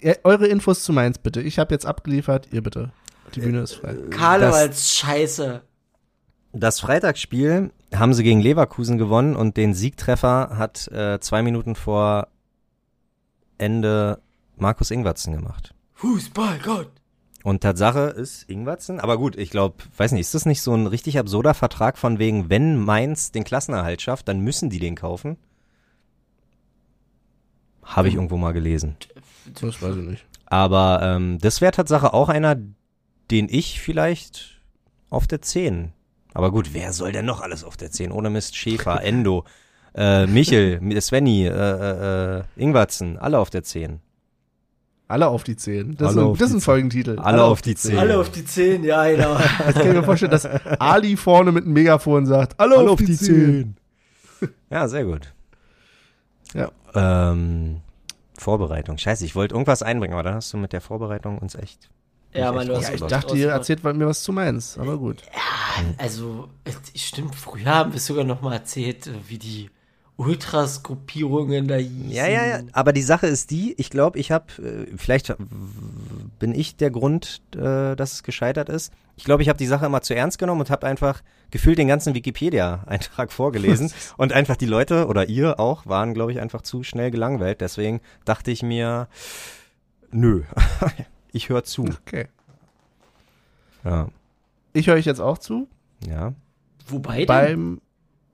Ja, 0.00 0.14
eure 0.24 0.48
Infos 0.48 0.82
zu 0.82 0.92
Mainz 0.92 1.18
bitte. 1.18 1.40
Ich 1.40 1.58
habe 1.58 1.72
jetzt 1.74 1.86
abgeliefert, 1.86 2.48
ihr 2.52 2.62
bitte. 2.62 2.92
Die 3.34 3.40
Bühne 3.40 3.60
ist 3.60 3.74
frei. 3.74 3.94
Karnevals 4.10 4.94
Scheiße. 4.94 5.62
Das 6.52 6.80
Freitagsspiel 6.80 7.70
haben 7.94 8.12
sie 8.12 8.24
gegen 8.24 8.40
Leverkusen 8.40 8.98
gewonnen 8.98 9.36
und 9.36 9.56
den 9.56 9.74
Siegtreffer 9.74 10.58
hat 10.58 10.88
äh, 10.88 11.18
zwei 11.20 11.42
Minuten 11.42 11.74
vor 11.76 12.28
Ende 13.58 14.20
Markus 14.56 14.90
Ingwertsen 14.90 15.32
gemacht. 15.32 15.74
Fußballgott. 15.94 16.90
Und 17.44 17.62
Tatsache 17.62 18.00
ist 18.00 18.48
Ingwertsen, 18.48 19.00
aber 19.00 19.18
gut, 19.18 19.36
ich 19.36 19.50
glaube, 19.50 19.76
weiß 19.96 20.12
nicht, 20.12 20.20
ist 20.20 20.34
das 20.34 20.46
nicht 20.46 20.62
so 20.62 20.74
ein 20.74 20.86
richtig 20.86 21.18
absurder 21.18 21.54
Vertrag 21.54 21.98
von 21.98 22.18
wegen, 22.18 22.50
wenn 22.50 22.76
Mainz 22.76 23.32
den 23.32 23.44
Klassenerhalt 23.44 24.00
schafft, 24.02 24.28
dann 24.28 24.40
müssen 24.40 24.70
die 24.70 24.78
den 24.78 24.94
kaufen? 24.94 25.38
Habe 27.82 28.08
ich 28.08 28.14
irgendwo 28.14 28.36
mal 28.36 28.52
gelesen. 28.52 28.96
Das 29.60 29.82
weiß 29.82 29.96
ich 29.96 30.04
nicht. 30.04 30.24
Aber 30.46 31.00
ähm, 31.02 31.38
das 31.40 31.60
wäre 31.60 31.72
Tatsache 31.72 32.12
auch 32.12 32.28
einer, 32.28 32.56
den 33.30 33.48
ich 33.50 33.80
vielleicht 33.80 34.60
auf 35.10 35.26
der 35.26 35.42
10. 35.42 35.92
Aber 36.34 36.50
gut, 36.50 36.70
wer 36.72 36.92
soll 36.92 37.12
denn 37.12 37.24
noch 37.24 37.40
alles 37.40 37.64
auf 37.64 37.76
der 37.76 37.90
10? 37.90 38.12
Ohne 38.12 38.30
Mist, 38.30 38.56
Schäfer, 38.56 39.02
Endo, 39.04 39.44
äh, 39.94 40.26
Michel, 40.26 40.80
Svenny, 41.00 41.46
äh, 41.46 41.50
äh, 41.50 42.38
äh, 42.38 42.42
Ingwertsen, 42.56 43.18
alle 43.18 43.38
auf 43.38 43.50
der 43.50 43.62
10. 43.62 44.00
Alle 45.12 45.28
auf 45.28 45.44
die 45.44 45.56
Zehen. 45.56 45.94
Das, 45.98 46.08
Alle 46.08 46.20
ist, 46.20 46.24
ein, 46.24 46.30
auf 46.30 46.38
das 46.38 46.48
ist 46.48 46.54
ein. 46.54 46.60
Folgentitel. 46.62 47.18
Alle 47.18 47.44
auf 47.44 47.60
die 47.60 47.74
Zehen. 47.74 47.98
Alle 47.98 48.18
auf 48.18 48.30
die 48.30 48.46
Zehen, 48.46 48.82
ja, 48.82 49.06
genau. 49.06 49.34
Das 49.58 49.74
kann 49.74 49.88
ich 49.88 49.92
mir 49.92 50.02
vorstellen, 50.02 50.30
dass 50.30 50.46
Ali 50.80 51.18
vorne 51.18 51.52
mit 51.52 51.64
einem 51.64 51.74
Megafon 51.74 52.24
sagt, 52.24 52.58
alle, 52.58 52.78
auf, 52.78 52.98
die, 52.98 53.14
Zehen. 53.14 53.76
Ja, 54.70 54.88
sehr 54.88 55.04
gut. 55.04 55.34
Ja. 56.54 56.70
Ähm, 56.94 57.80
Vorbereitung. 58.38 58.98
Scheiße, 58.98 59.24
ich 59.24 59.34
wollte 59.34 59.54
irgendwas 59.54 59.82
einbringen, 59.82 60.14
aber 60.14 60.22
dann 60.22 60.34
hast 60.34 60.52
du 60.52 60.56
mit 60.56 60.72
der 60.72 60.80
Vorbereitung 60.80 61.38
uns 61.38 61.54
echt. 61.54 61.90
Ja, 62.34 62.50
Mann, 62.50 62.66
du 62.66 62.74
hast 62.74 62.90
rausgebracht. 62.90 63.12
Ich 63.12 63.20
dachte, 63.20 63.36
ihr 63.36 63.50
erzählt 63.50 63.84
mir 63.84 64.06
was 64.06 64.22
zu 64.22 64.32
Mainz, 64.32 64.78
aber 64.78 64.96
gut. 64.96 65.22
Also, 65.98 66.48
es 66.64 67.02
stimmt, 67.02 67.34
früher 67.34 67.66
haben 67.66 67.92
wir 67.92 68.00
sogar 68.00 68.24
noch 68.24 68.40
mal 68.40 68.54
erzählt, 68.54 69.06
äh, 69.06 69.12
wie 69.28 69.38
die 69.38 69.70
Ultras-Gruppierungen 70.16 71.66
da 71.68 71.76
hießen. 71.76 72.10
Ja, 72.10 72.26
ja, 72.26 72.46
ja. 72.46 72.60
Aber 72.72 72.92
die 72.92 73.02
Sache 73.02 73.26
ist 73.26 73.50
die, 73.50 73.74
ich 73.78 73.90
glaube, 73.90 74.18
ich 74.18 74.30
habe, 74.30 74.46
äh, 74.62 74.96
vielleicht 74.96 75.34
bin 76.38 76.54
ich 76.54 76.76
der 76.76 76.90
Grund, 76.90 77.42
äh, 77.56 77.96
dass 77.96 78.12
es 78.12 78.22
gescheitert 78.22 78.68
ist. 78.68 78.92
Ich 79.16 79.24
glaube, 79.24 79.42
ich 79.42 79.48
habe 79.48 79.58
die 79.58 79.66
Sache 79.66 79.86
immer 79.86 80.02
zu 80.02 80.14
ernst 80.14 80.38
genommen 80.38 80.60
und 80.60 80.70
habe 80.70 80.86
einfach 80.86 81.22
gefühlt 81.50 81.78
den 81.78 81.88
ganzen 81.88 82.14
Wikipedia-Eintrag 82.14 83.32
vorgelesen 83.32 83.92
und 84.16 84.32
einfach 84.32 84.56
die 84.56 84.66
Leute 84.66 85.06
oder 85.06 85.28
ihr 85.28 85.58
auch 85.58 85.86
waren, 85.86 86.14
glaube 86.14 86.32
ich, 86.32 86.40
einfach 86.40 86.62
zu 86.62 86.82
schnell 86.82 87.10
gelangweilt. 87.10 87.60
Deswegen 87.60 88.00
dachte 88.24 88.50
ich 88.50 88.62
mir, 88.62 89.08
nö, 90.10 90.42
ich 91.32 91.48
höre 91.48 91.64
zu. 91.64 91.84
Okay. 92.06 92.28
Ja, 93.84 94.08
Ich 94.74 94.86
höre 94.86 94.94
euch 94.94 95.06
jetzt 95.06 95.20
auch 95.20 95.38
zu. 95.38 95.68
ja. 96.06 96.32
Wobei 96.88 97.18
denn? 97.18 97.26
Beim, 97.26 97.80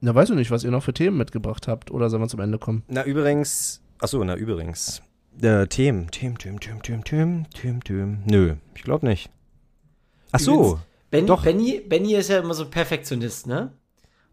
na, 0.01 0.15
weiß 0.15 0.31
ich 0.31 0.37
nicht, 0.37 0.51
was 0.51 0.65
ihr 0.65 0.71
noch 0.71 0.83
für 0.83 0.95
Themen 0.95 1.17
mitgebracht 1.17 1.67
habt. 1.67 1.91
Oder 1.91 2.09
sollen 2.09 2.23
wir 2.23 2.29
zum 2.29 2.41
Ende 2.41 2.59
kommen? 2.59 2.85
Na, 2.89 3.05
übrigens. 3.05 3.83
Achso, 3.99 4.23
na, 4.23 4.37
übrigens. 4.37 5.03
Äh, 5.41 5.67
Themen. 5.67 6.11
Themen, 6.11 6.39
Themen, 6.39 6.61
Themen, 6.61 6.83
Themen, 6.83 7.05
Themen, 7.05 7.47
Themen, 7.51 7.81
Themen. 7.81 8.23
Nö, 8.27 8.55
ich 8.75 8.83
glaube 8.83 9.07
nicht. 9.07 9.31
Achso. 10.31 10.79
Ben, 11.11 11.27
doch. 11.27 11.43
Benny, 11.43 11.81
Benny 11.81 12.15
ist 12.15 12.31
ja 12.31 12.39
immer 12.39 12.55
so 12.55 12.67
Perfektionist, 12.67 13.47
ne? 13.47 13.73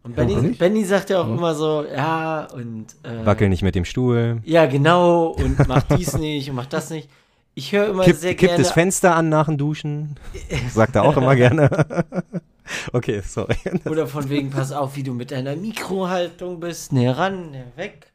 Und 0.02 0.14
Benny, 0.14 0.52
Benny 0.52 0.84
sagt 0.84 1.10
ja 1.10 1.20
auch 1.20 1.28
ja. 1.28 1.34
immer 1.34 1.54
so, 1.54 1.84
ja, 1.84 2.46
und. 2.52 2.86
Äh, 3.02 3.26
Wackel 3.26 3.48
nicht 3.48 3.62
mit 3.62 3.74
dem 3.74 3.84
Stuhl. 3.84 4.40
Ja, 4.44 4.66
genau, 4.66 5.28
und 5.30 5.66
mach 5.66 5.82
dies 5.82 6.12
nicht 6.18 6.48
und 6.48 6.56
mach 6.56 6.66
das 6.66 6.90
nicht. 6.90 7.08
Ich 7.58 7.72
höre 7.72 7.88
immer 7.88 8.04
Kipp, 8.04 8.16
sehr 8.16 8.34
kipp 8.34 8.50
gerne. 8.50 8.62
das 8.62 8.72
Fenster 8.72 9.16
an 9.16 9.30
nach 9.30 9.46
dem 9.46 9.56
Duschen. 9.56 10.16
Sagt 10.74 10.94
er 10.94 11.04
auch 11.04 11.16
immer 11.16 11.34
gerne. 11.36 11.70
okay, 12.92 13.22
sorry. 13.26 13.56
Oder 13.86 14.06
von 14.06 14.28
wegen, 14.28 14.50
pass 14.50 14.72
auf, 14.72 14.94
wie 14.94 15.02
du 15.02 15.14
mit 15.14 15.30
deiner 15.30 15.56
Mikrohaltung 15.56 16.60
bist. 16.60 16.92
Ne, 16.92 17.16
ran, 17.16 17.52
ne, 17.52 17.64
weg. 17.76 18.12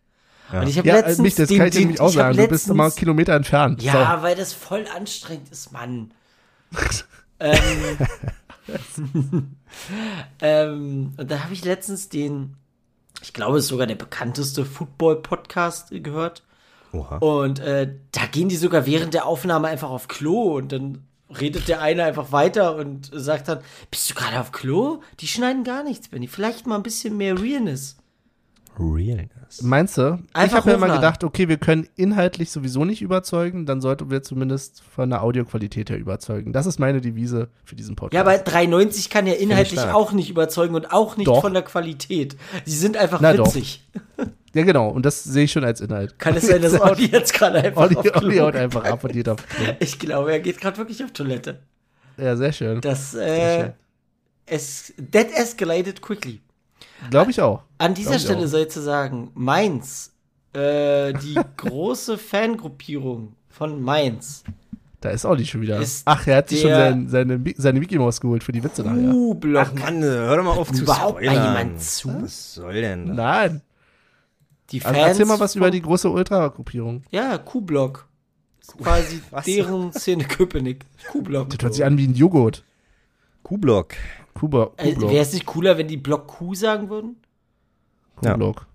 Ja. 0.54 0.62
Und 0.62 0.68
ich 0.68 0.78
habe 0.78 0.88
Ja, 0.88 0.96
letztens 0.98 1.18
mich, 1.18 1.34
das 1.34 1.50
den, 1.50 1.58
kann 1.58 1.68
ich 1.68 1.74
dir 1.74 1.80
den, 1.80 1.88
nämlich 1.88 2.02
auch 2.02 2.10
sagen. 2.10 2.38
Du 2.38 2.44
bist 2.44 2.52
letztens- 2.68 2.78
mal 2.78 2.92
Kilometer 2.92 3.34
entfernt. 3.34 3.82
Ja, 3.82 4.22
weil 4.22 4.36
das 4.36 4.54
voll 4.54 4.86
anstrengend 4.96 5.50
ist, 5.50 5.72
Mann. 5.72 6.12
ähm, 7.40 7.58
ähm, 10.42 11.14
und 11.18 11.32
da 11.32 11.44
habe 11.44 11.54
ich 11.54 11.66
letztens 11.66 12.10
den, 12.10 12.58
ich 13.24 13.34
glaube, 13.34 13.58
es 13.58 13.64
ist 13.64 13.70
sogar 13.70 13.88
der 13.88 13.96
bekannteste 13.96 14.66
Football-Podcast 14.66 15.88
gehört. 16.04 16.44
Oha. 16.94 17.18
Und 17.18 17.60
äh, 17.60 17.94
da 18.12 18.26
gehen 18.26 18.50
die 18.50 18.58
sogar 18.58 18.86
während 18.86 19.14
der 19.14 19.26
Aufnahme 19.26 19.68
einfach 19.68 19.90
auf 19.90 20.08
Klo 20.08 20.56
und 20.58 20.72
dann 20.72 21.06
redet 21.40 21.68
der 21.68 21.82
eine 21.82 22.04
einfach 22.04 22.32
weiter 22.32 22.76
und 22.76 23.10
sagt 23.14 23.48
dann, 23.48 23.60
bist 23.90 24.10
du 24.10 24.16
gerade 24.16 24.40
auf 24.40 24.52
Klo? 24.52 25.02
Die 25.20 25.28
schneiden 25.28 25.64
gar 25.64 25.84
nichts, 25.84 26.10
Benny. 26.10 26.28
Vielleicht 26.28 26.68
mal 26.68 26.76
ein 26.76 26.84
bisschen 26.84 27.16
mehr 27.18 27.40
Realness. 27.40 27.98
Realness. 28.80 29.62
Meinst 29.62 29.98
du? 29.98 30.20
ich 30.28 30.36
Einfach 30.36 30.60
habe 30.60 30.72
ja 30.72 30.76
immer 30.78 30.96
gedacht, 30.96 31.24
okay, 31.24 31.48
wir 31.48 31.58
können 31.58 31.88
inhaltlich 31.96 32.52
sowieso 32.52 32.86
nicht 32.86 33.02
überzeugen, 33.02 33.66
dann 33.66 33.82
sollten 33.82 34.10
wir 34.10 34.24
zumindest 34.24 34.82
von 34.82 35.10
der 35.10 35.24
Audioqualität 35.24 35.90
her 35.90 35.98
überzeugen. 35.98 36.54
Das 36.54 36.66
ist 36.66 36.80
meine 36.80 37.02
Devise 37.02 37.50
für 37.64 37.76
diesen 37.76 37.96
Podcast. 37.96 38.14
Ja, 38.14 38.22
aber 38.22 38.38
390 38.38 39.10
kann 39.10 39.28
ja 39.28 39.34
inhaltlich 39.34 39.80
auch 39.82 40.14
nicht 40.14 40.30
überzeugen 40.30 40.76
und 40.76 40.92
auch 40.92 41.18
nicht 41.18 41.28
Doch. 41.28 41.42
von 41.42 41.54
der 41.54 41.64
Qualität. 41.64 42.38
Sie 42.66 42.78
sind 42.78 42.98
einfach 42.98 43.20
Na 43.22 43.34
doch. 43.34 43.48
witzig. 43.48 43.88
ja, 44.54 44.64
genau. 44.64 44.90
Und 44.90 45.06
das 45.06 45.24
sehe 45.24 45.44
ich 45.46 45.52
schon 45.52 45.64
als 45.64 45.82
Inhalt. 45.82 46.18
Kann 46.18 46.36
es 46.36 46.48
sein, 46.48 46.62
dass 46.62 46.80
Olli 46.82 47.06
jetzt 47.08 47.34
gerade 47.34 47.62
einfach 47.62 47.82
Olli, 47.84 47.98
auf 47.98 48.16
Olli 48.16 48.38
haut 48.38 48.56
einfach 48.56 48.86
ab 48.86 49.04
und 49.04 49.14
geht 49.14 49.28
auf 49.30 49.46
Klo. 49.48 49.66
Ich 49.80 50.00
glaube, 50.00 50.32
er 50.32 50.40
geht 50.40 50.60
gerade 50.60 50.78
wirklich 50.78 51.04
auf 51.04 51.12
Toilette. 51.12 51.60
Ja, 52.18 52.36
sehr 52.36 52.52
schön. 52.54 52.82
Das, 52.82 53.12
Sehr 53.12 53.28
äh, 53.28 53.62
schön. 53.64 53.74
es, 54.46 54.94
that 55.12 55.28
escalated 55.34 56.02
quickly. 56.02 56.42
Glaube 57.10 57.32
ich 57.32 57.42
auch. 57.42 57.64
An 57.78 57.94
dieser 57.94 58.12
Glaub 58.12 58.22
Stelle 58.22 58.48
sei 58.48 58.66
zu 58.66 58.82
sagen, 58.82 59.32
Mainz, 59.34 60.14
äh, 60.54 61.14
die 61.14 61.36
große 61.58 62.18
Fangruppierung 62.18 63.34
von 63.50 63.82
Mainz, 63.82 64.44
Da 65.02 65.10
ist 65.10 65.26
Olli 65.26 65.46
schon 65.46 65.62
wieder. 65.62 65.80
Ist 65.80 66.04
Ach, 66.06 66.26
er 66.28 66.38
hat 66.38 66.50
sich 66.50 66.62
schon 66.62 66.70
sein, 66.72 67.08
seine, 67.10 67.44
seine 67.58 67.80
Mickey 67.80 67.98
Maus 67.98 68.22
geholt 68.22 68.44
für 68.44 68.52
die 68.52 68.64
Witze 68.64 68.84
nachher. 68.84 69.14
U-Block. 69.14 69.68
Ach 69.70 69.74
Mann, 69.74 70.02
hör 70.04 70.38
doch 70.38 70.44
mal 70.44 70.52
auf 70.52 70.72
zu 70.72 70.84
Überhaupt 70.84 71.16
mal 71.22 71.24
spoilern. 71.26 71.58
jemand 71.58 71.82
zu? 71.82 72.22
Was 72.24 72.54
soll 72.56 72.74
denn 72.82 73.08
das? 73.08 73.16
Nein. 73.18 73.62
Die 74.70 74.82
Also 74.84 74.94
Fans 74.94 75.08
erzähl 75.10 75.26
mal 75.26 75.40
was 75.40 75.56
über 75.56 75.70
die 75.72 75.82
große 75.82 76.10
Ultra-Gruppierung. 76.10 77.04
Ja, 77.12 77.38
Q-Block. 77.38 78.08
quasi 78.82 79.22
Was? 79.32 79.46
deren 79.46 79.92
Szene 79.92 80.24
Köpenick. 80.24 80.86
Kuhblock. 81.12 81.50
Das 81.50 81.58
hört 81.62 81.74
sich 81.74 81.84
an 81.84 81.98
wie 81.98 82.08
ein 82.08 82.14
Joghurt. 82.16 82.64
Kuhblock. 83.44 83.96
Kuba, 84.34 84.72
Äh, 84.78 84.94
Kuhblock. 84.94 85.12
Wäre 85.12 85.22
es 85.22 85.34
nicht 85.34 85.46
cooler, 85.46 85.78
wenn 85.78 85.88
die 85.88 85.98
Block 85.98 86.28
Q 86.28 86.54
sagen 86.56 86.90
würden? 86.90 87.18
Ja. 88.24 88.32
Kuhblock. 88.32 88.66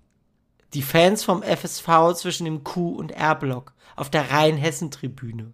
Die 0.73 0.81
Fans 0.81 1.23
vom 1.23 1.41
FSV 1.43 2.13
zwischen 2.15 2.45
dem 2.45 2.63
Q- 2.63 2.95
und 2.97 3.11
R-Block 3.11 3.73
auf 3.95 4.09
der 4.09 4.29
Rhein-Hessen-Tribüne. 4.31 5.53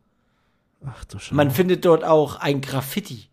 Ach 0.85 1.05
du 1.05 1.19
Scheiße. 1.19 1.35
Man 1.35 1.51
findet 1.51 1.85
dort 1.85 2.03
auch 2.03 2.35
ein 2.37 2.59
Graffiti. 2.61 3.29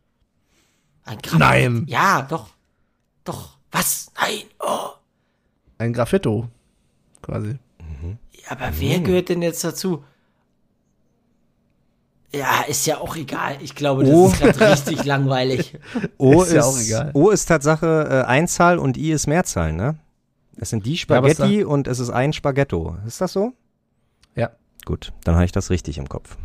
Ein 1.04 1.18
Graffiti. 1.18 1.38
Nein. 1.38 1.84
Ja, 1.88 2.22
doch. 2.22 2.50
Doch. 3.24 3.56
Was? 3.72 4.12
Nein. 4.20 4.42
Oh. 4.60 4.90
Ein 5.78 5.92
Graffito. 5.92 6.48
Quasi. 7.22 7.58
Aber 8.48 8.70
wer 8.78 9.00
gehört 9.00 9.28
denn 9.28 9.42
jetzt 9.42 9.62
dazu? 9.64 10.04
Ja, 12.32 12.62
ist 12.68 12.86
ja 12.86 12.98
auch 12.98 13.16
egal. 13.16 13.56
Ich 13.60 13.74
glaube, 13.74 14.04
das 14.04 14.14
Oh. 14.14 14.26
ist 14.28 14.38
gerade 14.40 14.72
richtig 14.72 15.04
langweilig. 15.04 15.76
O 16.18 16.42
Ist 16.42 16.52
ja 16.52 16.62
auch 16.62 16.78
egal. 16.78 17.10
O 17.14 17.30
ist 17.30 17.46
Tatsache 17.46 18.08
äh, 18.08 18.26
Einzahl 18.28 18.78
und 18.78 18.96
I 18.96 19.10
ist 19.12 19.26
Mehrzahl, 19.26 19.72
ne? 19.72 19.98
Es 20.56 20.70
sind 20.70 20.86
die 20.86 20.96
Spaghetti 20.96 21.64
und 21.64 21.88
es 21.88 21.98
ist 21.98 22.10
ein 22.10 22.32
Spaghetto. 22.32 22.96
Ist 23.06 23.20
das 23.20 23.32
so? 23.32 23.52
Ja, 24.36 24.50
Gut, 24.84 25.12
dann 25.24 25.34
habe 25.34 25.44
ich 25.44 25.52
das 25.52 25.70
richtig 25.70 25.98
im 25.98 26.08
Kopf. 26.08 26.36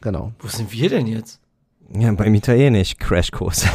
genau. 0.00 0.32
Wo 0.38 0.48
sind 0.48 0.70
wir 0.72 0.88
denn 0.90 1.06
jetzt? 1.06 1.40
Ja, 1.96 2.12
beim 2.12 2.34
Italienisch 2.34 2.96
Crashkurs. 2.98 3.66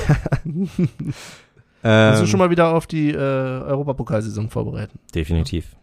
Musst 0.44 0.72
ähm, 1.84 2.20
du 2.20 2.28
schon 2.28 2.40
mal 2.40 2.50
wieder 2.50 2.74
auf 2.74 2.86
die 2.88 3.12
äh, 3.12 3.16
Europapokalsaison 3.18 4.50
vorbereiten? 4.50 5.00
Definitiv. 5.16 5.76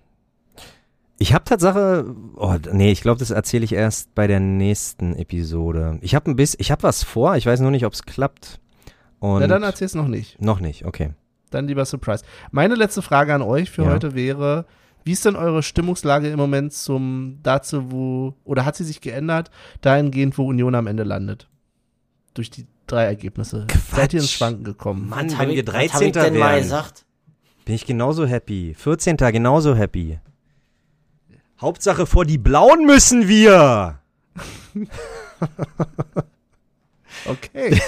Ich 1.19 1.33
habe 1.33 1.45
Tatsache, 1.45 2.15
oh, 2.37 2.57
nee, 2.73 2.93
ich 2.93 3.01
glaube, 3.01 3.19
das 3.19 3.31
erzähle 3.31 3.65
ich 3.65 3.73
erst 3.73 4.15
bei 4.15 4.27
der 4.27 4.39
nächsten 4.41 5.15
Episode. 5.17 5.99
Ich 6.03 6.15
habe 6.15 6.31
ein 6.31 6.37
bisschen, 6.37 6.61
ich 6.61 6.71
habe 6.71 6.83
was 6.83 7.03
vor, 7.05 7.37
ich 7.37 7.47
weiß 7.47 7.61
nur 7.61 7.71
nicht, 7.71 7.87
ob 7.87 7.95
es 7.95 8.03
klappt. 8.03 8.61
Und 9.19 9.41
Na, 9.41 9.47
dann 9.47 9.63
erzähl's 9.63 9.95
noch 9.95 10.09
nicht. 10.09 10.41
noch 10.43 10.61
nicht, 10.61 10.85
okay. 10.85 11.15
Dann 11.51 11.69
lieber 11.69 11.87
Surprise. 11.87 12.23
Meine 12.51 12.75
letzte 12.75 13.01
Frage 13.01 13.35
an 13.35 13.41
euch 13.41 13.71
für 13.71 13.85
Ja. 13.85 13.91
heute 13.93 14.15
wäre, 14.15 14.67
wie 15.05 15.13
ist 15.13 15.25
denn 15.25 15.37
eure 15.37 15.63
Stimmungslage 15.63 16.29
im 16.29 16.37
Moment 16.39 16.75
zum 16.75 17.39
dazu, 17.43 17.91
wo, 17.91 18.35
oder 18.45 18.67
hat 18.67 18.77
sie 18.77 18.85
sich 18.85 19.01
geändert, 19.01 19.51
dahingehend, 19.81 20.37
wo 20.37 20.45
Union 20.47 20.75
am 20.75 20.87
Ende 20.87 21.05
landet? 21.05 21.49
Durch 22.35 22.51
die 22.51 22.67
drei 22.87 23.05
Ergebnisse. 23.05 23.67
Seid 23.91 24.13
ihr 24.13 24.21
ins 24.21 24.31
Schwanken 24.33 24.65
gekommen? 24.65 25.09
Mann, 25.09 25.27
Was 25.27 25.33
wenn 25.33 25.39
hab 25.39 25.47
wir 25.49 25.55
ich- 25.55 25.67
was 25.67 25.75
hab 25.75 26.01
13. 26.01 26.07
ich 26.09 26.13
denn 26.13 26.39
mal 26.39 26.61
gesagt? 26.61 27.07
Bin 27.65 27.75
ich 27.75 27.87
genauso 27.87 28.27
happy. 28.27 28.75
14. 28.75 29.17
genauso 29.33 29.75
happy. 29.75 30.19
Hauptsache 31.61 32.07
vor 32.07 32.25
die 32.25 32.39
Blauen 32.39 32.87
müssen 32.87 33.29
wir. 33.29 33.99
Okay. 37.29 37.81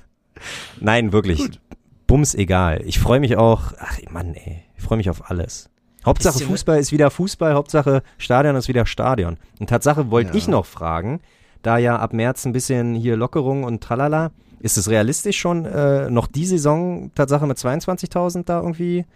Nein, 0.80 1.12
wirklich. 1.12 1.38
Gut. 1.38 1.60
Bums 2.06 2.34
egal. 2.34 2.82
Ich 2.84 2.98
freue 2.98 3.20
mich 3.20 3.36
auch. 3.36 3.72
Ach 3.78 3.98
Mann, 4.10 4.34
ey. 4.34 4.62
Ich 4.76 4.82
freue 4.82 4.96
mich 4.98 5.10
auf 5.10 5.30
alles. 5.30 5.70
Hauptsache 6.04 6.34
Wisst 6.34 6.42
ihr, 6.44 6.48
Fußball 6.48 6.78
ist 6.78 6.92
wieder 6.92 7.10
Fußball, 7.10 7.54
Hauptsache 7.54 8.02
Stadion 8.18 8.56
ist 8.56 8.68
wieder 8.68 8.86
Stadion. 8.86 9.38
Und 9.58 9.68
Tatsache 9.70 10.10
wollte 10.10 10.30
Ja. 10.30 10.36
ich 10.36 10.48
noch 10.48 10.66
fragen, 10.66 11.20
da 11.62 11.78
ja 11.78 11.98
ab 11.98 12.12
März 12.12 12.44
ein 12.44 12.52
bisschen 12.52 12.94
hier 12.94 13.16
Lockerung 13.16 13.64
und 13.64 13.82
tralala, 13.82 14.30
ist 14.60 14.76
es 14.76 14.88
realistisch 14.90 15.38
schon, 15.38 15.64
äh, 15.64 16.10
noch 16.10 16.26
die 16.26 16.44
Saison 16.46 17.10
Tatsache 17.14 17.46
mit 17.46 17.56
22.000 17.58 18.44
da 18.48 18.60
irgendwie 18.60 19.06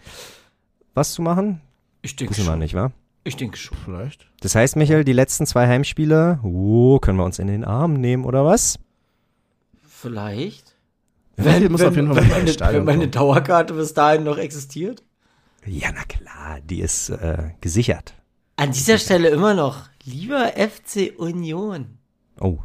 was 0.95 1.13
zu 1.13 1.21
machen? 1.23 1.61
Ich 2.03 2.17
denke 2.17 2.35
schon. 2.35 2.59
nicht, 2.59 2.75
wa? 2.75 2.91
Ich 3.29 3.37
denke 3.37 3.59
schon. 3.59 3.77
Vielleicht. 3.85 4.27
Das 4.41 4.55
heißt, 4.55 4.77
Michael, 4.77 5.05
die 5.05 5.13
letzten 5.13 5.45
zwei 5.45 5.69
Heimspiele, 5.69 6.41
uh, 6.43 6.99
können 6.99 7.19
wir 7.19 7.27
uns 7.27 7.39
in 7.39 7.47
den 7.47 7.63
Arm 7.63 7.93
nehmen, 7.93 8.25
oder 8.25 8.47
was? 8.47 8.79
Vielleicht. 9.87 10.75
Wenn, 11.37 11.71
meine, 11.71 11.79
Stadion 11.79 12.17
wenn 12.17 12.85
meine 12.85 13.01
kommen. 13.01 13.11
Dauerkarte 13.11 13.75
bis 13.75 13.93
dahin 13.93 14.25
noch 14.25 14.39
existiert. 14.39 15.03
Ja, 15.67 15.91
na 15.95 16.05
klar, 16.05 16.61
die 16.65 16.81
ist 16.81 17.11
äh, 17.11 17.51
gesichert. 17.61 18.15
An 18.57 18.73
dieser 18.73 18.97
Stelle 18.97 19.29
immer 19.29 19.53
noch. 19.53 19.91
Lieber 20.05 20.53
FC 20.57 21.13
Union. 21.19 21.99
Oh, 22.41 22.61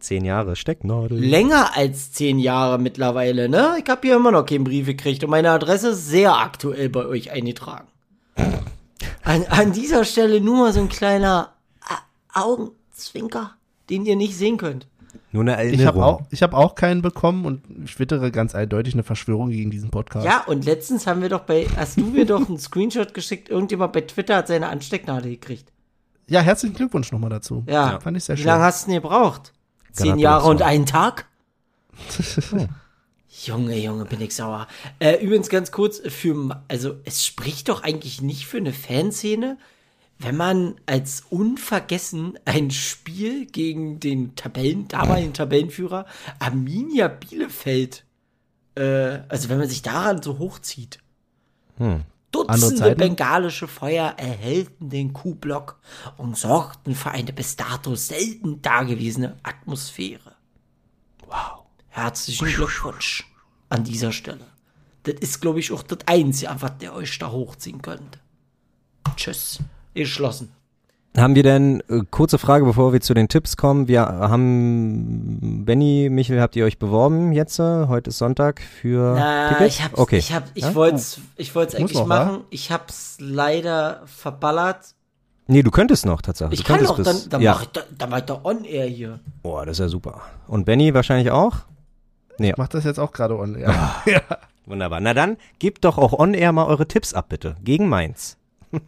zehn 0.00 0.26
Jahre 0.26 0.54
Stecknadel. 0.54 1.18
Länger 1.18 1.74
als 1.74 2.12
zehn 2.12 2.38
Jahre 2.38 2.78
mittlerweile, 2.78 3.48
ne? 3.48 3.76
Ich 3.82 3.88
habe 3.88 4.06
hier 4.06 4.16
immer 4.16 4.32
noch 4.32 4.44
keinen 4.44 4.64
Brief 4.64 4.84
gekriegt 4.84 5.24
und 5.24 5.30
meine 5.30 5.50
Adresse 5.50 5.90
ist 5.90 6.08
sehr 6.08 6.36
aktuell 6.36 6.90
bei 6.90 7.06
euch 7.06 7.30
eingetragen. 7.30 7.88
An, 9.28 9.44
an 9.50 9.72
dieser 9.72 10.04
Stelle 10.04 10.40
nur 10.40 10.56
mal 10.56 10.72
so 10.72 10.80
ein 10.80 10.88
kleiner 10.88 11.52
A 12.34 12.40
Augenzwinker, 12.40 13.52
den 13.90 14.04
ihr 14.06 14.16
nicht 14.16 14.36
sehen 14.36 14.56
könnt. 14.56 14.86
Nur 15.32 15.42
eine 15.42 15.52
Ich 15.70 15.84
habe 15.84 15.98
Erinnerung. 15.98 16.02
auch, 16.02 16.22
ich 16.30 16.42
hab 16.42 16.54
auch 16.54 16.74
keinen 16.74 17.02
bekommen 17.02 17.44
und 17.44 17.62
ich 17.84 17.94
twittere 17.94 18.30
ganz 18.30 18.54
eindeutig 18.54 18.94
eine 18.94 19.02
Verschwörung 19.02 19.50
gegen 19.50 19.70
diesen 19.70 19.90
Podcast. 19.90 20.24
Ja, 20.24 20.44
und 20.46 20.64
letztens 20.64 21.06
haben 21.06 21.20
wir 21.20 21.28
doch 21.28 21.40
bei, 21.40 21.66
hast 21.76 21.98
du 21.98 22.04
mir 22.04 22.24
doch 22.24 22.48
einen 22.48 22.58
Screenshot 22.58 23.12
geschickt, 23.12 23.50
irgendjemand 23.50 23.92
bei 23.92 24.00
Twitter 24.00 24.36
hat 24.36 24.48
seine 24.48 24.68
Anstecknadel 24.68 25.32
gekriegt. 25.32 25.70
Ja, 26.28 26.40
herzlichen 26.40 26.74
Glückwunsch 26.74 27.12
nochmal 27.12 27.30
dazu. 27.30 27.64
Ja. 27.68 28.00
Fand 28.00 28.16
ich 28.16 28.24
sehr 28.24 28.36
Wie 28.36 28.40
schön. 28.40 28.48
lange 28.48 28.64
hast 28.64 28.86
du 28.86 28.90
denn 28.92 29.02
gebraucht? 29.02 29.52
Zehn. 29.92 30.18
Jahre 30.18 30.48
und 30.48 30.62
einen 30.62 30.86
Tag? 30.86 31.26
Junge, 33.44 33.78
Junge, 33.78 34.04
bin 34.04 34.20
ich 34.20 34.34
sauer. 34.34 34.66
Äh, 34.98 35.22
übrigens 35.24 35.48
ganz 35.48 35.70
kurz, 35.70 36.00
für, 36.00 36.62
also 36.68 36.96
es 37.04 37.24
spricht 37.24 37.68
doch 37.68 37.82
eigentlich 37.82 38.20
nicht 38.20 38.46
für 38.46 38.56
eine 38.58 38.72
Fanszene, 38.72 39.58
wenn 40.18 40.36
man 40.36 40.74
als 40.86 41.24
unvergessen 41.30 42.38
ein 42.44 42.70
Spiel 42.70 43.46
gegen 43.46 44.00
den 44.00 44.34
Tabellen, 44.34 44.88
damaligen 44.88 45.32
Tabellenführer 45.32 46.06
Arminia 46.40 47.06
Bielefeld, 47.08 48.04
äh, 48.74 49.20
also 49.28 49.48
wenn 49.48 49.58
man 49.58 49.68
sich 49.68 49.82
daran 49.82 50.22
so 50.22 50.38
hochzieht. 50.38 50.98
Andere 51.78 52.04
Dutzende 52.32 52.94
bengalische 52.94 53.68
Feuer 53.68 54.14
erhellten 54.18 54.90
den 54.90 55.12
Kuhblock 55.12 55.78
und 56.18 56.36
sorgten 56.36 56.94
für 56.94 57.10
eine 57.12 57.32
bis 57.32 57.56
dato 57.56 57.94
selten 57.94 58.60
dagewesene 58.60 59.36
Atmosphäre. 59.42 60.34
Wow. 61.26 61.57
Herzlichen 61.88 62.46
Glückwunsch 62.46 63.26
an 63.68 63.84
dieser 63.84 64.12
Stelle. 64.12 64.46
Das 65.04 65.14
ist, 65.20 65.40
glaube 65.40 65.60
ich, 65.60 65.72
auch 65.72 65.82
das 65.82 65.98
Einzige, 66.06 66.50
was 66.58 66.72
ihr 66.80 66.92
euch 66.92 67.18
da 67.18 67.30
hochziehen 67.30 67.80
könnt. 67.82 68.18
Tschüss. 69.16 69.58
Geschlossen. 69.94 70.50
Haben 71.16 71.34
wir 71.34 71.42
denn, 71.42 71.82
äh, 71.88 72.02
kurze 72.10 72.38
Frage, 72.38 72.64
bevor 72.64 72.92
wir 72.92 73.00
zu 73.00 73.14
den 73.14 73.28
Tipps 73.28 73.56
kommen, 73.56 73.88
wir 73.88 74.02
haben, 74.02 75.64
Benny, 75.64 76.08
Michael, 76.10 76.40
habt 76.40 76.54
ihr 76.54 76.64
euch 76.64 76.78
beworben 76.78 77.32
jetzt? 77.32 77.58
äh, 77.58 77.86
Heute 77.88 78.10
ist 78.10 78.18
Sonntag 78.18 78.60
für 78.60 79.14
Na, 79.16 79.48
Tickets? 79.48 79.74
ich 79.74 79.84
hab's, 79.84 79.98
okay. 79.98 80.18
ich 80.18 80.32
hab, 80.34 80.44
ich 80.54 80.62
Ja? 80.64 80.74
wollt's, 80.74 81.18
ich 81.36 81.54
wollt's 81.54 81.72
Muss 81.72 81.80
eigentlich 81.80 81.98
noch, 81.98 82.06
machen. 82.06 82.40
Ich 82.50 82.70
hab's 82.70 83.16
leider 83.18 84.02
verballert. 84.04 84.94
nee, 85.48 85.62
du 85.62 85.70
könntest 85.72 86.06
noch 86.06 86.20
tatsächlich. 86.22 86.60
Ich 86.60 86.66
du 86.66 86.72
kann 86.74 86.86
auch, 86.86 87.02
dann, 87.02 87.16
dann 87.30 87.40
ja. 87.40 87.52
mach 87.54 87.62
ich, 87.62 87.68
da- 87.68 87.82
dann 87.96 88.10
mach 88.10 88.18
ich 88.18 88.24
doch 88.24 88.44
on 88.44 88.64
air 88.64 88.86
hier. 88.86 89.18
Boah, 89.42 89.64
das 89.66 89.76
ist 89.76 89.80
ja 89.80 89.88
super. 89.88 90.20
Und 90.46 90.66
Benny 90.66 90.92
wahrscheinlich 90.94 91.30
auch? 91.32 91.56
Ich 92.38 92.56
mach 92.56 92.68
das 92.68 92.84
jetzt 92.84 92.98
auch 92.98 93.12
gerade 93.12 93.38
on. 93.38 93.58
Ja. 93.58 94.02
ja. 94.06 94.20
Wunderbar. 94.66 95.00
Na 95.00 95.14
dann, 95.14 95.36
gebt 95.58 95.84
doch 95.84 95.98
auch 95.98 96.12
on-air 96.12 96.52
mal 96.52 96.66
eure 96.66 96.86
Tipps 96.86 97.14
ab, 97.14 97.28
bitte. 97.28 97.56
Gegen 97.62 97.88
Mainz. 97.88 98.36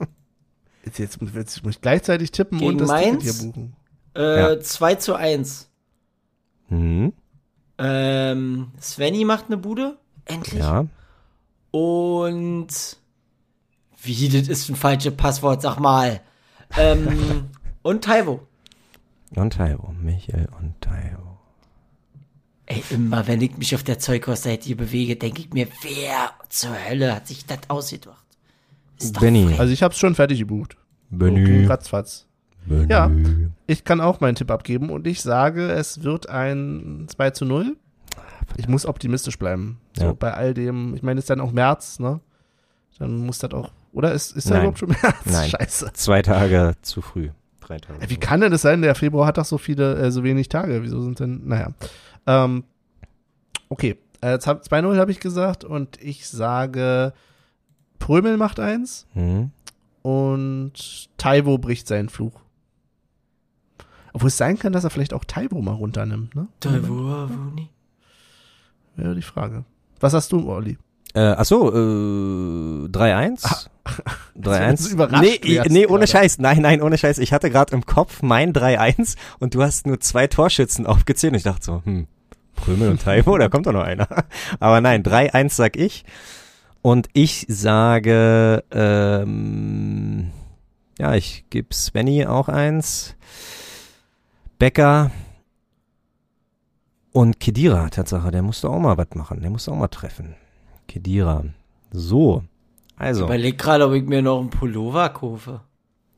Jetzt, 0.83 0.99
jetzt, 0.99 1.19
jetzt 1.35 1.63
muss 1.63 1.75
ich 1.75 1.81
gleichzeitig 1.83 2.31
tippen 2.33 2.59
Gegen 2.59 2.71
und 2.73 2.79
das 2.81 2.89
Mainz? 2.89 3.23
Ticket 3.23 3.41
hier 3.43 3.53
buchen. 3.53 3.77
Äh, 4.17 4.41
Ja. 4.55 4.61
2 4.61 4.95
zu 4.95 5.15
1. 5.15 5.69
Hm, 6.69 7.13
Ähm, 7.77 8.73
Svenny 8.81 9.27
macht 9.27 9.47
eine 9.49 9.59
Bude. 9.59 9.99
Endlich. 10.25 10.59
ja. 10.61 10.87
Und 11.71 12.69
wie, 14.03 14.29
das 14.31 14.49
ist 14.49 14.71
ein 14.71 14.77
falsches 14.77 15.15
Passwort, 15.15 15.61
sag 15.61 15.79
mal. 15.79 16.21
Ähm, 16.79 17.51
und 17.83 18.03
Taiwo. 18.05 18.41
Und 19.35 19.53
Taiwo. 19.53 19.93
Michael 20.01 20.49
und 20.59 20.81
Taiwo. 20.81 21.30
Ey, 22.73 22.85
immer 22.91 23.27
wenn 23.27 23.41
ich 23.41 23.57
mich 23.59 23.75
auf 23.75 23.83
der 23.83 23.99
Zeughausseite 23.99 24.65
hier 24.67 24.77
bewege, 24.77 25.17
denke 25.17 25.41
ich 25.41 25.53
mir, 25.53 25.67
wer 25.83 26.31
zur 26.49 26.71
Hölle 26.89 27.17
hat 27.17 27.27
sich 27.27 27.45
das 27.45 27.59
ausgedacht? 27.69 28.25
Ist 29.01 29.17
doch 29.17 29.21
Benny. 29.23 29.47
frech. 29.47 29.59
Also 29.61 29.73
ich 29.73 29.83
hab's 29.83 29.99
schon 29.99 30.15
fertig 30.15 30.39
gebucht. 30.39 30.77
Benny. 31.11 31.43
Okay, 31.43 31.67
ratzfatz. 31.67 32.27
Benny. 32.67 32.87
Ja. 32.89 33.11
Ich 33.67 33.83
kann 33.83 34.01
auch 34.01 34.21
meinen 34.21 34.37
Tipp 34.37 34.51
abgeben 34.53 34.91
und 34.91 35.07
ich 35.09 35.21
sage, 35.21 35.69
es 35.73 36.05
wird 36.05 36.29
ein 36.29 37.07
2 37.09 37.31
zu 37.31 37.45
0. 37.45 37.77
Ich 38.57 38.69
muss 38.69 38.87
optimistisch 38.87 39.37
bleiben. 39.39 39.81
So 39.97 40.05
Ja. 40.05 40.13
bei 40.13 40.33
all 40.33 40.55
dem, 40.55 40.95
ich 40.95 41.03
meine, 41.03 41.19
es 41.19 41.25
ist 41.25 41.31
dann 41.31 41.41
auch 41.41 41.51
März, 41.53 41.99
ne? 41.99 42.21
Dann 43.01 43.17
muss 43.27 43.39
das 43.39 43.53
auch, 43.53 43.73
oder? 43.93 44.13
Ist, 44.13 44.37
ist 44.37 44.47
da 44.49 44.55
Nein. 44.55 44.61
überhaupt 44.63 44.79
schon 44.79 44.91
März? 44.91 45.17
Nein. 45.25 45.51
Scheiße. 45.51 45.91
Zwei 45.95 46.23
Tage 46.23 46.75
zu 46.83 47.01
früh. 47.03 47.31
Drei 47.61 47.79
Tage. 47.79 48.01
Ey, 48.03 48.11
Wie 48.11 48.17
kann 48.17 48.41
denn 48.41 48.53
das 48.53 48.63
sein? 48.63 48.83
Der 48.83 48.95
Februar 48.95 49.27
hat 49.27 49.39
doch 49.39 49.45
so 49.45 49.57
viele, 49.59 49.95
äh, 49.97 50.11
so 50.13 50.23
wenig 50.23 50.49
Tage. 50.49 50.83
Wieso 50.83 51.01
sind 51.03 51.19
denn, 51.19 51.43
naja. 51.49 51.71
Ähm, 52.27 52.65
okay, 53.69 53.97
äh, 54.21 54.35
2-0 54.39 54.99
habe 54.99 55.11
ich 55.11 55.21
gesagt 55.21 55.65
und 55.65 56.01
ich 56.03 56.29
sage, 56.29 57.13
Prömel 57.99 58.37
macht 58.37 58.61
eins 58.61 59.07
Hm. 59.13 59.51
und 60.03 61.09
Taiwo 61.17 61.59
bricht 61.59 61.87
seinen 61.89 62.09
Fluch. 62.09 62.41
Obwohl 64.13 64.29
es 64.29 64.37
sein 64.37 64.59
kann, 64.59 64.73
dass 64.73 64.85
er 64.85 64.91
vielleicht 64.91 65.15
auch 65.15 65.25
Taibo 65.25 65.63
mal 65.63 65.75
runternimmt, 65.75 66.35
ne? 66.35 66.49
Taiwo, 66.61 67.29
Wuni. 67.29 67.69
Wäre 68.97 69.15
die 69.15 69.23
Frage. 69.23 69.65
Was 70.01 70.15
hast 70.15 70.33
du, 70.33 70.51
Olli? 70.51 70.79
Äh, 71.15 71.21
achso, 71.21 71.71
äh, 71.71 72.89
3-1? 72.89 73.69
3-1? 74.41 74.77
so 74.77 74.91
überrascht 74.91 75.23
Nee, 75.23 75.57
wärst 75.57 75.71
nee, 75.71 75.87
ohne 75.87 76.01
gerade. 76.01 76.07
Scheiß. 76.07 76.39
Nein, 76.39 76.63
nein, 76.63 76.83
ohne 76.83 76.99
Scheiß. 76.99 77.19
Ich 77.19 77.33
hatte 77.33 77.51
gerade 77.51 77.75
im 77.75 77.85
Kopf 77.85 78.23
mein 78.23 78.53
3-1 78.53 79.17
und 79.39 79.55
du 79.55 79.63
hast 79.63 79.87
nur 79.87 80.01
zwei 80.01 80.27
Torschützen 80.29 80.87
aufgezählt. 80.87 81.33
Und 81.33 81.39
ich 81.39 81.43
dachte 81.43 81.65
so, 81.65 81.83
hm, 81.85 82.07
Prömel 82.55 82.91
und 82.91 83.03
Taibo, 83.03 83.37
da 83.39 83.49
kommt 83.49 83.67
doch 83.67 83.73
noch 83.73 83.83
einer. 83.83 84.07
Aber 84.61 84.81
nein, 84.81 85.03
3-1 85.03 85.51
sag 85.51 85.77
ich. 85.77 86.05
Und 86.83 87.09
ich 87.13 87.47
sage, 87.49 88.65
ähm, 88.71 90.31
ja, 90.99 91.15
ich 91.15 91.45
gebe 91.51 91.75
Svenny 91.75 92.27
auch 92.27 92.49
eins. 92.49 93.17
Becker 94.59 95.11
und 97.13 97.41
Kedira, 97.41 97.89
Tatsache, 97.89 98.31
der 98.31 98.43
musste 98.43 98.69
auch 98.69 98.79
mal 98.79 98.97
was 98.97 99.09
machen. 99.15 99.41
Der 99.41 99.51
musste 99.51 99.73
auch 99.73 99.77
mal 99.77 99.89
treffen. 99.89 100.37
Kedira. 100.91 101.45
So. 101.93 102.43
Ich 102.95 103.01
Also. 103.01 103.25
überleg 103.25 103.57
gerade, 103.59 103.87
ob 103.87 103.93
ich 103.95 104.05
mir 104.05 104.23
noch 104.23 104.41
einen 104.41 104.51
Pullover 104.51 105.09
kaufe. 105.11 105.61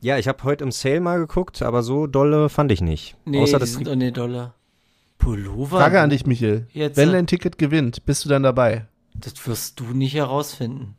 Ja, 0.01 0.19
ich 0.19 0.27
habe 0.27 0.43
heute 0.45 0.65
im 0.65 0.73
Sale 0.73 1.01
mal 1.01 1.19
geguckt, 1.19 1.63
aber 1.63 1.83
so 1.83 2.07
dolle 2.09 2.49
fand 2.49 2.73
ich 2.73 2.81
nicht. 2.81 3.17
Nee, 3.25 3.41
Außer 3.43 3.59
die 3.59 3.61
das 3.61 3.73
sind 3.75 3.87
doch 3.87 3.95
nicht 3.95 4.17
Dollar. 4.17 4.55
Pullover? 5.19 5.79
Frage 5.79 6.01
an 6.01 6.11
dich, 6.11 6.27
Michael. 6.27 6.67
Jetzt, 6.73 6.97
Wenn 6.97 7.11
äh, 7.11 7.13
dein 7.13 7.27
Ticket 7.29 7.57
gewinnt, 7.59 8.05
bist 8.07 8.25
du 8.25 8.29
dann 8.29 8.43
dabei? 8.43 8.87
Das 9.15 9.35
wirst 9.47 9.79
du 9.79 9.85
nicht 9.93 10.15
herausfinden. 10.15 10.97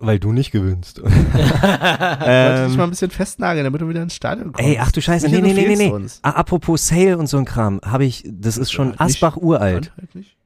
weil 0.00 0.18
du 0.18 0.32
nicht 0.32 0.50
gewinnst. 0.50 1.00
Wollte 1.02 1.14
dich 1.14 1.52
mal 1.52 2.72
ähm, 2.74 2.80
ein 2.80 2.90
bisschen 2.90 3.10
festnageln, 3.10 3.64
damit 3.64 3.80
du 3.82 3.88
wieder 3.88 4.02
ins 4.02 4.14
Stadion 4.14 4.52
kommst. 4.52 4.66
ey, 4.68 4.78
ach 4.80 4.90
du 4.90 5.00
Scheiße, 5.00 5.28
nee, 5.28 5.40
Michael, 5.42 5.54
nee, 5.54 5.68
nee, 5.68 5.76
nee, 5.76 5.86
nee. 5.88 5.92
uns. 5.92 6.18
Apropos 6.22 6.88
Sale 6.88 7.18
und 7.18 7.26
so 7.28 7.36
ein 7.36 7.44
Kram, 7.44 7.80
habe 7.84 8.04
ich, 8.04 8.24
das 8.26 8.56
ist 8.56 8.72
schon 8.72 8.86
Ja, 8.86 8.92
nicht. 8.92 9.00
Asbach 9.02 9.36
uralt. 9.36 9.92
Halt 9.96 10.14
nicht. 10.16 10.36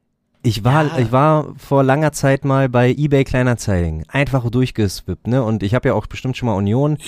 Ich 0.45 0.65
war, 0.65 0.85
Ja. 0.87 0.99
ich 0.99 1.13
war 1.13 1.55
vor 1.57 1.85
langer 1.85 2.13
Zeit 2.13 2.45
mal 2.45 2.69
bei 2.69 2.91
eBay 2.91 3.23
Kleinanzeigen, 3.25 4.05
einfach 4.09 4.49
durchgeswippt, 4.51 5.27
ne? 5.29 5.43
Und 5.45 5.63
ich 5.63 5.75
habe 5.75 5.89
ja 5.91 5.95
auch 5.95 6.07
bestimmt 6.07 6.37
schon 6.37 6.47
mal 6.49 6.55
Union 6.57 6.99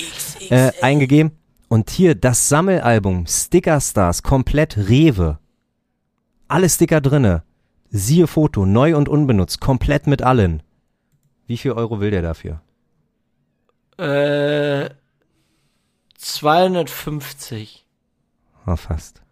äh, 0.51 0.71
eingegeben. 0.83 1.33
Und 1.69 1.91
hier 1.91 2.15
das 2.15 2.49
Sammelalbum 2.49 3.27
Sticker 3.27 3.81
Stars 3.81 4.23
komplett 4.23 4.77
Rewe. 4.77 5.39
Alle 6.47 6.69
Sticker 6.69 7.01
drinne. 7.01 7.43
Siehe 7.91 8.27
Foto, 8.29 8.67
neu 8.67 8.97
und 8.97 9.09
unbenutzt, 9.09 9.61
komplett 9.61 10.07
mit 10.07 10.23
allen. 10.23 10.63
Wie 11.47 11.57
viel 11.57 11.73
Euro 11.73 12.01
will 12.01 12.11
der 12.13 12.23
dafür? 12.23 12.61
Äh, 13.99 14.91
250. 16.17 17.85
Ah, 18.67 18.77
fast. 18.77 19.23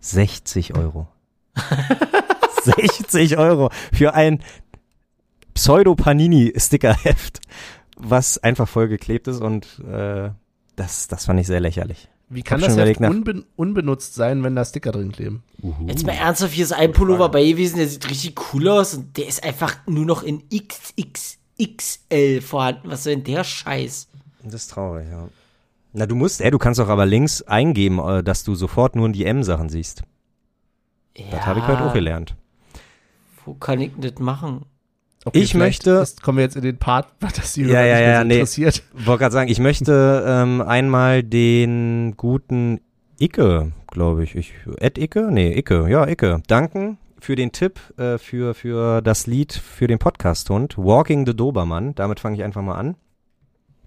60 0.00 0.76
Euro. 0.76 1.06
60 2.62 3.38
Euro 3.38 3.70
für 3.92 4.14
ein 4.14 4.42
Pseudo-Panini-Stickerheft, 5.54 7.40
was 7.96 8.38
einfach 8.38 8.68
vollgeklebt 8.68 9.28
ist 9.28 9.40
und 9.40 9.80
äh, 9.80 10.30
das, 10.76 11.08
das 11.08 11.26
fand 11.26 11.40
ich 11.40 11.46
sehr 11.46 11.60
lächerlich. 11.60 12.08
Wie 12.32 12.42
kann 12.42 12.60
das 12.60 12.76
Heft 12.76 13.00
unben 13.00 13.44
unbenutzt 13.56 14.14
sein, 14.14 14.44
wenn 14.44 14.54
da 14.54 14.64
Sticker 14.64 14.92
drin 14.92 15.10
kleben? 15.10 15.42
Jetzt 15.86 16.06
mal 16.06 16.12
ernsthaft, 16.12 16.52
hier 16.52 16.62
ist 16.64 16.72
ein 16.72 16.92
Pullover 16.92 17.28
bei 17.28 17.44
gewesen, 17.44 17.78
der 17.78 17.88
sieht 17.88 18.08
richtig 18.08 18.40
cool 18.54 18.68
aus 18.68 18.94
und 18.94 19.16
der 19.16 19.26
ist 19.26 19.42
einfach 19.42 19.76
nur 19.86 20.06
noch 20.06 20.22
in 20.22 20.44
XXXL 20.48 22.40
vorhanden. 22.40 22.88
Was 22.88 23.02
soll 23.02 23.16
denn 23.16 23.24
der 23.24 23.42
Scheiß? 23.42 24.08
Das 24.44 24.54
ist 24.54 24.68
traurig, 24.68 25.08
ja. 25.10 25.28
Na, 25.92 26.06
du 26.06 26.14
musst, 26.14 26.40
ey, 26.40 26.52
du 26.52 26.58
kannst 26.58 26.78
doch 26.78 26.88
aber 26.88 27.04
links 27.04 27.42
eingeben, 27.42 27.98
äh, 27.98 28.22
dass 28.22 28.44
du 28.44 28.54
sofort 28.54 28.94
nur 28.94 29.08
die 29.08 29.24
M-Sachen 29.24 29.68
siehst. 29.68 30.04
Das 31.32 31.46
habe 31.46 31.58
ich 31.58 31.66
heute 31.66 31.84
auch 31.84 31.92
gelernt. 31.92 32.36
Wo 33.50 33.54
kann 33.54 33.80
ich 33.80 33.90
das 33.98 34.18
machen? 34.20 34.64
Ich 35.32 35.50
vielleicht 35.50 35.84
möchte- 35.86 35.90
ist, 36.02 36.22
kommen 36.22 36.38
wir 36.38 36.44
jetzt 36.44 36.56
in 36.56 36.62
den 36.62 36.78
Part, 36.78 37.08
dass 37.36 37.54
die 37.54 37.62
Ja, 37.62 37.84
ja, 37.84 37.98
ja, 38.00 38.18
so 38.20 38.26
nee. 38.26 38.34
interessiert. 38.34 38.82
Wollte 38.94 39.20
gerade 39.20 39.32
sagen, 39.32 39.50
ich 39.50 39.58
möchte 39.58 40.24
ähm, 40.26 40.60
einmal 40.62 41.22
den 41.24 42.14
guten 42.16 42.80
Icke, 43.18 43.72
glaube 43.88 44.22
ich. 44.24 44.34
ich. 44.36 44.54
Ed 44.78 44.96
Icke? 44.98 45.30
Nee, 45.32 45.52
Icke, 45.58 45.88
ja, 45.90 46.06
Icke. 46.08 46.42
Danken 46.46 46.96
für 47.18 47.34
den 47.36 47.52
Tipp, 47.52 47.80
äh, 47.98 48.16
für, 48.18 48.54
für 48.54 49.02
das 49.02 49.26
Lied 49.26 49.52
für 49.52 49.86
den 49.88 49.98
Podcast-Hund. 49.98 50.78
Walking 50.78 51.26
the 51.26 51.34
Dobermann. 51.36 51.94
Damit 51.96 52.20
fange 52.20 52.36
ich 52.36 52.42
einfach 52.44 52.62
mal 52.62 52.76
an. 52.76 52.94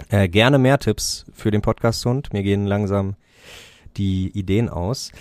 Äh, 0.09 0.27
gerne 0.27 0.59
mehr 0.59 0.77
Tipps 0.77 1.25
für 1.33 1.49
den 1.49 1.61
Podcast-Hund. 1.61 2.33
Mir 2.33 2.43
gehen 2.43 2.65
langsam 2.67 3.15
die 3.97 4.27
Ideen 4.37 4.69
aus. 4.69 5.11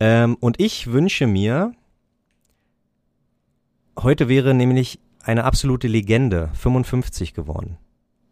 Ähm, 0.00 0.36
und 0.40 0.58
ich 0.58 0.90
wünsche 0.92 1.26
mir, 1.28 1.72
heute 3.98 4.28
wäre 4.28 4.54
nämlich 4.54 4.98
eine 5.22 5.44
absolute 5.44 5.88
Legende, 5.88 6.50
55 6.54 7.34
geworden. 7.34 7.78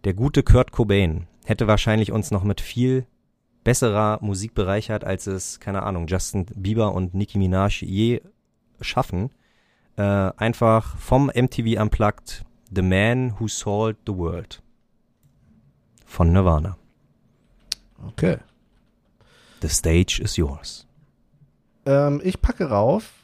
Der 0.04 0.14
gute 0.14 0.42
Kurt 0.42 0.72
Cobain 0.72 1.26
hätte 1.44 1.66
wahrscheinlich 1.66 2.12
uns 2.12 2.30
noch 2.30 2.44
mit 2.44 2.60
viel 2.60 3.06
besserer 3.64 4.18
Musik 4.22 4.54
bereichert, 4.54 5.04
als 5.04 5.26
es, 5.26 5.60
keine 5.60 5.82
Ahnung, 5.82 6.06
Justin 6.06 6.46
Bieber 6.54 6.94
und 6.94 7.14
Nicki 7.14 7.38
Minaj 7.38 7.82
je 7.84 8.22
schaffen. 8.80 9.30
Äh, 9.96 10.02
einfach 10.02 10.96
vom 10.96 11.26
MTV 11.26 11.80
Unplugged 11.80 12.44
The 12.74 12.82
Man 12.82 13.34
Who 13.38 13.48
Sold 13.48 13.98
the 14.06 14.14
World 14.16 14.62
von 16.06 16.32
Nirvana. 16.32 16.76
Okay. 18.06 18.38
The 19.60 19.68
stage 19.68 20.20
is 20.22 20.36
yours. 20.36 20.86
Ähm, 21.84 22.20
ich 22.24 22.40
packe 22.40 22.70
rauf, 22.70 23.19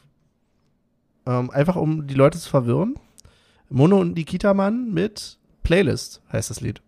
ähm, 1.27 1.51
einfach 1.51 1.77
um 1.77 2.07
die 2.07 2.14
Leute 2.14 2.39
zu 2.39 2.49
verwirren. 2.49 2.97
Mono 3.68 3.99
und 3.99 4.14
Nikita 4.14 4.55
Mann 4.55 4.93
mit 4.93 5.39
Playlist 5.62 6.22
heißt 6.33 6.51
das 6.51 6.61
Lied. 6.61 6.81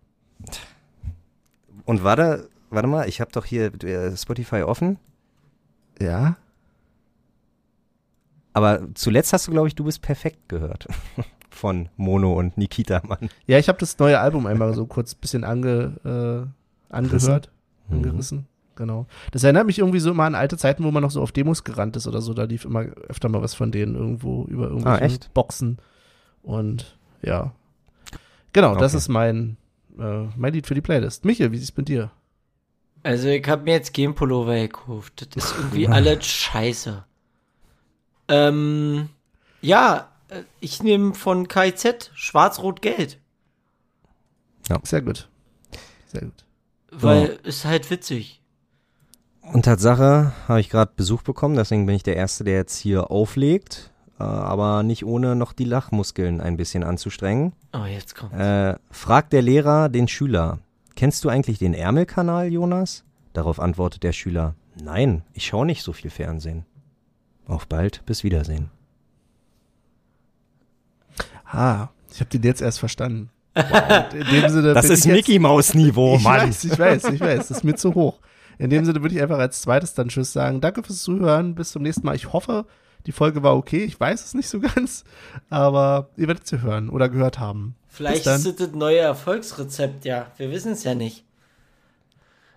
Und 1.85 2.03
warte, 2.03 2.49
warte 2.69 2.87
mal, 2.87 3.07
ich 3.09 3.19
habe 3.19 3.31
doch 3.31 3.45
hier 3.45 3.73
äh, 3.83 4.15
Spotify 4.15 4.61
offen. 4.63 4.97
Ja. 6.01 6.37
Aber 8.53 8.81
zuletzt 8.95 9.33
hast 9.33 9.47
du, 9.47 9.51
glaube 9.51 9.67
ich, 9.67 9.75
du 9.75 9.83
bist 9.83 10.01
perfekt 10.01 10.49
gehört. 10.49 10.87
Von 11.49 11.89
Mono 11.97 12.33
und 12.33 12.57
Nikita 12.57 13.01
Mann. 13.05 13.29
Ja, 13.47 13.57
ich 13.57 13.67
habe 13.67 13.79
das 13.79 13.97
neue 13.99 14.19
Album 14.19 14.45
einmal 14.45 14.73
so 14.73 14.85
kurz 14.85 15.15
bisschen 15.15 15.43
ange, 15.43 16.47
äh, 16.89 16.93
angehört, 16.93 17.51
Mhm. 17.89 18.45
Genau. 18.79 19.07
Das 19.31 19.43
erinnert 19.43 19.65
mich 19.67 19.77
irgendwie 19.79 19.99
so 19.99 20.09
immer 20.09 20.23
an 20.23 20.35
alte 20.35 20.57
Zeiten, 20.57 20.85
wo 20.85 20.91
man 20.91 21.03
noch 21.03 21.11
so 21.11 21.21
auf 21.21 21.33
Demos 21.33 21.65
gerannt 21.65 21.97
ist 21.97 22.07
oder 22.07 22.21
so. 22.21 22.33
Da 22.33 22.43
lief 22.45 22.63
immer 22.63 22.83
öfter 23.09 23.27
mal 23.27 23.41
was 23.41 23.53
von 23.53 23.71
denen 23.73 23.93
irgendwo 23.93 24.45
über 24.45 24.69
irgendwelche 24.69 25.01
Ah, 25.01 25.05
echt? 25.05 25.33
Boxen. 25.33 25.79
Und 26.43 26.97
ja. 27.21 27.51
Genau, 28.53 28.75
das 28.75 28.93
Okay. 28.93 28.97
ist 28.99 29.07
mein, 29.09 29.57
äh, 29.99 30.27
mein 30.37 30.53
Lied 30.53 30.65
für 30.65 30.75
die 30.75 30.81
Playlist. 30.81 31.25
Michael, 31.25 31.51
wie 31.51 31.57
sieht's 31.57 31.75
mit 31.75 31.89
dir? 31.89 32.09
Also 33.03 33.27
ich 33.27 33.45
habe 33.49 33.63
mir 33.63 33.73
jetzt 33.73 33.93
kein 33.93 34.15
Pullover 34.15 34.55
gekauft. 34.55 35.27
Das 35.35 35.43
ist 35.51 35.57
irgendwie 35.57 35.87
alles 35.89 36.25
scheiße. 36.25 37.03
Ähm, 38.29 39.09
ja, 39.61 40.09
äh, 40.29 40.43
ich 40.61 40.81
nehme 40.83 41.13
von 41.15 41.49
KIZ 41.49 42.11
Schwarz-Rot-Gelb. 42.13 43.17
Sehr 44.83 45.01
gut. 45.01 45.27
Sehr 46.07 46.21
gut. 46.21 46.45
Weil 46.91 47.39
ist 47.43 47.65
halt 47.65 47.89
witzig. 47.91 48.38
Und 49.41 49.63
Tatsache 49.65 50.33
habe 50.47 50.59
ich 50.59 50.69
gerade 50.69 50.91
Besuch 50.95 51.23
bekommen, 51.23 51.55
deswegen 51.55 51.85
bin 51.85 51.95
ich 51.95 52.03
der 52.03 52.15
Erste, 52.15 52.43
der 52.43 52.55
jetzt 52.55 52.77
hier 52.77 53.09
auflegt. 53.11 53.91
Äh, 54.19 54.23
aber 54.23 54.83
nicht 54.83 55.05
ohne 55.05 55.35
noch 55.35 55.53
die 55.53 55.63
Lachmuskeln 55.63 56.41
ein 56.41 56.57
bisschen 56.57 56.83
anzustrengen. 56.83 57.53
Oh, 57.73 57.85
jetzt 57.85 58.15
kommt. 58.15 58.33
Äh, 58.33 58.75
fragt 58.91 59.33
der 59.33 59.41
Lehrer 59.41 59.89
den 59.89 60.07
Schüler, 60.07 60.59
kennst 60.95 61.23
du 61.23 61.29
eigentlich 61.29 61.57
den 61.57 61.73
Ärmelkanal, 61.73 62.51
Jonas? 62.51 63.03
Darauf 63.33 63.59
antwortet 63.59 64.03
der 64.03 64.11
Schüler, 64.11 64.55
nein, 64.83 65.23
ich 65.33 65.45
schaue 65.45 65.65
nicht 65.65 65.83
so 65.83 65.93
viel 65.93 66.09
Fernsehen. 66.11 66.65
Auf 67.47 67.67
bald, 67.67 68.05
bis 68.05 68.23
Wiedersehen. 68.23 68.69
Ah, 71.45 71.87
ich 72.11 72.19
habe 72.19 72.29
den 72.29 72.43
jetzt 72.43 72.61
erst 72.61 72.79
verstanden. 72.79 73.29
Wow. 73.55 74.13
In 74.13 74.25
dem 74.41 74.49
Sinne 74.49 74.73
Das 74.73 74.85
ist 74.89 75.05
ich 75.05 75.11
Mickey 75.11 75.39
Maus 75.39 75.73
Niveau, 75.73 76.15
Ich 76.15 76.23
Mann. 76.23 76.47
weiß, 76.49 76.63
ich 76.65 76.77
weiß, 76.79 77.05
ich 77.05 77.19
weiß. 77.19 77.47
Das 77.47 77.51
ist 77.51 77.63
mir 77.63 77.75
zu 77.75 77.93
hoch. 77.95 78.19
In 78.59 78.69
dem 78.69 78.85
Sinne 78.85 79.01
würde 79.01 79.15
ich 79.15 79.21
einfach 79.21 79.39
als 79.39 79.61
zweites 79.61 79.93
dann 79.93 80.09
Tschüss 80.09 80.33
sagen. 80.33 80.59
Danke 80.59 80.83
fürs 80.83 81.01
Zuhören. 81.01 81.55
Bis 81.55 81.71
zum 81.71 81.81
nächsten 81.81 82.05
Mal. 82.05 82.15
Ich 82.15 82.33
hoffe, 82.33 82.65
die 83.05 83.13
Folge 83.13 83.41
war 83.41 83.55
okay. 83.55 83.85
Ich 83.85 83.97
weiß 83.97 84.23
es 84.23 84.33
nicht 84.33 84.49
so 84.49 84.59
ganz. 84.75 85.05
Aber 85.49 86.09
ihr 86.17 86.27
werdet 86.27 86.45
sie 86.45 86.61
hören 86.61 86.89
oder 86.89 87.07
gehört 87.09 87.39
haben. 87.39 87.75
Vielleicht 87.87 88.27
ist 88.27 88.59
das 88.59 88.71
neue 88.73 88.99
Erfolgsrezept, 88.99 90.05
ja. 90.05 90.31
Wir 90.37 90.51
wissen 90.51 90.73
es 90.73 90.83
ja 90.83 90.93
nicht. 90.93 91.23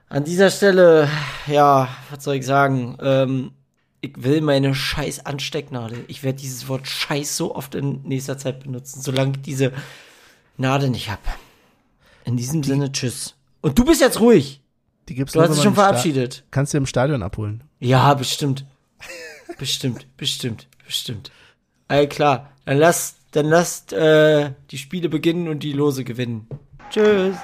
An 0.09 0.25
dieser 0.25 0.51
Stelle, 0.51 1.09
ja, 1.47 1.89
was 2.11 2.25
soll 2.25 2.35
ich 2.35 2.45
sagen? 2.45 2.99
Ähm, 3.01 3.53
ich 4.03 4.13
will 4.17 4.41
meine 4.41 4.75
scheiß 4.75 5.25
Anstecknadel. 5.25 6.05
Ich 6.09 6.25
werde 6.25 6.41
dieses 6.41 6.69
Wort 6.69 6.89
scheiß 6.89 7.37
so 7.37 7.55
oft 7.55 7.77
in 7.77 8.03
nächster 8.03 8.37
Zeit 8.37 8.61
benutzen, 8.65 9.01
solange 9.01 9.37
ich 9.37 9.43
diese 9.43 9.73
Nadel 10.59 10.91
nicht 10.91 11.11
hab. 11.11 11.21
In 12.25 12.37
diesem 12.37 12.63
Sinne, 12.63 12.91
tschüss. 12.91 13.37
Und 13.61 13.79
du 13.79 13.85
bist 13.85 14.01
jetzt 14.01 14.21
ruhig. 14.21 14.62
Die 15.13 15.17
gibt's 15.17 15.35
Du 15.35 15.43
hast 15.43 15.51
dich 15.51 15.59
schon 15.59 15.67
im 15.69 15.75
Sta- 15.75 15.83
verabschiedet. 15.91 16.43
Kannst 16.51 16.73
du 16.73 16.79
im 16.79 16.87
Stadion 16.87 17.23
abholen. 17.23 17.63
Ja, 17.81 18.15
bestimmt. 18.15 18.65
bestimmt, 19.59 20.07
bestimmt, 20.17 20.69
bestimmt. 20.87 21.31
All 21.87 22.09
klar. 22.09 22.51
Dann 22.65 22.79
lasst, 22.79 23.19
dann 23.33 23.45
lasst 23.45 23.93
äh, 23.93 24.53
die 24.71 24.79
Spiele 24.79 25.11
beginnen 25.11 25.49
und 25.49 25.63
die 25.63 25.73
Lose 25.75 26.03
gewinnen. 26.05 26.49
Tschüss. 26.89 27.37